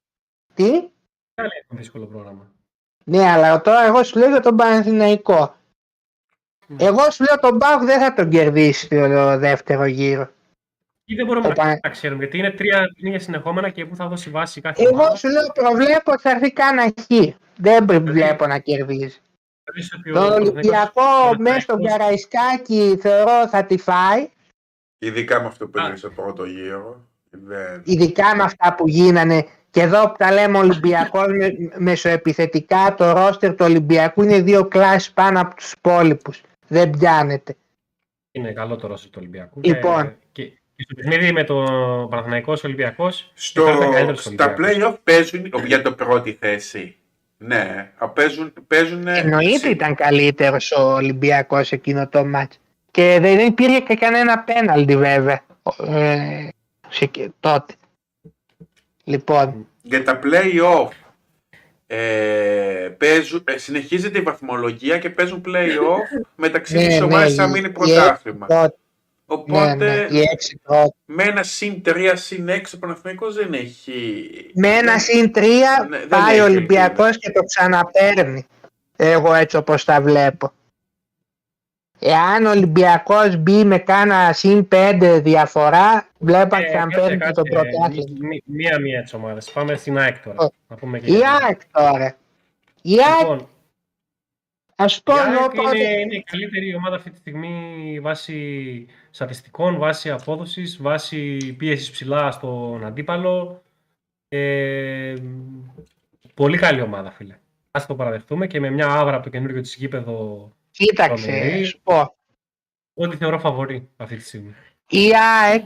Τι? 0.53 0.69
Πάλι 1.33 1.49
έχουν 1.63 1.77
δύσκολο 1.77 2.05
πρόγραμμα. 2.05 2.51
Ναι, 3.03 3.29
αλλά 3.29 3.61
τώρα 3.61 3.85
εγώ 3.85 4.03
σου 4.03 4.19
λέω 4.19 4.29
για 4.29 4.39
τον 4.39 4.55
Παναθηναϊκό. 4.55 5.55
Ναι. 6.67 6.83
Εγώ 6.83 7.11
σου 7.11 7.23
λέω 7.23 7.39
τον 7.39 7.57
Πάουκ 7.57 7.81
δεν 7.83 7.99
θα 7.99 8.13
τον 8.13 8.29
κερδίσει 8.29 8.87
το 8.87 9.37
δεύτερο 9.37 9.85
γύρο. 9.85 10.29
Ή 11.05 11.15
δεν 11.15 11.25
μπορούμε 11.25 11.45
Ο 11.45 11.49
να, 11.49 11.55
Πα- 11.55 11.79
να 11.83 11.89
ξέρουμε 11.89 12.19
γιατί 12.23 12.37
είναι 12.37 12.51
τρία 12.51 12.85
είναι 12.95 13.19
συνεχόμενα 13.19 13.69
και 13.69 13.85
πού 13.85 13.95
θα 13.95 14.07
δώσει 14.07 14.29
βάση 14.29 14.61
κάθε 14.61 14.81
Εγώ 14.83 14.91
ομάδα. 14.93 15.15
σου 15.15 15.27
λέω 15.29 15.47
προβλέπω 15.53 16.11
ότι 16.11 16.21
θα 16.21 16.29
έρθει 16.29 16.51
κάνα 16.51 16.83
χ. 16.83 17.33
Δεν 17.57 17.85
βλέπω 18.03 18.47
να 18.47 18.59
κερδίζει. 18.59 19.19
Θεωρείς 19.63 19.93
ότι 19.93 20.09
ο 20.09 20.13
Τον 20.13 20.23
Παναθηναϊκός- 20.23 20.55
Ολυμπιακό 20.55 20.91
Παναθηναϊκός- 21.01 21.37
μέσα 21.37 21.59
στον 21.59 21.83
Καραϊσκάκη 21.83 22.97
θεωρώ 23.01 23.47
θα 23.47 23.65
τη 23.65 23.77
φάει. 23.77 24.29
Ειδικά 24.97 25.39
με 25.41 25.47
αυτό 25.47 25.67
που 25.67 25.79
Α. 25.79 25.81
έγινε 25.81 25.97
στο 25.97 26.09
πρώτο 26.09 26.45
γύρο. 26.45 27.01
Δεν... 27.45 27.81
Ειδικά 27.83 28.35
με 28.35 28.43
αυτά 28.43 28.75
που 28.75 28.87
γίνανε. 28.87 29.45
Και 29.69 29.81
εδώ 29.81 30.07
που 30.09 30.15
τα 30.17 30.31
λέμε 30.31 30.57
Ολυμπιακός 30.57 31.27
με, 31.27 31.55
μεσοεπιθετικά 31.77 32.95
το 32.97 33.11
ρόστερ 33.11 33.49
του 33.49 33.65
Ολυμπιακού 33.65 34.23
είναι 34.23 34.41
δύο 34.41 34.67
κλάσεις 34.67 35.11
πάνω 35.11 35.41
από 35.41 35.55
τους 35.55 35.71
υπόλοιπους. 35.71 36.41
Δεν 36.67 36.89
πιάνεται. 36.89 37.55
Είναι 38.31 38.51
καλό 38.51 38.75
το 38.75 38.87
ρόστερ 38.87 39.09
του 39.09 39.17
Ολυμπιακού. 39.21 39.59
Λοιπόν. 39.63 40.15
Και, 40.31 40.43
και, 40.43 40.51
και 40.75 40.83
στο 40.83 40.95
παιχνίδι 40.95 41.31
με 41.31 41.43
το 41.43 41.55
Παναθηναϊκός 42.09 42.63
Ολυμπιακός 42.63 43.31
Στο, 43.33 43.61
ήταν 43.61 43.79
καλύτερος 43.79 44.19
στα 44.19 44.29
Ολυμπιακός. 44.29 44.91
play-off 44.91 44.95
παίζουν 45.03 45.51
για 45.65 45.81
το 45.81 45.91
πρώτη 45.91 46.37
θέση. 46.39 46.95
Ναι, 47.37 47.91
α, 47.97 48.09
παίζουν, 48.09 48.53
παίζουν 48.67 49.07
Εννοείται 49.07 49.69
ήταν 49.69 49.95
καλύτερος 49.95 50.71
ο 50.71 50.93
Ολυμπιακός 50.93 51.71
εκείνο 51.71 52.07
το 52.07 52.25
μάτς. 52.25 52.59
Και 52.91 53.17
δεν 53.21 53.39
υπήρχε 53.39 53.79
και 53.79 53.95
κανένα 53.95 54.39
πέναλτι 54.39 54.97
βέβαια. 54.97 55.41
Ε, 55.87 56.47
σε, 56.47 56.55
τότε. 57.39 57.73
Λοιπόν, 59.03 59.67
για 59.81 60.03
τα 60.03 60.19
play-off 60.23 60.89
ε, 61.87 62.89
παίζουν, 62.97 63.43
ε, 63.47 63.57
συνεχίζεται 63.57 64.17
η 64.17 64.21
βαθμολογία 64.21 64.97
και 64.99 65.09
παίζουν 65.09 65.43
play-off 65.45 66.21
μεταξύ 66.35 66.75
Ναι, 66.75 66.87
της 66.87 66.97
ναι, 66.99 67.03
ομάδας 67.05 67.33
θα 67.33 67.43
η- 67.43 67.49
μείνει 67.49 67.67
η 67.67 67.71
πρωτάθλημα. 67.71 68.47
τότε, 68.47 68.75
Οπότε 69.29 69.73
ναι, 69.75 69.95
ναι, 70.09 70.17
οι 70.17 70.21
έξι 70.31 70.59
πρώτοι. 70.63 70.95
με 71.05 71.23
ένα 71.23 71.43
συν 71.43 71.81
3 71.85 72.11
συν 72.15 72.49
6 72.49 72.61
ο 72.75 72.77
Παναθηναϊκός 72.77 73.35
δεν 73.35 73.53
έχει... 73.53 74.29
Με 74.53 74.67
ένα 74.67 74.91
δεν- 74.91 74.99
συν 74.99 75.31
τρία 75.31 75.87
Ναι, 75.89 75.97
δεν 75.97 76.07
πάει 76.07 76.31
έχει 76.31 76.39
ο 76.39 76.43
Ολυμπιακός 76.43 77.17
και 77.17 77.31
το 77.31 77.43
ξαναπαίρνει. 77.43 78.45
Εγώ 78.95 79.33
έτσι 79.33 79.57
όπως 79.57 79.83
τα 79.83 80.01
βλέπω. 80.01 80.51
Εάν 81.99 82.45
ο 82.45 82.49
Ολυμπιακός 82.49 83.35
μπει 83.37 83.63
με 83.63 83.77
κάνα 83.77 84.33
συν 84.33 84.67
πέντε 84.67 85.19
διαφορά, 85.19 86.07
βλέπω 86.19 86.55
αν 86.55 86.61
Ε, 86.61 86.65
ξαναπαίρνει 86.65 87.17
κάτσε, 87.17 87.33
το 87.33 87.41
κάτσε, 87.41 87.69
πρωτάθλημα. 87.71 88.17
μη- 88.19 88.27
μη- 88.27 88.43
Μία-μία 88.45 89.01
τις 89.01 89.13
ομάδες. 89.13 89.51
Πάμε 89.51 89.75
στην 89.75 89.97
ΑΕΚ 89.97 90.23
τώρα. 90.23 90.37
Ω. 90.43 90.47
Να 90.67 90.75
πούμε 90.75 90.99
και 90.99 91.11
Η 91.11 91.15
για 91.15 91.19
την 91.37 91.45
ΑΕΚ 91.45 91.59
τώρα. 91.71 92.15
Η 92.81 92.93
ΑΕΚ, 92.93 93.19
Λοιπόν, 93.21 93.47
ας 94.75 95.01
πω 95.03 95.13
η 95.15 95.17
εγώ 95.19 95.39
ΑΕΚ 95.41 95.49
πρώτα. 95.51 95.75
είναι, 95.77 95.99
είναι 95.99 96.15
η 96.15 96.23
καλύτερη 96.23 96.75
ομάδα 96.75 96.95
αυτή 96.95 97.09
τη 97.09 97.17
στιγμή 97.17 97.99
βάσει 98.01 98.85
στατιστικών, 99.09 99.77
βάσει 99.77 100.09
απόδοσης, 100.09 100.77
βάσει 100.81 101.53
πίεσης 101.57 101.91
ψηλά 101.91 102.31
στον 102.31 102.85
αντίπαλο. 102.85 103.61
Ε, 104.29 105.13
πολύ 106.33 106.57
καλή 106.57 106.81
ομάδα, 106.81 107.11
φίλε. 107.11 107.35
Ας 107.71 107.85
το 107.85 107.95
παραδεχτούμε 107.95 108.47
και 108.47 108.59
με 108.59 108.69
μια 108.69 108.87
άβρα 108.87 109.15
από 109.15 109.23
το 109.23 109.29
καινούργιο 109.29 109.61
της 109.61 109.75
γήπεδο, 109.75 110.51
Κοίταξε, 110.77 111.25
Τρομερή. 111.27 111.63
σου 111.63 111.79
πω. 111.83 112.15
ό,τι 112.93 113.15
θεωρώ 113.15 113.39
φαβορή 113.39 113.89
αυτή 113.97 114.15
τη 114.15 114.23
στιγμή. 114.23 114.55
Η 114.89 115.09
ΑΕΚ, 115.15 115.63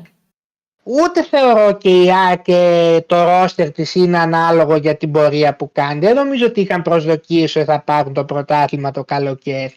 ούτε 0.84 1.24
θεωρώ 1.24 1.78
και 1.78 2.04
η 2.04 2.12
ΑΕΚ 2.12 2.48
ε, 2.48 3.02
το 3.02 3.24
ρόστερ 3.24 3.72
της 3.72 3.96
είναι 3.96 4.18
ανάλογο 4.20 4.76
για 4.76 4.98
την 4.98 5.12
πορεία 5.12 5.56
που 5.56 5.72
κάνει. 5.72 6.00
Δεν 6.00 6.16
νομίζω 6.16 6.46
ότι 6.46 6.62
είχαν 6.62 6.82
προσδοκίες 6.82 7.56
ότι 7.56 7.66
θα 7.66 7.82
πάρουν 7.82 8.14
το 8.14 8.26
πρωτάθλημα 8.26 8.92
το 8.92 9.04
καλοκαίρι. 9.04 9.76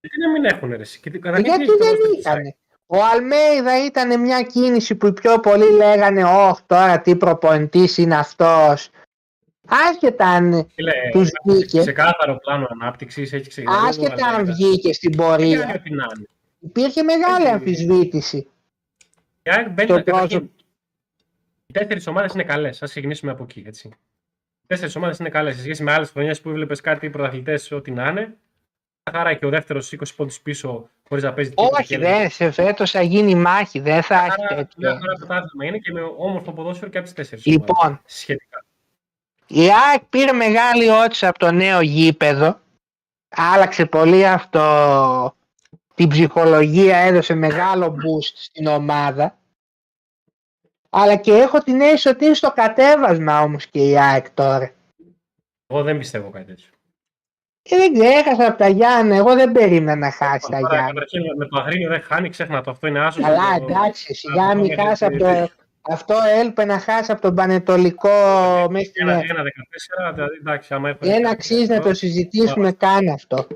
Γιατί 0.00 0.18
να 0.24 0.30
μην 0.32 0.44
έχουν 0.44 0.70
ρε, 0.70 0.76
εσύ. 0.76 1.00
Και 1.00 1.10
καταρχήν 1.10 1.44
Γιατί 1.44 1.64
τι 1.64 1.70
έχει 1.70 1.78
το 1.78 1.84
δεν 1.84 1.94
roster 1.94 2.16
της 2.16 2.26
ΑΕΚ. 2.26 2.38
είχαν. 2.38 2.54
Ο 2.86 3.04
Αλμέιδα 3.04 3.84
ήταν 3.84 4.20
μια 4.20 4.42
κίνηση 4.42 4.94
που 4.94 5.06
οι 5.06 5.12
πιο 5.12 5.40
πολλοί 5.40 5.70
λέγανε 5.70 6.24
«Ωχ, 6.24 6.60
τώρα 6.66 7.00
τι 7.00 7.16
προπονητής 7.16 7.98
είναι 7.98 8.16
αυτός». 8.16 8.90
Άσχετα 9.90 10.26
αν 10.26 10.66
Φίλε, 10.74 10.92
τους 11.12 11.30
βγήκε, 11.44 11.80
ξεκάθαρο 11.80 12.38
πλάνο 12.38 12.66
ανάπτυξης, 12.70 13.32
έχεις 13.32 13.48
ξεκινήσει. 13.48 13.80
άσχετα 13.88 14.26
αν 14.26 14.44
βγήκε 14.46 14.92
στην 14.92 15.16
πορεία, 15.16 15.60
Ό,τι 15.74 15.90
να 15.90 16.04
είναι. 16.16 16.26
υπήρχε 16.58 17.02
μεγάλη 17.02 17.42
Έτσι. 17.44 17.48
αμφισβήτηση. 17.54 18.36
Η 19.42 19.50
ΑΕΚ 19.50 19.68
μπαίνει 19.70 19.88
Το 19.88 19.94
καταρχήν, 19.94 20.28
πρόσωπο. 20.28 20.50
Οι 21.66 21.72
τέσσερις 21.72 22.06
ομάδες 22.06 22.32
είναι 22.32 22.42
καλές. 22.44 22.82
Α 22.82 22.86
ξεκινήσουμε 22.86 23.30
από 23.32 23.42
εκεί. 23.42 23.62
Έτσι. 23.66 23.88
Οι 24.62 24.66
τέσσερις 24.66 24.96
ομάδες 24.96 25.18
είναι 25.18 25.28
καλές. 25.28 25.54
Σε 25.56 25.62
σχέση 25.62 25.82
με 25.82 25.92
άλλες 25.92 26.10
χρονιές 26.10 26.40
που 26.40 26.48
έβλεπες 26.48 26.80
κάτι 26.80 27.10
πρωταθλητές, 27.10 27.70
ό,τι 27.72 27.90
να 27.90 28.08
είναι. 28.08 28.36
Χαρά 29.12 29.34
και 29.34 29.46
ο 29.46 29.48
δεύτερος 29.48 29.92
20 29.92 30.14
πόντους 30.16 30.40
πίσω 30.40 30.88
χωρίς 31.08 31.24
να 31.24 31.32
παίζει 31.32 31.50
τίποτα 31.50 31.76
Όχι, 31.78 31.86
και 31.86 31.98
δεν, 31.98 32.30
σε 32.30 32.50
φέτος 32.50 32.90
θα 32.90 33.02
γίνει 33.02 33.34
μάχη, 33.34 33.80
δεν 33.80 34.02
θα 34.02 34.14
έχει 34.14 34.30
Άρα, 34.38 34.56
τέτοιο. 34.56 34.74
μια 34.76 34.90
χαρά 35.00 35.12
πρωτάθλημα 35.18 35.64
είναι 35.64 35.78
και 35.78 35.92
με 35.92 36.00
όμορφο 36.16 36.52
ποδόσφαιρο 36.52 36.90
και 36.90 36.96
από 36.98 37.06
τις 37.06 37.14
τέσσερις. 37.16 37.46
Λοιπόν, 37.46 38.00
Σχετικά. 38.06 38.64
Η 39.52 39.60
ΑΕΚ 39.60 40.02
πήρε 40.04 40.32
μεγάλη 40.32 40.88
ότσια 40.90 41.28
από 41.28 41.38
το 41.38 41.52
νέο 41.52 41.80
γήπεδο. 41.80 42.60
Άλλαξε 43.28 43.86
πολύ 43.86 44.26
αυτό 44.26 45.34
την 45.94 46.08
ψυχολογία, 46.08 46.96
έδωσε 46.96 47.34
μεγάλο 47.34 47.86
boost 47.86 48.32
στην 48.34 48.66
ομάδα. 48.66 49.38
Αλλά 50.90 51.16
και 51.16 51.32
έχω 51.32 51.58
την 51.58 51.80
αίσθηση 51.80 52.08
ότι 52.08 52.24
είναι 52.24 52.34
στο 52.34 52.52
κατέβασμα 52.52 53.40
όμως 53.42 53.66
και 53.66 53.88
η 53.88 53.98
ΑΕΚ 53.98 54.30
τώρα. 54.30 54.72
Εγώ 55.66 55.82
δεν 55.82 55.98
πιστεύω 55.98 56.30
κάτι 56.30 56.44
τέτοιο. 56.44 56.68
Ε, 57.62 57.76
δεν 57.76 57.92
ξέρω, 57.92 58.08
έχασα 58.08 58.46
από 58.46 58.58
τα 58.58 58.68
Γιάννα. 58.68 59.16
Εγώ 59.16 59.34
δεν 59.34 59.52
περίμενα 59.52 59.96
να 59.96 60.10
χάσει 60.10 60.46
τα 60.50 60.58
Τώρα, 60.58 60.74
Γιάννα. 60.74 60.86
καταρχήν 60.92 61.22
με 61.36 61.46
το 61.46 61.60
Αγρίνιο 61.60 61.88
δεν 61.88 62.02
χάνει, 62.02 62.28
ξέχνα 62.28 62.62
το. 62.62 62.70
Αυτό 62.70 62.86
είναι 62.86 63.00
άσο. 63.00 63.22
Καλά, 63.22 63.54
εντάξει, 63.56 64.14
σιγά 64.14 64.54
μην 64.54 64.74
χάσει 64.74 65.04
από 65.04 65.18
το... 65.18 65.48
Αυτό 65.82 66.14
έλπε 66.40 66.64
να 66.64 66.78
χάσει 66.78 67.12
από 67.12 67.20
τον 67.20 67.34
Πανετολικό 67.34 68.10
μέχρι 68.70 68.88
την 68.90 69.08
Ένα, 69.08 69.12
ένα 69.12 69.42
14, 70.10 70.14
δηλαδή 70.14 70.36
εντάξει, 70.40 70.74
άμα 70.74 70.88
έχουμε. 70.88 71.10
Δεν 71.12 71.26
αξίζει 71.26 71.66
να 71.66 71.80
το 71.80 71.94
συζητήσουμε 71.94 72.72
καν 72.72 73.08
αυτό. 73.08 73.46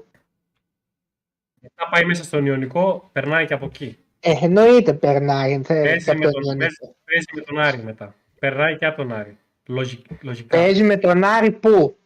Μετά 1.61 1.89
πάει 1.91 2.05
μέσα 2.05 2.25
στον 2.25 2.47
Ιωνικό, 2.47 3.09
περνάει 3.13 3.47
και 3.47 3.55
από 3.55 3.65
εκεί. 3.65 3.99
Ε, 4.21 4.33
εννοείται 4.43 4.93
περνάει. 4.93 5.61
θε- 5.63 5.85
Παίζει 5.85 6.11
από 6.11 6.19
με, 6.19 6.25
τον 6.25 6.33
τον, 6.33 6.43
Ιωνικό. 6.45 6.59
παίζει, 6.59 6.95
παίζει 7.05 7.27
με 7.35 7.41
τον 7.41 7.59
Άρη 7.61 7.83
μετά. 7.83 8.15
Περνάει 8.39 8.77
και 8.77 8.87
από 8.87 8.97
τον 8.97 9.13
Άρη. 9.13 9.39
Λογικ, 9.67 10.05
λογικά. 10.21 10.57
Παίζει 10.59 10.83
με 10.83 10.97
τον 10.97 11.25
Άρη 11.25 11.51
που 11.51 11.97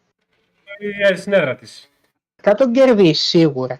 Παίζει 0.99 1.21
στην 1.21 1.33
έδρα 1.33 1.55
της. 1.55 1.89
θα 2.35 2.55
τον 2.55 2.71
κερδίσει 2.71 3.23
σίγουρα. 3.27 3.79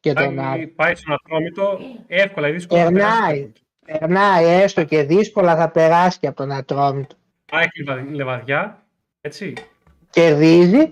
Και 0.00 0.12
τον 0.12 0.34
Πάει, 0.36 0.46
Άρη. 0.46 0.66
πάει 0.66 0.94
στον 0.94 1.12
Ατρόμητο, 1.14 1.78
εύκολα 2.06 2.48
ή 2.48 2.52
δύσκολα. 2.52 2.84
θα 2.84 2.92
Περνάει. 2.92 3.52
Περάσει. 3.84 3.98
Περνάει 3.98 4.44
έστω 4.46 4.84
και 4.84 5.02
δύσκολα 5.02 5.56
θα 5.56 5.70
περάσει 5.70 6.18
και 6.18 6.26
από 6.26 6.36
τον 6.36 6.52
Ατρόμητο. 6.52 7.16
Πάει 7.50 7.68
και 7.68 7.82
λεβα- 7.86 8.10
λεβαδιά. 8.10 8.86
Έτσι. 9.20 9.52
Κερδίζει, 10.10 10.90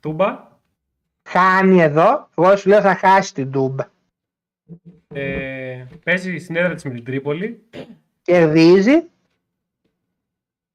Τούμπα. 0.00 0.46
χάνει 1.22 1.80
εδώ. 1.82 2.28
Εγώ 2.36 2.56
σου 2.56 2.68
λέω 2.68 2.80
θα 2.80 2.94
χάσει 2.94 3.34
την 3.34 3.50
Τούμπα. 3.50 3.84
Ε, 5.14 5.84
παίζει 6.04 6.38
στην 6.38 6.56
έδρα 6.56 6.74
της 6.74 6.84
με 6.84 6.90
την 6.90 7.04
Τρίπολη. 7.04 7.62
Κερδίζει, 8.22 9.02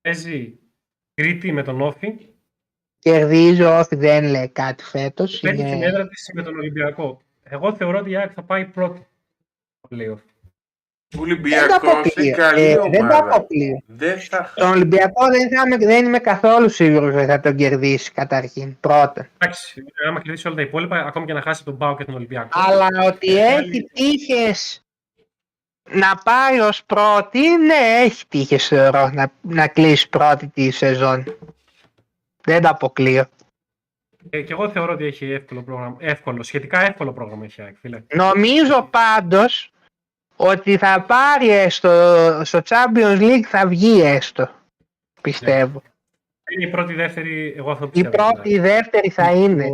Παίζει 0.02 0.60
Κρήτη 1.14 1.52
με 1.52 1.64
τον 1.64 1.82
Όφη. 1.82 2.16
κερδίζει 3.00 3.62
όχι 3.62 3.96
δεν 3.96 4.24
λέει 4.26 4.50
κάτι 4.50 4.84
φέτος. 4.84 5.40
Παίζει 5.40 5.62
στην 5.62 5.74
Είναι... 5.74 5.86
έδρα 5.86 6.08
της 6.08 6.32
με 6.34 6.44
τον 6.44 6.56
Ολυμπιακό. 6.58 7.22
Εγώ 7.44 7.76
θεωρώ 7.76 8.00
ότι 8.00 8.10
η 8.10 8.18
ΑΕΚ 8.18 8.32
θα 8.36 8.44
πάει 8.44 8.66
πρώτη. 8.66 9.08
στο 9.88 9.96
playoff. 11.14 11.26
Δεν 11.50 11.68
το 11.68 11.82
Ολυμπιακός 11.82 11.82
είναι 11.84 11.92
αποκλείω. 11.92 12.36
καλή 12.36 12.62
Ε, 12.62 12.76
δεν 12.76 12.92
το 12.92 12.98
ομάδα. 12.98 13.18
αποκλείω. 13.18 13.82
Δεν 13.86 14.20
θα... 14.20 14.54
Τον 14.56 14.70
Ολυμπιακό 14.70 15.28
δεν, 15.28 15.50
θα 15.50 15.64
είμαι, 15.66 15.78
δεν 15.86 16.06
είμαι 16.06 16.20
καθόλου 16.20 16.70
σίγουρος 16.70 17.16
ότι 17.16 17.26
θα 17.26 17.40
τον 17.40 17.56
κερδίσει 17.56 18.12
καταρχήν. 18.12 18.78
Πρώτα. 18.80 19.28
Εντάξει, 19.38 19.84
άμα 20.08 20.22
κερδίσει 20.22 20.48
όλα 20.48 20.56
τα 20.56 20.62
υπόλοιπα, 20.62 20.98
ακόμη 20.98 21.26
και 21.26 21.34
να 21.34 21.42
χάσει 21.42 21.64
τον 21.64 21.78
Πάο 21.78 21.96
και 21.96 22.06
τον 22.06 22.16
Ολυμπιακό. 22.16 22.50
Αλλά 22.52 22.88
ότι 23.08 23.38
έχει 23.38 23.90
τύχες 23.94 24.84
να 25.90 26.16
πάει 26.24 26.60
ως 26.60 26.84
πρώτη, 26.86 27.58
ναι, 27.58 28.04
έχει 28.04 28.24
τύχες 28.28 28.68
θεωρώ 28.68 29.10
να, 29.14 29.32
να 29.42 29.68
κλείσει 29.68 30.10
πρώτη 30.10 30.48
τη 30.48 30.72
σεζόν. 30.72 31.38
Δεν 32.44 32.62
το 32.62 32.70
αποκλείω. 32.70 33.26
Ε, 34.30 34.42
και 34.42 34.54
εγώ 34.54 34.70
θεωρώ 34.70 34.94
ότι 34.94 35.06
έχει 35.06 35.32
εύκολο 35.32 35.62
πρόγραμμα. 35.64 35.96
Εύκολο, 36.00 36.44
σχετικά 36.44 36.80
εύκολο 36.80 37.14
πρόγραμμα 37.14 37.46
έχει 37.46 37.62
η 37.62 37.64
ΑΕΚ, 37.64 37.76
φίλε. 37.80 38.04
Νομίζω 38.14 38.88
πάντως 38.92 39.72
ότι 40.36 40.78
θα 40.78 41.02
πάρει 41.08 41.50
έστω 41.50 41.90
στο 42.44 42.60
Champions 42.66 43.20
League 43.20 43.42
θα 43.46 43.68
βγει 43.68 44.02
έστω. 44.02 44.50
Πιστεύω. 45.22 45.82
Είναι 46.50 46.66
η 46.66 46.70
πρώτη, 46.70 46.92
η 46.94 46.96
δεύτερη, 46.96 47.54
εγώ 47.58 47.72
αυτό 47.72 47.86
Η 47.86 47.90
πιστεύω. 47.90 48.16
πρώτη, 48.16 48.50
η 48.50 48.60
δεύτερη 48.60 49.10
θα 49.10 49.32
είναι. 49.32 49.68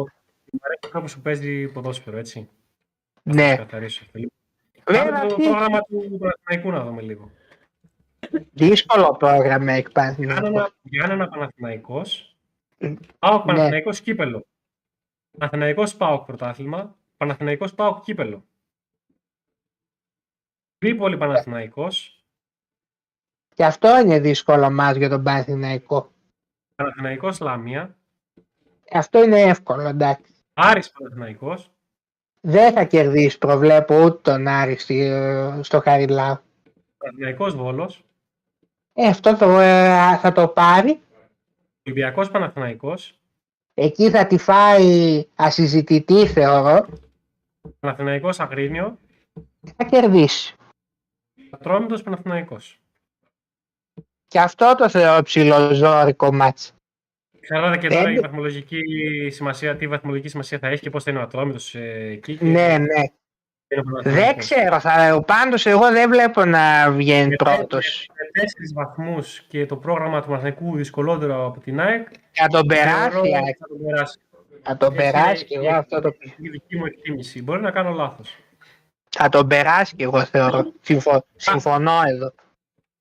Μου 0.51 0.59
αρέσει 0.61 0.79
ο 0.85 0.89
τρόπος 0.89 1.13
που 1.15 1.21
παίζει 1.21 1.67
ποδόσφαιρο, 1.67 2.17
έτσι. 2.17 2.49
Ναι. 3.23 3.47
Να 3.49 3.55
καθαρίσω. 3.55 4.03
Βέβαια, 4.85 5.11
Πάμε 5.11 5.27
το 5.27 5.35
τι- 5.35 5.43
πρόγραμμα 5.43 5.79
του 5.81 6.17
Παναθηναϊκού 6.19 6.71
να 6.71 6.83
δούμε 6.83 7.01
λίγο. 7.01 7.31
δύσκολο 8.51 9.11
πρόγραμμα 9.19 9.71
έχει 9.71 9.91
πάει. 9.91 10.15
Γιάννενα, 10.17 10.69
Γιάννενα 10.81 11.27
Παναθηναϊκός. 11.27 12.35
Ναι. 12.77 12.93
ΠΑΟΚ 13.19 13.45
Παναθηναϊκός 13.45 14.01
κύπελο. 14.01 14.45
Παναθηναϊκός 15.37 15.95
ΠΑΟΚ 15.95 16.25
πρωτάθλημα. 16.25 16.95
Παναθηναϊκός 17.17 17.73
ΠΑΟΚ 17.75 18.01
κύπελο. 18.03 18.43
Τρίπολη 20.79 21.17
Παναθηναϊκός. 21.17 22.23
Και 23.53 23.65
αυτό 23.65 23.99
είναι 23.99 24.19
δύσκολο 24.19 24.69
μας 24.71 24.95
για 24.95 25.09
τον 25.09 25.23
Παναθηναϊκό. 25.23 26.11
Παναθηναϊκός 26.75 27.39
Λαμία. 27.39 27.97
Αυτό 28.91 29.23
είναι 29.23 29.41
εύκολο, 29.41 29.87
εντάξει. 29.87 30.33
Άρης 30.53 30.91
Παναθηναϊκός. 30.91 31.71
Δεν 32.41 32.73
θα 32.73 32.83
κερδίσεις, 32.83 33.37
προβλέπω, 33.37 34.03
ούτε 34.03 34.31
τον 34.31 34.47
Άρης 34.47 34.81
στη- 34.83 35.11
στο 35.61 35.79
Χαριλάου. 35.79 36.37
Παναθηναϊκός 36.97 37.55
Βόλος. 37.55 38.03
Ε, 38.93 39.07
αυτό 39.07 39.35
το, 39.37 39.59
ε, 39.59 40.17
θα 40.17 40.31
το 40.31 40.47
πάρει. 40.47 40.99
Ολυμπιακός 41.85 42.31
Παναθηναϊκός. 42.31 43.19
Εκεί 43.73 44.09
θα 44.09 44.27
τη 44.27 44.37
φάει 44.37 45.23
ασυζητητή, 45.35 46.27
θεωρώ. 46.27 46.85
Παναθηναϊκός 47.79 48.39
Αγρίνιο. 48.39 48.97
θα 49.75 49.83
κερδίσει. 49.83 50.55
Ατρόμητος 51.49 52.03
Παναθηναϊκός. 52.03 52.79
Και 54.27 54.39
αυτό 54.39 54.75
το 54.77 54.89
θεωρώ 54.89 55.21
ψηλοζόρικο 55.23 56.33
μάτς. 56.33 56.73
Χαράτα 57.47 57.77
και 57.77 57.87
τώρα 57.87 58.03
Δεν- 58.03 58.15
η 58.15 58.19
βαθμολογική 58.19 58.81
σημασία, 59.31 59.75
τι 59.75 59.87
βαθμολογική 59.87 60.27
σημασία 60.29 60.59
θα 60.59 60.67
έχει 60.67 60.81
και 60.81 60.89
πώς 60.89 61.03
θα 61.03 61.11
είναι 61.11 61.19
ο 61.19 61.23
Ατρόμητος 61.23 61.75
ε, 61.75 62.07
εκεί. 62.11 62.37
και 62.37 62.45
Ναι, 62.45 62.77
ναι. 62.77 62.77
είναι 62.77 63.81
ο 63.81 63.83
Δεν 63.83 63.83
Παναθηναϊκός. 63.83 64.35
ξέρω. 64.49 64.79
Θα, 64.79 65.23
πάντως 65.27 65.65
εγώ 65.65 65.91
δεν 65.91 66.09
βλέπω 66.09 66.45
να 66.45 66.91
βγαίνει 66.91 67.27
Με 67.29 67.35
πρώτος. 67.35 68.09
Με 68.13 68.41
τέσσερις 68.41 68.73
βαθμούς 68.73 69.41
και 69.47 69.65
το 69.65 69.77
πρόγραμμα 69.77 70.21
του 70.21 70.27
Παναθηναϊκού 70.27 70.75
δυσκολότερο 70.75 71.45
από 71.45 71.59
την 71.59 71.79
ΑΕΚ. 71.79 72.07
Θα 72.31 72.47
τον 72.47 72.65
περάσει. 72.65 73.09
θεωρώ 73.11 73.25
η 73.25 73.29
ότι 73.29 73.35
ΑΕΚ. 73.35 73.55
Θα 73.59 73.67
τον 73.67 73.77
περάσει. 73.85 74.19
Θα 74.63 74.77
τον 74.77 74.93
Έτσι 74.93 75.11
περάσει 75.11 75.29
είναι 75.35 75.43
και 75.43 75.59
η- 75.59 75.65
εγώ 75.67 75.75
αυτό 75.75 76.01
το 76.01 76.11
πιστεύω. 76.11 76.45
η 76.45 76.49
δική 76.49 76.77
μου 76.77 76.85
εκτίμηση. 76.85 77.43
Μπορεί 77.43 77.61
να 77.61 77.71
κάνω 77.71 77.91
λάθος. 77.91 78.37
Θα 79.09 79.29
τον 79.29 79.47
περάσει 79.47 79.95
και 79.95 80.03
εγώ 80.03 80.23
θεωρώ. 80.25 80.73
Συμφω- 80.81 81.25
Συμφωνώ 81.35 82.01
εδώ. 82.07 82.33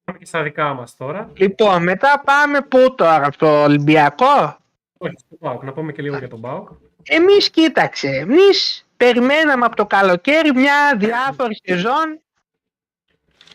Πάμε 0.04 0.18
και 0.18 0.26
στα 0.26 0.42
δικά 0.42 0.74
μας 0.74 0.96
τώρα. 0.96 1.30
Λοιπόν, 1.34 1.82
μετά 1.82 2.22
πάμε 2.24 2.60
πού 2.60 2.94
τώρα, 2.94 3.32
στο 3.32 3.62
Ολυμπιακό; 3.62 4.56
Όχι, 4.98 5.14
στο 5.26 5.36
ΠΑΟΚ. 5.40 5.62
Να 5.62 5.72
πούμε 5.72 5.92
και 5.92 6.02
λίγο 6.02 6.18
για 6.18 6.28
τον 6.28 6.40
ΠΑΟΚ. 6.40 6.68
Εμείς 7.02 7.50
κοίταξε, 7.50 8.08
εμείς 8.08 8.86
περιμέναμε 8.96 9.64
από 9.64 9.76
το 9.76 9.86
καλοκαίρι 9.86 10.54
μια 10.54 10.96
διάφορη 10.96 11.60
σεζόν. 11.64 12.20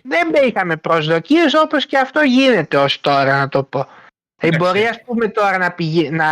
Δεν 0.04 0.30
είχαμε 0.48 0.78
προσδοκίες 0.78 1.54
όπως 1.54 1.86
και 1.86 1.98
αυτό 1.98 2.22
γίνεται 2.22 2.78
ως 2.78 3.02
τώρα 3.02 3.38
να 3.40 3.48
το 3.50 3.64
πω. 3.64 3.88
Δεν 4.36 4.54
Εντάξει. 4.54 4.60
μπορεί 4.74 4.88
ας 4.88 5.02
πούμε 5.02 5.28
τώρα 5.28 5.58
να 5.58 5.72
πηγαίνει 5.72 6.16
να... 6.16 6.28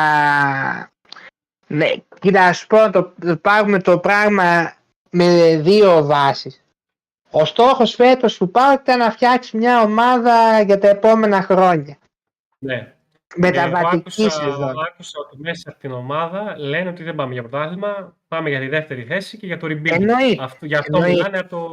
Ναι, 1.68 1.88
κοίτα 2.20 2.46
να 2.46 2.54
σου 2.54 2.68
πω 2.68 2.90
το, 2.92 3.14
το 3.22 3.38
πάρουμε 3.38 3.80
το 3.80 4.00
πράγμα 4.00 4.74
με 5.12 5.56
δύο 5.58 6.06
βάσεις. 6.06 6.64
Ο 7.32 7.46
στόχος 7.46 7.96
φέτος 7.96 8.38
του 8.38 8.52
ΠΑΟΚ 8.52 8.82
ήταν 8.82 9.00
να 9.00 9.12
φτιάξει 9.12 9.58
μια 9.58 9.82
ομάδα 9.82 10.62
για 10.62 10.78
τα 10.80 10.88
επόμενα 10.90 11.42
χρόνια. 11.42 11.98
Ναι. 12.60 12.94
Μεταβατική 13.36 14.22
Ε, 14.22 14.26
εγώ 14.26 14.32
σεζόν. 14.32 14.54
άκουσα, 14.64 14.82
άκουσα 14.92 15.20
ότι 15.26 15.38
μέσα 15.40 15.70
από 15.70 15.80
την 15.80 15.92
ομάδα 15.92 16.56
λένε 16.58 16.90
ότι 16.90 17.04
δεν 17.04 17.16
πάμε 17.16 17.34
για 17.34 17.42
πρωτάθλημα, 17.42 18.18
πάμε 18.28 18.50
για 18.50 18.60
τη 18.60 18.68
δεύτερη 18.68 19.04
θέση 19.04 19.38
και 19.38 19.46
για 19.46 19.58
το 19.60 19.68
rebuild. 19.68 19.92
Εννοείται. 19.92 20.44
Αυτό, 20.44 20.66
γι' 20.66 20.76
αυτό 20.76 20.96
Εννοείται. 20.98 21.16
μιλάνε 21.18 21.38
από 21.38 21.50
το, 21.50 21.68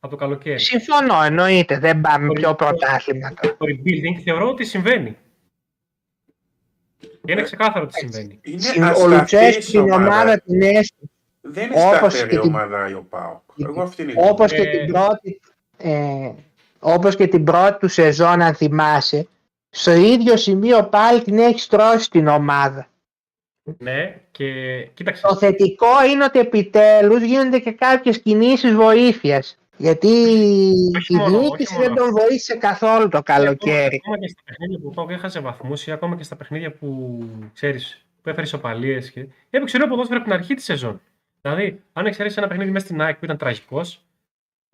από 0.00 0.10
το 0.12 0.16
καλοκαίρι. 0.16 0.58
Συμφωνώ, 0.60 1.22
εννοείται. 1.22 1.78
Δεν 1.78 2.00
πάμε 2.00 2.26
Το- 2.26 2.32
πιο 2.32 2.54
πρωτάθλημα 2.54 3.34
τώρα. 3.34 3.56
Το 3.56 3.66
rebuilding 3.68 4.20
θεωρώ 4.24 4.48
ότι 4.48 4.64
συμβαίνει. 4.64 5.16
Και 6.98 7.32
είναι 7.32 7.42
ξεκάθαρο 7.42 7.84
ότι 7.84 7.94
συμβαίνει. 7.98 8.38
Είναι 8.42 8.60
Συν- 8.60 8.82
Ο 8.82 8.86
ασταθής 8.86 9.18
Λουτσέσκου 9.18 9.70
την 9.70 9.90
ομάδα 9.92 10.40
την 10.40 10.62
έστειλε. 10.62 11.08
Δεν 11.50 11.64
είναι 11.64 11.84
όπως 11.86 11.96
σταθερή 11.96 12.28
και 12.28 12.38
την- 12.38 12.48
ομάδα 12.54 12.88
η 12.88 12.92
ο 12.92 13.06
ΠΑΟΚ. 13.08 13.40
Εγώ 13.68 13.82
αυτή 13.82 14.02
είναι 14.02 14.12
η 14.12 14.14
Όπως 14.18 14.52
Ε, 14.52 14.56
και 14.56 14.78
την 14.78 14.92
πρώτη, 14.92 15.40
ε, 15.76 16.30
όπως 16.78 17.16
και 17.16 17.26
την 17.26 17.44
πρώτη 17.44 17.78
του 17.78 17.88
σεζόν 17.88 18.42
αν 18.42 18.54
θυμάσαι, 18.54 19.26
στο 19.70 19.92
ίδιο 19.92 20.36
σημείο 20.36 20.84
πάλι 20.84 21.22
την 21.22 21.38
έχει 21.38 21.60
στρώσει 21.60 22.10
την 22.10 22.26
ομάδα. 22.26 22.86
Ναι, 23.78 24.20
και 24.30 24.46
κοίταξε. 24.94 25.22
Το 25.28 25.36
θετικό 25.36 25.86
είναι 26.12 26.24
ότι 26.24 26.38
επιτέλους 26.38 27.22
γίνονται 27.22 27.58
και 27.58 27.72
κάποιες 27.72 28.20
κινήσεις 28.22 28.74
βοήθειας. 28.74 29.58
Γιατί 29.76 30.08
Όχι 30.96 31.14
η 31.14 31.16
μόνο, 31.16 31.38
διοίκηση 31.38 31.74
όχι 31.74 31.82
δεν 31.82 31.92
μόνο. 31.92 31.94
τον 32.04 32.10
βοήθησε 32.10 32.54
καθόλου 32.56 33.08
το 33.08 33.22
καλοκαίρι. 33.22 34.00
Ακόμα 34.04 34.18
και 34.18 34.28
στα 34.28 34.42
παιχνίδια 34.44 34.78
που 34.78 34.88
ο 34.88 34.90
Πάουκ 34.90 35.10
έχασε 35.10 35.40
βαθμούς 35.40 35.86
ή 35.86 35.90
ακόμα 35.92 36.16
και 36.16 36.22
στα 36.22 36.36
παιχνίδια 36.36 36.72
που 36.72 37.18
ξέρεις, 37.54 38.04
που 38.22 38.28
έφερε 38.28 38.46
ισοπαλίες. 38.46 39.10
Και... 39.10 39.26
Έπαιξε 39.50 39.76
ωραίο 39.76 39.88
ποδόσφαιρο 39.88 40.18
από 40.20 40.28
την 40.28 40.38
αρχή 40.38 40.54
της 40.54 40.64
σεζόν. 40.64 41.00
Δηλαδή, 41.42 41.82
αν 41.92 42.06
εξαιρέσεις 42.06 42.38
ένα 42.38 42.46
παιχνίδι 42.46 42.70
μέσα 42.70 42.84
στην 42.86 43.00
ΑΕΚ 43.00 43.16
που 43.18 43.24
ήταν 43.24 43.36
τραγικός, 43.36 44.02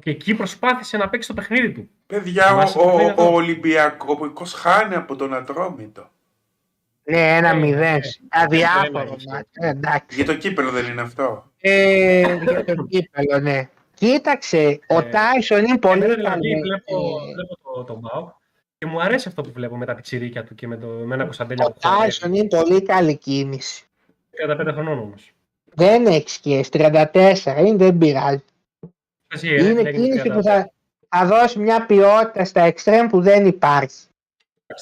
και 0.03 0.11
εκεί 0.11 0.35
προσπάθησε 0.35 0.97
να 0.97 1.09
παίξει 1.09 1.29
το 1.29 1.35
παιχνίδι 1.35 1.73
του. 1.73 1.89
Παιδιά, 2.07 2.47
Θυμάσαι 2.47 2.79
ο, 2.79 2.83
το 2.83 2.89
ο, 2.89 2.91
παιχνίδι 2.91 3.09
ο 3.09 3.11
αυτό; 3.23 3.33
Ολυμπιακός 3.35 4.53
χάνει 4.53 4.95
από 4.95 5.17
τον 5.17 5.35
Ατρόμητο. 5.35 6.09
Ναι, 7.05 7.37
ένα 7.37 7.49
Ε, 7.49 7.55
μηδέν. 7.55 7.97
ε, 7.97 8.01
Αδιάφορο. 8.29 8.99
ένα, 8.99 9.17
μάτς. 9.33 9.49
Ε, 9.53 9.69
Εντάξει. 9.69 10.17
Για 10.17 10.25
το 10.25 10.35
κύπελο 10.37 10.71
δεν 10.71 10.87
είναι 10.87 11.01
αυτό. 11.01 11.51
Ε, 11.61 12.21
για 12.65 12.65
το 12.65 12.87
κύπελο, 12.89 13.39
ναι. 13.39 13.69
Κοίταξε, 13.95 14.79
ο 14.89 14.99
Ε, 14.99 15.03
Τάισον 15.03 15.65
είναι 15.65 15.79
πολύ 15.79 16.03
Εμένα, 16.05 16.15
δηλαδή, 16.15 16.49
καλός. 16.51 16.61
βλέπω, 16.63 16.97
Ε, 17.29 17.33
βλέπω 17.35 17.59
το, 17.75 17.85
το 17.85 17.95
Πάουκ 18.09 18.29
και 18.79 18.87
μου 18.87 19.01
αρέσει 19.03 19.29
αυτό 19.29 19.43
που 19.43 19.53
βλέπω 19.53 19.77
με 19.77 19.87
τα 19.87 19.95
πιτσιρίκια 19.95 20.45
του 20.45 20.55
και 20.55 20.67
με, 20.67 20.77
το, 20.77 20.87
με 20.87 21.15
ένα 21.15 21.25
Κωνσταντέλια 21.25 21.65
Ο 21.67 21.73
που 21.73 21.79
χορεύει. 21.83 22.03
Τάισον 22.03 22.35
είναι 22.35 22.49
πολύ 22.49 22.83
καλή 22.83 23.17
κίνηση. 23.17 23.85
35 24.49 24.69
χρονών 24.73 24.99
όμως. 24.99 25.31
Δεν 25.75 26.07
έχεις 26.07 26.33
σχέση, 26.33 26.71
34 26.73 27.55
είναι, 27.59 27.77
δεν 27.77 27.99
πειράζει. 27.99 28.43
Είναι 29.43 29.91
κίνηση 29.93 30.29
που 30.31 30.43
θα, 30.43 30.73
θα 31.09 31.27
δώσει 31.27 31.59
μια 31.59 31.87
ποιότητα 31.87 32.45
στα 32.45 32.61
εξτρέμ 32.63 33.07
που 33.07 33.21
δεν 33.21 33.47
υπάρχει. 33.47 33.97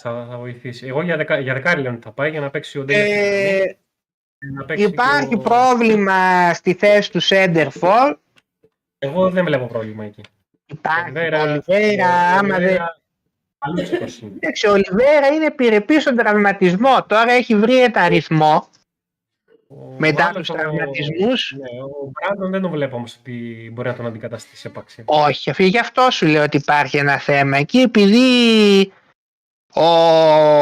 Θα, 0.03 0.27
θα 0.31 0.37
βοηθήσει. 0.37 0.87
Εγώ 0.87 1.03
για, 1.03 1.17
δεκα, 1.17 1.39
για 1.39 1.55
δεκάρι 1.55 1.83
λέω 1.83 1.93
ότι 1.93 2.01
θα 2.03 2.11
πάει 2.13 2.31
για 2.31 2.41
να 2.41 2.51
παίξει 2.51 2.79
ο 2.79 2.85
Ντέλια. 2.85 3.05
Ε, 3.05 3.77
να 4.53 4.65
παίξει 4.65 4.85
υπάρχει 4.85 5.29
και 5.29 5.35
ο- 5.35 5.39
πρόβλημα 5.39 6.53
στη 6.55 6.75
θέση 6.75 7.11
του 7.11 7.23
Center 7.23 7.69
for. 7.81 8.15
Εγώ 8.99 9.31
δεν 9.31 9.45
βλέπω 9.45 9.67
πρόβλημα 9.67 10.05
εκεί. 10.05 10.21
Υπάρχει. 10.67 11.03
Ολιβέρα- 11.03 11.43
Ο 11.43 11.51
Ολιβέρα, 11.51 12.07
άμα 12.09 12.41
δεν. 12.49 12.55
Ολιβέρα, 12.57 13.01
παλούτσικος 13.59 14.19
είναι. 14.19 14.33
Εντάξει, 14.37 14.67
ο 14.67 14.73
Ολιβέρα 14.73 15.27
είναι 15.27 15.47
επιρρεπή 15.47 16.01
στον 16.01 16.17
τραυματισμό. 16.17 17.05
Τώρα 17.07 17.33
έχει 17.33 17.57
βρει 17.57 17.83
ένα 17.83 18.09
ρυθμό 18.09 18.69
Ο 19.79 19.95
μετά 19.99 20.25
άλλος, 20.25 20.37
τους 20.37 20.49
ο- 20.51 20.53
τραυματισμούς. 20.55 21.55
Ναι, 21.59 21.83
ο 21.83 22.11
Μπράντον 22.13 22.51
δεν 22.51 22.61
τον 22.61 22.71
βλέπω 22.71 22.97
όμως 22.97 23.17
ότι 23.21 23.71
μπορεί 23.73 23.89
να 23.89 23.95
τον 23.95 24.07
αντικαταστήσει 24.07 24.67
επάξια. 24.67 25.05
Όχι, 25.07 25.51
αφού 25.51 25.63
γι' 25.63 25.79
αυτό 25.79 26.11
σου 26.11 26.27
λέω 26.27 26.43
ότι 26.43 26.57
υπάρχει 26.57 26.97
ένα 26.97 27.19
θέμα 27.19 27.57
εκεί, 27.57 27.79
επειδή 27.79 28.93
ο, 29.75 29.85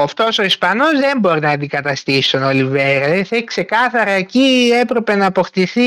αυτός 0.02 0.38
ο 0.38 0.42
Ισπανός 0.42 0.98
δεν 1.00 1.18
μπορεί 1.18 1.40
να 1.40 1.50
αντικαταστήσει 1.50 2.30
τον 2.30 2.42
Ολιβέρα. 2.42 3.08
Δηλαδή, 3.10 3.44
ξεκάθαρα 3.44 4.10
εκεί 4.10 4.70
έπρεπε 4.80 5.14
να 5.14 5.26
αποκτηθεί 5.26 5.80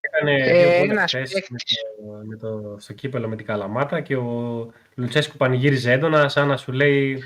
Έκανε 0.00 0.34
Ε, 0.34 0.58
δύο 0.68 0.78
γκολ 0.78 0.90
ένας 0.90 1.10
χθες 1.12 1.32
παίκτης. 1.32 1.76
με 1.88 1.96
το, 2.06 2.22
με 2.24 2.36
το, 2.36 2.76
στο 2.80 2.92
κύπελο 2.92 3.28
με 3.28 3.36
την 3.36 3.46
Καλαμάτα 3.46 4.00
και 4.00 4.16
ο 4.16 4.72
Λουτσέσκου 4.94 5.36
πανηγύριζε 5.36 5.92
έντονα 5.92 6.28
σαν 6.28 6.48
να 6.48 6.56
σου 6.56 6.72
λέει 6.72 7.22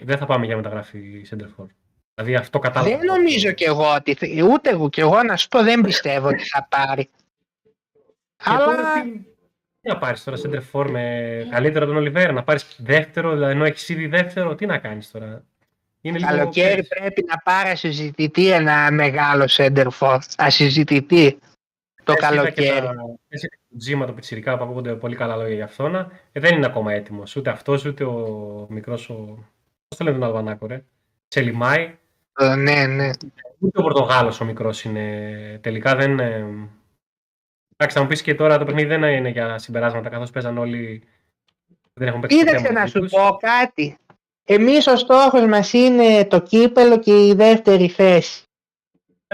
δεν 0.00 0.18
θα 0.18 0.26
πάμε 0.26 0.46
για 0.46 0.56
μεταγραφή 0.56 1.22
Σέντερφορ. 1.24 1.66
Δηλαδή 2.24 2.34
αυτό 2.42 2.58
κατάλαβα. 2.58 2.96
Δεν 2.96 3.06
νομίζω 3.06 3.52
κι 3.52 3.64
εγώ 3.64 3.94
ότι. 3.94 4.14
θε- 4.14 4.42
Ούτε 4.42 4.70
εγώ 4.70 4.88
κι 4.88 5.00
εγώ 5.00 5.22
να 5.22 5.36
σου 5.36 5.48
πω 5.48 5.62
δεν 5.62 5.80
πιστεύω 5.80 6.28
ότι 6.28 6.44
θα 6.44 6.66
πάρει. 6.70 7.04
Και 8.36 8.50
τώρα 8.58 8.72
Αλλά 8.72 9.02
τι, 9.02 9.10
τι 9.80 9.88
να 9.88 9.98
πάρεις 9.98 10.24
τώρα 10.24 10.36
Σέντερφορ 10.36 10.90
με 10.90 11.46
καλύτερο 11.50 11.86
τον 11.86 11.96
Ολιβέρα, 11.96 12.32
να 12.32 12.42
πάρεις 12.42 12.76
δεύτερο, 12.78 13.32
δηλαδή 13.32 13.52
ενώ 13.52 13.64
έχεις 13.64 13.88
ήδη 13.88 14.06
δεύτερο, 14.06 14.54
τι 14.54 14.66
να 14.66 14.78
κάνεις 14.78 15.10
τώρα; 15.10 15.44
Είναι 16.00 16.18
λίγο 16.18 16.30
καλοκαίρι 16.30 16.68
ξέρεις, 16.68 16.88
πρέπει 16.88 17.24
να 17.28 17.36
πάρει 17.38 17.70
ασυζητητή 17.70 18.50
ένα 18.50 18.90
μεγάλο 18.90 19.44
center 19.50 19.86
for. 19.98 20.18
Ασυζητητή 20.36 21.38
το 22.04 22.12
πες, 22.14 22.30
είδα 22.30 22.50
και 22.50 22.62
καλοκαίρι. 22.66 22.86
τα- 22.86 22.94
πες 23.28 23.40
και 23.40 23.58
το 23.70 23.76
Τζίμα 23.78 24.06
το 24.06 24.12
πιτσιρικά 24.12 24.56
που 24.56 24.64
ακούγονται 24.64 24.94
πολύ 24.94 25.16
καλά 25.16 25.36
λόγια 25.36 25.54
για 25.54 25.64
αυτόν. 25.64 25.94
Ε, 25.94 26.40
δεν 26.40 26.56
είναι 26.56 26.66
ακόμα 26.66 26.92
έτοιμος. 26.92 27.36
Ούτε 27.36 27.50
αυτός 27.50 27.84
ούτε 27.84 28.04
ο 28.04 28.66
μικρός. 28.70 29.08
Ο... 29.10 29.14
Πώς 29.88 29.98
το 29.98 30.04
λένε 30.04 30.18
τον 30.18 30.26
Αλβανάκο, 30.26 30.66
ρε; 30.66 30.84
Τσελιμάη. 31.28 31.98
Ε, 32.40 32.54
Ναι, 32.54 32.86
ναι. 32.86 33.10
Ούτε 33.58 33.78
ο 33.78 33.82
Πορτογάλος 33.82 34.40
ο 34.40 34.44
μικρός 34.44 34.84
είναι. 34.84 35.58
Τελικά 35.62 35.96
δεν. 35.96 36.18
ε, 36.18 36.46
Εντάξει, 37.76 37.96
θα 37.96 38.02
μου 38.02 38.06
πεις 38.08 38.22
και 38.22 38.34
τώρα 38.34 38.58
το 38.58 38.64
παιχνίδι 38.64 38.86
δεν 38.88 39.02
είναι 39.02 39.28
για 39.28 39.58
συμπεράσματα 39.58 40.08
καθώς 40.08 40.30
παίζαν 40.30 40.58
όλοι. 40.58 41.02
Δεν 41.92 42.08
έχουν 42.08 42.20
παίξει 42.20 42.36
ποτέ 42.36 42.50
Κοίταξε 42.50 42.72
να 42.72 42.80
μαζί 42.80 42.92
σου 42.92 43.00
τους. 43.00 43.10
πω 43.10 43.36
κάτι; 43.40 43.98
Εμείς 44.44 44.86
ο 44.86 44.96
στόχος 44.96 45.46
μας 45.46 45.72
είναι 45.72 46.24
το 46.24 46.40
κύπελο 46.40 46.98
και 46.98 47.26
η 47.26 47.34
δεύτερη 47.34 47.88
θέση. 47.88 48.44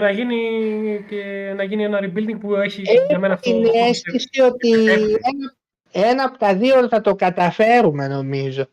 Να 0.01 0.09
γίνει, 0.11 1.05
και, 1.09 1.53
να 1.55 1.63
γίνει 1.63 1.83
ένα 1.83 1.99
rebuilding 2.03 2.37
που 2.39 2.55
έχει 2.55 2.81
Έχω 2.85 3.05
για 3.09 3.19
μένα 3.19 3.33
αυτό. 3.33 3.49
Την 3.51 3.59
αυτό 3.65 3.71
που 3.71 3.77
αίσθηση 3.87 4.41
ότι 4.41 4.71
ένα, 4.89 5.55
ένα 5.91 6.23
από 6.23 6.37
τα 6.37 6.55
δύο 6.55 6.87
θα 6.87 7.01
το 7.01 7.15
καταφέρουμε 7.15 8.07
νομίζω. 8.07 8.67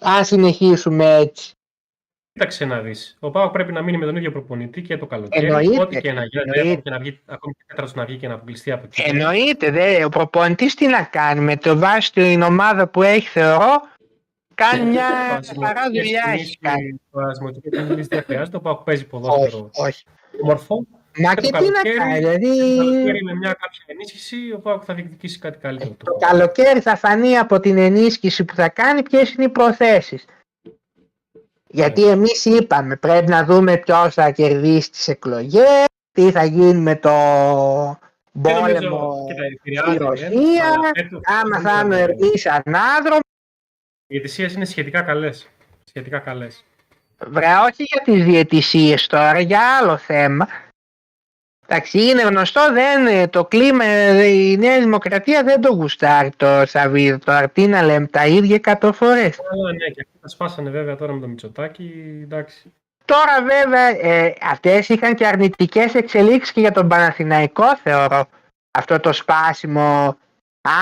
Αν 0.00 0.24
συνεχίσουμε 0.24 1.14
έτσι. 1.16 1.55
Κοίταξε 2.36 2.64
να 2.64 2.80
δεις. 2.80 3.16
Ο 3.20 3.30
Πάοκ 3.30 3.52
πρέπει 3.52 3.72
να 3.72 3.82
μείνει 3.82 3.98
με 3.98 4.04
τον 4.06 4.16
ίδιο 4.16 4.30
προπονητή 4.30 4.82
και 4.82 4.96
το 4.98 5.06
καλοκαίρι. 5.06 5.46
Εννοείται, 5.46 5.80
Ό,τι 5.80 6.00
και 6.00 6.12
να 6.12 6.24
γίνει. 6.24 6.42
εννοείται. 6.46 6.60
Ακόμη 6.70 6.82
και 6.82 6.90
να 6.90 6.98
βγει, 6.98 7.20
ακόμη 7.26 7.54
και 7.54 7.64
τέταρτος 7.66 7.94
να 7.94 8.04
βγει 8.04 8.16
και 8.16 8.28
να 8.28 8.34
αποκλειστεί 8.34 8.70
από 8.72 8.84
εκεί. 8.86 9.02
Εννοείται, 9.06 9.70
δε, 9.70 10.04
ο 10.04 10.08
προπονητής 10.08 10.74
τι 10.74 10.86
να 10.86 11.02
κάνει 11.02 11.40
με 11.40 11.56
το 11.56 11.78
βάση 11.78 12.12
την 12.12 12.42
ομάδα 12.42 12.88
που 12.88 13.02
έχει 13.02 13.28
θεωρώ 13.28 13.82
κάνει 14.54 14.90
μια 14.90 15.04
παρά 15.60 15.82
δουλειά 15.86 16.24
έχει 16.32 16.58
κάνει. 16.60 17.00
Σπασμωτική 17.08 17.68
κινήσεις 17.70 18.06
δεν 18.06 18.22
χρειάζεται. 18.22 18.56
Ο 18.56 18.60
Πάοκ 18.60 18.80
παίζει 18.80 19.02
Όχι, 19.02 19.10
ποδόσφαιρο 19.10 19.70
όχι. 19.72 20.04
όμορφο. 20.42 20.86
Μα 21.18 21.34
Και 21.34 21.40
και 21.40 21.50
το 21.50 21.58
τι 21.58 21.64
να 21.64 21.70
καλοκαίρι- 21.72 21.98
κάνει, 21.98 22.20
Το 22.20 22.28
δηλαδή 22.28 22.76
καλοκαίρι 22.76 23.22
με 23.24 23.34
μια 23.34 23.48
κάποια 23.52 23.82
ενίσχυση 23.86 24.36
ο 24.54 24.58
Πάοκ 24.58 24.82
θα 24.86 24.94
διεκδικήσει 24.94 25.38
κάτι 25.38 25.58
καλύτερο. 25.58 25.94
το 26.04 26.16
καλοκαίρι 26.28 26.80
θα 26.80 26.96
φανεί 26.96 27.36
από 27.38 27.60
την 27.60 27.78
ενίσχυση 27.78 28.44
που 28.44 28.54
θα 28.54 28.68
κάνει 28.68 29.02
ποιες 29.02 29.32
είναι 29.32 29.44
οι 29.44 29.48
προθέσεις. 29.48 30.24
Γιατί 31.68 32.04
εμείς 32.08 32.44
είπαμε 32.44 32.96
πρέπει 32.96 33.30
να 33.30 33.44
δούμε 33.44 33.76
ποιος 33.76 34.14
θα 34.14 34.30
κερδίσει 34.30 34.90
τις 34.90 35.08
εκλογές, 35.08 35.84
τι 36.12 36.30
θα 36.30 36.44
γίνει 36.44 36.80
με 36.80 36.96
το, 36.96 37.10
Δεν 38.32 38.54
νομίζω- 38.54 38.74
πόλεμο 38.88 39.24
κοίτα, 39.28 39.42
στη 39.44 39.52
επηρεάζει, 39.52 39.96
Ρωσία, 39.98 40.64
αλλά 40.64 40.90
φέτος- 40.94 41.20
άμα 41.42 41.60
θα 41.60 41.80
είναι 41.84 41.94
ο 41.94 41.98
δεν- 41.98 42.08
Ερντής 42.08 42.46
ανάδρομο, 42.46 43.18
Οι 44.08 44.16
διαιτησίες 44.16 44.54
είναι 44.54 44.64
σχετικά 44.64 45.02
καλές. 45.02 45.48
Σχετικά 45.84 46.18
καλές. 46.18 46.64
βρε 47.26 47.46
όχι 47.68 47.82
για 47.82 48.00
τις 48.04 48.24
διαιτησίες 48.24 49.06
τώρα, 49.06 49.40
για 49.40 49.60
άλλο 49.80 49.96
θέμα. 49.96 50.48
Εντάξει, 51.68 52.00
είναι 52.02 52.22
γνωστό, 52.22 52.72
δεν, 52.72 53.30
το 53.30 53.44
κλίμα, 53.44 53.84
ε, 53.84 54.26
η 54.26 54.56
Νέα 54.56 54.78
Δημοκρατία 54.78 55.42
δεν 55.42 55.60
το 55.60 55.72
γουστάρει 55.72 56.30
το 56.36 56.62
Σαββίδο. 56.66 57.18
Τώρα 57.18 57.48
τι 57.48 57.66
να 57.66 57.82
λέμε, 57.82 58.06
τα 58.06 58.26
ίδια 58.26 58.54
εκατό 58.54 58.92
φορές. 58.92 59.38
Αλλά 59.52 59.72
ναι, 59.72 59.86
και 59.86 60.00
αυτοί 60.00 60.18
τα 60.20 60.28
σπάσανε 60.28 60.70
βέβαια 60.70 60.96
τώρα 60.96 61.12
με 61.12 61.20
το 61.20 61.28
Μητσοτάκι. 61.28 61.92
Εντάξει. 62.22 62.72
Τώρα 63.04 63.42
βέβαια 63.42 64.06
ε, 64.06 64.34
αυτές 64.42 64.88
είχαν 64.88 65.14
και 65.14 65.26
αρνητικές 65.26 65.94
εξελίξεις 65.94 66.52
και 66.52 66.60
για 66.60 66.72
τον 66.72 66.88
Παναθηναϊκό 66.88 67.76
θεωρώ. 67.76 68.28
Αυτό 68.70 69.00
το 69.00 69.12
σπάσιμο 69.12 70.16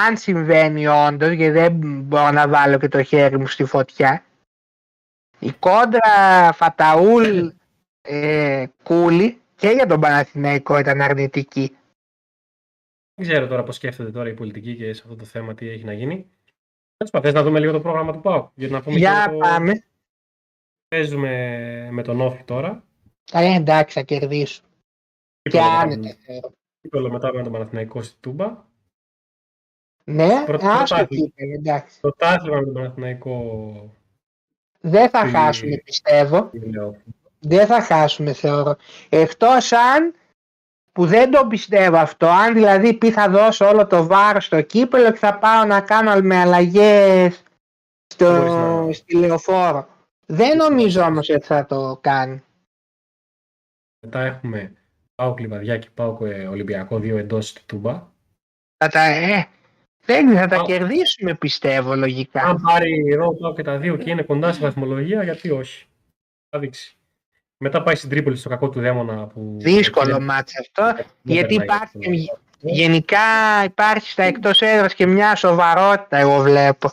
αν 0.06 0.16
συμβαίνει 0.16 0.86
όντως 0.86 1.31
γιατί 1.31 1.52
δεν 1.52 1.73
μπορώ 1.82 2.31
να 2.31 2.48
βάλω 2.48 2.78
και 2.78 2.89
το 2.89 3.02
χέρι 3.02 3.39
μου 3.39 3.47
στη 3.47 3.65
φωτιά. 3.65 4.24
Η 5.39 5.52
κόντρα 5.59 6.52
Φαταούλ 6.52 7.48
ε, 8.02 8.65
Κούλη 8.82 9.40
και 9.65 9.70
για 9.70 9.86
τον 9.86 10.01
Παναθηναϊκό 10.01 10.78
ήταν 10.78 11.01
αρνητική. 11.01 11.77
Δεν 13.15 13.27
ξέρω 13.28 13.47
τώρα 13.47 13.62
πώς 13.62 13.74
σκέφτεται 13.77 14.11
τώρα 14.11 14.28
η 14.28 14.35
πολιτική 14.35 14.77
και 14.77 14.93
σε 14.93 15.03
αυτό 15.05 15.16
το 15.16 15.24
θέμα 15.24 15.55
τι 15.55 15.69
έχει 15.69 15.85
να 15.85 15.93
γίνει. 15.93 16.15
Τέλος 16.97 17.12
πάντων, 17.12 17.23
θες 17.31 17.32
να 17.41 17.43
δούμε 17.43 17.61
λίγο 17.61 17.73
το 17.73 17.81
πρόγραμμα 17.81 18.12
του 18.12 18.20
ΠΑΟΚ. 18.20 18.51
Για 18.55 18.69
να 18.69 18.82
πούμε 18.82 18.97
Για 18.99 19.24
και 19.27 19.31
το... 19.32 19.39
πάμε. 19.39 19.85
Παίζουμε 20.89 21.31
με 21.93 22.03
τον 22.03 22.20
Όφη 22.20 22.43
τώρα. 22.45 22.85
Ε, 23.32 23.55
εντάξει 23.55 23.99
θα 23.99 24.05
κερδίσω. 24.05 24.62
Και 25.43 25.51
Κύπελλο 25.51 25.65
μετά- 25.70 25.81
άνετα 25.81 26.15
θεωρώ. 26.20 26.53
Κύπελλο 26.81 27.11
μετά 27.11 27.32
με 27.35 27.43
τον 27.43 27.53
Παναθηναϊκό 27.53 28.03
στη 28.03 28.16
Τούμπα. 28.20 28.65
Ναι, 30.05 30.45
Πρώτο- 30.45 30.66
άστο 30.69 30.95
πρωτάθλημα. 30.95 31.27
κύπελο, 31.27 31.53
εντάξει. 31.55 32.01
Το 32.01 32.11
τάθλημα 32.16 32.57
με 32.59 32.65
τον 32.65 32.74
Παναθηναϊκό. 32.74 33.95
Δεν 34.81 35.09
θα 35.11 35.23
Τι- 35.24 35.31
χάσουμε 35.31 35.77
πιστεύω. 35.85 36.51
Τι 37.49 37.55
λέω. 37.55 37.66
Δεν 37.66 37.66
θα 37.66 37.83
χάσουμε 37.83 38.33
θεωρώ. 38.33 38.77
Εκτός 39.09 39.73
αν 39.73 40.15
που 40.93 41.07
δεν 41.07 41.31
το 41.31 41.47
πιστεύω 41.47 41.97
αυτό, 41.97 42.27
αν 42.27 42.55
δηλαδή 42.55 42.95
πει 42.95 43.11
θα 43.11 43.29
δώσω 43.29 43.69
όλο 43.69 43.87
το 43.87 44.07
βάρος 44.07 44.45
στο 44.45 44.61
κύπελο 44.62 45.12
και 45.12 45.19
θα 45.19 45.39
πάω 45.39 45.65
να 45.65 45.81
κάνω 45.81 46.21
με 46.23 46.37
αλλαγές 46.37 47.43
στο, 48.12 48.25
Μπορείς 48.37 48.53
να- 48.87 48.93
στη 48.93 49.16
λεωφόρο. 49.16 49.89
Δεν 50.27 50.57
νομίζω 50.57 51.03
όμως 51.03 51.29
ότι 51.29 51.47
θα 51.47 51.66
το 51.66 51.99
κάνει. 52.01 52.43
Μετά 54.07 54.21
έχουμε 54.21 54.73
Πάοκ 55.15 55.39
Λιβαδιά 55.41 55.79
και 55.79 55.89
Πάοκ 55.95 56.21
ε, 56.21 56.47
Ολυμπιακό, 56.47 56.99
δύο 56.99 57.19
εντός 57.19 57.49
στη 57.49 57.62
Τούμπα. 57.66 57.93
Θα 58.77 58.89
τα, 58.89 59.01
ε, 59.05 59.49
δεν 60.07 60.35
θα 60.37 60.47
τα 60.47 60.57
Πάω. 60.57 60.65
κερδίσουμε 60.66 61.35
πιστεύω 61.35 61.95
λογικά. 61.97 62.43
Αν 62.43 62.61
πάρει 62.62 63.15
ρόλο 63.15 63.35
Πάοκ 63.35 63.57
και 63.57 63.62
τα 63.62 63.79
δύο 63.79 63.97
και 63.97 64.11
είναι 64.11 64.23
κοντά 64.23 64.53
στη 64.53 64.62
βαθμολογία, 64.62 65.23
γιατί 65.23 65.51
όχι. 65.51 65.87
Θα 66.49 66.59
δείξει. 66.59 66.97
Μετά 67.59 67.83
πάει 67.83 67.95
στην 67.95 68.09
Τρίπολη 68.11 68.37
στο 68.37 68.49
κακό 68.49 68.69
του 68.69 68.81
δαίμονα 68.81 69.27
που. 69.27 69.57
Δύσκολο 69.61 70.13
δεν- 70.13 70.23
μάτς 70.25 70.53
αυτό. 70.59 70.83
δεν 70.95 71.07
γιατί 71.23 71.57
περνάει 71.57 71.77
υπάρχει 71.77 71.99
εύκολα. 71.99 72.17
και- 72.59 72.71
Γενικά 72.71 73.19
υπάρχει 73.65 74.11
στα 74.11 74.23
εκτός 74.23 74.63
έδρας 74.63 74.95
και 74.95 75.07
μια 75.07 75.35
σοβαρότητα 75.35 76.17
εγώ 76.17 76.39
βλέπω. 76.39 76.91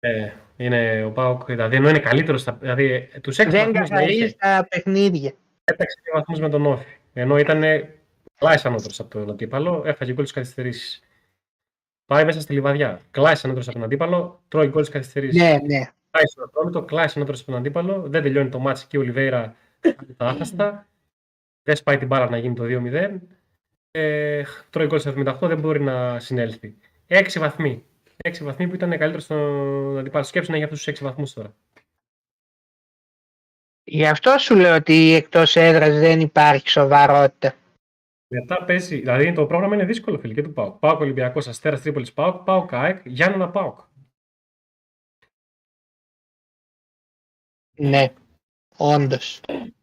Ε, 0.00 0.30
είναι 0.56 1.04
ο 1.04 1.10
Πάοκ, 1.10 1.44
δηλαδή 1.44 1.76
ενώ 1.76 1.88
είναι 1.88 1.98
καλύτερος. 1.98 2.40
Στα, 2.40 2.52
δηλαδή 2.52 3.10
τους 3.20 3.38
έξι 3.38 3.50
Δεν 3.56 3.66
βαθμούς 3.72 3.88
να 3.88 3.96
καθαρίζει 3.96 4.24
είχε. 4.24 4.36
τα 4.38 4.66
παιχνίδια. 4.70 5.32
Έπαιξε 5.64 6.00
δύο 6.04 6.12
βαθμούς 6.14 6.38
με 6.40 6.48
τον 6.48 6.66
Όφη. 6.66 6.86
Ενώ 7.12 7.38
ήταν 7.38 7.62
κλάις 8.38 8.64
ανώτερος 8.64 9.00
από 9.00 9.08
τον 9.18 9.30
αντίπαλο, 9.30 9.82
έφαγε 9.86 10.12
γκολ 10.12 10.24
στις 10.24 10.36
καθυστερήσεις. 10.36 11.02
Πάει 12.06 12.24
μέσα 12.24 12.40
στη 12.40 12.52
λιβαδιά. 12.52 13.00
Κλάις 13.10 13.44
ανώτερος 13.44 13.68
από 13.68 13.76
τον 13.76 13.86
αντίπαλο, 13.86 14.40
τρώει 14.48 14.68
γκολ 14.68 14.82
στις 14.82 14.94
καθυστερήσεις. 14.94 15.42
Ναι, 15.42 15.50
ναι. 15.50 15.84
Πάει 16.10 16.26
στο 16.26 16.42
ατρόμητο, 16.42 16.82
κλάις 16.82 17.16
ανώτερος 17.16 17.40
από 17.40 17.50
τον 17.50 17.60
αντίπαλο, 17.60 18.02
δεν 18.06 18.22
τελειώνει 18.22 18.48
το 18.48 18.58
μάτσο 18.58 18.84
και 18.88 18.96
ο 18.98 19.00
Ολιβέηρα 19.00 19.54
τα 20.16 20.26
άχαστα. 20.26 20.88
Δεν 21.62 21.76
σπάει 21.76 21.98
την 21.98 22.06
μπάλα 22.06 22.30
να 22.30 22.38
γίνει 22.38 22.54
το 22.54 22.64
2-0. 22.66 23.18
Ε, 23.90 24.42
τρώει 24.70 24.86
γκολ 24.86 24.98
στο 24.98 25.14
78, 25.16 25.38
δεν 25.40 25.60
μπορεί 25.60 25.80
να 25.80 26.18
συνέλθει. 26.18 26.76
Έξι 27.06 27.38
βαθμοί. 27.38 27.84
Έξι 28.16 28.44
βαθμοί 28.44 28.68
που 28.68 28.74
ήταν 28.74 28.90
καλύτερο 28.90 29.20
στον 29.20 29.98
αντίπαλο. 29.98 30.24
Σκέψου 30.24 30.50
να 30.50 30.56
έχει 30.56 30.64
αυτούς 30.64 30.78
τους 30.78 30.88
έξι 30.88 31.04
βαθμούς 31.04 31.32
τώρα. 31.32 31.54
Γι' 33.84 34.06
αυτό 34.06 34.38
σου 34.38 34.56
λέω 34.56 34.74
ότι 34.74 35.14
εκτός 35.14 35.56
έδρας 35.56 35.98
δεν 35.98 36.20
υπάρχει 36.20 36.68
σοβαρότητα. 36.68 37.54
Μετά 38.30 38.64
παίζει, 38.64 38.96
δηλαδή 38.96 39.32
το 39.32 39.46
πρόγραμμα 39.46 39.74
είναι 39.74 39.84
δύσκολο 39.84 40.18
φίλε 40.18 40.34
και 40.34 40.42
του 40.42 40.52
ΠΑΟΚ. 40.52 40.78
ΠΑΟΚ 40.78 41.00
Ολυμπιακός, 41.00 41.48
Αστέρας 41.48 41.80
Τρίπολης 41.80 42.12
ΠΑΟΚ, 42.12 42.44
ΠΑΟΚ 42.44 42.72
ΑΕΚ, 42.72 43.06
Γιάννενα 43.06 43.50
ΠΑΟΚ. 43.50 43.80
Ναι, 47.76 48.12
όντως. 48.78 49.40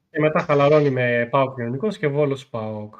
Και 0.09 0.19
μετά 0.19 0.39
χαλαρώνει 0.39 0.89
με 0.89 1.27
ΠΑΟΚ 1.31 1.57
Ιωνικό 1.57 1.87
και 1.87 2.07
Βόλος 2.07 2.47
ΠΑΟΚ. 2.47 2.95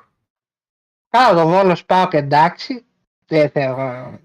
Κάω 1.10 1.36
το 1.36 1.48
Βόλος 1.48 1.86
πάω 1.86 2.08
και 2.08 2.18
εντάξει. 2.18 2.86
Δεν 3.26 3.50
θεωρώ. 3.50 4.20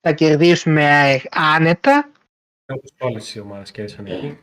Θα 0.00 0.12
κερδίσουμε 0.12 1.10
ε, 1.12 1.20
άνετα. 1.30 2.10
Όπως 2.66 2.90
όλες 2.98 3.34
οι 3.34 3.40
ομάδες 3.40 3.70
κέρδισαν 3.70 4.06
εκεί. 4.06 4.38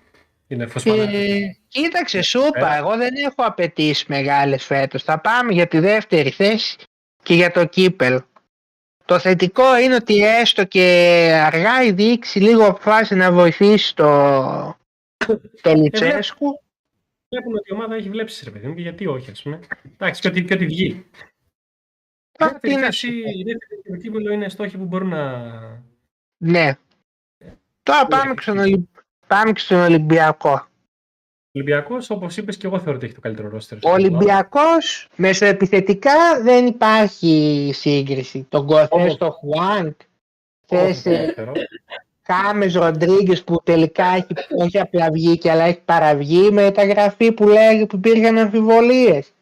Είναι 0.47 0.67
φως 0.67 0.83
φανάρι. 0.83 1.31
Ε, 1.31 1.57
κοίταξε, 1.67 2.21
σου 2.21 2.39
είπα, 2.47 2.75
εγώ 2.75 2.97
δεν 2.97 3.15
έχω 3.15 3.43
απαιτήσει 3.43 4.05
μεγάλες 4.07 4.65
φέτος. 4.65 5.03
Θα 5.03 5.19
πάμε 5.19 5.53
για 5.53 5.67
τη 5.67 5.79
δεύτερη 5.79 6.29
θέση 6.29 6.77
και 7.23 7.33
για 7.33 7.51
το 7.51 7.65
κύπελ. 7.65 8.21
Το 9.05 9.19
θετικό 9.19 9.77
είναι 9.79 9.95
ότι 9.95 10.23
έστω 10.25 10.65
και 10.65 10.81
αργά 11.45 11.83
η 11.83 11.91
διοίκηση 11.91 12.39
λίγο 12.39 12.65
αποφάσισε 12.65 13.15
να 13.15 13.31
βοηθήσει 13.31 13.95
το, 13.95 14.77
το 15.61 15.73
Λουτσέσκου. 15.75 16.61
Βλέπουν 17.29 17.55
ότι 17.55 17.69
η 17.69 17.73
ομάδα 17.73 17.95
έχει 17.95 18.09
βλέψει 18.09 18.43
ρε 18.45 18.51
παιδί 18.51 18.67
μου 18.67 18.75
και 18.75 18.81
γιατί 18.81 19.07
όχι, 19.07 19.31
ας 19.31 19.41
πούμε. 19.41 19.59
Εντάξει, 19.93 20.21
και 20.21 20.27
ότι, 20.27 20.43
και 20.43 20.53
ότι 20.53 20.65
βγει. 20.65 21.05
Α, 22.39 22.45
Η 22.45 22.49
δεύτερη 22.49 22.73
τι 22.73 22.79
να 22.79 22.85
θέση, 22.85 23.07
σου 23.07 23.07
πω. 23.21 23.29
η 23.29 23.43
δεύτερη 23.43 23.81
και 23.83 23.89
το 23.89 23.97
κύπελο 23.97 24.31
είναι 24.33 24.49
στόχοι 24.49 24.77
που 24.77 24.85
μπορούν 24.85 25.07
να. 25.09 25.49
Ναι. 26.37 26.77
Τώρα 27.83 28.07
πάμε 28.07 28.33
και 28.33 28.41
στον, 28.41 28.57
Ολυ- 28.57 28.87
πάμε 29.27 29.51
και 29.51 29.59
στον 29.59 29.77
Ολυμπιακό. 29.79 30.67
Ολυμπιακός, 31.51 32.09
όπως 32.09 32.37
είπες, 32.37 32.57
και 32.57 32.67
εγώ 32.67 32.79
θεωρώ 32.79 32.95
ότι 32.95 33.05
έχει 33.05 33.15
το 33.15 33.21
καλύτερο 33.21 33.49
ρόστερ. 33.49 33.77
Ο 33.85 33.89
Ολυμπιακός 33.89 35.07
μεσοεπιθετικά 35.15 36.41
δεν 36.43 36.65
υπάρχει 36.65 37.69
σύγκριση. 37.73 38.43
Τον 38.49 38.65
Κοθές, 38.65 38.87
Όμως- 38.91 39.17
τον 39.17 39.31
Χουάνκ, 39.31 39.99
Όχι, 40.67 40.93
θες 40.93 41.05
ε, 41.05 41.09
δεύτερο. 41.25 41.51
Κάμες 42.27 42.73
Ροντρίγκε 42.73 43.35
που 43.45 43.61
τελικά 43.63 44.05
έχει, 44.05 44.27
όχι 44.57 44.79
απλά 44.79 45.11
βγει 45.11 45.49
αλλά 45.49 45.63
έχει 45.63 45.81
παραβγεί 45.85 46.51
με 46.51 46.71
τα 46.71 46.85
γραφή 46.85 47.31
που 47.31 47.47
λέγει 47.47 47.85
που 47.85 47.95
υπήρχαν 47.95 48.37
αμφιβολίες. 48.37 49.33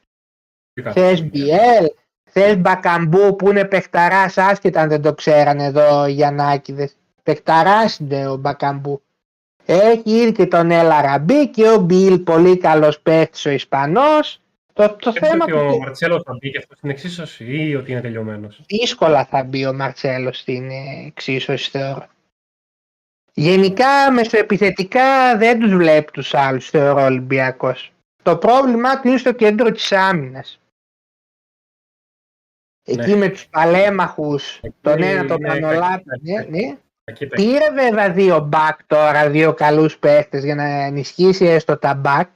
Θες 0.83 1.23
Μπιέλ, 1.23 1.85
θες 2.31 2.57
Μπακαμπού 2.57 3.35
που 3.35 3.49
είναι 3.49 3.65
παιχταράς 3.65 4.37
άσχετα 4.37 4.81
αν 4.81 4.89
δεν 4.89 5.01
το 5.01 5.13
ξέραν 5.13 5.59
εδώ 5.59 6.07
οι 6.07 6.11
Γιαννάκηδες. 6.11 6.95
Παιχταράς 7.23 7.97
είναι 7.97 8.27
ο 8.27 8.35
Μπακαμπού. 8.35 9.01
Έχει 9.65 10.09
ήδη 10.09 10.31
και 10.31 10.45
τον 10.45 10.71
Έλα 10.71 11.01
Ραμπή 11.01 11.47
και 11.47 11.69
ο 11.69 11.77
Μπιλ 11.77 12.17
πολύ 12.19 12.57
καλός 12.57 12.99
παίχτης 12.99 13.45
ο 13.45 13.49
Ισπανός. 13.49 14.39
Το, 14.73 14.95
το 14.99 15.09
Σκέφτεσαι 15.09 15.31
θέμα 15.31 15.43
ότι 15.43 15.53
ο 15.53 15.69
που 15.69 15.77
Μαρτσέλος 15.77 16.21
θα 16.25 16.37
μπει 16.39 16.51
και 16.51 16.57
αυτός 16.57 16.77
στην 16.77 16.89
εξίσωση 16.89 17.45
ή 17.45 17.75
ότι 17.75 17.91
είναι 17.91 18.01
τελειωμένος; 18.01 18.61
δύσκολα 18.65 19.25
θα 19.25 19.43
μπει 19.43 19.65
ο 19.65 19.73
Μαρτσέλος 19.73 20.37
στην 20.37 20.69
ε, 20.69 21.05
εξίσωση 21.07 21.69
θεωρώ. 21.69 22.07
Γενικά 23.37 24.11
μεσοεπιθετικά 24.11 25.37
δεν 25.37 25.59
τους 25.59 25.75
βλέπει 25.75 26.11
τους 26.11 26.33
άλλους 26.33 26.69
θεωρώ 26.69 27.01
ο 27.01 27.05
Ολυμπιακός. 27.05 27.91
Το 28.23 28.37
πρόβλημά 28.37 28.99
του 29.01 29.07
είναι 29.07 29.17
στο 29.17 29.31
κέντρο 29.33 29.71
της 29.71 29.91
άμυνας. 29.91 30.59
Εκεί 32.87 33.11
Ναι. 33.11 33.15
με 33.15 33.29
τους 33.29 33.47
παλέμαχους, 33.47 34.59
Εκεί 34.61 34.75
τον 34.81 35.01
ένα 35.03 35.25
τον 35.25 35.37
είναι 35.37 35.47
Πανολάπη, 35.47 36.03
κακή 36.03 36.31
ναι, 36.31 36.35
παίκτης. 36.43 36.65
ναι. 36.67 36.77
Κακή 37.03 37.27
παίκτη. 37.27 37.43
Πήρε 37.45 37.71
βέβαια 37.71 38.11
δύο 38.11 38.39
μπακ 38.39 38.83
τώρα, 38.87 39.29
δύο 39.29 39.53
καλούς 39.53 39.97
παίχτες 39.97 40.43
για 40.43 40.55
να 40.55 40.63
ενισχύσει 40.63 41.45
έστω 41.45 41.77
τα 41.77 41.93
μπακ. 41.93 42.29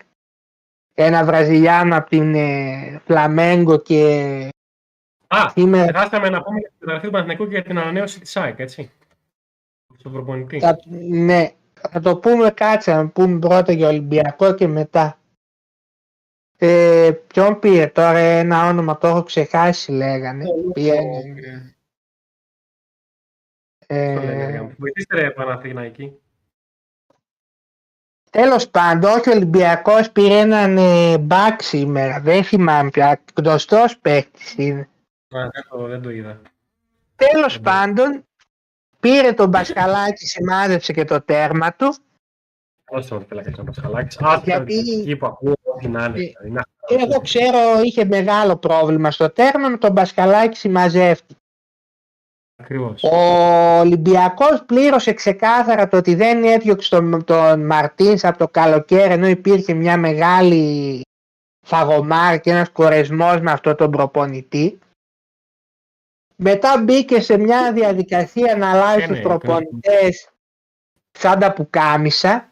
Ένα 0.94 1.24
Βραζιλιάνο 1.26 1.96
από 1.98 2.10
την 2.10 2.36
ε, 2.36 3.02
Φλαμέγκο 3.06 3.78
και 3.80 4.04
Α, 5.28 5.50
σήμερα 5.50 5.92
ξεχάσαμε 5.92 6.30
να 6.30 6.42
πούμε 6.42 6.60
για 6.60 6.68
την 6.70 6.78
μεταγραφή 6.80 7.06
του 7.06 7.12
Παναθηναϊκού 7.12 7.44
και 7.44 7.50
για 7.52 7.64
την 7.64 7.78
ανανέωση 7.78 8.20
της 8.20 8.38
ΑΕΚ, 8.38 8.60
έτσι. 8.60 8.92
Στον 10.00 10.12
προπονητή. 10.12 10.60
Θα, 10.60 10.80
ναι, 11.10 11.50
θα 11.90 12.00
το 12.00 12.18
πούμε 12.18 12.52
κάτσε 12.52 12.94
να 12.94 13.08
πούμε 13.08 13.40
πρώτα 13.40 13.72
για 13.72 13.88
Ολυμπιακό 13.88 14.54
και 14.56 14.68
μετά. 14.68 15.20
Ε, 16.58 17.12
ποιον 17.28 17.60
πήρε 17.60 17.88
τώρα 17.88 18.18
ένα 18.18 18.68
όνομα 18.68 18.98
το 18.98 19.08
έχω 19.08 19.24
ξεχάσει 19.24 19.92
λέγανε. 19.92 20.46
Πήγαινε. 20.74 21.18
Αυτό 23.90 24.26
λένε, 24.26 24.44
αργά 24.44 24.58
Ε, 24.58 24.62
μου. 24.62 24.76
Βοηθήστε 24.78 25.16
ρε 25.16 25.32
Παναθηναϊκή. 25.32 26.20
τέλος 28.30 28.70
πάντων, 28.70 29.12
όχι 29.12 29.30
ο 29.30 29.34
Ολυμπιακός 29.34 30.12
πήρε 30.12 30.40
έναν 30.40 30.78
ε, 30.78 31.18
μπακ 31.18 31.62
σήμερα. 31.62 32.20
Δεν 32.20 32.44
θυμάμαι 32.44 32.90
πια. 32.90 33.22
Γνωστός 33.36 34.00
παίκτης 34.00 34.54
είναι. 34.58 34.90
Α, 35.30 35.50
δεν, 35.52 35.66
το, 35.70 35.88
δεν 35.88 36.02
το 36.02 36.10
είδα. 36.10 36.42
Τέλος 37.16 37.54
Δεν 37.54 37.62
πάντων, 37.62 38.26
πήρε 39.00 39.32
τον 39.34 39.50
Μπασχαλάκη, 39.50 40.26
σημάδεψε 40.28 40.94
και 40.94 41.06
το 41.06 41.22
τέρμα 41.22 41.74
του 41.74 41.96
Πώς 42.86 43.08
το 43.08 43.20
πελακές 43.20 43.58
να 43.58 43.64
Πασχαλάκης. 43.64 44.18
Άσχετα 44.22 44.42
Γιατί- 44.46 44.74
κριτική 44.74 45.16
που 45.16 45.26
ακούω, 45.26 45.54
ό,τι 45.64 45.88
να 45.88 46.04
είναι. 46.06 46.18
Ε, 46.20 46.22
δηλαδή, 46.22 46.50
να- 46.52 46.64
και 46.88 46.96
εγώ 47.08 47.20
ξέρω 47.22 47.58
είχε 47.84 48.06
μεγάλο 48.06 48.58
πρόβλημα 48.58 49.12
στο 49.12 49.30
τέρμα 49.30 49.68
με 49.70 49.78
τον 49.78 49.92
Μπασχαλάκη 49.92 50.58
συμμαζεύτηκε. 50.58 51.40
Ακριβώς. 52.62 53.04
Ο 53.04 53.16
Ολυμπιακός 53.80 54.64
πλήρωσε 54.66 55.14
ξεκάθαρα 55.14 55.88
το 55.88 55.98
ότι 55.98 56.16
δεν 56.16 56.44
έδιωξε 56.44 56.90
τον, 56.90 57.24
τον 57.24 57.66
Μαρτίνς 57.66 58.24
από 58.24 58.38
το 58.38 58.48
καλοκαίρι 58.48 59.14
ενώ 59.14 59.28
υπήρχε 59.28 59.74
μια 59.74 59.98
μεγάλη 59.98 61.02
φαγωμάρ 61.66 62.40
και 62.40 62.52
ένας 62.52 62.70
κορεσμός 62.70 63.40
με 63.40 63.52
αυτό 63.52 63.76
τον 63.76 63.92
προπονητή. 63.92 64.80
Μετά 66.42 66.78
μπήκε 66.82 67.22
σε 67.22 67.38
μια 67.38 67.74
διαδικασία 67.74 68.56
να 68.58 68.72
αλλάζει 68.72 69.02
Ε, 69.04 69.08
τους 69.08 69.18
ναι, 69.18 69.22
προπονητές 69.22 70.30
σαν 71.12 71.40
τα 71.40 71.54
πουκάμισα. 71.54 72.50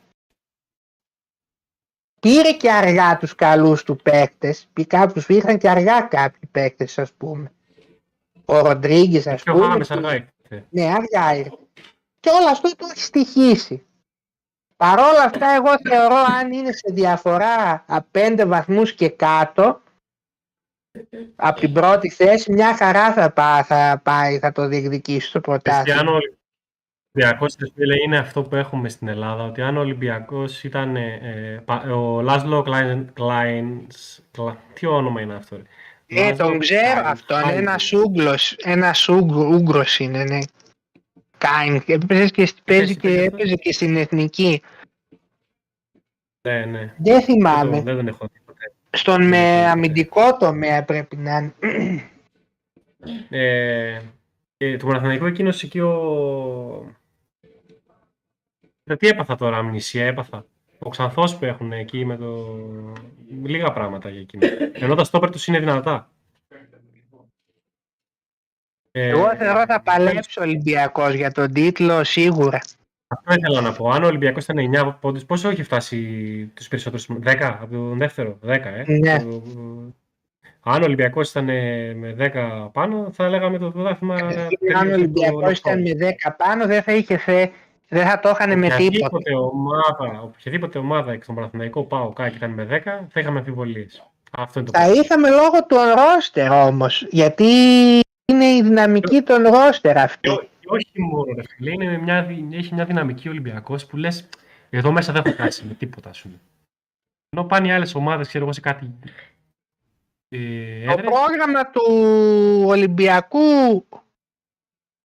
Πήρε 2.20 2.52
και 2.52 2.72
αργά 2.72 3.18
τους 3.18 3.36
καλούς 3.36 3.84
του 3.84 3.96
παίκτες. 3.96 4.68
Πή- 4.74 4.88
Κάποιους 4.88 5.28
ήρθαν 5.28 5.58
και 5.58 5.70
αργά 5.70 6.02
κάποιοι 6.02 6.50
παίκτες 6.52 6.98
ας 7.00 7.12
πούμε. 7.14 7.52
Ο 8.46 8.60
Ροντρίγκης 8.60 9.28
ας 9.28 9.44
Και 9.44 9.50
ο 9.50 9.54
πούμε. 9.54 9.66
Χάμες 9.68 9.92
αργά 9.92 10.14
ήρθε. 10.16 10.66
Ναι, 10.70 10.84
αργά 10.94 11.36
ήρθε. 11.38 11.58
Και 12.20 12.30
όλο 12.30 12.48
αυτό 12.48 12.76
το 12.76 12.88
έχει 12.92 13.02
στοιχήσει. 13.04 13.86
Παρ' 14.78 15.00
όλα 15.00 15.24
αυτά, 15.24 15.48
εγώ 15.56 15.72
θεωρώ 15.90 16.16
αν 16.40 16.52
είναι 16.52 16.72
σε 16.72 16.92
διαφορά 16.94 17.84
από 17.88 18.08
πέντε 18.12 18.46
βαθμούς 18.46 18.94
και 18.94 19.10
κάτω 19.10 19.82
από 21.36 21.60
την 21.60 21.74
πρώτη 21.74 22.10
θέση, 22.10 22.52
μια 22.52 22.76
χαρά 22.76 23.14
θα, 23.14 23.32
πά, 23.32 23.64
θα 23.64 24.00
πάει, 24.04 24.40
θα 24.40 24.52
το 24.52 24.68
διεκδικήσει 24.68 25.32
το 25.32 25.40
Και 25.40 25.52
αν 25.52 25.60
πρωτάθλημα. 25.62 26.12
ο 26.12 26.16
Ολυμπιακός 27.14 27.56
φίλε, 27.76 28.02
είναι 28.06 28.18
αυτό 28.18 28.44
που 28.44 28.56
έχουμε 28.56 28.90
στην 28.90 29.08
Ελλάδα, 29.08 29.44
ότι 29.44 29.62
αν 29.62 29.78
ο 29.78 29.80
Ολυμπιακός 29.80 30.64
ήταν 30.64 30.96
ε, 30.96 31.20
ε, 31.24 31.62
πα- 31.66 31.92
ο 31.94 32.22
Λάσλο 32.22 32.62
Κλάιν, 32.62 33.14
Κλάινς, 33.14 34.20
Κλα- 34.32 34.58
τι 34.74 34.86
όνομα 34.86 35.22
είναι 35.22 35.36
αυτό, 35.36 35.56
ρε; 35.56 35.62
Ε, 36.06 36.30
Λάσλο 36.30 36.46
τον 36.48 36.60
ξέρω 36.60 36.82
Κλάιν- 36.92 37.06
αυτόν, 37.06 37.42
Κλάιν. 37.42 37.58
ένας 37.58 37.94
Ούγγλος, 37.94 38.52
ένας 38.64 39.08
Ούγγ- 39.10 39.36
Ούγγρος 39.52 40.00
είναι, 40.00 40.24
ναι. 40.24 40.40
Κάιν, 41.38 41.84
έπαιζες 41.86 42.32
και, 42.32 42.50
παίζει 42.64 42.96
και, 42.96 43.08
παίζει. 43.08 43.24
έπαιζε 43.24 43.56
και 43.56 43.74
στην 43.74 43.96
εθνική. 43.96 44.62
Ναι, 46.48 46.66
ναι. 46.66 46.80
Δεν 46.80 46.94
Δεν, 46.98 47.22
θυμάμαι. 47.22 47.76
τον- 47.76 47.84
δεν 47.84 47.96
τον 47.96 48.08
έχω 48.08 48.28
δει 48.34 48.40
ποτέ. 48.40 48.47
Στον 48.90 49.28
με 49.28 49.68
αμυντικό 49.68 50.38
τομέα 50.38 50.84
πρέπει 50.84 51.16
να 51.16 51.38
είναι. 51.38 51.54
Ε, 53.30 54.02
ε, 54.58 54.78
το 54.78 54.88
Παναθηναϊκό 54.88 55.26
εκείνος 55.26 55.64
εκεί 55.64 55.80
ο... 55.80 56.96
Ε, 58.84 58.96
Τι 58.96 59.08
έπαθα 59.08 59.36
τώρα, 59.36 59.58
αμνησία 59.58 60.06
έπαθα. 60.06 60.46
Ο 60.80 60.90
Ξανθός 60.90 61.38
που 61.38 61.46
έχουν 61.46 61.72
εκεί 61.72 62.06
με 62.06 62.18
το... 62.18 62.58
Λίγα 63.44 63.72
πράγματα 63.72 64.10
για 64.10 64.20
εκείνο. 64.20 64.48
Ενώ 64.74 64.96
τα 64.96 65.04
στόπερ 65.04 65.30
τους 65.30 65.48
είναι 65.48 65.60
δυνατά. 65.60 66.10
Ε, 68.92 69.08
Εγώ 69.08 69.36
θεωρώ 69.36 69.66
θα 69.66 69.82
παλέψει 69.82 70.40
ο 70.40 70.44
Ολυμπιακός 70.44 71.14
για 71.14 71.32
τον 71.32 71.54
τίτλο 71.54 72.04
σίγουρα. 72.04 72.62
Αυτό 73.08 73.34
ήθελα 73.34 73.62
να 73.62 73.72
πω. 73.74 73.90
Αν 73.90 74.04
ο 74.04 74.08
Ολυμπιακός 74.08 74.44
ήταν 74.44 74.58
9 74.58 74.98
πόντους, 75.02 75.26
πόσο 75.26 75.50
έχει 75.50 75.64
φτάσει 75.64 75.98
τους 76.56 76.68
περισσότερους, 76.68 77.08
10 77.24 77.58
από 77.62 77.72
τον 77.76 77.98
δεύτερο, 77.98 78.38
10 78.42 78.70
ε; 78.70 78.84
Ναι. 78.92 79.20
Το- 79.20 79.42
Αν 80.64 80.82
ο 80.82 80.86
Ολυμπιακός 80.86 81.30
ήταν 81.30 81.50
ε, 81.50 81.94
με 81.94 82.14
10 82.14 82.70
πάνω, 82.74 83.10
θα 83.14 83.30
λέγαμε 83.30 83.58
το 83.58 83.72
πρωτάθλημα 83.72 84.16
Αν 84.16 84.28
τελείωσε 84.28 84.88
ο 84.88 84.94
Ολυμπιακός 84.94 85.62
το 85.62 85.70
ήταν 85.72 85.84
knockout. 85.84 85.98
με 85.98 86.16
10 86.30 86.32
πάνω 86.38 86.66
δεν 86.66 86.82
θα 86.84 86.94
είχε 86.94 87.18
θε, 87.18 87.48
δεν 87.88 88.08
θα 88.08 88.20
το 88.20 88.30
είχαν 88.30 88.60
με 88.60 88.68
τίποτα. 88.68 89.06
Οποιαδήποτε 89.12 89.36
ομάδα, 89.36 90.22
οποιαδήποτε 90.24 90.78
ομάδα 90.78 91.12
εκ 91.12 91.26
των 91.26 91.36
Παναθηναϊκό 91.36 91.84
πάω 91.84 92.10
κάκι 92.14 92.36
ήταν 92.36 92.50
με 92.52 92.64
10, 92.70 93.08
θα 93.10 93.20
είχαμε 93.20 93.40
αμφιβολίες. 93.40 94.04
Αυτό 94.32 94.60
είναι 94.60 94.70
το 94.72 94.78
Θα 94.78 94.84
πρόβλημα. 94.84 95.06
είχαμε 95.06 95.30
λόγω 95.30 95.66
των 95.68 95.80
ρόστερ 95.96 96.52
όμως, 96.52 97.08
γιατί 97.10 97.44
είναι 98.26 98.46
η 98.46 98.62
δυναμική 98.62 99.22
των 99.22 99.44
ρόστερ 99.44 99.94
Και 99.94 100.00
αυτή. 100.00 100.50
Ό- 100.70 100.78
και 100.78 100.86
όχι 100.88 101.02
μόνο, 101.02 101.34
ρε 101.34 101.42
φίλε, 101.48 101.72
είναι 101.72 101.98
μια, 101.98 102.24
δι- 102.26 102.54
έχει 102.54 102.74
μια 102.74 102.86
δυναμική 102.86 103.30
Ολυμπιακός 103.30 103.86
που 103.86 103.98
λες, 103.98 104.30
εδώ 104.70 104.92
μέσα 104.92 105.12
δεν 105.14 105.24
θα 105.24 105.32
χάσει 105.32 105.66
με 105.66 105.74
τίποτα 105.74 106.14
σου. 106.14 106.40
Ενώ 107.30 107.46
πάνε 107.46 107.68
οι 107.68 107.72
άλλες 107.72 107.96
ομάδες, 107.96 108.28
ξέρω 108.28 108.44
εγώ, 108.44 108.54
σε 108.54 108.62
κάτι 108.62 108.94
ε, 110.30 110.86
Το 110.86 110.92
έδρες, 110.92 111.06
πρόγραμμα 111.12 111.70
του 111.70 111.82
Ολυμπιακού 112.66 113.40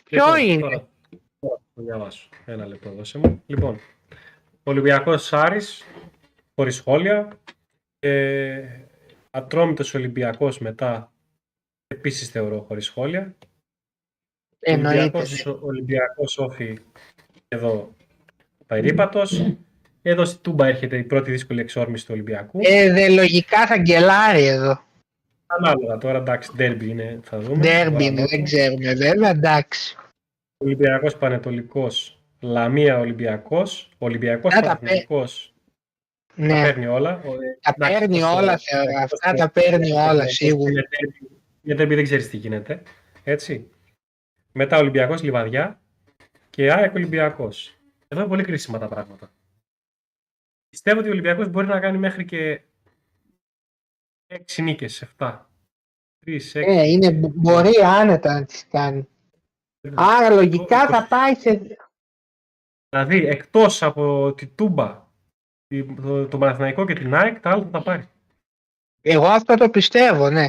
ποιο 0.05 0.24
Λοιπόν, 0.36 0.39
είναι; 0.40 0.60
Τώρα, 0.60 0.89
τώρα 1.40 1.56
θα 1.56 1.62
το 1.74 1.82
διαβάσω. 1.82 2.28
Ένα 2.44 2.66
λεπτό, 2.66 2.90
δώσε 2.90 3.18
μου. 3.18 3.43
Λοιπόν, 3.47 3.78
Ολυμπιακός 4.62 5.32
Άρης, 5.32 5.84
χωρίς 6.55 6.74
σχόλια. 6.76 7.39
Ε, 7.98 8.80
Ατρόμητος 9.30 9.94
Ολυμπιακός 9.94 10.59
μετά, 10.59 11.12
επίσης 11.86 12.28
θεωρώ 12.28 12.60
χωρίς 12.60 12.84
σχόλια. 12.84 13.34
Εννοείται. 14.64 14.98
Ολυμπιακός, 15.01 15.47
Ολυμπιακός 15.60 16.39
Όφη, 16.39 16.78
εδώ 17.48 17.94
περίπατος. 18.66 19.55
Εδώ 20.02 20.24
στη 20.24 20.39
Τούμπα 20.43 20.66
έρχεται 20.66 20.97
η 20.97 21.02
πρώτη 21.02 21.30
δύσκολη 21.30 21.60
εξόρμηση 21.60 22.05
του 22.06 22.10
Ολυμπιακού. 22.14 22.59
Ε, 22.62 22.93
δε, 22.93 23.09
λογικά 23.09 23.66
θα 23.66 23.76
γκελάρει 23.78 24.47
εδώ. 24.47 24.80
Ανάλογα 25.47 25.98
τώρα, 25.98 26.18
εντάξει, 26.18 26.51
ντέρμπι 26.56 26.89
είναι, 26.89 27.20
θα 27.22 27.39
δούμε. 27.40 27.59
Ντέρμπι 27.59 28.05
είναι, 28.05 28.14
Τώρα, 28.16 28.26
δεν 28.28 28.44
ξέρουμε 28.44 28.94
βέβαια, 28.94 29.30
εντάξει. 29.30 29.97
Ολυμπιακός 30.56 31.16
Πανετολικός, 31.16 32.22
Λαμία 32.40 32.98
Ολυμπιακός, 32.98 33.90
Ολυμπιακός 33.98 34.55
Να 34.55 34.60
τα 34.60 34.66
Παναθηναϊκός, 34.66 35.55
τα 36.36 36.43
Ναι, 36.44 36.62
παίρνει 36.62 36.86
όλα. 36.86 37.20
Ο- 37.26 37.30
τα 37.60 37.74
εντάξει, 37.76 37.98
παίρνει 37.98 38.20
τόσο- 38.20 38.36
όλα 38.36 38.59
θεωρώ. 38.59 38.84
τόσο- 38.93 39.05
Αυτά 39.05 39.32
τα 39.32 39.51
παίρνει 39.51 39.93
όλα 39.93 40.28
σίγουρα. 40.28 40.70
Για 40.70 40.89
τέρμπι- 40.89 41.30
Για 41.62 41.76
τέρμπι 41.76 41.94
δεν 41.94 42.05
ξέρεις 42.05 42.28
τι 42.30 42.36
γίνεται, 42.36 42.82
έτσι. 43.24 43.66
Μετά 44.52 44.78
Ολυμπιακός 44.78 45.22
Λιβαδιά 45.22 45.80
και 46.50 46.72
ΑΕΚ 46.72 46.94
Ολυμπιακός. 46.94 47.76
Εδώ 48.08 48.20
είναι 48.20 48.28
πολύ 48.30 48.42
κρίσιμα 48.44 48.78
τα 48.78 48.88
πράγματα. 48.88 49.30
Πιστεύω 50.68 50.98
ότι 50.98 51.08
ο 51.08 51.12
Ολυμπιακός 51.12 51.48
μπορεί 51.48 51.66
να 51.66 51.80
κάνει 51.80 51.98
μέχρι 51.98 52.24
και 52.24 52.62
6 54.26 54.62
νίκες, 54.62 55.02
7. 55.18 55.38
3, 56.26 56.38
6. 56.40 56.60
Ε, 56.66 56.82
είναι, 56.82 57.10
μπορεί 57.12 57.76
άνετα 57.84 58.32
να 58.40 58.44
τις 58.44 58.66
κάνει. 58.68 59.08
Άρα 59.94 60.30
λογικά 60.30 60.86
θα 60.88 61.06
πάει 61.08 61.34
σε... 61.34 61.76
Δηλαδή, 62.88 63.26
εκτός 63.26 63.82
από 63.82 64.32
τη 64.34 64.46
Τούμπα, 64.46 65.06
τη- 65.66 65.94
το, 65.94 66.28
το 66.28 66.38
Παναθηναϊκό 66.38 66.86
και 66.86 66.94
την 66.94 67.14
ΑΕΚ, 67.14 67.40
τα 67.40 67.50
άλλα 67.50 67.62
θα 67.62 67.70
τα 67.70 67.82
πάρει. 67.82 68.08
Εγώ 69.00 69.26
αυτό 69.26 69.54
το 69.54 69.70
πιστεύω, 69.70 70.30
ναι. 70.30 70.46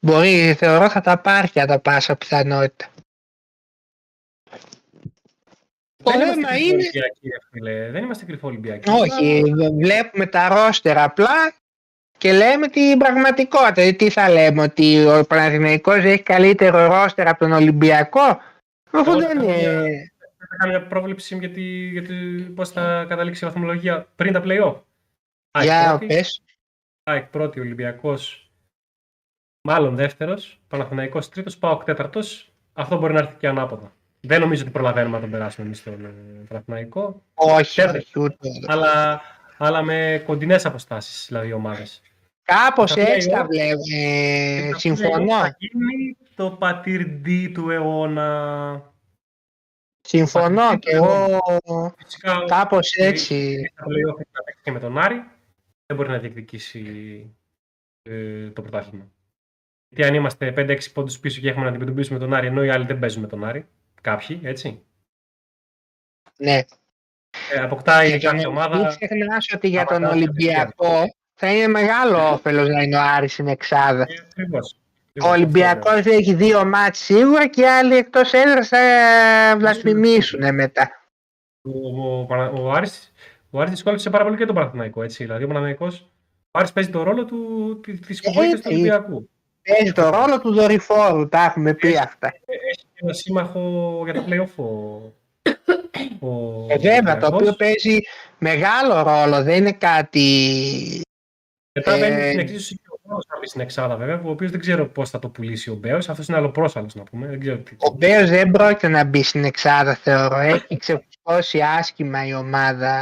Μπορεί, 0.00 0.54
θεωρώ 0.54 0.90
θα 0.90 1.00
τα 1.00 1.18
πάρει 1.18 1.48
κατά 1.48 1.78
πάσα 1.78 2.16
πιθανότητα. 2.16 2.88
Το 6.02 6.10
Δεν 6.10 6.20
είμαστε 6.20 6.40
θέμα 6.40 6.48
κρυφό 6.48 6.64
είναι, 6.66 6.82
Ολυμπιακοί, 6.82 7.28
ρε 7.28 7.38
φίλε. 7.50 7.90
Δεν 7.90 8.02
είμαστε 8.02 8.24
κρυφό 8.24 8.48
Ολυμπιακοί. 8.48 8.90
όχι, 8.90 9.42
βλέπουμε 9.80 10.26
τα 10.26 10.48
ρόστερ 10.48 10.98
απλά 10.98 11.52
και 12.18 12.32
λέμε 12.32 12.68
την 12.68 12.98
πραγματικότητα. 12.98 13.80
Ε, 13.80 13.92
Τι 13.92 14.10
θα 14.10 14.30
λέμε, 14.30 14.62
ότι 14.62 15.06
ο 15.06 15.24
Παναθηναϊκός 15.28 15.96
έχει 16.04 16.22
καλύτερο 16.22 16.86
ρόστερ 16.86 17.28
από 17.28 17.38
τον 17.38 17.52
Ολυμπιακό; 17.52 18.40
Αφού 18.90 19.10
Εγώ 19.10 19.20
δεν 19.20 19.28
θα 19.28 19.34
κάνω 19.34 19.42
είναι... 19.42 20.12
Θα 20.38 20.56
κάνω 20.56 20.78
μια 20.78 20.86
πρόβλεψη 20.86 21.36
για, 21.36 21.50
τη, 21.50 21.62
για 21.88 22.02
τη, 22.02 22.14
πώς 22.42 22.70
θα 22.70 23.04
καταλήξει 23.08 23.44
η 23.44 23.48
βαθμολογία 23.48 24.08
πριν 24.16 24.32
τα 24.32 24.42
play-off; 24.44 24.82
ΑΕΚ 25.50 25.66
Για 25.66 25.88
πρώτη, 25.88 26.06
πες. 26.06 26.42
ΑΕΚ 27.02 27.24
πρώτη, 27.24 27.60
Ολυμπιακός 27.60 28.49
μάλλον 29.62 29.94
δεύτερος, 29.94 30.60
Παναθηναϊκός 30.68 31.28
τρίτος, 31.28 31.58
ΠΑΟΚ 31.58 31.84
τέταρτος. 31.84 32.52
Αυτό 32.72 32.98
μπορεί 32.98 33.12
να 33.12 33.18
έρθει 33.18 33.36
και 33.36 33.48
ανάποδα. 33.48 33.92
Δεν 34.20 34.40
νομίζω 34.40 34.62
ότι 34.62 34.70
προλαβαίνουμε 34.70 35.14
να 35.16 35.20
τον 35.22 35.30
περάσουμε 35.30 35.66
εμείς 35.66 35.82
τον 35.82 36.04
ε, 36.04 36.08
Παναθηναϊκό, 36.48 37.22
Όχι, 37.34 37.74
Τέταρτος. 37.80 38.02
όχι, 38.04 38.20
ούτε. 38.20 38.48
αλλά, 38.66 39.20
αλλά 39.58 39.82
με 39.82 40.22
κοντινές 40.26 40.66
αποστάσεις, 40.66 41.26
δηλαδή 41.28 41.48
οι 41.48 41.52
ομάδες. 41.52 42.02
Κάπως 42.42 42.94
Τα 42.94 43.00
έτσι 43.00 43.28
play-off. 43.30 43.36
τα 43.36 43.44
βλέπω. 43.44 43.80
Ε, 43.94 44.62
Και 44.64 44.68
τα 44.72 44.78
συμφωνώ. 44.78 45.24
play-off 45.24 45.40
Θα 45.40 45.56
γίνει 45.58 46.16
το 46.34 46.50
πατήρντι 46.50 47.48
του 47.54 47.70
αιώνα. 47.70 48.92
Συμφωνώ 50.00 50.62
Αυτή 50.62 50.78
και 50.78 50.90
τη 50.90 50.96
εγώ 50.96 51.38
Φυσικά, 52.04 52.44
κάπως 52.46 52.92
έτσι. 52.94 53.54
στα 53.72 53.84
play-off 53.84 54.18
έχει 54.20 54.30
να 54.32 54.42
παίξει 54.44 54.60
και 54.62 54.70
με 54.72 54.78
τον 54.78 54.98
Άρη. 54.98 55.24
Δεν 55.86 55.96
μπορεί 55.96 56.08
να 56.08 56.18
διεκδικήσει 56.18 56.84
ε, 58.02 58.50
το 58.50 58.62
πρωτάθλημα. 58.62 59.10
Γιατί 59.90 60.08
αν 60.10 60.14
είμαστε 60.14 60.52
5-6 60.56 60.78
πόντους 60.92 61.18
πίσω 61.18 61.40
και 61.40 61.48
έχουμε 61.48 61.64
να 61.64 61.70
αντιμετωπίσουμε 61.70 62.18
τον 62.18 62.34
Άρη, 62.34 62.46
ενώ 62.46 62.64
οι 62.64 62.70
άλλοι 62.70 62.84
δεν 62.84 62.98
παίζουν 62.98 63.20
με 63.22 63.28
τον 63.28 63.44
Άρη, 63.44 63.66
κάποιοι, 64.00 64.40
έτσι. 64.42 64.82
Ναι. 66.36 66.58
Ε, 67.54 67.60
αποκτάει 67.60 68.10
Και 68.10 68.18
κάθε 68.18 68.42
τον- 68.42 68.52
ομάδα. 68.52 68.76
Μην 68.76 68.86
ξεχνάς 68.88 69.50
ότι 69.54 69.68
για 69.68 69.84
τον 69.84 69.96
Απαντάς 69.96 70.12
Ολυμπιακό 70.12 71.04
θα 71.34 71.52
είναι 71.54 71.66
μεγάλο 71.66 72.32
όφελος 72.32 72.68
να 72.68 72.82
είναι 72.82 72.96
ο 72.96 73.00
Άρης 73.02 73.32
στην 73.32 73.46
Εξάδα. 73.48 74.02
Ε, 74.02 74.14
Ακριβώς. 74.30 74.76
Ο 75.22 75.28
Ολυμπιακός 75.28 76.04
έχει 76.06 76.34
δύο 76.34 76.64
μάτς 76.64 76.98
σίγουρα 76.98 77.48
και 77.48 77.60
οι 77.60 77.66
άλλοι 77.66 77.96
εκτός 77.96 78.32
έδρας 78.32 78.68
θα 78.68 78.78
βλασφημίσουν 79.58 80.54
μετά. 80.54 80.90
Ο, 81.62 82.02
ο, 82.20 82.24
Πανα- 82.24 82.50
ο 82.50 82.72
Άρης, 82.72 83.12
ο 83.50 83.58
Άρης 83.60 83.70
δυσκόλεψε 83.70 84.10
πάρα 84.10 84.24
πολύ 84.24 84.36
και 84.36 84.44
τον 84.44 84.54
Παναθηναϊκό, 84.54 85.02
έτσι. 85.02 85.24
Δηλαδή 85.24 85.44
ο 85.44 85.46
Παναθηναϊκός, 85.46 86.00
ο 86.50 86.58
Άρης 86.58 86.72
παίζει 86.72 86.90
το 86.90 87.02
ρόλο 87.02 87.24
του, 87.24 87.80
της- 87.82 88.00
της 88.00 88.18
υποβοήθειας 88.18 88.60
του 88.60 88.68
Έτσι. 88.68 88.72
Ολυμπιακού. 88.74 89.28
Παίζει 89.76 89.92
το 89.92 90.10
ρόλο 90.10 90.40
του 90.40 90.52
δορυφόρου, 90.54 91.28
τα 91.28 91.44
έχουμε 91.44 91.74
πει 91.74 91.96
αυτά. 91.96 92.26
Έχει 92.46 92.84
και 92.94 93.00
ένα 93.02 93.12
σύμμαχο 93.12 94.00
για 94.04 94.14
τα 94.14 94.24
play-off 94.28 94.54
ο, 94.56 94.64
ο 96.28 96.66
Ε, 96.68 96.76
βέβαια, 96.78 97.16
το 97.16 97.26
Ολυμπιακός. 97.26 97.40
οποίο 97.40 97.52
παίζει 97.52 97.98
μεγάλο 98.38 99.02
ρόλο, 99.02 99.42
δεν 99.42 99.56
είναι 99.56 99.72
κάτι... 99.72 100.26
Μετά 101.74 101.92
ε, 101.94 101.98
μπαίνει 102.00 102.26
στην 102.28 102.38
εξίσωση 102.38 102.74
και 102.74 102.82
ο 102.90 102.98
Μπέος 103.02 103.26
να 103.28 103.38
μπει 103.38 103.46
στην 103.48 103.60
Εξάδα, 103.60 103.96
βέβαια, 103.96 104.20
ο 104.24 104.30
οποίος 104.30 104.50
δεν 104.50 104.60
ξέρω 104.60 104.86
πώς 104.86 105.10
θα 105.10 105.18
το 105.18 105.28
πουλήσει 105.28 105.70
ο 105.70 105.74
Μπέος. 105.74 106.08
Αυτός 106.08 106.28
είναι 106.28 106.36
αλλοπρόσαλος, 106.36 106.94
να 106.94 107.02
πούμε. 107.02 107.26
Δεν 107.26 107.40
ξέρω 107.40 107.56
τι. 107.58 107.74
Ο 107.78 107.90
Μπέος 107.90 108.28
δεν 108.30 108.50
πρόκειται 108.50 108.88
να 108.88 109.04
μπει 109.04 109.22
στην 109.22 109.44
εξάδα, 109.44 109.94
θεωρώ. 109.94 110.36
Έχει 110.38 110.76
ξεφουσκώσει 110.76 111.60
άσχημα 111.60 112.26
η 112.26 112.34
ομάδα 112.34 112.98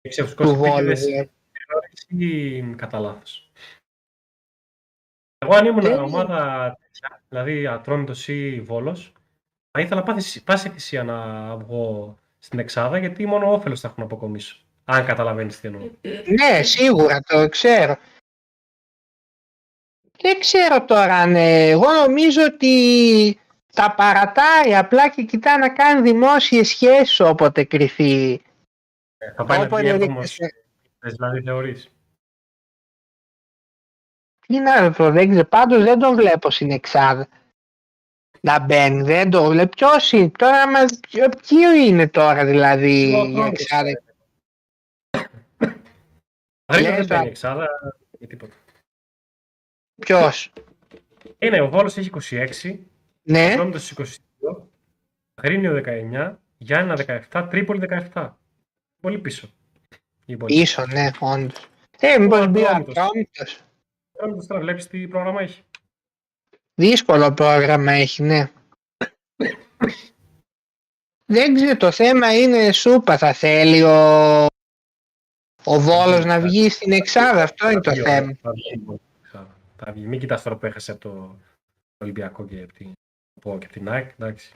του 0.02 0.08
ξεφουσκώσει 0.08 0.54
Βόλου. 0.54 0.90
επίτηδες 0.90 1.26
ή 2.08 2.60
κατά 2.76 2.98
λάθος. 2.98 3.50
Εγώ 5.42 5.54
αν 5.54 5.66
ήμουν 5.66 5.80
Δεν- 5.80 5.98
ομάδα 5.98 6.36
τέτοια, 6.80 7.22
δηλαδή 7.28 7.66
Ατρόμητος 7.66 8.28
ή 8.28 8.60
Βόλος, 8.60 9.12
θα 9.70 9.80
ήθελα 9.80 10.02
πάση, 10.02 10.44
πάση 10.44 10.68
θυσία 10.68 11.02
να 11.04 11.56
βγω 11.56 12.16
στην 12.38 12.58
Εξάδα, 12.58 12.98
γιατί 12.98 13.26
μόνο 13.26 13.52
όφελος 13.52 13.80
θα 13.80 13.88
έχω 13.88 13.96
να 13.98 14.04
αποκομίσω. 14.04 14.56
Αν 14.84 15.04
καταλαβαίνεις 15.04 15.60
τι 15.60 15.68
εννοώ. 15.68 15.80
Ναι, 16.40 16.62
σίγουρα 16.62 17.20
το 17.20 17.48
ξέρω. 17.48 17.96
Δεν 20.18 20.38
ξέρω 20.40 20.84
τώρα 20.84 21.14
αν... 21.14 21.34
ε, 21.34 21.68
Εγώ 21.68 21.92
νομίζω 21.92 22.42
ότι 22.44 23.40
τα 23.74 23.94
παρατάει 23.96 24.74
απλά 24.76 25.08
και 25.10 25.22
κοιτά 25.22 25.58
να 25.58 25.68
κάνει 25.72 26.00
δημόσιες 26.10 26.68
σχέσεις 26.68 27.20
όποτε 27.20 27.64
κρυθεί. 27.64 28.42
Ε, 29.18 29.32
θα 29.32 29.44
πάει 29.44 29.58
να 29.58 29.64
Όποτε 29.64 29.80
βγει 29.82 29.90
ρίχνει 29.90 30.04
έτοιμος, 30.04 30.30
σε- 30.30 30.64
δηλαδή 31.00 31.42
θεωρείς. 31.42 31.88
Τι 34.52 34.60
να 34.60 34.92
το 34.92 35.10
δεν 35.10 35.30
ξέρω, 35.30 35.44
πάντως 35.48 35.82
δεν 35.82 35.98
τον 35.98 36.14
βλέπω 36.16 36.50
στην 36.50 36.70
εξάδα. 36.70 37.28
Να 38.40 38.58
μπαίνει, 38.60 39.02
δεν 39.02 39.30
το 39.30 39.44
βλέπω. 39.44 39.68
Ποιος 39.76 40.12
είναι, 40.12 40.28
τώρα 40.28 40.70
μας, 40.70 40.98
ποιο, 41.00 41.28
ποιο 41.28 41.72
είναι 41.74 42.08
τώρα 42.08 42.44
δηλαδή 42.44 43.14
Ο 43.14 43.16
η 43.16 43.20
Ατρόμητος. 43.20 43.60
εξάδα. 43.60 44.02
Αγρίνιο 46.64 46.90
Λες, 46.96 47.06
δεν 47.06 47.06
παίρνει 47.06 47.24
α. 47.24 47.28
Εξάδα 47.28 47.68
ή 48.18 48.26
τίποτα. 48.26 48.52
Ποιος, 49.94 50.52
Είναι, 51.38 51.60
ο 51.60 51.68
Βόλος 51.68 51.96
έχει 51.96 52.10
26, 52.30 52.78
ναι, 53.22 53.52
Ατρόμητος 53.52 53.94
22, 53.96 54.66
Αγρίνιο 55.34 55.82
19, 55.86 56.36
Γιάννα 56.58 56.96
17, 57.30 57.46
Τρίπολη 57.50 57.80
17. 58.12 58.30
Πολύ 59.00 59.18
πίσω. 59.18 59.46
Οι 60.24 60.32
υπόλοιποι. 60.32 60.60
ίσο 60.60 60.86
ναι, 60.86 61.10
όντως. 61.20 61.66
Ε, 62.00 62.18
μήπως 62.18 62.46
μπει 62.48 62.60
ο 62.62 62.68
Ατρόμητος. 62.68 63.60
Ατρόμητος. 64.22 64.44
Ατρόμητος 64.44 64.46
τώρα 64.46 64.60
βλέπεις 64.60 64.86
τι 64.86 65.08
πρόγραμμα 65.08 65.40
έχει. 65.42 65.62
Δύσκολο 66.74 67.32
πρόγραμμα 67.34 67.92
έχει, 67.92 68.22
ναι. 68.22 68.50
Δεν 71.32 71.54
ξέρω, 71.54 71.76
το 71.76 71.90
θέμα 71.90 72.38
είναι 72.40 72.72
σούπα 72.72 73.18
θα 73.18 73.32
θέλει 73.32 73.82
ο, 73.82 74.44
ο 75.64 75.80
Βόλος 75.80 76.24
να 76.24 76.40
βγει 76.40 76.68
στην 76.68 76.92
εξάδα, 76.92 77.42
αυτό 77.42 77.70
είναι 77.70 77.80
το 77.80 77.90
Θα 77.90 77.96
βγει, 77.96 78.02
θέμα. 78.02 78.32
θα 78.42 78.50
βγει, 78.52 78.70
λοιπόν, 78.70 79.00
Εξάδα. 79.24 79.56
Θα 79.76 79.92
βγει. 79.92 80.06
Μην 80.06 80.20
κοιτάς 80.20 80.42
τώρα 80.42 80.56
που 80.56 80.66
έχασε 80.66 80.90
από 80.90 81.00
το 81.00 81.38
Ολυμπιακό 81.98 82.46
και 82.46 82.62
από 82.62 82.72
την, 82.72 82.92
από- 83.36 83.58
και 83.58 83.64
από 83.64 83.72
την 83.74 83.88
ΑΕΚ, 83.88 84.10
εντάξει. 84.10 84.54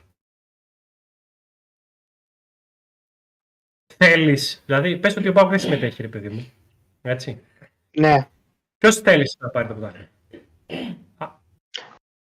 Θέλεις, 3.97 4.62
δηλαδή 4.66 4.98
πες 4.98 5.16
ότι 5.16 5.28
ο 5.28 5.32
Πάουκ 5.32 5.51
δεν 5.51 5.59
συμμετέχει 5.59 6.02
ρε 6.02 6.09
παιδί 6.09 6.28
μου. 6.28 6.52
Έτσι. 7.02 7.44
Ναι. 7.98 8.28
Ποιος 8.87 9.01
θέλεις 9.01 9.37
να 9.39 9.49
πάρει 9.49 9.69
το 9.69 9.75
πρωτάθλημα; 9.75 10.09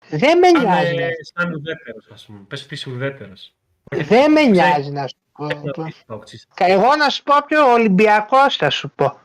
Δεν 0.08 0.38
με 0.38 0.48
Σαν, 0.48 0.62
νοιάζει, 0.62 0.94
ε, 0.96 1.00
να- 1.00 1.10
σαν 1.34 1.52
ουδέτερος 1.54 2.08
ας 2.12 2.24
πούμε. 2.24 2.38
Πες 2.48 2.64
ότι 2.64 2.74
είσαι 2.74 2.90
ουδέτερος. 2.90 3.54
δεν 3.96 4.32
με 4.32 4.42
νοιάζει 4.42 4.90
να 4.90 5.06
σου 5.06 5.16
πω. 5.32 5.46
Εγώ 6.56 6.96
να 6.96 7.08
σου 7.08 7.22
πω 7.22 7.34
πιο 7.46 7.68
ο 7.68 7.72
Ολυμπιακός 7.72 8.56
θα 8.56 8.70
σου 8.70 8.90
πω. 8.90 9.04
Ο 9.04 9.18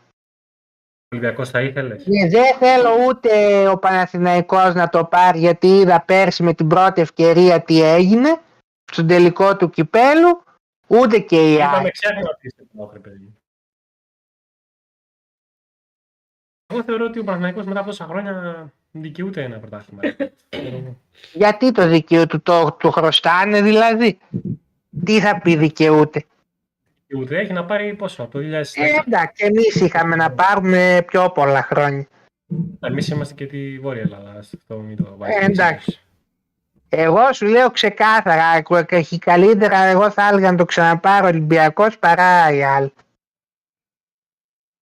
Ολυμπιακός 1.12 1.50
θα 1.50 1.62
ήθελες; 1.62 2.06
Ναι, 2.06 2.28
δεν 2.30 2.56
θέλω 2.58 2.90
ούτε 3.08 3.68
ο 3.68 3.78
Παναθηναϊκός 3.78 4.74
να 4.74 4.90
το 4.90 5.06
πάρει 5.06 5.40
γιατί 5.40 5.68
είδα 5.68 6.02
πέρσι 6.02 6.44
με 6.44 6.54
την 6.54 6.68
πρώτη 6.68 7.02
ευκαιρία 7.02 7.62
τι 7.62 7.82
έγινε 7.82 8.42
στον 8.92 9.08
τελικό 9.08 9.58
του 9.58 9.70
κυπέλου, 9.70 10.44
ούτε 10.88 11.20
και 11.20 11.50
η 11.52 11.54
Είπαμε 11.54 11.78
ΑΕΚ. 11.78 11.92
ξέχασα 11.92 12.30
ότι 12.30 12.48
είστε 12.48 12.64
Πάουκ, 12.78 12.94
ρε 12.94 13.00
παιδί 13.00 13.37
Εγώ 16.68 16.84
θεωρώ 16.84 17.06
ότι 17.06 17.20
ο 17.20 17.24
Παναθηναϊκός 17.24 17.66
μετά 17.66 17.80
από 17.80 17.90
τόσα 17.90 18.06
χρόνια 18.06 18.72
δικαιούται 18.92 19.44
ένα 19.44 19.58
πρωτάθλημα. 19.58 20.02
Γιατί 21.34 21.72
το 21.72 21.88
δικαιού 21.88 22.28
του 22.28 22.42
το, 22.42 22.76
του 22.80 22.92
χρωστάνε 22.92 23.62
δηλαδή; 23.62 24.18
Τι 25.06 25.20
θα 25.20 25.40
πει 25.42 25.56
δικαιούται; 25.56 26.24
Δικαιούται 27.08 27.40
έχει 27.40 27.54
να 27.54 27.66
πάρει 27.66 27.94
πόσο, 27.94 28.24
από 28.24 28.32
το 28.32 28.40
2010. 28.40 28.44
Ε, 28.44 28.62
εντάξει, 29.06 29.46
εμείς 29.46 29.76
είχαμε 29.76 30.16
να 30.16 30.32
πάρουμε 30.32 31.04
πιο 31.08 31.30
πολλά 31.30 31.64
χρόνια. 31.64 32.08
Εμείς 32.80 33.08
είμαστε 33.08 33.34
και 33.34 33.46
τη 33.46 33.80
Βόρεια 33.80 34.02
Ελλάδα. 34.02 34.40
Αυτό 34.40 34.76
μην 34.78 34.96
το 34.98 35.18
Ε, 35.42 35.46
εντάξει. 35.46 36.00
Εγώ 36.90 37.34
σου 37.34 37.46
λέω 37.46 37.72
ξεκάθαρα, 37.72 38.64
έχει 38.90 39.20
καλύτερα 39.20 39.78
εγώ 39.78 40.10
θα 40.12 40.28
έλεγα 40.28 40.52
να 40.52 40.58
το 40.58 40.66
ξαναπάρω 40.66 41.26
ο 41.26 41.30
Ολυμπιακός 41.30 41.98
παρά 42.00 42.52
οι 42.52 42.64
άλλοι. 42.64 42.94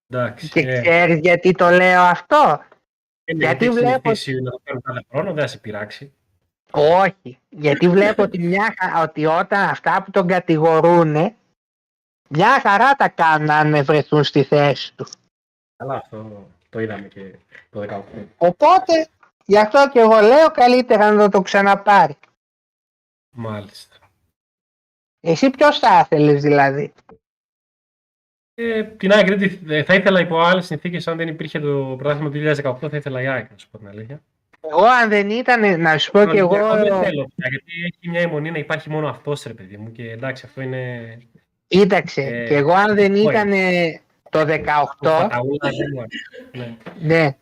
Εντάξει. 0.09 0.49
Και 0.49 0.59
ε, 0.59 0.81
ξέρεις 0.81 1.19
γιατί 1.19 1.51
το 1.51 1.69
λέω 1.69 2.01
αυτό; 2.01 2.63
ε, 3.23 3.33
γιατί 3.33 3.65
έχει 3.65 3.73
βλέπω- 3.73 4.15
συνηθίσει 4.15 4.41
να 4.41 4.51
το 4.51 4.59
κάνουν 4.63 4.81
κάθε 4.81 5.05
χρόνο, 5.09 5.33
δεν 5.33 5.41
θα 5.41 5.47
σε 5.47 5.57
πειράξει. 5.57 6.13
Όχι, 6.71 7.39
γιατί 7.49 7.89
βλέπω 7.95 8.23
ότι, 8.23 8.39
μια, 8.39 8.75
χα- 8.79 9.01
ότι 9.01 9.25
όταν 9.25 9.69
αυτά 9.69 10.03
που 10.03 10.11
τον 10.11 10.27
κατηγορούν 10.27 11.35
μια 12.29 12.59
χαρά 12.61 12.93
τα 12.95 13.09
κάνουν 13.09 13.49
αν 13.49 13.83
βρεθούν 13.85 14.23
στη 14.23 14.43
θέση 14.43 14.95
του. 14.95 15.05
Αλλά 15.77 15.95
αυτό 15.95 16.47
το 16.69 16.79
είδαμε 16.79 17.07
και 17.07 17.35
το 17.69 18.03
18. 18.15 18.23
Οπότε 18.37 19.07
γι' 19.45 19.57
αυτό 19.59 19.89
και 19.91 19.99
εγώ 19.99 20.19
λέω 20.19 20.51
καλύτερα 20.51 21.11
να 21.11 21.29
το 21.29 21.41
ξαναπάρει. 21.41 22.17
Μάλιστα. 23.35 23.95
Εσύ 25.19 25.49
ποιος 25.49 25.79
θα 25.79 25.99
ήθελες 25.99 26.41
δηλαδή; 26.41 26.93
Ε, 28.55 28.83
την 28.83 29.11
ΑΕΚ 29.11 29.27
δεν 29.27 29.37
τη- 29.37 29.73
ε, 29.73 29.83
θα 29.83 29.93
ήθελα 29.93 30.19
υπό 30.19 30.39
άλλες 30.39 30.65
συνθήκες, 30.65 31.07
αν 31.07 31.17
δεν 31.17 31.27
υπήρχε 31.27 31.59
το 31.59 31.95
πρωτάθλημα 31.97 32.29
του 32.29 32.37
2018, 32.37 32.89
θα 32.89 32.97
ήθελα 32.97 33.21
η 33.21 33.27
ΑΕΚ, 33.27 33.49
να 33.51 33.57
σου 33.57 33.67
πω 33.71 33.77
την 33.77 33.87
αλήθεια. 33.87 34.21
Εγώ 34.69 34.85
αν 34.85 35.09
δεν 35.09 35.29
ήταν, 35.29 35.81
να 35.81 35.97
σου 35.97 36.11
πω 36.11 36.25
και 36.25 36.37
εγώ... 36.37 36.49
Ολυμπιακό 36.49 36.75
δεν 36.75 37.03
θέλω 37.03 37.29
πια, 37.35 37.47
γιατί 37.49 37.71
έχει 37.85 38.09
μια 38.09 38.19
αιμονή 38.21 38.51
να 38.51 38.57
υπάρχει 38.57 38.89
μόνο 38.89 39.07
αυτός, 39.09 39.43
ρε 39.43 39.53
παιδί 39.53 39.77
μου. 39.77 39.91
Και 39.91 40.11
εντάξει, 40.11 40.43
αυτό 40.45 40.61
είναι. 40.61 41.17
Κοίταξε, 41.67 42.21
Ε, 42.21 42.47
και 42.47 42.55
εγώ 42.55 42.73
αν 42.73 42.95
δεν 42.95 43.13
όχι. 43.13 43.21
ήταν 43.21 43.49
το 44.29 44.39
18, 44.39 44.45
Παταούλα, 44.99 45.69
δεν 45.77 45.91
μου 45.93 45.99
αρέσει. 46.01 46.23
Ναι. 46.51 46.75
ναι, 47.15 47.35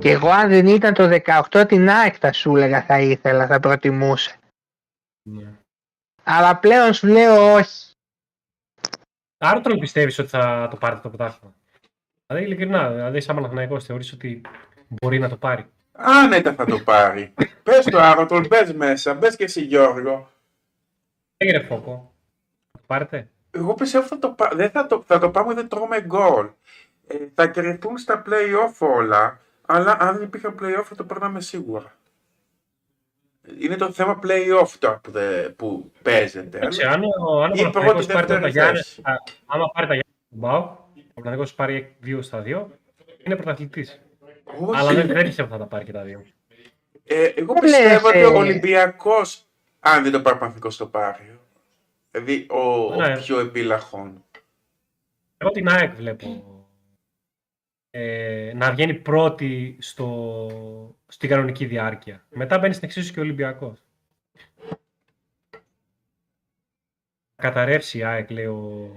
και 0.00 0.10
εγώ 0.10 0.28
αν 0.28 0.48
δεν 0.48 0.66
ήταν 0.66 0.94
το 0.94 1.08
18 1.50 1.64
την 1.68 1.90
ΑΕΚ 1.90 2.14
θα 2.20 2.32
σου 2.32 2.56
έλεγα 2.56 2.82
θα 2.82 3.00
ήθελα, 3.00 3.46
θα 3.46 3.60
προτιμούσα. 3.60 4.32
Ναι. 5.22 5.44
Αλλά 6.22 6.56
πλέον 6.56 6.92
σου 6.94 7.06
λέω 7.06 7.52
όχι. 7.54 7.85
Άρα 9.48 9.60
τον 9.60 9.78
πιστεύεις 9.78 10.18
ότι 10.18 10.28
θα 10.28 10.68
το 10.70 10.76
πάρει 10.76 11.00
το 11.00 11.08
πρωτάθλημα; 11.08 11.54
Δηλαδή, 12.26 12.46
ειλικρινά, 12.46 12.90
δηλαδή, 12.90 13.20
σαν 13.20 13.36
Παναθηναϊκός 13.36 13.84
θεωρείς 13.84 14.12
ότι 14.12 14.40
μπορεί 14.88 15.18
να 15.18 15.28
το 15.28 15.36
πάρει; 15.36 15.66
Άνετα 15.92 16.54
θα 16.54 16.64
το 16.64 16.78
πάρει. 16.78 17.34
πες 17.62 17.84
το 17.84 17.98
Άρωτον, 17.98 18.48
πες 18.48 18.72
μέσα, 18.72 19.16
πες 19.16 19.36
και 19.36 19.44
εσύ 19.44 19.60
Γιώργο. 19.60 20.30
Έγινε 21.36 21.60
φόκο. 21.62 22.12
Θα 22.72 22.78
το 22.78 22.84
πάρετε; 22.86 23.28
Εγώ 23.50 23.74
πιστεύω 23.74 24.06
θα 24.06 24.18
το, 24.18 24.28
πά- 24.28 24.54
δεν 24.54 24.70
θα, 24.70 24.86
το, 24.86 25.02
θα 25.06 25.18
το 25.18 25.30
πάμε 25.30 25.54
δεν 25.54 25.68
τρώμε 25.68 26.00
γκολ. 26.00 26.48
Ε, 27.06 27.16
θα 27.34 27.46
κρυφτούν 27.46 27.98
στα 27.98 28.22
play-off 28.26 28.86
όλα, 28.96 29.40
αλλά 29.66 29.96
αν 30.00 30.14
δεν 30.14 30.22
υπήρχε 30.22 30.54
play-off 30.60 30.84
θα 30.84 30.94
το 30.94 31.04
παίρναμε 31.04 31.40
σίγουρα. 31.40 31.94
Είναι 33.60 33.76
το 33.76 33.92
θέμα 33.92 34.18
play-off 34.22 34.68
τώρα 34.78 34.98
που, 35.02 35.10
δε- 35.10 35.48
που 35.48 35.92
παίζεται. 36.02 36.56
Εντάξει, 36.56 36.82
αλλά- 36.82 36.92
αν 36.92 37.02
ο, 37.04 37.42
αν 37.42 37.50
ο 37.50 37.54
Είπα 37.54 37.60
εγώ 37.62 37.70
Παναθηναϊκός 37.70 38.06
τη 38.06 38.12
πάρει 38.12 38.26
τώρα 38.26 38.40
τα 38.40 38.44
δεύτερη 38.46 38.50
Γιάννη, 38.50 38.78
θέση. 38.78 39.02
άμα 39.46 39.70
πάρει 39.74 39.86
τα 39.86 39.94
Γιάννη 39.94 40.02
του 40.30 40.36
Μπάου, 40.36 40.62
ο 40.94 41.20
Παναθηναϊκός 41.20 41.54
πάρει 41.54 41.96
2 42.06 42.18
στα 42.22 42.42
2, 42.46 42.66
είναι 43.24 43.36
πρωταθλητής. 43.36 44.00
Όχι. 44.60 44.78
Αλλά 44.80 44.92
δεν, 44.94 45.06
δεν 45.06 45.24
πιστεύω 45.24 45.48
θα 45.48 45.58
τα 45.58 45.66
πάρει 45.66 45.84
και 45.84 45.92
τα 45.92 46.02
δύο. 46.02 46.22
Ε, 47.04 47.24
εγώ 47.24 47.52
Δεν 47.52 47.62
πιστεύω 47.62 48.08
ότι 48.08 48.18
λες, 48.18 48.26
ο 48.26 48.32
ε. 48.32 48.36
Ολυμπιακός, 48.36 49.46
αν 49.80 50.02
δεν 50.02 50.12
το 50.12 50.20
πάρει 50.20 50.36
ο 50.36 50.38
Παναθηναϊκός 50.38 50.76
το 50.76 50.86
πάρει. 50.86 51.38
Δηλαδή 52.10 52.46
ο, 52.50 52.94
Ναι. 52.96 53.12
ο 53.12 53.16
πιο 53.16 53.38
επίλαχων. 53.40 54.24
Εγώ 55.38 55.50
την 55.50 55.68
ΑΕΚ 55.68 55.94
βλέπω. 55.94 56.44
Ε, 57.98 58.52
να 58.54 58.70
βγαίνει 58.72 58.94
πρώτη 58.94 59.76
στο, 59.80 60.50
στην 61.08 61.28
κανονική 61.28 61.64
διάρκεια. 61.64 62.24
Μετά 62.28 62.58
μπαίνει 62.58 62.74
στην 62.74 62.86
εξίσωση 62.88 63.12
και 63.12 63.18
ο 63.20 63.22
Ολυμπιακός. 63.22 63.82
Καταρρεύσει 67.36 67.98
η 67.98 68.04
ΑΕΚ, 68.04 68.30
λέει 68.30 68.44
ο... 68.46 68.90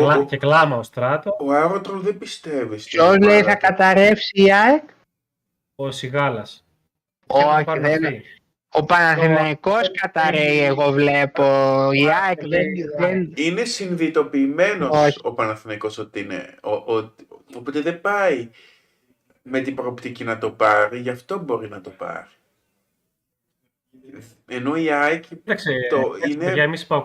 Ο, 0.00 0.12
ο, 0.12 0.24
και 0.26 0.36
κλάμα 0.36 0.76
ο 0.76 0.82
Στράτο. 0.82 1.36
ο 1.40 1.52
Άρωτρολ 1.52 2.00
δεν 2.00 2.18
πιστεύει. 2.18 2.78
στην 2.78 2.98
Ποιος 2.98 3.16
λέει 3.18 3.36
ομάδα 3.36 3.50
θα 3.50 3.56
του. 3.56 3.66
καταρρεύσει 3.66 4.42
η 4.42 4.52
ΑΕΚ; 4.52 4.82
Ο 5.74 5.90
Σιγάλας. 5.90 6.64
Όχι, 7.26 7.64
πάρουν 7.64 7.82
δεν 7.82 8.04
αυτοί. 8.06 8.22
Ο 8.76 8.84
Παναθηναϊκός 8.84 9.90
καταραίει, 10.00 10.58
εγώ 10.60 10.90
βλέπω. 10.90 11.42
Η 11.92 12.08
ΑΕΚ 12.10 12.46
δεν, 12.46 12.66
δεν, 12.98 13.32
Είναι 13.36 13.64
συνειδητοποιημένος 13.64 14.90
Όχι. 15.06 15.18
ο 15.22 15.32
Παναθηναϊκός 15.34 15.98
ότι 15.98 16.20
είναι. 16.20 16.54
Ο, 16.62 16.70
ο- 16.96 17.14
οπότε 17.56 17.80
δεν 17.80 18.00
πάει 18.00 18.50
με 19.42 19.60
την 19.60 19.74
προοπτική 19.74 20.24
να 20.24 20.38
το 20.38 20.50
πάρει, 20.50 20.98
γι' 20.98 21.10
αυτό 21.10 21.38
μπορεί 21.38 21.68
να 21.68 21.80
το 21.80 21.90
πάρει. 21.90 22.28
Ενώ 24.46 24.76
η 24.76 24.90
ΑΕΚ, 24.90 25.24
Κοίταξε, 25.26 25.70
Το 25.90 26.12
έτσι, 26.16 26.32
είναι- 26.32 26.44
παιδιά, 26.44 26.62
εμείς 26.62 26.86
πάω 26.86 27.02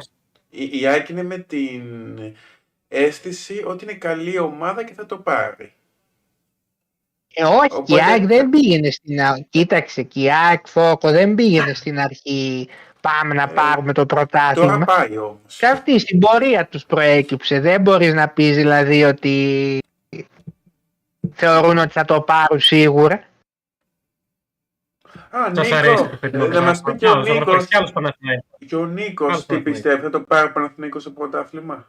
η, 0.50 0.80
η 0.80 0.86
ΑΕΚ 0.88 1.10
είναι 1.10 1.24
με 1.24 1.38
την 1.38 1.84
αίσθηση 2.88 3.64
ότι 3.66 3.84
είναι 3.84 3.94
καλή 3.94 4.40
ομάδα 4.40 4.84
και 4.84 4.94
θα 4.94 5.06
το 5.06 5.18
πάρει. 5.18 5.74
Ε, 7.34 7.44
όχι, 7.44 7.68
και 7.68 7.76
η 7.76 7.78
Οπότε- 7.78 8.02
ΑΕΚ 8.02 8.26
δεν 8.26 8.50
πήγαινε 8.50 8.90
στην 8.92 9.22
αρχή. 9.22 9.46
Κοίταξε, 9.50 10.04
και 10.04 10.20
η 10.22 10.32
ΑΕΚ 10.32 10.68
Φόκο 10.68 11.12
δεν 11.12 11.36
πήγαινε 11.36 11.74
στην 11.74 12.00
αρχή. 12.00 12.70
Πάμε 13.02 13.34
να 13.34 13.44
Ε, 13.44 13.52
πάρουμε 13.54 13.94
το 13.94 14.06
Τώρα 14.06 14.26
πρωτάθλημα. 14.26 14.86
πάει 14.86 15.18
όμως. 15.18 15.58
Και 15.60 15.66
αυτή 15.68 16.00
στην 16.00 16.20
πορεία 16.20 16.66
τους 16.68 16.86
προέκυψε. 16.86 17.60
Δεν 17.60 17.82
μπορείς 17.82 18.14
να 18.14 18.30
πεις 18.30 18.56
δηλαδή 18.56 19.04
ότι 19.04 19.80
θεωρούν 21.40 21.78
ότι 21.78 21.92
θα 21.92 22.06
το 22.06 22.22
πάρουν 22.22 22.60
σίγουρα. 22.60 23.24
Α, 25.30 25.52
Σας 25.56 25.66
Νίκο, 25.68 25.76
αρέσει 25.76 26.10
το 26.10 26.18
παιδί 26.18 26.38
να 26.38 26.62
μας 26.62 26.82
πει 26.82 26.96
και 26.96 27.08
ο 27.08 27.16
Νίκος, 27.16 27.68
Και 27.68 27.76
άλλος 27.78 27.92
Παναθηναϊκός. 27.92 28.60
και 28.68 28.76
ο 28.76 28.86
Νίκος 28.86 29.28
Άλλος 29.28 29.40
τι 29.46 29.46
Παναθηναϊκός. 29.48 29.64
πιστεύει, 29.82 30.02
θα 30.02 30.10
το 30.10 30.22
πάρει 30.22 30.48
ο 30.48 30.52
Παναθηναϊκός 30.52 31.02
στο 31.02 31.12
πρωτάθλημα; 31.12 31.88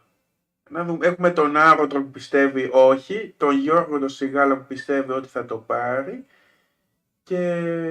Να 0.70 0.84
δούμε. 0.84 1.06
Έχουμε 1.06 1.30
τον 1.30 1.56
Άρωτρο 1.56 2.02
που 2.02 2.10
πιστεύει 2.10 2.68
όχι, 2.72 3.34
τον 3.36 3.56
Γιώργο 3.58 3.98
τον 3.98 4.08
Σιγάλα 4.08 4.56
που 4.56 4.64
πιστεύει 4.64 5.10
ότι 5.12 5.28
θα 5.28 5.44
το 5.44 5.58
πάρει 5.58 6.26
και 7.22 7.38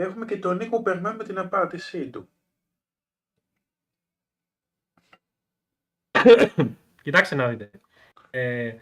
έχουμε 0.02 0.26
και 0.26 0.38
τον 0.38 0.58
Νίκο 0.58 0.76
που 0.78 0.84
περιμένουμε 0.84 1.24
την 1.24 1.38
απάντησή 1.40 2.10
του. 2.10 2.30
Κοιτάξτε 7.02 7.36
να 7.36 7.48
δείτε. 7.48 7.72
Ε, 8.30 8.74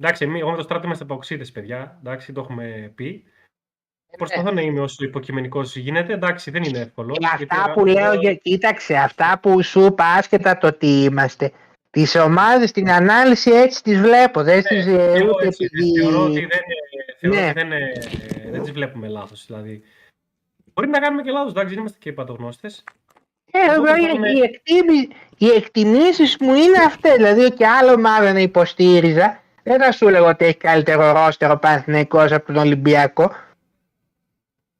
εντάξει, 0.00 0.24
εμείς, 0.24 0.40
εγώ 0.40 0.50
με 0.50 0.56
το 0.56 0.62
στράτο 0.62 0.86
είμαστε 0.86 1.04
παοξίδες, 1.04 1.52
παιδιά. 1.52 1.98
Εντάξει, 2.00 2.32
το 2.32 2.40
έχουμε 2.40 2.92
πει. 2.94 3.24
Προσπαθώ 4.18 4.50
να 4.52 4.60
είμαι 4.60 4.80
όσο 4.80 5.04
υποκειμενικός 5.04 5.76
γίνεται. 5.76 6.12
Εντάξει, 6.12 6.50
δεν 6.50 6.62
είναι 6.62 6.78
εύκολο. 6.78 7.12
Και 7.12 7.18
γιατί 7.28 7.46
αυτά 7.50 7.64
εγώ- 7.70 7.74
που 7.80 7.84
λέω, 7.86 8.14
για- 8.14 8.34
κοίταξε, 8.34 8.94
αυτά 8.96 9.38
που 9.42 9.62
σου 9.62 9.80
είπα 9.84 10.04
άσχετα 10.04 10.58
το 10.58 10.72
τι 10.72 11.02
είμαστε. 11.02 11.52
Τις 11.90 12.14
ομάδες, 12.16 12.72
την 12.72 12.90
ανάλυση 12.90 13.50
έτσι 13.50 13.82
τις 13.82 14.00
βλέπω. 14.00 14.42
Δεν 14.42 14.62
τις, 14.62 14.86
ε, 14.86 14.90
Ναι, 14.90 14.96
εγώ 15.02 15.30
ούτε 15.34 15.46
έτσι, 15.46 15.64
επειδή... 15.64 16.00
Θεωρώ 16.00 16.22
ότι 16.24 16.40
δεν, 16.40 16.48
ε, 16.48 17.16
θεωρώ 17.20 17.36
Ναι. 17.38 17.44
ότι 17.44 17.52
δεν, 17.52 17.72
ε, 17.72 17.92
δεν 18.50 18.62
τις 18.62 18.72
βλέπουμε 18.72 19.08
λάθος. 19.08 19.46
Δηλαδή. 19.46 19.82
Μπορεί 20.74 20.88
να 20.88 20.98
κάνουμε 20.98 21.22
και 21.22 21.30
λάθος, 21.30 21.50
εντάξει, 21.50 21.68
δεν 21.70 21.78
είμαστε 21.78 21.98
και 22.00 22.12
πατογνώστες. 22.12 22.84
Ε, 23.52 23.58
Εγώ 23.58 23.72
εγώ, 23.74 23.84
το 23.84 23.94
οι, 23.94 24.06
πάμε- 24.12 24.28
οι, 24.28 24.40
εκτίμη- 24.40 25.12
οι 25.38 25.48
εκτιμήσεις 25.48 26.36
μου 26.40 26.54
είναι 26.54 26.78
αυτές. 26.86 27.14
Δηλαδή 27.16 27.52
και 27.52 27.66
άλλο 27.66 27.92
ομάδα 27.92 28.32
να 28.32 28.40
υποστήριζα. 28.40 29.42
Δεν 29.66 29.80
θα 29.80 29.92
σου 29.92 30.08
λέγω 30.08 30.26
ότι 30.28 30.44
έχει 30.44 30.56
καλύτερο 30.56 31.12
ρόστερο 31.12 31.56
Παναθηναϊκός 31.58 32.32
από 32.32 32.46
τον 32.46 32.56
Ολυμπιακό. 32.56 33.32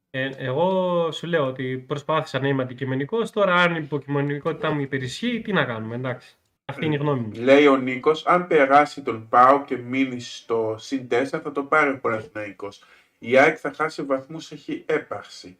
Ε, 0.09 0.29
εγώ 0.37 1.11
σου 1.11 1.27
λέω 1.27 1.45
ότι 1.45 1.77
προσπάθησα 1.87 2.39
να 2.39 2.47
είμαι 2.47 2.63
αντικειμενικός. 2.63 3.31
Τώρα, 3.31 3.53
αν 3.53 3.75
η 3.75 3.79
υποκειμενικότητά 3.83 4.71
μου 4.71 4.79
υπερισχύει, 4.79 5.41
τι 5.41 5.53
να 5.53 5.65
κάνουμε, 5.65 5.95
εντάξει. 5.95 6.35
Αυτή 6.65 6.85
είναι 6.85 6.95
η 6.95 6.97
γνώμη 6.97 7.19
μου. 7.19 7.31
Λέει 7.33 7.67
ο 7.67 7.77
Νίκος, 7.77 8.25
αν 8.25 8.47
περάσει 8.47 9.01
τον 9.01 9.29
Πάο 9.29 9.63
και 9.63 9.77
μείνει 9.77 10.19
στο 10.19 10.75
συν 10.79 11.07
4 11.11 11.25
θα 11.25 11.51
το 11.51 11.63
πάρει 11.63 11.89
ο 11.89 11.99
Παναθηναϊκός. 11.99 12.83
Η 13.19 13.37
ΑΕΚ 13.37 13.57
θα 13.61 13.73
χάσει 13.75 14.03
βαθμούς, 14.03 14.51
έχει 14.51 14.83
έπαρση. 14.85 15.57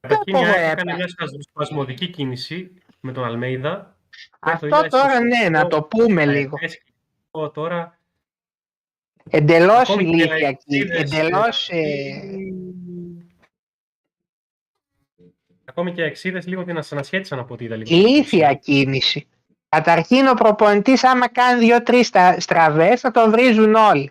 Καταρχήν, 0.00 0.34
η 0.34 0.38
πω, 0.38 0.44
ΑΕΚ 0.44 0.56
ε, 0.56 0.70
έκανε 0.70 0.90
πα- 0.90 0.96
μια 0.96 1.06
σπασμωδική 1.50 2.06
κίνηση 2.08 2.70
με 3.00 3.12
τον 3.12 3.24
Αλμέιδα. 3.24 3.96
Αυτό 4.40 4.68
Το 4.68 4.86
τώρα 4.88 5.12
είδα 5.12 5.20
ναι, 5.20 5.48
να 5.48 5.66
το 5.66 5.82
πούμε 5.82 6.26
λίγο. 6.26 6.58
Εγώ 7.34 7.50
τώρα 7.50 7.98
Εντελώς 9.30 9.90
ακόμη 9.90 10.04
και 10.04 10.10
ηλίθιακη. 10.10 10.76
εξίδες, 10.76 11.00
Εντελώς... 11.12 11.68
ε, 11.70 11.76
Ε, 11.76 12.38
Ακόμη 15.64 15.92
και 15.92 16.02
εξίδες 16.02 16.46
λίγο 16.46 16.64
την 16.64 16.78
ανασχέτησαν 16.90 17.38
από 17.38 17.56
τη 17.56 17.64
Ιταλική. 17.64 17.94
ηλίθια 17.94 18.54
κίνηση. 18.54 19.26
Καταρχήν 19.68 20.26
ο 20.26 20.34
προπονητής 20.34 21.04
άμα 21.04 21.28
κάνει 21.28 21.60
δύο-τρεις 21.64 22.06
στα- 22.06 22.40
στραβές 22.40 23.00
θα 23.00 23.10
τον 23.10 23.30
βρίζουν 23.30 23.74
όλοι. 23.74 24.10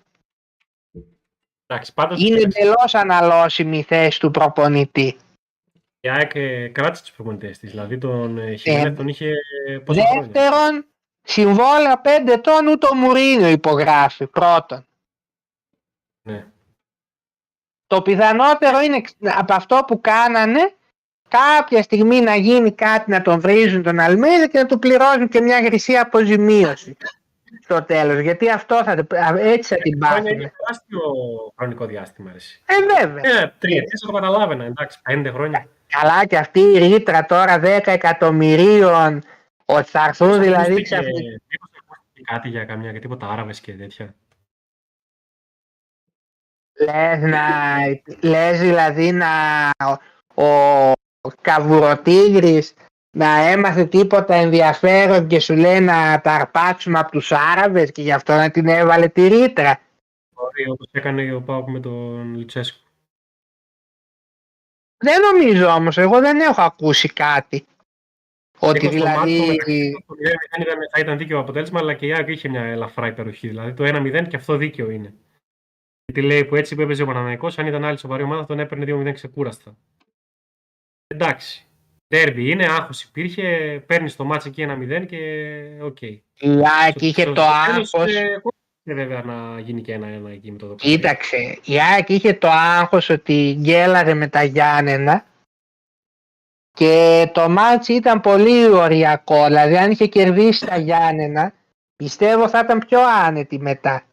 Εντάξει, 1.65 1.93
πάντως 1.93 2.21
Είναι 2.21 2.39
εντελώς 2.39 2.95
αναλώσιμη 2.95 3.77
η 3.77 3.83
θέση 3.83 4.19
του 4.19 4.31
προπονητή. 4.31 5.17
η 5.99 6.09
ΑΕΚ 6.09 6.35
ε, 6.35 6.67
κράτησε 6.67 7.03
τους 7.03 7.11
προπονητές 7.11 7.59
της. 7.59 7.69
Δηλαδή 7.71 7.97
τον 7.97 8.37
ε, 8.37 8.55
Χιμένεθ 8.55 8.97
τον 8.97 9.07
είχε 9.07 9.31
ε, 9.67 9.77
πόσα 9.77 10.05
χρόνια; 10.05 10.27
Δεύτερον, 10.27 10.85
συμβόλαια 11.23 11.97
πέντε 11.97 12.33
ετών 12.33 12.67
ούτε 12.67 12.87
ο 12.87 12.95
Μουρίνιο 12.95 13.47
υπογράφει. 13.47 14.27
Πρώτον. 14.27 14.85
Ναι. 16.21 16.45
Το 17.87 18.01
πιθανότερο 18.01 18.79
είναι 18.81 19.01
ξ- 19.01 19.17
από 19.37 19.53
αυτό 19.53 19.83
που 19.87 20.01
κάνανε 20.01 20.73
κάποια 21.27 21.83
στιγμή 21.83 22.19
να 22.21 22.35
γίνει 22.35 22.71
κάτι 22.71 23.11
να 23.11 23.21
τον 23.21 23.39
βρίζουν 23.39 23.83
τον 23.83 23.99
Αλμίδα 23.99 24.47
και 24.47 24.57
να 24.59 24.65
του 24.65 24.79
πληρώσουν 24.79 25.27
και 25.29 25.41
μια 25.41 25.57
χρυσή 25.65 25.95
αποζημίωση 25.97 26.97
στο 27.63 27.83
τέλος. 27.83 28.19
Γιατί 28.19 28.49
αυτό 28.49 28.83
θα, 28.83 28.91
έτσι 29.39 29.73
θα 29.75 29.81
την 29.81 29.97
Χρόνια 30.03 30.21
πάθουν. 30.21 30.39
είναι 30.39 30.51
τεράστιο 30.57 30.99
χρονικό 31.57 31.85
διάστημα. 31.85 32.29
Αρέσει. 32.29 32.61
Ε, 32.65 32.75
βέβαια. 33.05 33.41
Ε, 33.41 33.53
τριετές 33.59 33.99
θα 34.05 34.07
το 34.07 34.13
καταλάβαινα. 34.13 34.63
Εντάξει, 34.65 34.99
πέντε 35.01 35.31
χρόνια. 35.31 35.67
Καλά 35.87 36.25
και 36.25 36.37
αυτή 36.37 36.59
η 36.59 36.77
ρήτρα 36.77 37.25
τώρα 37.25 37.59
10 37.63 37.79
εκατομμυρίων 37.85 39.23
ότι 39.65 39.89
θα 39.89 40.03
έρθουν 40.05 40.39
δηλαδή 40.41 40.55
Ακούστηκε- 40.71 40.81
ξαφνικά. 40.83 41.19
μήπως 41.49 41.69
ακούστηκε 41.85 42.21
κάτι 42.23 42.49
για 42.49 42.65
καμιά 42.65 42.91
και 42.91 42.99
τίποτα 42.99 43.29
Άραβες 43.29 43.61
και 43.61 43.73
τέτοια. 43.73 44.15
Λες, 46.79 47.19
να, 47.21 47.47
λες 48.21 48.59
δηλαδή 48.59 49.11
να 49.11 49.31
ο, 50.35 50.45
ο 51.21 51.29
Καβουροτίγρης 51.41 52.73
να 53.17 53.27
έμαθε 53.37 53.85
τίποτα 53.85 54.33
ενδιαφέρον 54.35 55.27
και 55.27 55.39
σου 55.39 55.53
λέει 55.55 55.79
να 55.79 56.21
τα 56.21 56.31
αρπάξουμε 56.33 56.99
από 56.99 57.11
τους 57.11 57.31
Άραβες 57.31 57.91
και 57.91 58.01
γι' 58.01 58.11
αυτό 58.11 58.33
να 58.35 58.51
την 58.51 58.67
έβαλε 58.67 59.07
τη 59.07 59.27
ρήτρα. 59.27 59.79
Μπορεί 60.35 60.69
όπως 60.69 60.89
έκανε 60.91 61.33
ο 61.33 61.41
Πάουκ 61.41 61.69
με 61.69 61.79
τον 61.79 62.35
Λουτσέσκου. 62.35 62.79
Δεν 64.97 65.21
νομίζω 65.21 65.67
όμως, 65.67 65.97
εγώ 65.97 66.19
δεν 66.19 66.39
έχω 66.39 66.61
ακούσει 66.61 67.13
κάτι. 67.13 67.65
Ότι 68.67 68.85
Εγώ 68.87 68.97
στο 68.97 69.05
μάτς 69.05 69.19
το 69.19 69.25
δηλαδή... 69.25 69.47
μεταξύ 69.47 70.03
του 70.07 70.15
0-0 70.19 70.65
ήταν, 70.65 70.77
θα 70.91 70.99
ήταν 70.99 71.17
δίκαιο 71.17 71.39
αποτέλεσμα, 71.39 71.79
αλλά 71.79 71.93
και 71.93 72.05
η 72.05 72.13
ΑΕΚ 72.13 72.27
είχε 72.27 72.49
μια 72.49 72.61
ελαφρά 72.61 73.07
υπεροχή. 73.07 73.47
Δηλαδή 73.47 73.73
το 73.73 73.83
1-0 73.87 74.27
και 74.27 74.35
αυτό 74.35 74.57
δίκαιο 74.57 74.89
είναι. 74.89 75.13
Γιατί 76.05 76.27
λέει 76.27 76.45
που 76.45 76.55
έτσι 76.55 76.75
που 76.75 76.81
έπαιζε 76.81 77.03
ο 77.03 77.05
Παναθηναϊκός, 77.05 77.59
αν 77.59 77.67
ήταν 77.67 77.83
άλλη 77.83 77.97
σοβαρή 77.97 78.23
ομάδα, 78.23 78.45
τον 78.45 78.59
έπαιρνε 78.59 78.85
2-0 78.87 79.13
ξεκούραστα. 79.13 79.77
Εντάξει. 81.07 81.65
Ντέρμπι 82.15 82.49
είναι, 82.49 82.65
άγχος 82.65 83.03
υπήρχε, 83.03 83.43
παίρνεις 83.85 84.15
το 84.15 84.23
μάτς 84.23 84.45
εκεί 84.45 84.65
1-0 84.69 85.05
και 85.07 85.17
οκ. 85.81 86.01
Η 86.01 86.19
ΑΕΚ 86.81 87.01
είχε 87.01 87.21
Στο- 87.21 87.33
το 87.33 87.41
στο 87.41 87.71
τέλος, 87.71 87.93
άγχος. 87.93 88.15
ε, 88.15 88.21
κόλλησε 88.21 89.05
βέβαια 89.05 89.21
να 89.21 89.59
γίνει 89.59 89.81
και 89.81 89.93
ένα-ένα 89.93 90.29
εκεί 90.29 90.51
με 90.51 90.57
το 90.57 90.67
δοκάρι. 90.67 90.91
Κοίταξε, 90.95 91.59
η 91.65 91.79
ΑΕΚ 91.81 92.09
είχε 92.09 92.33
το 92.33 92.47
άγχος 92.49 93.09
ότι 93.09 93.57
γκέλαρε 93.59 94.13
με 94.13 94.27
τα 94.27 94.43
Γιάννενα 94.43 95.25
και 96.73 97.29
το 97.33 97.49
μάτς 97.49 97.87
ήταν 97.87 98.21
πολύ 98.21 98.67
ωριακό. 98.67 99.45
Δηλαδή 99.45 99.77
αν 99.77 99.91
είχε 99.91 100.07
κερδίσει 100.07 100.65
τα 100.65 100.77
Γιάννενα 100.77 101.53
πιστεύω 101.95 102.49
θα 102.49 102.59
ήταν 102.59 102.79
πιο 102.79 102.99
άνετη 103.25 103.59
μετά. 103.59 104.03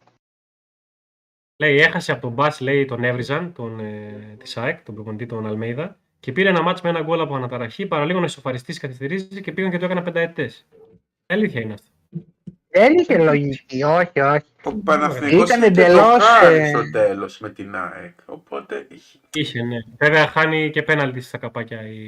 Λέει, 1.61 1.77
έχασε 1.77 2.11
από 2.11 2.21
τον 2.21 2.31
Μπάς, 2.31 2.59
λέει, 2.59 2.85
τον 2.85 3.03
έβριζαν, 3.03 3.53
τον, 3.53 3.79
ε, 3.79 4.35
της 4.39 4.57
ΑΕΚ, 4.57 4.83
τον 4.83 4.95
προπονητή, 4.95 5.25
τον 5.25 5.47
Αλμέιδα, 5.47 5.99
και 6.19 6.31
πήρε 6.31 6.49
ένα 6.49 6.61
μάτς 6.61 6.81
με 6.81 6.89
ένα 6.89 7.01
γκολ 7.01 7.21
από 7.21 7.35
αναταραχή, 7.35 7.85
παραλίγο 7.85 8.19
να 8.19 8.25
ισοφαριστείς 8.25 8.79
καθυστερήσει 8.79 9.41
και 9.41 9.51
πήγαν 9.51 9.71
και 9.71 9.77
το 9.77 9.85
έκανα 9.85 10.01
πενταετές. 10.01 10.67
Αλήθεια 11.25 11.61
είναι 11.61 11.73
αυτό. 11.73 11.90
Δεν 12.73 12.97
είχε 12.97 13.17
λογική, 13.17 13.83
όχι, 13.83 14.19
όχι. 14.19 14.45
Ο 14.63 14.75
Παναθηναϊκός 14.75 15.49
Ήταν 15.49 15.57
είχε 15.61 15.67
εντελώς, 15.67 16.17
το 16.17 16.23
χάρη 16.23 16.55
ε, 16.59 16.67
στο 16.69 16.91
τέλος 16.91 17.39
με 17.39 17.49
την 17.49 17.75
ΑΕΚ. 17.75 18.19
Οπότε 18.25 18.87
είχε- 18.89 19.19
Είχε, 19.33 19.63
ναι. 19.63 19.77
Βέβαια, 19.97 20.27
χάνει 20.27 20.69
και 20.69 20.83
πέναλτι 20.83 21.19
στα 21.21 21.37
καπάκια. 21.37 21.81
Η... 21.87 21.99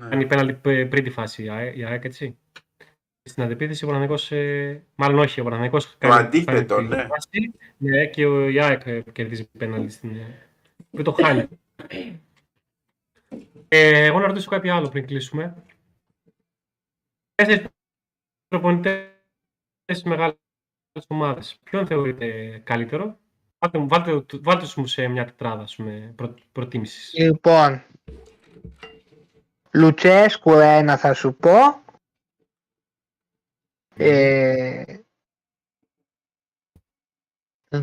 ναι. 0.00 0.08
Χάνει 0.08 0.26
πέναλτι 0.26 0.52
π- 0.52 0.88
πριν 0.90 1.04
τη 1.04 1.10
φάση 1.10 1.44
η 1.44 1.48
ΑΕΚ, 1.50 1.76
η 1.76 1.84
ΑΕΚ, 1.84 2.04
έτσι. 2.04 2.38
στην 3.22 3.42
αντεπίθεση 3.42 3.84
ο 3.84 3.86
Παναθηναϊκός, 3.86 4.32
ε, 4.32 4.82
μάλλον 4.94 5.18
όχι, 5.18 5.40
ο 5.40 5.44
Παναθηναϊκός 5.44 5.96
Το 5.98 6.08
αντίθετο, 6.08 6.80
ναι. 6.80 7.06
βάση, 7.06 7.52
ναι, 7.76 8.06
και 8.06 8.26
ο 8.26 8.48
Ιάκ 8.48 8.86
ε, 8.86 9.02
κερδίζει 9.12 9.48
πέναλτι 9.58 9.92
στην... 9.92 10.10
ε, 10.10 10.38
και 10.90 11.02
το 11.02 11.12
χάνει. 11.12 11.48
Ε, 13.68 14.04
εγώ 14.04 14.18
να 14.20 14.26
ρωτήσω 14.26 14.50
κάτι 14.50 14.68
άλλο 14.70 14.88
πριν 14.88 15.06
κλείσουμε. 15.06 15.54
Τέσσερις 17.34 17.66
προπονητές 18.48 19.07
στις 19.94 20.02
μεγάλες 20.02 20.36
ομάδες. 21.06 21.58
Ποιον 21.62 21.86
θεωρείτε 21.86 22.58
καλύτερο; 22.64 23.18
Βάλτε, 23.58 23.78
μου- 23.78 23.88
βάλτε, 23.88 24.12
βάλτε 24.42 24.60
τους 24.62 24.74
μου 24.74 24.86
σε 24.86 25.08
μια 25.08 25.24
τετράδα 25.24 25.62
ας 25.62 25.76
πούμε, 25.76 26.12
προ, 26.16 26.34
προτίμησης. 26.52 27.12
Λοιπόν, 27.14 27.82
Λουτσέσκου 29.72 30.50
ένα 30.50 30.96
θα 30.96 31.14
σου 31.14 31.34
πω. 31.34 31.82
Ε, 33.96 34.84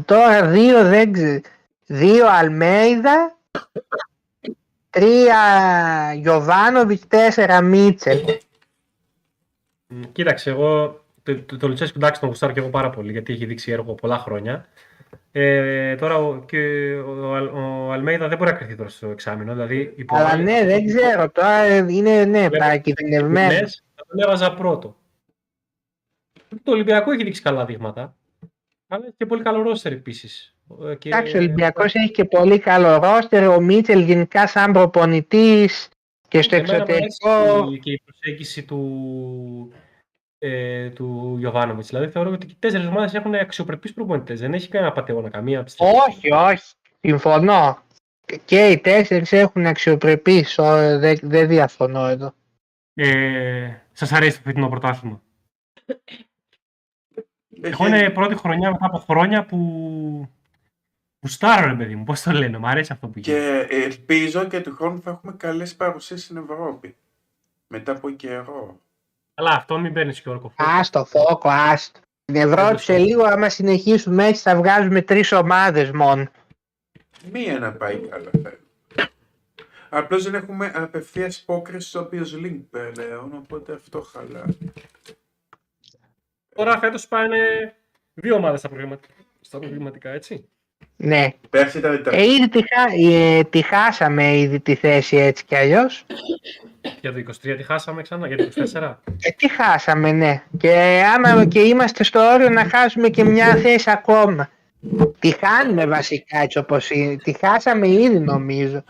τώρα 0.05 0.49
δύο 0.49 0.83
δεν 0.83 1.11
ξέρω. 1.11 1.41
Δύο 1.87 2.27
Αλμέιδα, 2.27 3.37
τρία 4.89 6.13
Γιωβάνοβιτς, 6.13 7.07
τέσσερα 7.07 7.61
Μίτσελ. 7.61 8.39
Μ, 9.87 10.01
Κοίταξε, 10.11 10.49
εγώ 10.49 11.04
το, 11.25 11.41
το, 11.41 11.57
το 11.57 11.67
Λουτσέσκου 11.67 11.97
εντάξει 11.97 12.19
τον 12.19 12.29
γουστάρω 12.29 12.53
και 12.53 12.59
εγώ 12.59 12.69
πάρα 12.69 12.89
πολύ 12.89 13.11
γιατί 13.11 13.33
έχει 13.33 13.45
δείξει 13.45 13.71
έργο 13.71 13.93
πολλά 13.93 14.17
χρόνια. 14.17 14.65
Ε, 15.31 15.95
τώρα 15.95 16.15
ο, 16.15 16.39
και 16.45 16.93
ο, 17.07 17.35
Αλ- 17.35 17.53
ο 17.53 17.91
Αλμέιδα 17.91 18.27
δεν 18.27 18.37
μπορεί 18.37 18.51
να 18.51 18.57
κρυθεί 18.57 18.75
τώρα 18.75 18.89
στο 18.89 19.09
εξάμεινο. 19.09 19.53
Δηλαδή, 19.53 19.93
υπό 19.95 20.15
Αλλά 20.15 20.29
άλλες 20.29 20.45
ναι, 20.45 20.65
δεν 20.65 20.85
ξέρω. 20.85 21.29
Τώρα 21.31 21.77
είναι 21.77 22.25
ναι, 22.25 22.49
παρακινδυνευμένο. 22.49 23.49
στιγμές 23.51 23.83
θα 23.95 24.05
τον 24.07 24.19
έβαζα 24.19 24.53
πρώτο. 24.53 24.95
Το 26.63 26.71
Ολυμπιακό 26.71 27.11
έχει 27.11 27.23
δείξει 27.23 27.41
καλά 27.41 27.65
δείγματα. 27.65 28.15
Αλλά 28.87 29.05
έχει 29.05 29.15
και 29.17 29.25
πολύ 29.25 29.43
καλό 29.43 29.61
ρόστερ 29.61 29.91
επίσης. 29.91 30.55
Εντάξει, 31.03 31.35
ο 31.35 31.39
Ολυμπιακός 31.39 31.93
έχει 31.93 32.11
και 32.11 32.25
πολύ 32.25 32.59
καλό 32.59 32.97
ρόστερ. 32.97 33.47
Ο 33.47 33.61
Μίτσελ 33.61 33.99
γενικά 33.99 34.47
σαν 34.47 34.71
προπονητής 34.71 35.89
και 36.27 36.41
στο 36.41 36.55
εξωτερικό. 36.55 37.77
Και 37.81 37.91
η 37.91 38.01
προσέγγιση 38.05 38.63
του, 38.63 39.73
ε, 40.47 40.89
του 40.89 41.35
Γιωβάνοβιτ. 41.39 41.85
Δηλαδή 41.85 42.07
θεωρώ 42.11 42.31
ότι 42.31 42.45
και 42.45 42.51
οι 42.51 42.57
τέσσερις 42.59 42.87
ομάδες 42.87 43.13
έχουν 43.13 43.35
αξιοπρεπείς 43.35 43.93
προπονητές. 43.93 44.39
Δεν 44.39 44.53
έχει 44.53 44.67
κανένα 44.69 44.91
πατεώνα 44.91 45.29
καμία. 45.29 45.63
πιστεύω. 45.63 45.91
Όχι, 46.07 46.31
όχι. 46.31 46.73
Συμφωνώ. 47.01 47.77
Και 48.45 48.67
οι 48.67 48.77
τέσσερις 48.79 49.31
έχουν 49.31 49.65
αξιοπρεπείς. 49.65 50.57
Ω, 50.59 50.99
Δεν, 50.99 51.17
δεν 51.21 51.47
διαφωνώ 51.47 52.05
εδώ. 52.05 52.33
Ε, 52.93 53.73
Σας 53.91 54.11
αρέσει 54.11 54.37
το 54.37 54.41
φετινό 54.45 54.69
πρωτάθλημα; 54.69 55.21
Έχει- 55.85 56.25
Εγώ 57.61 57.87
είναι 57.87 58.09
πρώτη 58.09 58.35
χρονιά 58.35 58.71
μετά 58.71 58.85
από 58.85 58.97
χρόνια 58.97 59.45
που. 59.45 59.57
που 61.19 61.27
στάρω, 61.27 61.67
ρε 61.67 61.75
παιδί 61.75 61.95
μου. 61.95 62.03
Πώς 62.03 62.21
το 62.21 62.31
λένε, 62.31 62.57
μου 62.57 62.67
αρέσει 62.67 62.91
αυτό 62.91 63.07
που 63.07 63.19
γίνεται. 63.19 63.65
Και 63.67 63.75
ελπίζω 63.75 64.45
και 64.45 64.61
του 64.61 64.75
χρόνου 64.75 65.01
θα 65.01 65.09
έχουμε 65.11 65.33
καλές 65.37 65.75
παρουσίες 65.75 66.23
στην 66.23 66.37
Ευρώπη. 66.37 66.95
Μετά 67.67 67.91
από 67.91 68.09
καιρό. 68.09 68.79
Αλλά 69.37 69.51
αυτό 69.51 69.79
μην 69.79 69.93
παίρνεις 69.93 70.21
και 70.21 70.29
όρκο. 70.29 70.53
Άστο, 70.55 71.05
φόκο, 71.05 71.49
άστο. 71.49 71.99
Στην 72.23 72.41
Ευρώπη 72.41 72.71
το 72.71 72.77
σε 72.77 72.93
ξέρω. 72.93 73.03
λίγο, 73.03 73.23
άμα 73.23 73.49
συνεχίσουμε 73.49 74.27
έτσι, 74.27 74.41
θα 74.41 74.55
βγάζουμε 74.55 75.01
τρεις 75.01 75.31
ομάδες 75.31 75.91
μόνο. 75.91 76.27
Μία 77.31 77.59
να 77.59 77.73
πάει 77.73 77.97
καλά 77.97 78.29
θέλω. 78.31 78.57
Απλώς 79.89 80.23
δεν 80.23 80.35
έχουμε 80.35 80.71
απευθείας 80.75 81.37
υπόκριση 81.37 81.89
στο 81.89 82.09
Champions 82.11 82.45
League 82.45 82.61
πλέον, 82.93 83.33
οπότε 83.33 83.73
αυτό 83.73 84.01
χαλά. 84.01 84.45
Τώρα 86.55 86.79
φέτος 86.79 87.07
πάνε 87.07 87.37
δύο 88.13 88.35
ομάδες 88.35 88.59
στα, 88.59 88.69
προγραμματικά, 88.69 89.13
στα 89.41 89.59
προγραμματικά, 89.59 90.09
έτσι. 90.09 90.49
Ναι. 90.97 91.27
Πέρσι 91.49 91.77
ήταν 91.77 92.03
τα... 92.03 92.11
Ε, 92.15 92.23
ήδη 92.23 92.49
τη, 92.49 92.59
χά- 92.59 93.11
ε, 93.11 93.43
τη 93.43 93.61
χάσαμε 93.61 94.37
ήδη 94.37 94.59
τη 94.59 94.75
θέση 94.75 95.17
έτσι 95.17 95.45
κι 95.45 95.55
αλλιώς. 95.55 96.05
Για 97.01 97.13
το 97.13 97.19
23 97.27 97.55
τη 97.57 97.63
χάσαμε 97.63 98.01
ξανά, 98.01 98.27
για 98.27 98.37
το 98.37 98.47
24. 98.73 98.95
Ε, 99.21 99.29
τι 99.37 99.49
χάσαμε, 99.49 100.11
ναι. 100.11 100.43
Και 100.57 101.03
άμα 101.15 101.45
και 101.45 101.59
είμαστε 101.59 102.03
στο 102.03 102.19
όριο 102.19 102.49
να 102.49 102.65
χάσουμε 102.65 103.09
και 103.09 103.23
μια 103.23 103.55
θέση 103.55 103.91
ακόμα. 103.91 104.49
Τη 105.19 105.31
χάνουμε 105.31 105.85
βασικά 105.85 106.39
έτσι 106.39 106.57
όπως 106.57 106.89
είναι. 106.89 107.15
Τη 107.15 107.33
χάσαμε 107.37 107.87
ήδη 107.87 108.19
νομίζω. 108.19 108.83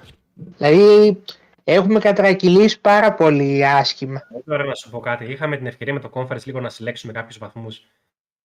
Δηλαδή 0.58 1.18
έχουμε 1.64 2.00
κατρακυλήσει 2.00 2.82
πάρα 2.82 3.14
πολύ 3.14 3.68
άσχημα. 3.68 4.22
Τώρα 4.46 4.64
να 4.64 4.74
σου 4.76 4.90
πω 4.90 5.00
κάτι. 5.00 5.26
Είχαμε 5.26 5.58
την 5.58 5.66
ευκαιρία 5.66 5.94
με 5.94 6.00
το 6.00 6.10
conference 6.14 6.44
λίγο 6.44 6.60
να 6.60 6.70
συλλέξουμε 6.70 7.14
κάποιους 7.14 7.38
βαθμούς. 7.38 7.82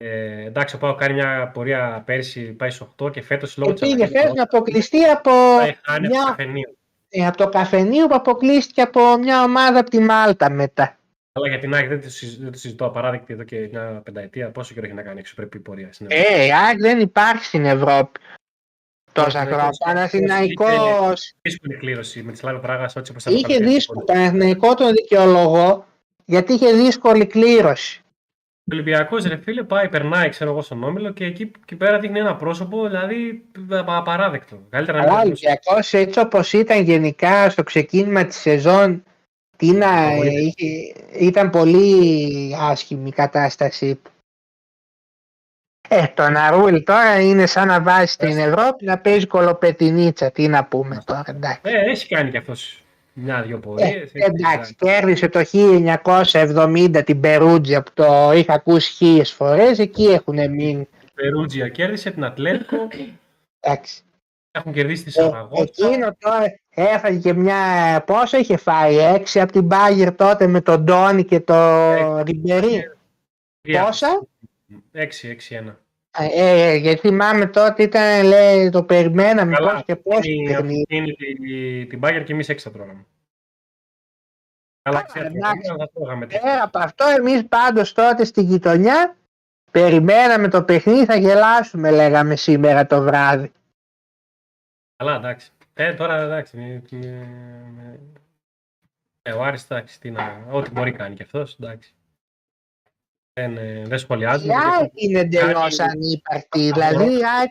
Ε, 0.05 0.45
εντάξει, 0.45 0.75
ο 0.77 0.79
Πάο 0.79 0.95
κάνει 0.95 1.15
μια 1.15 1.51
πορεία 1.55 2.03
πέρσι, 2.07 2.41
πάει 2.41 2.71
στου 2.71 2.89
8 3.03 3.11
και 3.13 3.23
φέτος 3.23 3.57
λόγω 3.57 3.73
Και 3.73 3.81
τη 3.87 3.91
πήγε 3.91 4.07
φέτος 4.07 4.33
να 4.35 4.43
αποκλειστεί 4.43 5.05
από, 5.05 5.31
πάει 5.59 5.77
χάνει 5.83 6.07
από 6.07 6.15
το 6.15 6.21
μια, 6.21 6.25
καφενείο. 6.27 6.75
ε, 7.09 7.27
από 7.27 7.37
το 7.37 7.49
καφενείο 7.49 8.07
που 8.07 8.15
αποκλείστηκε 8.15 8.83
από 8.83 9.19
μια 9.19 9.43
ομάδα 9.43 9.79
από 9.81 9.91
τη 9.91 9.99
Μάλτα 10.01 10.51
μετά. 10.51 10.97
Αλλά 11.33 11.49
για 11.49 11.59
την 11.59 11.75
ΑΕΚ 11.75 11.89
δεν 11.89 12.03
το, 12.03 12.11
συζ- 12.11 12.43
δεν 12.43 12.53
το 12.53 12.59
συζητώ 12.59 12.85
απαράδεκτη 12.85 13.33
εδώ 13.33 13.43
και 13.43 13.69
μια 13.71 14.01
πενταετία. 14.05 14.51
Πόσο 14.51 14.75
καιρό 14.75 14.87
έχει 14.87 14.95
να 14.95 15.03
κάνει 15.03 15.19
εξωπρεπή 15.19 15.59
πορεία 15.59 15.93
στην 15.93 16.07
Ελλάδα. 16.11 16.29
Ε, 16.35 16.45
η 16.47 16.53
ΑΕΚ 16.53 16.79
δεν 16.79 17.01
υπάρχει 17.01 17.45
στην 17.45 17.65
Ευρώπη. 17.65 18.21
Τόσα 19.13 19.39
Όχι, 19.41 19.47
χρόνια. 19.49 19.67
όχι. 19.69 19.79
Παναθηναϊκός 19.85 21.33
Δύσκολη 21.43 21.77
κλήρωση 21.77 22.23
με 22.23 22.33
τη 22.33 22.39
Σλάβη 22.39 22.61
Πράγα, 22.61 22.85
έτσι 22.97 23.13
όπω 23.19 23.31
είχε 23.31 23.59
δύσκολο. 23.59 24.05
Παναθηναϊκό 24.05 24.75
τον 24.75 24.91
δικαιολογώ 24.93 25.87
γιατί 26.25 26.53
είχε 26.53 26.73
δύσκολη 26.73 27.27
κλήρωση. 27.27 28.03
Ο 28.71 28.75
Ολυμπιακός 28.77 29.25
ρε 29.25 29.37
φίλε 29.37 29.63
πάει, 29.63 29.89
περνάει 29.89 30.29
ξέρω 30.29 30.51
εγώ 30.51 30.63
στον 30.63 30.83
όμιλο 30.85 31.13
και 31.13 31.25
εκεί, 31.25 31.51
εκεί 31.63 31.77
πέρα 31.77 31.99
δείχνει 31.99 32.19
ένα 32.19 32.37
πρόσωπο 32.37 32.87
δηλαδή 32.87 33.45
απα- 33.71 33.97
απαράδεκτο. 33.97 34.59
Καλύτερα 34.71 34.99
να 34.99 35.05
Αλλά 35.05 35.13
ο 35.13 35.17
μην 35.17 35.27
Ολυμπιακός 35.27 35.93
έτσι 35.93 36.19
όπως 36.21 36.53
ήταν 36.53 36.83
γενικά 36.83 37.51
στο 37.51 37.63
ξεκίνημα 37.63 38.25
της 38.25 38.37
σεζόν 38.37 39.03
τι 39.57 39.71
να, 39.71 40.13
ε, 40.13 40.17
Πολύ. 40.17 40.55
είχε- 40.57 40.95
ήταν 41.19 41.51
πολύ 41.51 42.57
άσχημη 42.61 43.09
η 43.09 43.13
κατάστασή 43.13 43.95
του. 43.95 44.11
Ε, 45.89 46.07
το 46.15 46.29
Ναρούλ 46.29 46.83
τώρα 46.83 47.21
είναι 47.21 47.47
σαν 47.47 47.67
να 47.67 47.83
βάζει 47.83 48.07
στην 48.13 48.39
Ευρώπη 48.39 48.85
να 48.85 48.99
παίζει 48.99 49.27
κολοπετινίτσα. 49.27 50.31
Τι 50.31 50.49
να 50.49 50.65
πούμε 50.65 51.03
τώρα, 51.05 51.25
εντάξει. 51.27 51.61
Ε, 51.65 51.91
έχει 51.91 52.09
κάνει 52.09 52.31
κι 52.31 52.37
αυτός 52.37 52.80
μια-δυο 53.13 53.57
Ε, 53.57 53.61
πορείες. 53.61 54.11
εντάξει, 54.13 54.75
κέρδισε 54.75 55.29
το 55.29 55.41
1970 55.45 57.03
την 57.05 57.21
Περούτζια 57.21 57.83
που 57.83 57.91
το 57.95 58.33
είχα 58.35 58.53
ακούσει 58.53 58.93
χίλιες 58.93 59.33
φορές, 59.33 59.79
εκεί 59.79 60.05
έχουν 60.05 60.35
μείνει. 60.51 60.89
Περούτζια 61.15 61.69
κέρδισε 61.69 62.11
την 62.11 62.25
Ατλέτικο. 62.25 62.89
Εντάξει. 63.61 64.03
Έχουν 64.51 64.73
κερδίσει 64.73 65.03
τη 65.05 65.09
Ε, 65.09 65.13
Σαραγώσα. 65.23 65.63
εκείνο 65.63 66.17
τώρα 66.19 66.45
έφαγε 66.71 67.19
και 67.19 67.33
μια. 67.33 67.57
Πόσο 68.07 68.39
είχε 68.39 68.57
φάει, 68.57 68.97
έξι 68.99 69.41
από 69.41 69.53
την 69.53 69.63
Μπάγκερ 69.65 70.15
τότε 70.15 70.47
με 70.47 70.61
τον 70.61 70.81
Ντόνι 70.85 71.25
και 71.25 71.41
το 71.41 71.55
Έξι. 71.55 72.23
Ριμπερί. 72.33 72.91
Πόσα; 73.73 74.23
6-6-1. 74.93 75.77
Ε, 76.19 76.27
ε, 76.33 76.75
γιατί 76.77 77.01
θυμάμαι 77.01 77.47
τότε 77.47 77.83
ήταν, 77.83 78.25
λέει, 78.25 78.71
το 78.71 78.85
περιμέναμε 78.85 79.55
Καλά, 79.55 79.73
πώς 79.73 79.85
και 79.85 79.97
πώς 79.97 80.15
το 80.21 80.31
Είναι 80.31 80.53
παιχνίδι. 80.55 80.85
είναι 80.89 81.13
τη- 81.15 81.87
την 81.87 81.99
Μπάγκερ 81.99 82.25
και 82.25 82.33
εμείς 82.33 82.49
έξι 82.49 82.65
θα 82.65 82.71
τρώγαμε. 82.73 83.07
Καλά, 84.83 84.99
Α, 84.99 85.03
ξέρετε, 85.03 85.37
εντάξει. 85.37 85.75
θα 85.79 85.89
τρώγαμε. 85.95 86.27
Πέρα 86.27 86.63
από 86.63 86.79
αυτό, 86.79 87.05
εμείς 87.07 87.47
πάντως 87.49 87.93
τότε 87.93 88.25
στη 88.25 88.43
γειτονιά 88.43 89.17
περιμέναμε 89.71 90.49
το 90.49 90.65
παιχνίδι, 90.65 91.05
θα 91.05 91.17
γελάσουμε 91.17 91.91
λέγαμε 91.91 92.37
σήμερα 92.37 92.87
το 92.87 93.03
βράδυ. 93.03 93.53
Καλά, 94.97 95.15
εντάξει. 95.17 95.51
Ε, 95.75 95.95
τώρα 95.95 96.17
εντάξει. 96.21 96.57
μη- 96.57 96.83
μη- 96.91 97.07
μη- 97.07 98.01
Ε, 99.23 99.33
ο 99.33 99.43
Άρης, 99.45 99.65
εντάξει, 99.65 100.01
τι 100.01 100.11
να... 100.11 100.47
ό,τι 100.51 100.71
μπορεί 100.71 100.93
κάνει 100.93 101.15
κι 101.15 101.23
αυτός, 101.23 101.57
εντάξει. 101.61 101.95
Δεν, 103.33 103.57
ε, 103.57 103.83
δεν 103.87 103.97
Η 103.97 103.99
σχολιάζουμε. 103.99 104.55
ΑΕΚ 104.55 104.91
είναι 104.95 105.19
εντελώς 105.19 105.77
Κάνει- 105.77 105.91
ανύπαρκτη, 105.91 106.71
δηλαδή 106.73 107.05
η 107.05 107.21
ΑΕΚ 107.39 107.51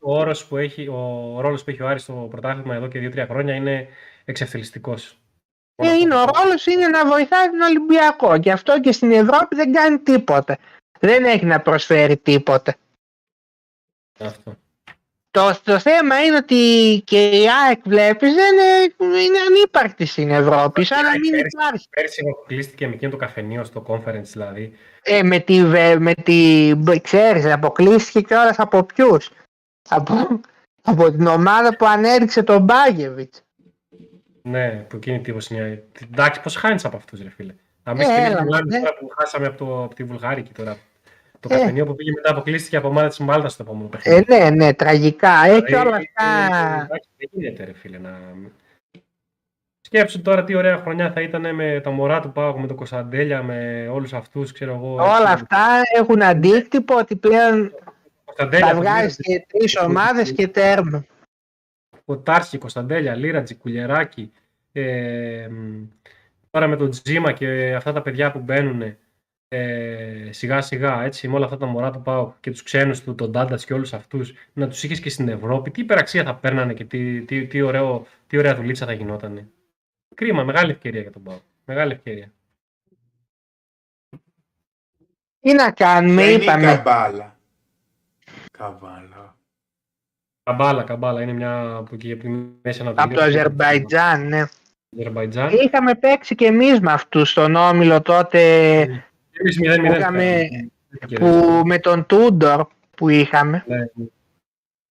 Ο, 0.00 0.18
όρος 0.18 0.46
που 0.46 0.56
έχει, 0.56 0.88
ο 0.88 1.36
ρόλος 1.40 1.64
που 1.64 1.70
έχει 1.70 1.82
ο 1.82 1.88
Άρης 1.88 2.02
στο 2.02 2.26
πρωτάθλημα 2.30 2.74
εδώ 2.74 2.88
και 2.88 2.98
2-3 2.98 3.26
χρόνια 3.26 3.54
είναι 3.54 3.88
εξευθελιστικός. 4.24 5.18
Ε, 5.74 5.92
είναι 5.94 6.14
ο 6.14 6.24
ρόλος 6.24 6.66
είναι 6.66 6.88
να 6.88 7.06
βοηθάει 7.06 7.46
τον 7.50 7.60
Ολυμπιακό 7.60 8.38
και 8.38 8.52
αυτό 8.52 8.80
και 8.80 8.92
στην 8.92 9.12
Ευρώπη 9.12 9.54
δεν 9.56 9.72
κάνει 9.72 9.98
τίποτα. 9.98 10.58
Δεν 11.00 11.24
έχει 11.24 11.44
να 11.44 11.60
προσφέρει 11.60 12.16
τίποτα. 12.16 12.74
Αυτό. 14.18 14.56
Το, 15.30 15.58
το 15.64 15.78
θέμα 15.78 16.24
είναι 16.24 16.36
ότι 16.36 16.54
και 17.04 17.28
η 17.28 17.44
ΑΕΚ 17.66 17.80
βλέπεις 17.84 18.34
δεν 18.34 18.52
είναι, 18.54 19.18
είναι 19.20 19.38
ανύπαρκτη 19.48 20.06
στην 20.06 20.30
Ευρώπη, 20.30 20.84
σαν 20.84 21.02
να 21.02 21.10
μην 21.10 21.30
Πέρυσι- 21.30 21.52
υπάρχει. 21.60 21.86
Πέρσι 21.90 22.20
αποκλείστηκε 22.30 22.86
με 22.88 22.94
εκείνο 22.94 23.10
το 23.10 23.16
καφενείο 23.16 23.64
στο 23.64 23.84
conference 23.88 24.22
δηλαδή. 24.32 24.72
Ε, 25.02 25.22
με 25.22 25.38
τη, 25.38 25.64
βε- 25.66 25.98
με 25.98 26.14
τη, 26.14 26.72
ξέρεις, 27.02 27.44
αποκλείστηκε 27.52 28.20
κιόλας 28.20 28.58
από 28.58 28.82
ποιους; 28.84 29.30
Από, 29.88 30.40
από 30.82 31.10
την 31.10 31.26
ομάδα 31.26 31.76
που 31.76 31.86
ανέδειξε 31.86 32.42
τον 32.42 32.62
Μπάγεβιτς. 32.62 33.42
Ναι, 34.42 34.70
που 34.88 34.96
εκείνη 34.96 35.20
τύπος 35.20 35.48
είναι. 35.48 35.84
Εντάξει, 36.12 36.40
πώς 36.40 36.56
χάνεις 36.56 36.84
από 36.84 36.96
αυτούς 36.96 37.22
ρε 37.22 37.30
φίλε. 37.30 37.54
Να 37.84 37.92
μην 37.92 38.00
Ε, 38.02 38.04
σκηνή 38.04 38.20
έλα, 38.26 38.42
μιλάμε 38.42 38.62
ναι. 38.66 38.78
τώρα 38.78 38.96
που 39.00 39.08
χάσαμε 39.18 39.46
από, 39.46 39.56
το, 39.64 39.84
από 39.84 39.94
τη 39.94 40.04
Βουλγάρικη 40.04 40.52
τώρα. 40.52 40.76
Το 41.40 41.48
Ε. 41.54 41.58
Κατενίο 41.58 41.86
που 41.86 41.94
πήγε 41.94 42.10
μετά 42.14 42.30
αποκλείστηκε 42.30 42.76
από 42.76 42.88
ομάδα 42.88 43.08
της 43.08 43.18
Μάλτας 43.18 43.52
στο 43.52 43.62
επόμενο 43.62 43.88
παιχνίδι. 43.88 44.24
Ε, 44.28 44.38
ναι, 44.38 44.50
ναι, 44.50 44.74
τραγικά. 44.74 45.44
Έχει 45.46 45.74
όλα 45.74 45.96
Ε, 45.96 46.10
αυτά. 46.16 46.44
εντάξει, 46.84 47.08
Δεν 47.16 47.28
γίνεται 47.32 47.64
ρε 47.64 47.72
φίλε 47.72 47.98
να... 47.98 48.18
Σκέψου 49.80 50.22
τώρα 50.22 50.44
τι 50.44 50.54
ωραία 50.54 50.76
χρονιά 50.76 51.12
θα 51.12 51.20
ήταν 51.20 51.54
με 51.54 51.80
τα 51.82 51.90
μωρά 51.90 52.20
του 52.20 52.32
Πάγου, 52.32 52.60
με 52.60 52.66
τον 52.66 52.76
Κωνσταντέλια, 52.76 53.42
με 53.42 53.88
όλους 53.92 54.12
αυτούς, 54.12 54.52
ξέρω 54.52 54.74
εγώ. 54.74 54.92
Όλα 54.94 55.12
έτσι. 55.32 55.32
αυτά 55.32 55.80
έχουν 55.96 56.22
αντίκτυπο 56.22 56.94
ότι 56.96 57.16
πλέον 57.16 57.74
Κωνσταντέλια, 58.24 58.66
θα 58.66 58.74
που 58.74 58.80
βγάζει 58.80 58.96
μοίρασε- 58.96 59.22
και 59.22 59.46
τρεις 59.48 59.76
ομάδες 59.76 60.32
και 60.32 60.48
τέρμα. 60.48 61.04
ο 62.04 62.16
Τάρσκι, 62.18 62.58
Κωνσταντέλια, 62.58 63.14
Λίρατζι, 63.14 63.54
Κουλιεράκη, 63.54 64.32
ε, 64.72 65.46
μ, 65.50 65.82
τώρα 66.50 66.66
με 66.66 66.76
τον 66.76 66.90
Τζίμα 66.90 67.32
και 67.32 67.74
αυτά 67.76 67.92
τα 67.92 68.02
παιδιά 68.02 68.32
που 68.32 68.38
μπαίνουν 68.38 68.96
ε, 69.52 70.28
σιγά 70.32 70.60
σιγά 70.60 71.02
έτσι, 71.02 71.28
με 71.28 71.34
όλα 71.34 71.44
αυτά 71.44 71.56
τα 71.56 71.66
μωρά 71.66 71.90
του 71.90 72.02
Πάου 72.02 72.34
και 72.40 72.50
τους 72.50 72.62
ξένους 72.62 73.00
του, 73.00 73.14
τον 73.14 73.30
Ντάντας 73.30 73.64
και 73.64 73.74
όλους 73.74 73.92
αυτούς, 73.92 74.32
να 74.52 74.68
τους 74.68 74.82
είχες 74.82 75.00
και 75.00 75.10
στην 75.10 75.28
Ευρώπη, 75.28 75.70
τι 75.70 75.80
υπεραξία 75.80 76.24
θα 76.24 76.34
παίρνανε 76.34 76.74
και 76.74 76.84
τι, 76.84 77.22
τι, 77.22 77.46
τι, 77.46 77.60
ωραίο, 77.62 78.06
τι 78.26 78.38
ωραία 78.38 78.54
δουλίτσα 78.54 78.86
θα 78.86 78.92
γινότανε. 78.92 79.48
Κρίμα, 80.14 80.42
μεγάλη 80.44 80.70
ευκαιρία 80.70 81.00
για 81.00 81.10
τον 81.10 81.22
Πάου. 81.22 81.40
Μεγάλη 81.64 81.92
ευκαιρία. 81.92 82.32
Τι 85.40 85.52
να 85.52 85.70
κάνουμε, 85.70 86.22
Ποια 86.22 86.30
είναι 86.30 86.40
η 86.40 86.44
είπαμε. 86.44 86.64
καμπάλα. 86.66 87.38
Καβάλα. 88.58 89.36
Καμπάλα, 90.42 90.82
καμπάλα, 90.82 91.22
είναι 91.22 91.32
μια 91.32 91.74
από 91.74 91.94
εκεί 91.94 92.12
από 92.12 92.22
τη 92.22 92.28
Μέση 92.62 92.80
Ανατολή. 92.80 93.06
Από 93.06 93.14
το 93.14 93.22
Αζερμπαϊτζάν, 93.22 94.28
ναι. 94.28 94.44
Αζερμπαϊτζάν. 94.98 95.48
Είχαμε 95.52 95.94
παίξει 95.94 96.34
και 96.34 96.46
εμείς 96.46 96.80
με 96.80 96.92
αυτούς 96.92 97.30
στον 97.30 97.54
όμιλο 97.54 98.02
τότε 98.02 98.80
Εμείς 98.80 99.09
0-0 99.44 99.84
είχαμε- 99.84 99.88
φτάσαμε. 99.90 100.48
που, 101.14 101.62
με 101.64 101.78
τον 101.78 102.06
Τούντορ 102.06 102.66
που 102.96 103.08
είχαμε. 103.08 103.64
Ναι. 103.66 103.84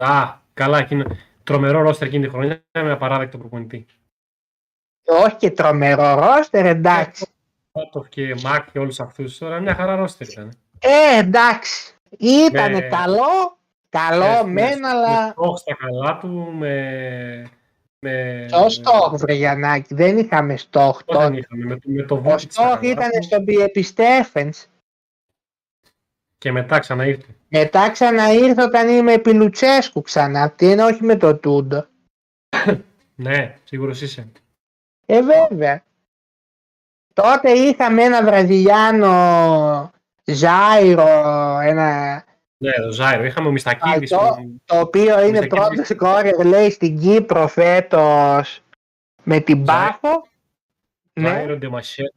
Α, 0.07 0.33
καλά, 0.53 0.77
εκείνο. 0.77 1.05
Τρομερό 1.43 1.81
ρόστερ 1.81 2.07
εκείνη 2.07 2.23
τη 2.23 2.29
χρονιά 2.29 2.61
με 2.73 2.91
απαράδεκτο 2.91 3.37
προπονητή. 3.37 3.85
Όχι 5.05 5.35
και 5.35 5.51
τρομερό 5.51 6.13
ρόστερ, 6.19 6.65
εντάξει. 6.65 7.25
Πάτοφ 7.71 8.09
και 8.09 8.35
Μακ 8.43 8.71
και 8.71 8.79
όλους 8.79 8.99
αυτούς. 8.99 9.37
Τώρα 9.37 9.59
μια 9.59 9.75
χαρά 9.75 9.95
ρόστερ 9.95 10.27
ήταν. 10.27 10.51
Ε, 10.79 11.19
εντάξει. 11.19 11.93
Ήταν 12.17 12.71
Με- 12.71 12.81
καλό, 12.81 13.57
καλό 13.89 14.45
Με- 14.45 14.51
μεν, 14.51 14.79
με- 14.79 14.87
αλλά 14.87 15.25
Με 15.25 15.31
στόχ 15.31 15.57
στα 15.59 15.75
καλά 15.75 16.17
του, 16.17 16.53
με. 16.57 17.43
Με 18.01 18.45
ποιο 18.47 18.69
στόχο, 18.69 19.17
βρε 19.17 19.33
Γιαννάκη, 19.33 19.93
δεν 19.93 20.17
είχαμε 20.17 20.57
στόχο 20.57 21.01
Πώς 21.05 21.17
δεν 21.17 21.27
τότε. 21.27 21.37
είχαμε, 21.39 21.65
με, 21.65 21.75
το- 21.75 21.89
με 21.89 22.03
το 22.03 22.15
Ο 22.15 22.21
Βούκιτ 22.21 22.51
στα 22.51 22.61
στόχο 22.61 22.79
καλά 22.79 22.91
ήταν 22.91 23.09
του 23.09 23.23
στον 23.23 23.45
Πιεπιστέφενς. 23.45 24.65
Και 26.37 26.51
μετά 26.51 26.79
ξαναήρθε. 26.79 27.35
Μετά 27.47 27.89
ξαναήρθε 27.91 28.61
όταν 28.63 28.87
είμαι 28.89 29.01
με 29.11 29.17
Πιλουτσέσκου 29.17 30.01
ξανά. 30.01 30.51
Τι 30.51 30.65
είναι, 30.71 30.83
όχι 30.83 31.03
με 31.03 31.15
το 31.15 31.35
Τούντο. 31.35 31.87
Ναι, 33.15 33.55
σίγουρος 33.63 34.01
είσαι. 34.01 34.27
Ε, 35.05 35.21
βέβαια. 35.21 35.83
Τότε 37.13 37.51
είχαμε 37.51 38.03
ένα 38.03 38.23
Βραζιλιάνο 38.23 39.91
Ζάιρο, 40.23 41.07
ένα, 41.59 42.23
Ναι, 42.61 42.71
το 42.71 42.91
Ζάιρο. 42.91 43.23
Είχαμε 43.25 43.47
ο 43.47 43.51
Μιστακίδη. 43.51 44.15
Αυτό. 44.15 44.35
το 44.65 44.79
οποίο 44.79 45.19
είναι 45.19 45.39
Μισακίδης. 45.39 45.47
πρώτο 45.47 45.83
σκόρερ, 45.83 46.45
λέει, 46.45 46.69
στην 46.69 46.99
Κύπρο 46.99 47.47
φέτος 47.47 48.61
με 49.23 49.39
την 49.39 49.65
Ζάιρο. 49.65 49.97
Πάφο. 50.01 50.27
Ναι, 51.13 51.29
Ζάιρο 51.29 51.57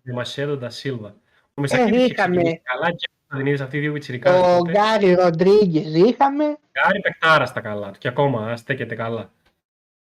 Ντεμασέδο 0.03 0.55
Ντα 0.57 0.71
Σίλβα. 0.71 1.15
Ο 1.55 1.61
Μιστακίδη 1.61 1.97
είχε 1.97 2.05
είχαμε. 2.05 2.37
ξεκινήσει 2.37 2.61
καλά 2.65 2.91
και 2.91 3.09
θα 3.29 3.37
την 3.37 3.47
είδες 3.47 3.61
αυτοί 3.61 3.77
οι 3.77 3.81
δύο 3.81 3.93
πιτσιρικάδες 3.93 4.41
ο 4.41 4.59
τότε. 4.59 4.73
Γκάρι 4.73 5.15
Ροντρίγκες 5.15 5.95
είχαμε 5.95 6.45
Γκάρι 6.45 7.01
παιχτάρα 7.03 7.47
στα 7.47 7.61
καλά 7.61 7.91
του 7.91 7.99
και 7.99 8.09
ακόμα 8.09 8.57
στέκεται 8.57 8.95
καλά. 8.95 9.31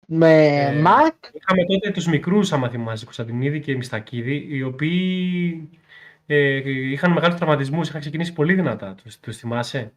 με 0.07 0.45
Ε, 0.45 0.73
Μακ. 0.73 1.13
Είχαμε 1.33 1.65
τότε 1.67 1.91
τους 1.91 2.07
μικρούς, 2.07 2.51
άμα 2.51 2.69
θυμάσαι, 2.69 3.03
Κωνσταντινίδη 3.03 3.59
και 3.59 3.75
Μιστακίδη, 3.75 4.47
οι 4.49 4.63
οποίοι 4.63 5.69
ε, 6.25 6.69
είχαν 6.91 7.11
μεγάλους 7.11 7.35
τραυματισμούς, 7.37 7.87
είχαν 7.89 7.99
ξεκινήσει 7.99 8.33
πολύ 8.33 8.53
δυνατά. 8.53 8.95
Τους, 9.03 9.19
τους 9.19 9.37
θυμάσαι; 9.37 9.93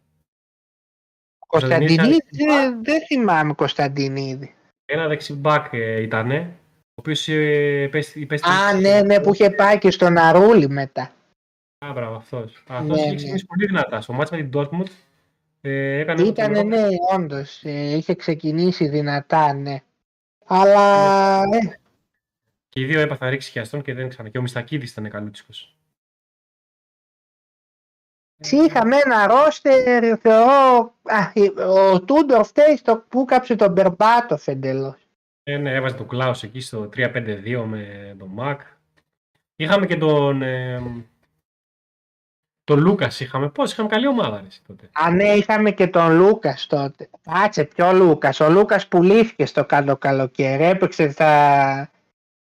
Κωνσταντινίδη, 1.47 1.97
Κωνσταντινίδη, 1.97 2.45
δεν, 2.61 2.83
δεν 2.85 3.01
θυμάμαι 3.07 3.53
Κωνσταντινίδη. 3.55 4.55
Ένα 4.85 5.09
δεξιμπάκ 5.09 5.73
ε, 5.73 6.01
ήτανε, 6.03 6.39
ο 6.81 6.95
οποίος 6.95 7.29
ε, 7.29 7.83
υπέστη, 7.83 8.21
υπέστη- 8.21 8.49
Α, 8.49 8.73
ναι, 8.81 9.01
ναι, 9.03 9.21
που 9.21 9.35
είχε 9.35 9.51
πάει 9.51 9.79
και 9.79 9.91
στον 9.91 10.19
Αρούλη 10.19 10.69
μετά. 10.69 11.13
Α, 11.87 11.93
μπράβο, 11.93 12.17
αυτός. 12.17 12.63
αυτός 12.69 12.97
Ναι, 12.97 13.01
είχε 13.03 13.11
ναι. 13.11 13.15
ξεκινήσει 13.17 13.47
πολύ 13.47 13.67
δυνατά. 13.67 14.01
Στο 14.01 14.13
μάτς 14.13 14.31
με 14.31 14.37
την 14.37 14.51
Dortmund 14.55 14.87
ε, 15.61 15.99
έκανε 15.99 16.21
ένα 16.21 16.29
Ήτανε, 16.31 16.55
τρομερό- 16.59 16.89
ναι, 16.89 16.97
όντως, 17.15 17.61
ε, 17.65 17.97
είχε 17.97 18.15
ξεκινήσει 18.15 18.89
δυνατά, 18.89 19.53
ναι. 19.53 19.83
Αλλά, 20.47 21.41
ε, 21.43 21.79
Και 22.69 22.81
οι 22.81 22.85
δύο 22.85 23.01
έπαθαν 23.01 23.31
ρίξει 23.31 23.51
χιαστών 23.51 23.83
και 23.83 23.95
δεν 23.95 24.09
ξανά. 24.09 24.29
Και 24.29 24.39
ο 24.39 24.43
Μιστακίδης 24.43 24.91
ήταν 24.91 25.11
καλούτσικος. 25.11 25.74
Έτσι 28.45 28.57
είχαμε 28.57 28.97
ένα 29.05 29.27
ρόστερ, 29.27 30.19
θεωρώ, 30.21 30.93
α, 31.03 31.31
ε, 31.33 31.63
ο 31.63 32.01
Τούντορ 32.01 32.45
φταίει 32.45 32.77
στο 32.77 33.05
που 33.09 33.25
κάψε 33.25 33.57
τον 33.57 33.73
Μπερμπάτοφ 33.73 34.49
εντελώς. 34.49 34.97
Ε, 35.43 35.57
ναι, 35.57 35.75
έβαζε 35.75 35.95
τον 35.95 36.09
Κλάους 36.09 36.43
εκεί 36.43 36.61
στο 36.61 36.89
3-5-2 36.97 37.65
με 37.67 38.15
τον 38.19 38.29
Μακ. 38.33 38.61
Είχαμε 39.57 39.87
και 39.87 39.97
τον, 39.97 40.43
ε, 40.43 40.83
τον 42.65 42.81
Λούκας 42.81 43.21
είχαμε. 43.21 43.49
Πώς, 43.49 43.73
είχαμε 43.73 43.89
καλή 43.89 44.07
ομάδα 44.07 44.41
ρε, 44.41 44.47
εσύ, 44.47 44.63
τότε. 44.67 44.89
Α, 44.93 45.11
ναι, 45.11 45.29
είχαμε 45.29 45.71
και 45.71 45.87
τον 45.87 46.17
Λούκας 46.17 46.67
τότε. 46.67 47.09
Κάτσε, 47.23 47.65
ποιο 47.65 47.93
Λούκας. 47.93 48.41
Ο 48.41 48.51
Λούκας 48.51 48.89
πουλήθηκε 48.89 49.47
στο 49.47 49.65
καλό 49.65 49.97
καλοκαίρι. 49.97 50.65
Έπαιξε 50.65 51.15
τα 51.15 51.91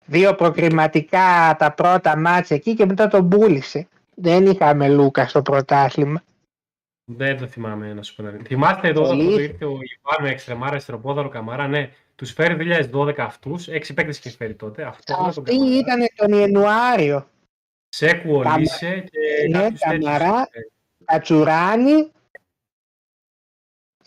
δύο 0.05 0.35
προκριματικά 0.35 1.57
τα 1.59 1.73
πρώτα 1.73 2.17
μάτια 2.17 2.57
εκεί 2.57 2.75
και 2.75 2.87
μετά 2.87 3.09
τον 3.09 3.29
πούλησε. 3.29 3.89
Δεν 4.19 4.47
είχαμε 4.47 4.89
Λούκα 4.89 5.29
στο 5.29 5.43
πρωτάθλημα. 5.43 6.23
Δεν 7.13 7.39
το 7.39 7.47
θυμάμαι 7.47 7.95
να 7.95 8.03
σου 8.03 8.15
πω. 8.15 8.23
να 8.23 8.31
μην. 8.31 8.45
Θυμάστε 8.45 8.89
εδώ 8.89 9.03
Πολύ. 9.03 9.27
όταν 9.27 9.39
ήρθε 9.41 9.65
ο 9.65 9.71
Ιβάνο 9.71 10.29
Εξτρεμάρα, 10.33 10.75
Εστεροπόδαρο 10.77 11.29
Καμαρά. 11.29 11.69
Ναι, 11.69 11.91
τους 12.15 12.33
φέρει 12.33 12.55
2012 12.93 13.15
αυτούς. 13.19 13.69
Έξι 13.69 13.95
παίκτες 13.95 14.19
είχες 14.19 14.37
φέρει 14.37 14.55
τότε. 14.55 14.83
Αυτό 14.83 15.15
δεν 15.15 15.33
τον 15.35 15.45
Αυτή 15.45 15.57
Καμαρά. 15.57 15.77
ήταν 15.77 16.01
τον 16.15 16.33
Ιανουάριο. 16.33 17.29
Σέκου, 17.89 18.39
Καμα- 18.39 18.55
Ολίσε 18.55 19.01
και 19.11 19.49
Ναι, 19.51 19.59
κάποιους 19.63 19.81
τέτοιους. 19.81 20.05
Καμαρά. 20.05 20.49
Κατσουράνη. 21.05 22.11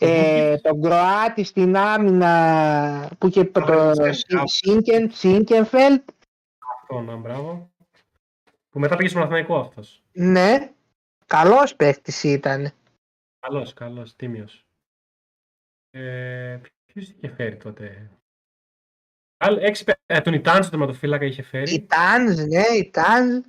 Ε, 0.02 0.56
τον 0.58 0.82
Κροάτη 0.82 1.44
στην 1.44 1.76
άμυνα 1.76 3.10
που 3.18 3.26
είχε 3.26 3.44
το 3.44 3.60
Κροάτη, 3.64 4.10
Σίνκεν, 4.44 5.10
Σίνκενφελτ. 5.12 6.02
Αυτό, 6.80 7.00
να 7.00 7.16
μπράβο. 7.16 7.70
Που 8.70 8.78
μετά 8.80 8.96
πήγε 8.96 9.08
στο 9.08 9.18
Παναθηναϊκό 9.18 9.56
αυτός. 9.58 10.02
Ναι, 10.12 10.72
καλός 11.26 11.76
παίχτης 11.76 12.22
ήταν. 12.24 12.72
Καλός, 13.40 13.74
καλός, 13.74 14.16
τίμιος. 14.16 14.64
Ε, 15.90 16.60
Ποιος 16.86 17.08
είχε 17.08 17.28
φέρει 17.28 17.56
τότε; 17.56 18.10
Άλλ- 19.36 19.58
Έξι, 19.62 19.84
παί- 19.84 19.98
ε, 20.06 20.20
τον 20.20 20.34
Ιτάν 20.34 20.62
στο 20.62 20.70
τερματοφύλακα 20.70 21.24
είχε 21.24 21.42
φέρει. 21.42 21.72
Η 21.74 21.86
Τάνζ, 21.86 22.38
ναι, 22.38 22.62
η 22.76 22.90
Τάνζ. 22.90 23.44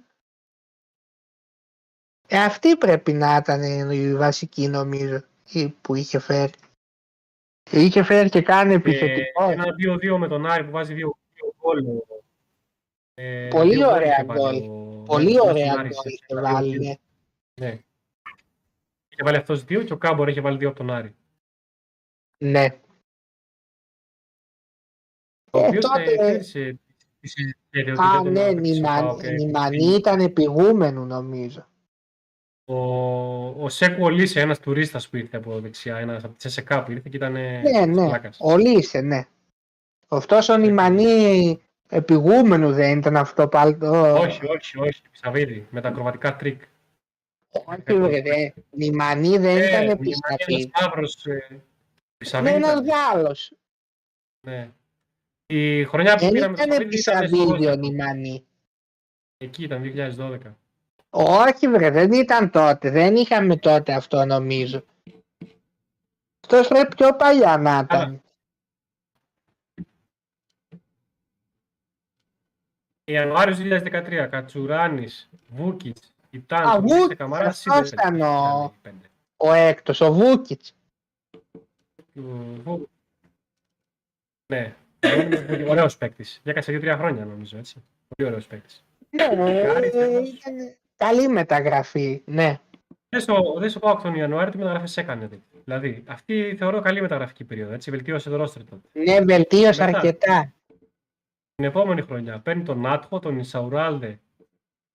Ε, 2.27 2.43
αυτή 2.43 2.77
πρέπει 2.77 3.13
να 3.13 3.35
ήταν 3.35 3.91
η 3.91 4.15
βασική 4.15 4.67
νομίζω 4.67 5.23
η 5.51 5.69
που 5.69 5.95
είχε 5.95 6.19
φέρει. 6.19 6.53
Και 7.63 7.79
είχε 7.79 8.03
φέρει 8.03 8.29
και 8.29 8.41
κάνει 8.41 8.73
Ε, 8.73 8.75
επιθετικό. 8.75 9.49
ένα 9.49 9.65
2-2 9.77 10.17
με 10.17 10.27
τον 10.27 10.45
Άρη 10.45 10.63
που 10.65 10.71
βάζει 10.71 10.93
2 10.93 11.17
γκολ. 11.61 11.83
Ε, 13.23 13.47
Πολύ 13.47 13.75
δύο 13.75 13.85
γκολ 13.85 13.95
ωραία 13.95 14.11
είχε 14.13 14.23
βάλει 14.23 14.59
γκολ. 14.59 14.69
ο- 14.69 15.03
Πολύ 15.03 15.39
ο 15.39 15.43
ωραία 15.43 15.73
Άρης, 15.79 15.95
γκολ 15.95 16.05
ε, 16.05 16.13
είχε 16.13 16.25
δύο 16.27 16.41
βάλει. 16.41 16.69
γκολ. 16.77 16.85
ναι. 16.85 16.93
Ναι. 17.61 17.79
Είχε 19.09 19.23
βάλει 19.23 19.37
αυτός 19.37 19.63
δύο 19.63 19.83
και 19.83 19.93
ο 19.93 19.97
Κάμπορ 19.97 20.29
είχε 20.29 20.41
βάλει 20.41 20.57
δύο 20.57 20.67
από 20.67 20.77
τον 20.77 20.89
Άρη. 20.91 21.15
Ναι. 22.43 22.65
Ο 25.51 25.59
Ε, 25.59 25.67
οποίος 25.67 25.85
τότε- 25.85 26.07
ε, 26.07 26.15
ξέρεις, 26.17 26.55
ε, 26.55 26.79
της- 27.19 27.33
της- 27.35 27.55
ε, 27.69 27.79
ότι 27.79 27.91
Α, 27.91 27.95
δεν 28.13 28.23
τον 28.23 28.31
ναι, 28.31 28.39
έπαιξε 28.43 28.71
ο 28.71 28.73
Νιμαν- 28.73 29.05
ΠΑΟΚ, 29.05 29.23
ε, 29.23 29.31
Νιμανί 29.31 29.85
ήταν 29.95 30.33
πηγούμενου 30.33 31.05
νομίζω. 31.05 31.65
Ο, 32.65 32.75
ο 33.63 33.69
Σέκου 33.69 34.03
Ολίσε, 34.03 34.39
ένας 34.41 34.59
τουρίστας 34.59 35.09
που 35.09 35.17
ήρθε 35.17 35.37
από 35.37 35.59
δεξιά, 35.59 35.97
ένας 35.97 36.23
από 36.23 36.37
τη 36.37 36.49
ΣΕΚΑ 36.49 36.83
που 36.83 36.91
ήρθε 36.91 37.09
και 37.09 37.17
ήταν 37.17 37.31
Ναι, 37.31 37.61
ναι. 37.85 38.05
πλάκας. 38.07 38.37
Ο 38.41 38.57
Λίσε, 38.57 39.01
ναι. 39.01 39.25
Αυτός 40.07 40.49
ο 40.49 40.57
Νιμανί 40.57 41.61
επιγούμενου 41.95 42.71
δεν 42.73 42.97
ήταν 42.97 43.17
αυτό 43.17 43.47
πάλι. 43.47 43.77
το- 43.77 44.13
Όχι, 44.17 44.45
όχι, 44.47 44.79
όχι, 44.79 45.01
Ψαβίδη, 45.11 45.67
με 45.69 45.81
τα 45.81 45.87
ακροβατικά 45.87 46.35
τρίκ. 46.35 46.61
Όχι, 47.51 47.99
βρε, 47.99 48.21
δε. 48.21 48.49
Νιμανί 48.69 49.37
δεν 49.37 49.57
Ε, 49.57 49.67
ήταν 49.67 49.81
Ένας 49.81 49.93
επισταφή. 49.93 50.71
μαύρος, 50.81 51.25
ε, 51.25 51.31
Είναι 51.49 51.61
Ψαβίδη 52.17 52.55
ένας 52.55 52.71
ήταν. 52.71 52.85
Γάλλος. 52.85 53.53
Ναι. 54.41 54.69
Η 55.45 55.83
χρονιά 55.85 56.13
που 56.15 56.19
Δεν 56.23 56.31
πήραμε 56.31 56.53
ήταν 56.53 56.67
Ψαβίδη 56.69 56.95
ήταν 56.99 57.01
στο 57.01 57.11
επισταφή 57.11 57.51
ο 57.51 57.55
Ρόστοκ. 57.55 57.79
Νιμανί. 57.79 58.45
Εκεί 59.37 59.63
ήταν, 59.63 59.81
2012. 59.81 60.55
Όχι 61.09 61.67
βρε, 61.67 61.89
δεν 61.89 62.11
ήταν 62.11 62.49
τότε. 62.49 62.89
Δεν 62.89 63.15
είχαμε 63.15 63.57
τότε 63.57 63.93
αυτό 63.93 64.25
νομίζω. 64.25 64.83
Αυτός 66.41 66.67
πρέπει 66.67 66.95
πιο 66.95 67.15
παλιά 67.15 67.57
να 67.57 67.79
ήταν. 67.83 68.21
Ιανουάριος 73.11 73.57
2013, 73.57 74.27
Κατσουράνης, 74.27 75.29
Βούκιτς, 75.47 76.13
Ιτάν, 76.29 76.67
Α, 76.67 76.75
Τουρκής, 76.75 76.95
Βούκιτς, 76.97 77.17
Καμαράς, 77.17 77.67
αυτός 77.67 77.87
Σίδερ. 77.89 78.07
ήταν 78.07 78.21
ο- 78.21 78.71
οι 78.75 78.77
πέντε. 78.81 79.09
Ο 79.37 79.53
έκτος, 79.53 80.01
ο 80.01 80.13
Βούκιτς. 80.13 80.73
Του 82.13 82.61
Βου- 82.63 82.89
Ναι, 84.53 84.73
ωραίος 85.67 85.97
παίκτης. 85.97 86.39
Διάκατσε 86.43 86.71
δύο-τρία 86.71 86.97
χρόνια 86.97 87.25
νομίζω, 87.25 87.57
έτσι. 87.57 87.75
Πολύ 88.15 88.29
ωραίος 88.29 88.47
παίκτης. 88.47 88.83
Ναι, 89.09 89.61
Κάρι, 89.61 89.87
ε, 89.87 89.89
τέλος. 89.89 90.29
ήταν 90.29 90.53
καλή 90.95 91.27
μεταγραφή, 91.27 92.21
ναι. 92.25 92.59
Δεν 93.09 93.21
στο, 93.21 93.55
δεν 93.59 93.69
στο 93.69 93.79
πάω 93.79 93.95
τον 93.95 94.15
Ιανουάριο 94.15 94.51
τι 94.51 94.57
μεταγραφές 94.57 94.97
έκανε. 94.97 95.25
δηλαδή. 95.25 95.43
Δηλαδή, 95.65 96.03
αυτή 96.07 96.55
θεωρώ 96.57 96.81
καλή 96.81 97.01
μεταγραφική 97.01 97.43
περίοδο. 97.43 97.73
Έτσι, 97.73 97.91
βελτίωσε 97.91 98.29
το 98.29 98.35
ρόστρι 98.35 98.63
τότε. 98.63 98.87
Ναι, 99.03 99.21
βελτίωσε 99.21 99.83
Μετά. 99.85 99.97
αρκετά. 99.97 100.51
Την 101.61 101.69
επόμενη 101.69 102.01
χρονιά 102.01 102.39
παίρνει 102.39 102.63
τον 102.63 102.79
Νάτχο, 102.79 103.19
τον 103.19 103.39
Ισαουράλδε. 103.39 104.19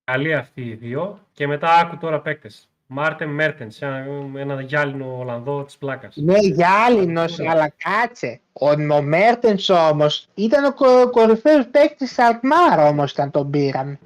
Καλή 0.05 0.35
αυτοί 0.35 0.63
οι 0.63 0.75
δύο. 0.75 1.21
Και 1.33 1.47
μετά 1.47 1.69
άκου 1.73 1.99
τώρα 1.99 2.21
παίκτες. 2.21 2.69
Μάρτεν 2.87 3.29
Μέρτενς, 3.29 3.83
ένα, 3.83 4.07
ένα 4.37 4.61
γυάλινο 4.61 5.19
Ολλανδό 5.19 5.65
της 5.65 5.77
πλάκας. 5.77 6.17
Ναι, 6.17 6.39
γυάλινος, 6.39 7.39
Ωραία. 7.39 7.53
αλλά 7.53 7.73
κάτσε. 7.77 8.41
Ο, 8.53 8.71
ο 8.95 9.03
Μέρτενς 9.03 9.69
όμως 9.69 10.29
ήταν 10.35 10.65
ο 10.65 10.75
κο, 10.75 11.11
κορυφαίος 11.11 11.67
παίκτης 11.67 12.09
της 12.09 12.19
Αλτμάρ 12.19 12.79
όμως 12.79 13.13
όταν 13.13 13.31
τον 13.31 13.51
πήραμε. 13.51 13.99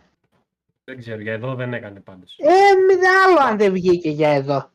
Δεν 0.85 0.99
ξέρω, 0.99 1.21
για 1.21 1.33
εδώ 1.33 1.55
δεν 1.55 1.75
έκανε 1.75 2.01
πάντως. 2.01 2.37
Ε, 2.39 2.47
μη 2.87 3.07
άλλο 3.27 3.49
αν 3.51 3.59
δεν 3.59 3.73
βγήκε 3.73 4.11
για 4.11 4.31
εδώ. 4.31 4.71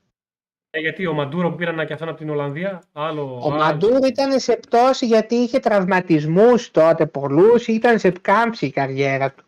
Ε, 0.76 0.80
γιατί 0.80 1.06
ο 1.06 1.14
Μαντούρο 1.14 1.50
που 1.50 1.56
πήραν 1.56 1.88
και 1.88 1.94
αυτόν 1.94 2.10
από 2.10 2.18
την 2.18 2.30
Ολλανδία, 2.30 2.84
άλλο. 2.92 3.34
Ο 3.36 3.46
άλλο- 3.46 3.58
Μαντούρ 3.58 4.06
ήταν 4.06 4.40
σε 4.40 4.58
πτώση 4.58 5.06
γιατί 5.06 5.36
είχε 5.36 5.60
τραυματισμούς 5.60 6.72
τότε 6.72 7.06
πολλούς, 7.06 7.68
ήταν 7.68 8.00
σε 8.00 8.10
κάμψη 8.12 8.66
η 8.66 8.72
καριέρα 8.72 9.32
του. 9.34 9.46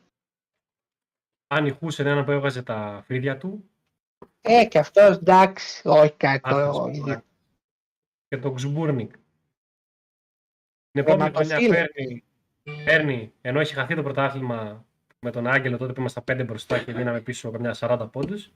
Αν 1.48 1.66
ηχούσε 1.66 2.02
έναν 2.02 2.26
που 2.26 2.32
έβγαζε 2.32 2.62
τα 2.64 3.04
φρύδια 3.06 3.38
του. 3.38 3.70
Ε, 4.42 4.66
και 4.66 4.80
αυτός 4.80 5.16
εντάξει, 5.18 5.82
όχι 5.88 6.12
κάτι. 6.12 6.42
άρχισε 6.44 7.00
το- 7.00 7.06
να- 7.06 7.24
Και 8.28 8.38
τον 8.38 8.56
Ξμπούρνικ. 8.56 9.12
Την 10.92 11.02
επόμενη 11.06 11.32
χρονιά 11.36 11.58
Τερματοφύλακα. 11.58 11.92
παίρνει, 11.94 12.24
παίρνει, 12.86 13.34
ενώ 13.42 13.60
έχει 13.60 13.74
χαθεί 13.74 13.96
το 13.96 14.04
πρωτάθλημα 14.04 14.86
με 15.20 15.32
τον 15.32 15.48
Άγγελο 15.48 15.78
τότε 15.78 15.94
που 15.94 16.00
ήμασταν 16.00 16.24
πέντε 16.24 16.44
μπροστά 16.44 16.80
και 16.84 16.94
μείναμε 16.94 17.22
πίσω 17.22 17.52
καμιά 17.52 17.74
40 17.74 18.08
πόντους. 18.12 18.52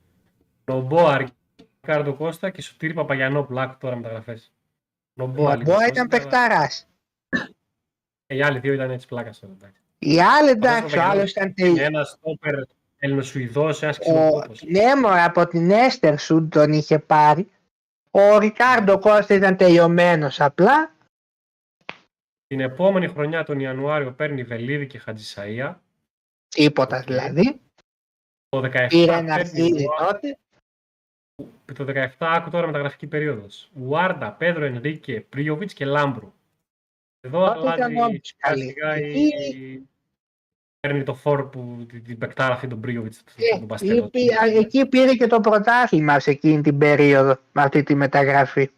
Νομπόα, 0.65 1.27
Ρικάρντο 1.87 2.13
Κώστα 2.13 2.49
και 2.49 2.61
Σωτήρη 2.61 2.93
Παπαγιανόπουλο. 2.93 3.59
Άκου 3.59 3.75
τώρα 3.79 3.95
μεταγραφές. 3.95 4.51
Νομπόα, 5.13 5.51
Ο 5.51 5.55
λίγο 5.55 5.63
Μποά 5.63 5.73
Κώστα, 5.75 5.87
ήταν 5.87 5.99
αλλά- 5.99 6.07
παιχταράς. 6.09 6.87
Ε, 8.27 8.35
Οι 8.35 8.41
άλλοι 8.43 8.59
δύο 8.59 8.73
ήταν 8.73 8.91
έτσι 8.91 9.07
πλάκας 9.07 9.39
τώρα. 9.39 9.53
εντάξει. 9.57 9.81
Οι 9.99 10.21
άλλοι 10.21 10.49
εντάξει, 10.49 10.77
ο 10.77 10.81
Παπαγιανόπουλος 10.81 11.11
άλλος 11.17 11.31
ήταν 11.31 11.53
τελείως. 11.53 11.79
Ένας 11.79 12.09
στόπερ 12.09 12.53
Ελληνοσουηδός, 13.03 13.81
ένας 13.83 13.97
Ο, 13.97 13.99
ξυλοκόπος. 14.01 14.63
ναι, 14.63 14.95
μωρέ, 14.95 15.21
από 15.23 15.47
την 15.47 15.71
Έστερ 15.71 16.19
σου 16.19 16.47
τον 16.47 16.71
είχε 16.73 16.99
πάρει. 16.99 17.51
Ο 18.11 18.37
Ρικάρντο 18.37 18.99
Κώστα 18.99 19.33
ήταν 19.33 19.57
τελειωμένος 19.57 20.41
απλά. 20.41 20.95
Την 22.47 22.59
επόμενη 22.59 23.07
χρονιά 23.07 23.43
τον 23.43 23.59
Ιανουάριο 23.59 24.11
παίρνει 24.11 24.43
Βελίδη 24.43 24.87
και 24.87 25.01
Χατζησαΐα. 25.05 25.75
Τίποτα 26.47 26.97
Οκ. 26.97 27.03
δηλαδή. 27.03 27.61
Το 28.49 28.59
17 28.61 28.87
Πήρε 28.89 29.11
ένα 29.11 29.15
παίρνει 29.21 29.31
αρχίδι 29.31 29.85
Ουά- 29.87 30.07
τότε. 30.07 30.37
Το 31.73 31.83
17 31.87 32.09
άκου 32.19 32.49
τώρα 32.49 32.65
μεταγραφική 32.65 33.07
περίοδος. 33.07 33.69
Ουάρντα, 33.81 34.31
Πέδρο, 34.31 34.65
Ενρίκε, 34.65 35.21
Πρίοβιτς 35.29 35.73
και 35.73 35.85
Λάμπρου. 35.85 36.33
Εδώ 37.21 37.45
Τότε 37.53 37.59
ήταν 37.59 37.71
αλλάζει 37.81 37.95
όντως 37.95 38.19
σιγά 38.27 38.39
καλή. 38.39 38.61
σιγά 38.69 38.97
η... 38.99 39.25
Εκεί- 39.25 39.85
Παίρνει 40.79 41.03
το 41.03 41.13
φόρ 41.13 41.49
που 41.49 41.85
την- 41.89 42.03
την 42.03 42.17
πεκτάρα 42.17 42.53
αυτή 42.53 42.67
τον 42.67 42.79
Πρίοβιτς, 42.79 43.19
Ε, 43.19 43.57
τον 43.57 43.67
Παστέλο. 43.67 44.09
είπε- 44.13 44.41
α, 44.41 44.45
εκεί 44.59 44.85
πήρε 44.85 45.13
και 45.15 45.27
το 45.27 45.39
πρωτάθλημα 45.39 46.19
σε 46.19 46.31
εκείνη 46.31 46.61
την 46.61 46.77
περίοδο 46.77 47.37
με 47.51 47.61
αυτή 47.61 47.83
τη 47.83 47.95
μεταγραφή. 47.95 48.69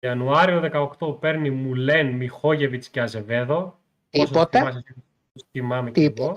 Ιανουάριο 0.00 0.60
18 0.98 1.20
παίρνει 1.20 1.50
Μουλέν, 1.50 2.06
Μιχόγεβιτς 2.06 2.88
και 2.88 3.00
Αζεβέδο. 3.00 3.78
Όσο 4.12 4.24
Τίποτα. 4.26 4.58
θυμάσαι, 4.58 4.84
τους 5.32 5.42
θυμάμαι 5.50 5.90
και 5.90 6.12
εγώ. 6.16 6.34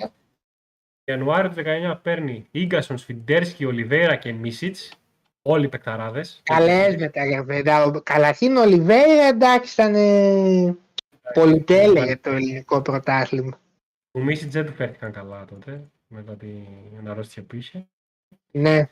Τίποτα. 1.07 1.11
Ιανουάριο 1.11 1.49
του 1.49 1.55
19 1.95 1.99
παίρνει 2.01 2.47
Ίγκασον, 2.51 2.97
Σφιντέρσκι, 2.97 3.65
Ολιβέρα 3.65 4.15
και 4.15 4.34
Μίσιτς. 4.34 4.91
Όλοι 5.41 5.65
οι 5.65 5.69
παικταράδες. 5.69 6.39
Καλές 6.43 6.95
μεταγραφές. 6.95 7.63
Τα- 7.63 8.01
Καταρχήν 8.03 8.57
ο 8.57 8.65
Λιβέιρα 8.65 9.23
εντάξει 9.27 9.73
ήταν 9.81 9.95
ε, 9.95 10.75
πολυτέλεια 11.34 12.05
για 12.05 12.19
το 12.19 12.29
ελληνικό 12.29 12.81
πρωτάθλημα. 12.81 13.59
Ο 14.11 14.19
Μίσιτς 14.19 14.53
δεν 14.53 14.65
του 14.65 14.73
φέρθηκαν 14.73 15.11
καλά 15.11 15.45
τότε, 15.45 15.81
μετά 16.07 16.34
την 16.35 17.09
αρρώστια 17.09 17.43
που 17.43 17.55
είχε. 17.55 17.85
Ναι. 18.51 18.89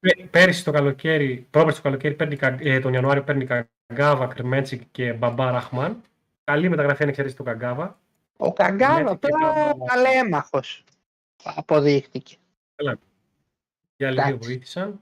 Πέ- 0.00 0.26
Πέρυσι 0.30 0.64
το 0.64 0.70
καλοκαίρι, 0.70 1.46
πρόπερσι 1.50 1.76
το 1.76 1.82
καλοκαίρι, 1.88 2.14
παίρνει, 2.14 2.36
Κα- 2.36 2.58
ε, 2.60 2.78
τον 2.80 2.92
Ιανουάριο 2.92 3.22
παίρνει 3.22 3.46
Καγκάβα, 3.86 4.26
Κρεμέτσικ 4.26 4.82
και 4.90 5.12
Μπαμπά 5.12 5.50
Ραχμάν. 5.50 6.02
Καλή 6.44 6.68
μεταγραφή 6.68 7.02
αν 7.02 7.08
εξαιρέσει 7.08 7.36
τον 7.36 7.46
Καγκάβα. 7.46 7.98
Ο 8.36 8.52
Καγκάβα 8.52 9.02
Ναι, 9.02 9.10
και 9.10 9.28
τώρα 9.28 9.74
Μπαμπάς. 10.30 10.84
Παλέμαχος 11.36 11.62
αποδείχτηκε. 11.62 12.36
Οι 13.96 14.04
άλλοι 14.04 14.14
δύο 14.14 14.24
Εντάξει. 14.26 14.48
βοήθησαν. 14.48 15.00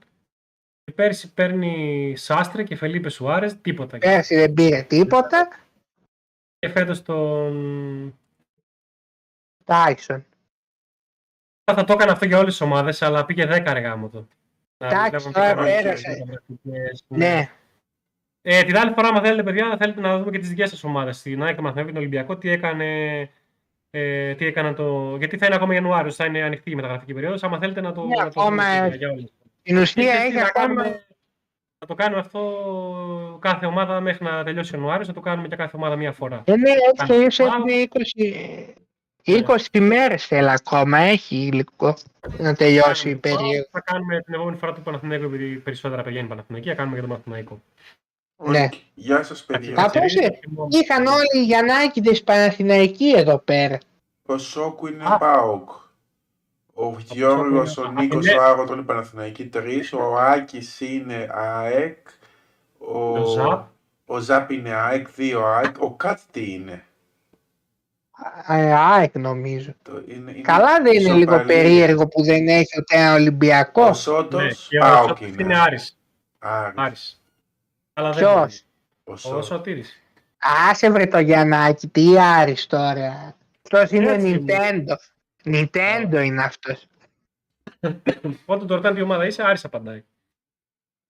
Και 0.83 0.91
πέρυσι 0.91 1.33
παίρνει 1.33 2.13
Σάστρε 2.17 2.63
και 2.63 2.75
Φελίπε 2.75 3.09
Σουάρες, 3.09 3.61
τίποτα. 3.61 3.97
Πέρσι 3.97 4.35
δεν 4.35 4.53
πήρε 4.53 4.81
τίποτα. 4.81 5.47
Και 6.59 6.69
φέτος 6.69 7.01
τον... 7.01 8.17
Τάισον. 9.63 10.25
Θα 11.71 11.83
το 11.83 11.93
έκανα 11.93 12.11
αυτό 12.11 12.25
για 12.25 12.37
όλες 12.37 12.49
τις 12.51 12.61
ομάδες, 12.61 13.01
αλλά 13.01 13.25
πήγε 13.25 13.43
10 13.45 13.69
ρε 13.73 13.79
γάμο 13.79 14.09
το. 14.09 14.27
Να 14.77 14.87
Εντάξει, 14.87 15.09
βλέπουμε 15.09 15.33
τώρα 15.33 15.49
τι 15.49 15.55
κάνουν 15.55 15.83
πέρασε. 15.83 16.11
οι 16.11 16.19
μεταγραφικές. 16.19 17.03
Ναι. 17.07 17.49
Ε, 18.41 18.63
την 18.63 18.77
άλλη 18.77 18.93
φορά, 18.93 19.07
αν 19.07 19.23
θέλετε, 19.23 19.43
παιδιά, 19.43 19.77
θέλετε 19.77 20.01
να 20.01 20.17
δούμε 20.17 20.31
και 20.31 20.39
τις 20.39 20.49
δικές 20.49 20.69
σας 20.69 20.83
ομάδες. 20.83 21.17
Στην 21.17 21.43
ΑΕΚ 21.43 21.59
Μαθηναϊκή 21.59 21.91
τον 21.91 22.01
Ολυμπιακό, 22.01 22.37
τι 22.37 22.49
έκανε. 22.49 23.29
Ε, 23.95 24.33
τι 24.35 24.45
έκανα 24.45 24.73
το... 24.73 25.15
Γιατί 25.17 25.37
θα 25.37 25.45
είναι 25.45 25.55
ακόμα 25.55 25.73
Ιανουάριος, 25.73 26.15
θα 26.15 26.25
είναι 26.25 26.41
ανοιχτή 26.43 26.71
η 26.71 26.75
μεταγραφική 26.75 27.13
περίοδος. 27.13 27.43
Άμα 27.43 27.59
θέλετε 27.59 27.81
να 27.81 27.91
το. 27.93 28.01
Ναι, 28.05 28.15
να 28.23 28.29
το 28.29 28.41
ακόμα, 28.41 28.63
δούμε 28.63 28.85
ε, 28.85 28.87
για- 28.87 28.95
για 28.95 29.09
όλες. 29.09 29.33
Στην 29.59 29.77
ουσία 29.77 30.03
Είτε 30.13 30.23
έχει 30.23 30.33
να, 30.35 30.41
ακόμα. 30.45 30.65
κάνουμε, 30.67 31.05
να 31.79 31.87
το 31.87 31.93
κάνουμε 31.93 32.19
αυτό 32.19 33.37
κάθε 33.41 33.65
ομάδα 33.65 33.99
μέχρι 33.99 34.23
να 34.25 34.43
τελειώσει 34.43 34.75
ο 34.75 34.77
Ιανουάριος, 34.77 35.07
να 35.07 35.13
το 35.13 35.19
κάνουμε 35.19 35.47
για 35.47 35.57
κάθε 35.57 35.77
ομάδα 35.77 35.95
μία 35.95 36.11
φορά. 36.11 36.41
Ε, 36.45 36.55
ναι, 36.55 36.69
έτσι 36.69 37.05
Κάνω. 37.07 37.21
ίσως 37.25 37.47
έχουν 37.47 37.63
20, 39.25 39.43
20 39.71 39.79
μέρες 39.79 40.25
θέλει 40.27 40.49
ακόμα. 40.51 40.97
Έχει 40.97 41.35
υλικό 41.35 41.93
να 42.37 42.55
τελειώσει 42.55 43.09
η 43.09 43.15
Κάνουμε, 43.15 43.41
περίοδο. 43.43 43.67
Θα 43.71 43.81
κάνουμε 43.81 44.21
την 44.21 44.33
επόμενη 44.33 44.57
φορά 44.57 44.73
του 44.73 44.81
Παναθηναϊκού, 44.81 45.25
επειδή 45.25 45.55
περισσότερα 45.57 46.03
παιδιά 46.03 46.19
είναι 46.19 46.27
Παναθηναϊκοί, 46.29 46.67
θα 46.69 46.75
κάνουμε 46.75 46.93
για 46.97 47.01
τον 47.07 47.11
Παναθηναϊκό. 47.11 47.61
Ναι. 48.45 48.63
Οκ. 48.63 48.73
Γεια 48.93 49.23
σας 49.23 49.43
παιδιά. 49.43 49.81
Α, 49.83 49.89
πώς 49.89 50.15
ε, 50.15 50.39
Είχαν 50.69 51.05
όλοι 51.07 51.41
οι 51.41 51.43
Γιαννάκηδες 51.43 52.23
Παναθηναϊκοί 52.23 53.13
εδώ 53.15 53.37
πέρα. 53.37 53.77
Ο 54.25 54.37
Σόκου 54.37 54.87
είναι 54.87 55.03
Α. 55.07 55.17
ΠΑΟΚ. 55.17 55.69
Ο 56.73 56.95
Γιώργος, 56.99 57.77
ο 57.77 57.83
είναι- 57.91 58.01
Νίκος, 58.01 58.25
ναι. 58.25 58.33
ο 58.33 58.43
Άγωτον 58.43 58.77
είναι 58.77 58.85
Παναθηναϊκή 58.85 59.49
3. 59.53 59.93
Ο 59.93 60.17
Άκης 60.19 60.79
είναι 60.81 61.27
ΑΕΚ. 61.33 61.97
Ο, 62.77 63.17
Ο 63.19 63.25
Ζαπ. 63.25 63.67
ο 64.05 64.19
Ζαπ 64.19 64.51
είναι 64.51 64.69
ΑΕΚ, 64.73 65.07
2 65.17 65.41
ΑΕΚ. 65.55 65.75
Ο 65.81 65.91
Κατ 65.95 66.19
τι 66.31 66.53
είναι; 66.53 66.83
Ε, 68.47 68.73
ΑΕΚ 68.73 69.15
νομίζω. 69.17 69.73
Το 69.81 69.91
είναι, 70.07 70.31
είναι 70.31 70.41
Καλά 70.41 70.81
δεν 70.81 70.93
είναι 70.93 71.13
λίγο 71.13 71.19
ισοπαλία. 71.35 71.45
περίεργο 71.45 72.07
που 72.07 72.23
δεν 72.23 72.47
έχει 72.47 72.79
ούτε 72.79 72.95
ένα 72.97 73.13
Ολυμπιακός. 73.13 74.07
Ο 74.07 74.11
Ναι, 74.11 74.17
Σότος, 74.19 74.67
και 74.69 74.77
ο 74.77 74.81
ΠΑΟΚ 74.81 75.07
Σωτήρης 75.07 75.33
είναι. 75.33 75.43
είναι 75.43 75.59
Άρης. 75.59 75.97
Άρης. 76.75 77.21
Άρης. 77.93 78.07
Αλλά 78.07 78.09
δεν 78.11 78.17
Ποιος; 78.23 78.35
μπορείς. 78.35 78.65
Ο 79.03 79.11
Ο 79.11 79.15
Σότος. 79.15 79.45
Σωτήρης. 79.45 80.01
Άσε 80.69 80.89
βρε 80.91 81.05
το 81.07 81.19
Γιαννάκη, 81.19 81.87
τι 81.87 82.19
Άρης 82.19 82.65
τώρα. 82.67 83.35
Αυτός 83.63 83.91
είναι 83.91 84.11
Έτσι, 84.11 84.45
Nintendo. 84.47 84.95
Nintendo 85.43 86.23
είναι 86.23 86.43
αυτός. 86.43 86.87
Όταν 88.45 88.67
το 88.67 88.75
ρωτάνε 88.75 88.95
τι 88.95 89.01
ομάδα 89.01 89.25
είσαι, 89.25 89.43
Άρης 89.45 89.65
απαντάει. 89.65 90.03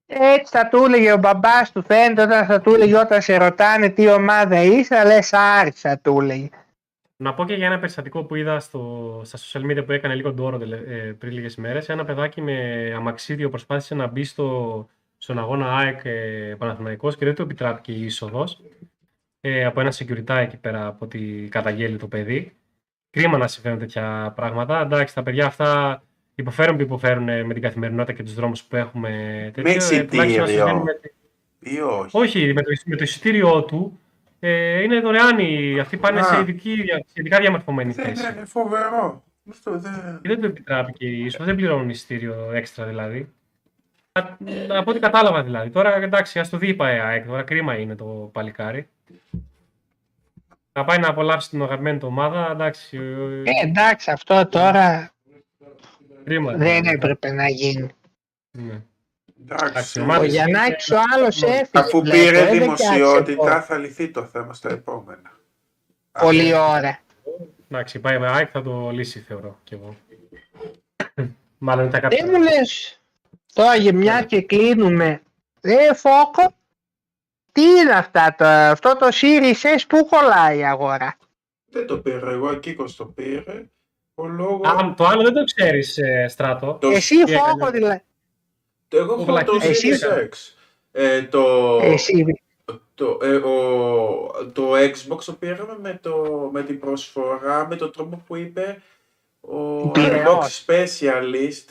Έτσι 0.05 0.57
θα 0.57 0.67
του 0.69 0.83
έλεγε 0.83 1.11
ο 1.11 1.17
μπαμπάς 1.17 1.71
του 1.71 1.83
φαίνεται 1.83 2.21
όταν 2.21 2.45
θα 2.45 2.61
του 2.61 2.73
έλεγε 2.73 2.97
όταν 2.97 3.21
σε 3.21 3.37
ρωτάνε 3.37 3.89
τι 3.89 4.09
ομάδα 4.09 4.61
είσαι, 4.61 4.95
θα 4.95 5.05
λες 5.05 5.33
Άρης 5.33 5.81
θα 5.81 5.99
του 5.99 6.19
έλεγε. 6.21 6.49
Να 7.15 7.33
πω 7.33 7.45
και 7.45 7.53
για 7.53 7.65
ένα 7.67 7.79
περιστατικό 7.79 8.23
που 8.23 8.35
είδα 8.35 8.59
στο, 8.59 9.21
στα 9.25 9.37
social 9.37 9.71
media 9.71 9.85
που 9.85 9.91
έκανε 9.91 10.15
λίγο 10.15 10.33
ντόρο 10.33 10.57
τελε- 10.57 10.87
ε, 10.87 11.15
πριν 11.19 11.31
λίγες 11.33 11.55
μέρες. 11.55 11.89
Ένα 11.89 12.05
παιδάκι 12.05 12.41
με 12.41 12.91
αμαξίδιο 12.95 13.49
προσπάθησε 13.49 13.95
να 13.95 14.07
μπει 14.07 14.23
στο, 14.23 14.87
στον 15.23 15.39
αγώνα 15.39 15.77
ΑΕΚ 15.77 15.99
ε, 16.03 16.55
Παναθηναϊκός 16.57 17.15
και 17.17 17.25
δεν 17.25 17.35
του 17.35 17.41
επιτράπηκε 17.41 17.91
η 17.91 18.03
είσοδος 18.05 18.61
ε, 19.41 19.65
από 19.65 19.79
ένα 19.81 19.91
security 19.95 20.29
εκεί 20.29 20.57
πέρα 20.57 20.85
από 20.87 21.05
ό,τι 21.05 21.19
καταγγέλει 21.49 21.97
το 21.97 22.07
παιδί. 22.07 22.53
Κρίμα 23.09 23.37
να 23.37 23.47
συμβαίνουν 23.47 23.79
τέτοια 23.79 24.33
πράγματα. 24.35 24.81
Εντάξει, 24.81 25.15
τα 25.15 25.23
παιδιά 25.23 25.45
αυτά 25.45 26.03
υποφέρουν 26.35 26.75
που 26.75 26.81
υποφέρουν 26.81 27.29
ε, 27.29 27.43
με 27.43 27.53
την 27.53 27.61
καθημερινότητα 27.61 28.13
και 28.13 28.23
τους 28.23 28.33
δρόμους 28.33 28.63
που 28.63 28.75
έχουμε. 28.75 29.09
Με 29.55 29.63
τέτοιο, 29.63 29.97
ε, 29.97 30.03
τουλάχιστον 30.03 30.41
να 30.43 30.47
συμβαίνει 30.47 30.79
εισιτήριο. 30.79 30.83
με- 30.83 30.99
Ή 31.59 31.79
όχι. 31.79 32.17
Όχι, 32.17 32.53
με 32.53 32.61
το, 32.61 32.69
με 32.85 32.95
το 32.95 33.03
εισιτήριό 33.03 33.63
του 33.63 33.99
ε, 34.39 34.81
είναι 34.81 34.99
δωρεάν. 34.99 35.39
οι- 35.39 35.79
Αυτοί 35.79 35.97
πάνε 35.97 36.19
Α. 36.19 36.23
σε, 36.23 36.39
ειδική, 36.39 36.81
δια- 36.81 36.97
σε 37.05 37.13
ειδικά 37.13 37.39
διαμορφωμένη 37.39 37.93
Δεν 37.93 38.05
θέση. 38.05 38.33
είναι 38.35 38.45
φοβερό. 38.45 39.23
Αυτό 39.49 39.79
δεν... 39.79 40.19
Και 40.21 40.27
δεν 40.29 40.39
το 40.41 40.45
επιτράπηκε 40.47 41.07
ίσως, 41.07 41.45
δεν 41.45 41.55
πληρώνουν 41.55 41.89
εισιτήριο 41.89 42.51
έξτρα 42.53 42.85
δηλαδή. 42.85 43.29
Α, 44.19 44.21
Από 44.69 44.91
ό,τι 44.91 44.99
κατάλαβα 44.99 45.43
δηλαδή. 45.43 45.69
Τώρα 45.69 45.95
εντάξει, 45.95 46.39
ας 46.39 46.49
το 46.49 46.57
δει 46.57 46.67
η 46.67 46.73
ΠαΕΑΕΚ, 46.73 47.25
τώρα 47.25 47.43
κρίμα 47.43 47.75
είναι 47.77 47.95
το 47.95 48.29
παλικάρι. 48.33 48.89
Να 50.73 50.85
πάει 50.85 50.97
να 50.97 51.07
απολαύσει 51.09 51.49
την 51.49 51.61
αγαπημένη 51.61 51.97
του 51.99 52.07
ομάδα, 52.07 52.49
εντάξει. 52.51 52.97
ε, 52.97 53.41
Ε, 53.51 53.67
εντάξει, 53.67 54.11
αυτό 54.11 54.47
τώρα 54.47 55.11
κρίμα. 56.23 56.53
δεν 56.53 56.85
έπρεπε 56.85 57.31
να 57.31 57.47
γίνει. 57.47 57.89
Ναι. 58.51 58.81
Εντάξει. 59.41 59.65
Εντάξει, 59.69 59.99
Ο 59.99 60.03
ομάδα- 60.03 60.25
Γιαννάκης 60.25 60.89
ο 60.91 60.97
άλλος 61.15 61.41
έφυγε. 61.43 61.67
Αφού 61.71 62.01
βλέπω, 62.01 62.17
πήρε 62.23 62.39
ε, 62.39 62.43
δεν 62.45 62.59
δημοσιότητα, 62.59 63.45
κάτσε 63.45 63.67
θα 63.73 63.77
λυθεί 63.77 64.09
το 64.09 64.25
θέμα 64.25 64.53
στα 64.53 64.69
επόμενα. 64.69 65.31
Πολλή 66.11 66.53
ώρα. 66.53 66.99
Εντάξει, 67.69 67.99
πάει 67.99 68.19
με 68.19 68.27
ΑΕΚ 68.29 68.49
θα 68.51 68.61
το 68.61 68.89
λύσει 68.89 69.19
θεωρώ 69.19 69.59
κι 69.63 69.73
εγώ. 69.73 69.95
Μάλλον 71.57 71.89
θα 71.89 71.99
Δεν 71.99 72.09
κάποια. 72.09 72.25
μου 72.25 72.41
λες, 72.41 73.01
τώρα 73.53 73.75
για 73.75 73.93
μια 73.93 74.21
και 74.23 74.41
κλείνουμε. 74.41 75.21
Ε, 75.61 75.93
Φόκο, 75.93 76.53
τι 77.51 77.61
είναι 77.61 77.91
αυτά, 77.91 78.35
το, 78.37 78.45
αυτό 78.45 78.95
το 78.97 79.07
Series 79.21 79.77
S 79.77 79.81
που 79.87 80.07
κολλάει 80.07 80.57
η 80.57 80.65
αγορά; 80.65 81.17
Δεν 81.69 81.87
το 81.87 81.97
πήρα 81.97 82.29
εγώ, 82.31 82.49
ο 82.49 82.53
Κίκος 82.53 82.95
το 82.95 83.05
πήρε. 83.05 83.65
Ο 84.15 84.27
λόγο... 84.27 84.67
Α, 84.67 84.93
το 84.97 85.05
άλλο 85.05 85.23
δεν 85.23 85.33
το 85.33 85.43
ξέρεις, 85.43 85.97
ε, 85.97 86.27
Στράτο. 86.29 86.77
Το- 86.81 86.89
Εσύ 86.89 87.23
τι 87.23 87.33
έκανε. 87.33 87.49
Φόκο 87.49 87.71
δηλαδή, 87.71 88.01
Εγώ 88.89 89.11
ο 89.11 89.15
έχω 89.15 89.23
το 89.25 89.31
Βλακής 89.31 89.67
εσύ 89.69 89.89
Series 89.91 90.05
έκανε. 90.05 90.29
X. 90.31 90.37
Ε, 90.91 91.21
το, 91.23 91.79
εσύ. 91.81 92.41
το, 92.95 93.19
ε, 93.21 93.35
ο, 93.35 94.51
το 94.53 94.71
Xbox 94.77 95.23
το 95.25 95.33
πήραμε 95.33 95.77
με, 95.81 95.99
το, 96.01 96.49
με 96.53 96.63
την 96.63 96.79
προσφορά, 96.79 97.67
με 97.67 97.75
τον 97.75 97.91
τρόπο 97.91 98.23
που 98.27 98.35
είπε 98.35 98.81
ο 99.41 99.87
Πειραιός. 99.87 100.65
Xbox 100.67 100.73
Specialist 100.73 101.65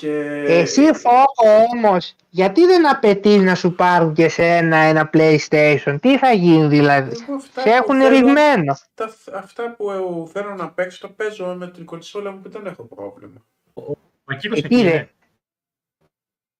και 0.00 0.44
Εσύ 0.48 0.92
Φόκο 0.94 1.48
όμως, 1.74 2.14
γιατί 2.30 2.66
δεν 2.66 2.88
απαιτείς 2.88 3.42
να 3.42 3.54
σου 3.54 3.74
πάρουν 3.74 4.14
και 4.14 4.28
σένα 4.28 4.76
ένα 4.76 5.10
PlayStation, 5.12 5.96
τι 6.00 6.18
θα 6.18 6.32
γίνει 6.32 6.66
δηλαδή; 6.66 7.16
Εγώ 7.22 7.34
αυτά 7.34 7.60
Σε 7.60 7.68
που 7.68 7.74
έχουν 7.74 7.96
θέλω- 8.00 8.08
ρηγμένο. 8.08 8.76
τα- 8.94 9.14
αυτά 9.32 9.74
που 9.76 9.90
ε, 9.90 9.96
θέλω 10.32 10.54
να 10.54 10.68
παίξω 10.70 10.98
το 11.00 11.08
παίζω 11.16 11.54
με 11.58 11.70
την 11.70 11.84
κονσόλα 11.84 12.30
μου 12.30 12.40
που 12.40 12.48
δεν 12.50 12.66
έχω 12.66 12.82
πρόβλημα. 12.82 13.44
Ο 13.74 14.32
Κίκος 14.38 14.58
Εκεί 14.58 14.74
εκεί 14.74 14.82
ρε. 14.82 14.88
είναι. 14.90 15.08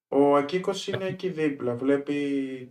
Ο 0.08 0.36
Ακίκος 0.36 0.88
είναι 0.88 1.04
εκεί 1.06 1.28
δίπλα, 1.28 1.74
βλέπει 1.74 2.14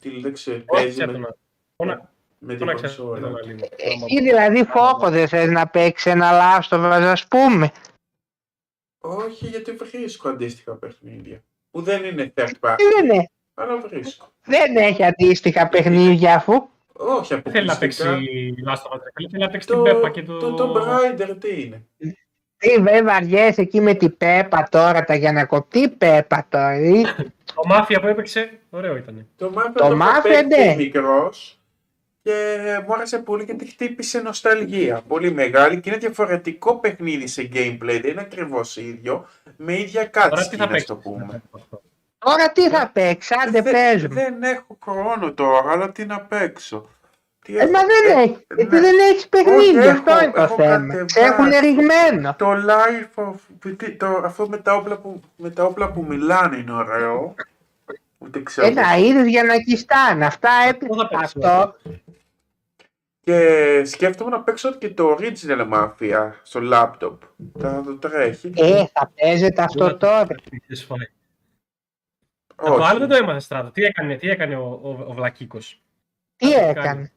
τη 0.01 0.19
δεν 0.21 0.33
ξέρω, 0.33 0.61
Όχι, 0.65 0.83
παίζει 0.83 0.97
με, 0.99 1.05
ξέπτωνα. 1.05 1.35
Φώνα- 1.77 2.09
με 2.39 2.55
την 2.55 2.59
φώναξε 2.59 2.85
κονσόλα. 2.85 3.19
τον 3.29 3.39
λίγο. 3.45 3.59
Εσύ 3.75 4.21
δηλαδή 4.23 4.63
Φόκο 4.63 5.09
δεν 5.09 5.27
θες 5.27 5.49
να 5.49 5.67
παίξεις 5.67 6.11
ένα 6.11 6.31
λάστοβας 6.31 7.03
ας 7.03 7.27
πούμε. 7.27 7.71
Όχι, 9.01 9.45
γιατί 9.47 9.71
βρίσκω 9.71 10.29
αντίστοιχα 10.29 10.75
παιχνίδια. 10.75 11.43
Που 11.71 11.81
δεν 11.81 12.03
είναι 12.03 12.33
third 12.35 12.51
party, 12.59 12.75
Τι 12.77 12.83
δεν, 12.95 13.05
είναι, 13.05 13.29
αλλά 13.53 13.77
βρίσκω. 13.77 14.33
δεν 14.43 14.75
έχει 14.77 15.03
αντίστοιχα 15.03 15.67
παιχνίδια 15.69 16.35
αφού. 16.35 16.67
Όχι 16.93 17.33
Δεν 17.33 17.51
θέλει 17.53 17.65
να 17.65 17.77
παίξει 17.77 18.01
αποκλειστικά. 18.07 18.71
Last 18.71 18.91
of 18.91 18.95
Us, 18.95 18.99
θέλει 19.29 19.43
να 19.43 19.49
παίξει 19.49 19.67
Το, 19.67 19.73
την 19.73 19.83
Πέπα 19.83 20.09
και 20.09 20.23
το... 20.23 20.37
το, 20.39 20.53
το 20.53 20.85
Raider 20.87 21.35
τι 21.39 21.61
είναι; 21.61 21.85
Τι 22.57 22.69
βέβαια 22.81 23.03
βαριέσαι 23.03 23.61
εκεί 23.61 23.81
με 23.81 23.93
την 23.93 24.17
Πέπα 24.17 24.67
τώρα, 24.71 25.03
τα 25.03 25.15
για 25.15 25.31
να 25.31 25.45
κοπτεί 25.45 25.89
Πέπα 25.89 26.45
τώρα. 26.49 26.69
ε. 26.69 27.01
Το 27.53 27.61
Μάφια 27.67 27.99
που 27.99 28.07
έπαιξε, 28.07 28.59
ωραίο 28.69 28.95
ήταν. 28.95 29.27
Το 29.35 29.53
Mafia 29.55 29.71
Το 29.75 29.87
το, 29.87 29.97
Mafia, 30.01 30.41
το 30.41 30.55
ναι. 30.57 30.65
ναι. 30.65 30.75
μικρός 30.75 31.58
και 32.33 32.83
μου 32.87 32.93
άρεσε 32.93 33.19
πολύ 33.19 33.43
γιατί 33.43 33.65
χτύπησε 33.65 34.19
νοσταλγία. 34.21 35.01
Πολύ 35.07 35.31
μεγάλη 35.31 35.79
και 35.79 35.89
είναι 35.89 35.97
διαφορετικό 35.97 36.75
παιχνίδι 36.79 37.27
σε 37.27 37.49
gameplay. 37.53 37.99
Δεν 38.01 38.11
είναι 38.11 38.21
ακριβώς 38.21 38.77
ίδιο. 38.77 39.27
Με 39.57 39.79
ίδια 39.79 40.09
Τώρα 40.09 40.29
τι 40.29 40.35
cutscene, 40.51 40.57
θα 40.57 40.63
ας 40.63 40.69
παίξεις. 40.69 40.85
το 40.87 40.95
πούμε. 40.95 41.41
Τώρα 42.19 42.51
τι 42.51 42.69
θα 42.69 42.89
παίξεις, 42.93 43.37
άντε 43.37 43.61
Δεν- 43.61 43.73
παίζουμε. 43.73 44.13
Δεν 44.13 44.43
έχω 44.43 44.77
χρόνο 44.85 45.33
τώρα, 45.33 45.71
αλλά 45.71 45.91
τι 45.91 46.05
να 46.05 46.19
παίξω. 46.21 46.89
Τι 47.45 47.57
Ε, 47.57 47.65
μα 47.69 47.79
δεν 47.79 48.17
ε, 48.17 48.21
έχει, 48.21 48.45
γιατί 48.55 48.75
ναι. 48.75 48.81
δεν 48.81 48.95
έχεις 49.11 49.27
παιχνίδι, 49.27 49.77
Όχι, 49.77 49.87
αυτό 49.87 50.11
έχω- 50.11 50.23
είναι 50.23 50.31
το 50.33 50.41
έχω 50.41 50.55
θέμα. 50.55 50.77
κατεβάσει. 50.87 51.05
Σε 51.13 51.19
έχουν 51.19 51.45
ρηγμένο. 51.61 52.35
Το 52.37 52.51
life 52.51 53.23
of... 53.23 53.33
τι- 53.77 53.91
Το, 53.91 54.21
αυτό 54.25 54.47
με 54.49 54.57
τα, 54.57 54.75
όπλα 54.75 54.97
που, 54.97 55.21
με 55.35 55.49
τα 55.49 55.63
όπλα 55.63 55.91
που 55.91 56.05
μιλάνε 56.09 56.57
είναι 56.57 56.71
ωραίο. 56.71 57.35
Ούτε 58.17 58.43
ξέρω. 58.43 58.67
Ένα 58.67 58.97
είδος 58.97 59.25
για 59.27 59.43
να 59.43 59.57
κιστάνε. 59.57 60.25
Αυτά 60.25 60.49
έπαι... 60.69 60.85
Πού 60.85 60.95
θα 60.95 61.07
παίξει 61.07 61.23
Αυτό 61.25 61.75
Και 63.29 63.85
σκέφτομαι 63.85 64.29
να 64.29 64.41
παίξω 64.43 64.73
και 64.77 64.89
το 64.89 65.17
original 65.19 65.69
Mafia 65.73 66.31
στο 66.43 66.59
laptop. 66.63 67.17
Θα 67.59 67.83
το 67.85 67.97
τρέχει. 67.97 68.51
ε, 68.55 68.85
θα 68.85 69.11
παίζεται 69.21 69.61
αυτό 69.61 69.97
τώρα. 69.97 70.27
Είχες 70.51 70.83
φάει. 70.83 71.07
Όχι. 72.55 72.77
Το 72.77 72.83
άλλο 72.83 72.99
δεν 72.99 73.07
το 73.07 73.15
έμαθα 73.15 73.39
στράτο. 73.39 73.71
Τι 73.71 73.83
έκανε, 73.83 74.15
τι 74.15 74.29
έκανε 74.29 74.55
ο, 74.55 74.79
ο, 74.83 74.89
ο 75.07 75.13
Βλακίκος; 75.13 75.81
Τι 76.35 76.51
θα 76.51 76.59
το 76.59 76.65
έκανε; 76.79 77.11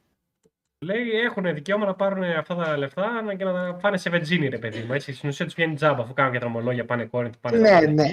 Λέει 0.84 1.10
έχουν 1.10 1.54
δικαίωμα 1.54 1.86
να 1.86 1.94
πάρουν 1.94 2.22
αυτά 2.22 2.54
τα 2.54 2.76
λεφτά 2.76 3.22
να- 3.22 3.34
και 3.34 3.44
να 3.44 3.52
τα 3.52 3.78
πάνε 3.82 3.96
σε 3.96 4.10
βενζίνη, 4.10 4.48
ρε 4.48 4.58
παιδί 4.58 4.82
μου. 4.82 4.92
Έτσι. 4.92 5.12
Στην 5.12 5.28
ουσία 5.28 5.44
τους 5.44 5.54
βγαίνει 5.54 5.74
τζάμπα 5.74 6.02
αφού 6.02 6.12
κάνουν 6.12 6.32
και 6.32 6.38
δρομολόγια, 6.38 6.84
πάνε 6.84 7.04
κόρη, 7.04 7.30
πάνε. 7.40 7.58
Ναι, 7.58 7.80
ναι. 7.86 8.08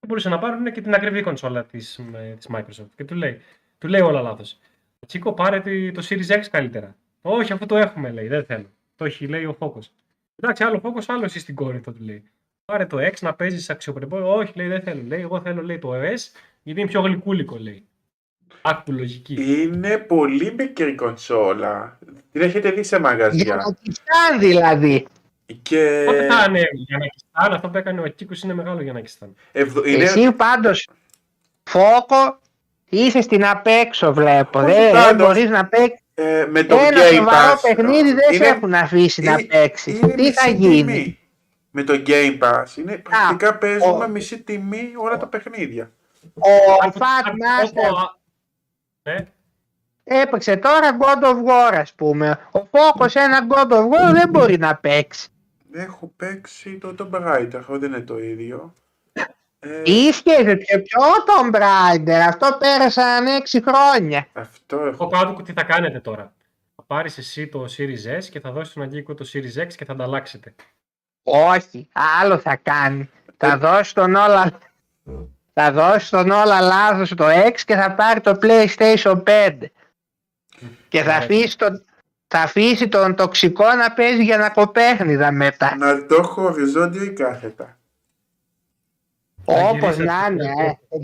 Και 0.00 0.06
μπορούσαν 0.06 0.32
να 0.32 0.38
πάρουν 0.38 0.72
και 0.72 0.80
την 0.80 0.94
ακριβή 0.94 1.22
κονσόλα 1.22 1.64
της, 1.64 1.98
με- 2.10 2.34
της 2.36 2.48
Microsoft. 2.54 2.88
Και 2.96 3.04
του 3.04 3.14
λέει, 3.14 3.40
του 3.78 3.88
λέει 3.88 4.00
όλα 4.00 4.20
λάθος. 4.20 4.58
Τσίκο, 5.06 5.32
πάρε 5.32 5.60
τη- 5.60 5.92
το 5.92 6.06
Series 6.08 6.26
X 6.38 6.44
καλύτερα. 6.50 6.96
Όχι, 7.22 7.52
αφού 7.52 7.66
το 7.66 7.76
έχουμε, 7.76 8.10
λέει, 8.10 8.26
δεν 8.28 8.44
θέλω. 8.44 8.66
Το 8.96 9.04
έχει, 9.04 9.26
λέει 9.26 9.44
ο 9.44 9.56
Focus. 9.58 9.88
Εντάξει, 10.36 10.64
άλλο 10.64 10.80
Focus, 10.84 11.02
άλλο 11.06 11.24
εσύ 11.24 11.38
στην 11.38 11.54
κόρη 11.54 11.80
το 11.80 11.92
του 11.92 12.02
λέει. 12.02 12.22
Πάρε 12.64 12.86
το 12.86 12.96
X 12.98 13.12
να 13.20 13.34
παίζεις 13.34 13.70
αξιοπρεπό. 13.70 14.34
Όχι, 14.36 14.52
λέει, 14.54 14.68
δεν 14.68 14.82
θέλω. 14.82 15.02
Λέει, 15.06 15.20
εγώ 15.20 15.40
θέλω 15.40 15.62
λέει, 15.62 15.78
το 15.78 15.92
S 15.94 16.18
γιατί 16.62 16.80
είναι 16.80 16.88
πιο 16.88 17.00
γλυκούλικο, 17.00 17.56
λέει. 17.56 17.84
Άκου 18.62 18.92
λογική. 18.92 19.62
Είναι 19.62 19.98
πολύ 19.98 20.54
μικρή 20.58 20.94
κονσόλα. 20.94 21.98
Την 22.32 22.40
έχετε 22.42 22.70
δει 22.70 22.82
σε 22.82 22.96
Για 22.96 23.04
μαγαζιά. 23.08 23.54
να 23.56 23.76
κιστάνε 23.82 24.38
δηλαδή. 24.38 25.06
Και 25.62 26.02
Πότε 26.06 26.26
θα 26.26 26.44
είναι 26.48 26.62
για 26.72 26.98
να 26.98 27.06
κιστάνε, 27.06 27.54
αυτό 27.54 27.68
που 27.68 27.76
έκανε 27.76 28.00
ο 28.00 28.06
Κίκο 28.06 28.32
είναι 28.44 28.54
μεγάλο 28.54 28.82
για 28.82 28.92
να 28.92 29.00
κιστάνε. 29.00 29.32
ευδο- 29.52 29.84
είναι... 29.86 30.02
Εσύ 30.04 30.32
πάντως, 30.32 30.88
Φόκο, 31.64 32.38
είσαι 32.88 33.20
στην 33.20 33.44
απέξω 33.46 34.12
βλέπω. 34.12 34.58
Όχι, 34.58 34.72
Δεν, 34.72 34.92
δεν 34.92 35.02
πάντως. 35.02 35.26
μπορείς 35.26 35.50
να 35.50 35.66
παίξεις. 35.66 36.00
Ε, 36.14 36.46
με 36.50 36.62
το 36.64 36.76
Ένα 36.76 37.00
Game 37.10 37.14
σοβαρό 37.14 37.52
Pass. 37.54 37.58
παιχνίδι 37.62 38.12
δεν 38.12 38.28
σε 38.30 38.34
είναι- 38.34 38.46
έχουν 38.46 38.74
αφήσει 38.74 39.22
να 39.22 39.32
είναι- 39.32 39.42
παίξεις. 39.44 40.00
είναι 40.00 40.14
Τι 40.14 40.32
θα 40.32 40.46
μισή 40.50 40.56
γίνει; 40.56 40.92
τιμή. 40.92 41.18
Με 41.70 41.82
το 41.82 42.02
Game 42.06 42.38
Pass. 42.38 42.76
Είναι, 42.76 42.96
πρακτικά 42.98 43.58
παίζουμε 43.58 44.04
ο- 44.04 44.08
μισή 44.08 44.42
τιμή 44.42 44.92
όλα 44.96 45.16
τα 45.16 45.26
παιχνίδια. 45.26 45.90
Ο 46.34 46.48
Αν- 46.82 46.92
Fat 46.92 47.24
αν- 47.28 47.34
Master 47.34 47.90
όπου- 47.90 48.18
Ναι, 49.02 49.26
έπαιξε 50.04 50.56
τώρα 50.56 50.96
God 51.00 51.22
of 51.24 51.36
War 51.48 51.74
ας 51.74 51.92
πούμε. 51.94 52.38
Ο 52.50 52.58
Φόκος 52.70 53.14
ένα 53.14 53.46
God 53.48 53.70
of 53.72 53.82
War 53.82 54.12
δεν 54.12 54.28
μπορεί 54.28 54.58
να 54.58 54.76
παίξει. 54.76 55.28
Έχω 55.72 56.12
παίξει 56.16 56.78
το 56.78 56.94
Tomb 56.98 57.20
Raider, 57.26 57.60
δεν 57.68 57.82
είναι 57.92 58.00
το 58.00 58.18
ίδιο. 58.18 58.72
Ε, 59.62 59.82
Ίσχυε 59.84 60.54
και 60.54 60.78
πιο 60.78 61.00
Tomb 61.26 61.54
Raider. 61.54 62.10
Αυτό 62.28 62.56
πέρασαν 62.58 63.26
6 63.52 63.60
χρόνια. 63.66 64.26
αυτό 64.32 64.76
πω 64.76 64.86
έχω. 64.86 65.06
κάτω 65.06 65.42
τι 65.42 65.52
θα 65.52 65.62
κάνετε 65.62 66.00
τώρα. 66.00 66.32
Θα 66.76 66.82
πάρεις 66.86 67.18
εσύ 67.18 67.46
το 67.46 67.64
Series 67.78 68.18
S 68.20 68.24
και 68.30 68.40
θα 68.40 68.50
δώσεις 68.52 68.72
τον 68.74 68.82
Αγγίκο 68.82 69.14
το 69.14 69.30
Series 69.32 69.62
X 69.62 69.66
και 69.76 69.84
θα 69.84 69.92
ανταλλάξετε. 69.92 70.54
Όχι, 71.22 71.88
άλλο 72.20 72.38
θα 72.38 72.56
κάνει. 72.56 73.10
Θα 73.36 73.58
δώσει 73.58 73.94
τον 73.94 74.14
όλα... 74.14 74.58
Θα 75.52 75.72
δώσει 75.72 76.10
τον 76.10 76.30
όλα 76.30 76.60
λάθος 76.60 77.14
το 77.14 77.24
X 77.28 77.54
και 77.64 77.74
θα 77.74 77.94
πάρει 77.94 78.20
το 78.20 78.38
PlayStation 78.42 79.22
5. 79.26 79.56
Και 80.88 81.02
θα 81.02 81.12
Ε, 81.12 81.16
αφήσει 81.16 81.58
τον, 81.58 81.84
θα 82.26 82.38
αφήσει 82.40 82.88
τον 82.88 83.14
τοξικό 83.14 83.64
να 83.74 83.92
παίζει 83.92 84.22
για 84.22 84.36
να 84.38 84.50
κοπέχνιδα 84.50 85.32
μετά. 85.32 85.76
Να 85.76 86.06
το 86.06 86.14
έχω 86.14 86.42
οριζόντιο 86.42 87.02
ή 87.02 87.12
κάθετα. 87.12 87.78
Θα 89.54 89.68
Όπως 89.68 89.80
γυρίσει 89.80 90.02
να 90.02 90.14
αυτός 90.18 90.46
είναι. 90.46 90.78
το- 90.88 90.98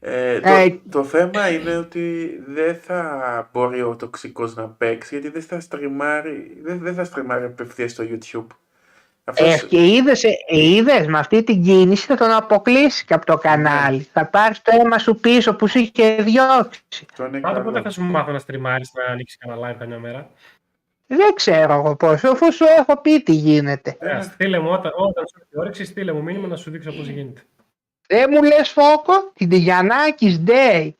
ε. 0.00 0.34
Ε, 0.34 0.40
το, 0.40 0.48
Ε, 0.48 0.80
το 0.90 1.04
θέμα 1.04 1.50
είναι 1.50 1.76
ότι 1.76 2.30
δεν 2.46 2.74
θα 2.76 3.48
μπορεί 3.52 3.82
ο 3.82 3.96
τοξικός 3.96 4.54
να 4.54 4.68
παίξει 4.68 5.14
γιατί 5.18 5.28
δεν 5.38 5.42
θα 5.42 5.60
στριμάρει, 5.60 6.60
δεν, 6.62 6.78
δεν 6.78 6.94
θα 6.94 7.04
στριμάρει 7.04 7.44
απευθείας 7.44 7.90
στο 7.92 8.04
YouTube. 8.08 8.46
Αυτός, 9.24 9.62
Ε, 9.62 9.66
και 9.66 9.86
είδες, 9.86 10.24
ε, 10.24 10.30
είδες 10.48 11.06
με 11.06 11.18
αυτή 11.18 11.42
την 11.44 11.62
κίνηση 11.62 12.06
θα 12.06 12.16
τον 12.16 12.30
αποκλείσει 12.30 13.04
και 13.04 13.14
από 13.14 13.26
το 13.26 13.36
κανάλι. 13.36 14.08
Θα 14.12 14.26
πάρεις 14.26 14.62
το 14.62 14.70
αίμα 14.80 14.98
σου 14.98 15.14
πίσω 15.16 15.54
που 15.56 15.66
σου 15.68 15.78
είχε 15.78 16.14
διώξει. 16.22 17.06
το 17.16 17.24
είναι 17.24 17.40
Πάντω 17.40 17.54
καλό. 17.58 17.64
πότε 17.70 17.80
θα 17.82 17.90
σου 17.90 18.02
μάθω 18.02 18.32
να 18.32 18.38
στριμάρεις, 18.38 18.90
να 18.94 19.12
ανοίξεις 19.12 19.38
κανένα 19.38 19.70
live 19.72 19.76
καμιά 19.78 19.98
μέρα. 19.98 20.30
Δεν 21.06 21.34
ξέρω 21.34 21.72
εγώ 21.72 21.96
πώς, 21.96 22.24
αφού 22.24 22.52
σου 22.52 22.64
έχω 22.78 23.00
πει 23.00 23.22
τι 23.22 23.32
γίνεται. 23.32 23.96
Ε, 23.98 24.20
στείλε 24.22 24.58
μου 24.58 24.70
όταν, 24.70 24.92
όταν 24.94 25.24
σου 25.26 25.38
έχει 25.42 25.58
όρεξη, 25.60 25.84
στείλε 25.84 26.12
μου 26.12 26.22
μήνυμα 26.22 26.46
να 26.46 26.56
σου 26.56 26.70
δείξω 26.70 26.92
πώς 26.92 27.06
γίνεται. 27.08 27.42
Δεν 28.08 28.28
μου 28.32 28.42
λες 28.42 28.68
Φόκο, 28.70 29.32
την 29.34 29.48
Τηγιαννάκης 29.48 30.42
Day. 30.46 30.90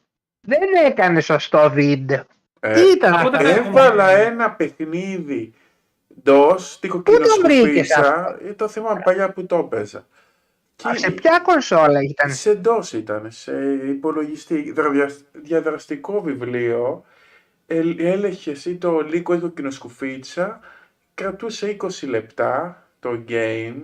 Δεν 0.41 0.61
έκανε 0.87 1.20
σωστό 1.20 1.70
βίντεο. 1.73 2.24
Ε, 2.61 2.73
Τι 2.74 2.81
ήταν 2.91 3.12
από 3.15 3.28
αυτό; 3.28 3.43
δεν 3.45 3.57
έχω 3.57 3.69
Έβαλα 3.69 4.05
μάθει. 4.05 4.20
ένα 4.20 4.51
παιχνίδι 4.51 5.53
DOS, 6.24 6.61
τι 6.81 6.89
Πού 6.89 7.03
το 7.03 7.12
βρήκες 7.12 7.37
κοκκινοσκουπίτσα, 7.39 8.39
ε, 8.49 8.53
το 8.53 8.69
θυμάμαι 8.69 9.01
παλιά 9.05 9.33
που 9.33 9.47
το 9.47 9.57
έπαιζα. 9.57 10.07
Α, 10.89 10.97
σε 10.97 11.11
ποια 11.11 11.41
κονσόλα 11.43 12.03
ήταν; 12.03 12.31
Σε 12.31 12.61
DOS 12.65 12.93
ήταν, 12.93 13.27
σε 13.31 13.53
υπολογιστή, 13.89 14.73
δραδια- 14.73 15.11
διαδραστικό 15.33 16.20
βιβλίο, 16.20 17.05
ε, 17.67 17.79
έλεγες 17.99 18.47
εσύ 18.47 18.77
το 18.77 19.01
λίγο 19.01 19.35
η 19.35 19.39
κοκκινοσκουφίτσα, 19.39 20.61
κρατούσε 21.15 21.77
20 21.81 21.89
λεπτά 22.09 22.83
το 23.01 23.25
game 23.29 23.83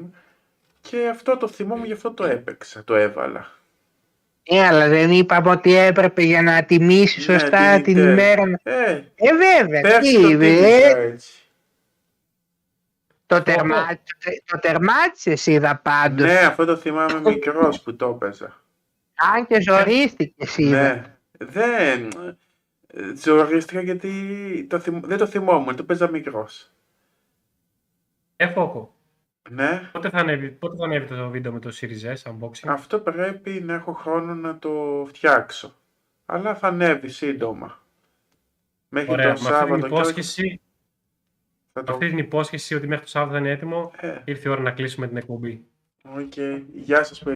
και 0.81 1.09
αυτό 1.09 1.37
το 1.37 1.49
θυμόμαι 1.49 1.87
γι' 1.87 1.93
αυτό 1.93 2.11
το 2.13 2.25
έπαιξα, 2.25 2.85
το 2.85 2.95
έβαλα. 2.95 3.51
Ε, 4.43 4.67
αλλά 4.67 4.89
δεν 4.89 5.11
είπαμε 5.11 5.51
ότι 5.51 5.75
έπρεπε 5.77 6.23
για 6.23 6.43
να 6.43 6.65
τιμήσεις 6.65 7.29
Ναι, 7.29 7.39
σωστά 7.39 7.75
την 7.81 7.85
τιμητέ. 7.95 8.11
ημέρα. 8.11 8.43
Ε, 8.63 9.03
Ε, 9.15 9.31
βέβαια. 9.37 9.81
πέρσι 9.81 10.17
Τι, 10.17 10.21
το 10.23 10.29
ε, 10.29 10.37
τίμησα 10.37 10.99
έτσι. 10.99 11.33
το, 13.27 13.43
τερμά, 13.43 13.99
το 14.45 14.59
τερμάτισες 14.59 15.47
είδα 15.47 15.77
πάντως. 15.77 16.27
Ναι, 16.27 16.39
αυτό 16.39 16.65
το 16.65 16.77
θυμάμαι 16.77 17.21
μικρός 17.21 17.81
που 17.83 17.97
το 17.97 18.09
έπαιζα. 18.23 18.63
Αν 19.35 19.47
και 19.47 19.61
ζορίστηκες 19.61 20.57
είδα. 20.59 20.83
Ναι. 20.83 21.17
Δεν. 21.39 22.09
Ε, 22.93 23.15
Ζορίστηκα 23.17 23.81
γιατί 23.81 24.67
το 24.71 24.79
θυμ- 24.79 25.07
δεν 25.07 25.19
το 25.19 25.27
θυμόμουν, 25.27 25.77
το 25.77 25.85
παίζα 25.85 26.11
μικρός. 26.11 26.71
Ε, 28.37 28.49
Φόκο, 28.49 28.95
Ναι. 29.51 29.89
πότε 29.93 30.11
θα, 30.11 30.19
ανέβει, 30.19 30.51
πότε 30.51 30.77
θα 30.77 30.85
ανέβει 30.85 31.07
το 31.07 31.29
βίντεο 31.31 31.53
με 31.53 31.59
το 31.59 31.71
Series 31.81 32.15
S 32.15 32.33
unboxing; 32.33 32.67
Αυτό 32.69 33.01
πρέπει 33.01 33.51
να 33.51 33.75
έχω 33.75 33.93
χρόνο 33.93 34.35
να 34.35 34.59
το 34.59 35.05
φτιάξω. 35.09 35.75
Αλλά 36.27 36.55
θα 36.55 36.69
ανέβει 36.69 37.09
σύντομα. 37.09 37.81
Μέχρι 38.89 39.11
Ωραία, 39.13 39.35
το 39.35 39.41
με 39.43 39.49
αυτή 39.49 39.49
την 39.49 39.55
Σάββατο 39.69 39.81
και 39.81 39.95
υπόσχεση, 39.95 40.61
θα 41.73 41.83
το... 41.83 41.93
αυτή 41.93 42.09
την 42.09 42.19
υπόσχεση 42.19 42.75
ότι 42.75 42.87
μέχρι 42.87 43.05
το 43.05 43.11
Σάββατο 43.11 43.33
θα 43.35 43.39
είναι 43.41 43.51
έτοιμο, 43.51 43.93
Ε, 43.97 44.19
ήρθε 44.25 44.49
η 44.49 44.53
ώρα 44.53 44.61
να 44.61 44.71
κλείσουμε 44.71 45.09
την 45.09 45.17
εκπομπή. 45.17 45.65
οκ. 46.03 46.33
Γεια 46.73 47.05
σας, 47.05 47.19
παιδιά. 47.19 47.31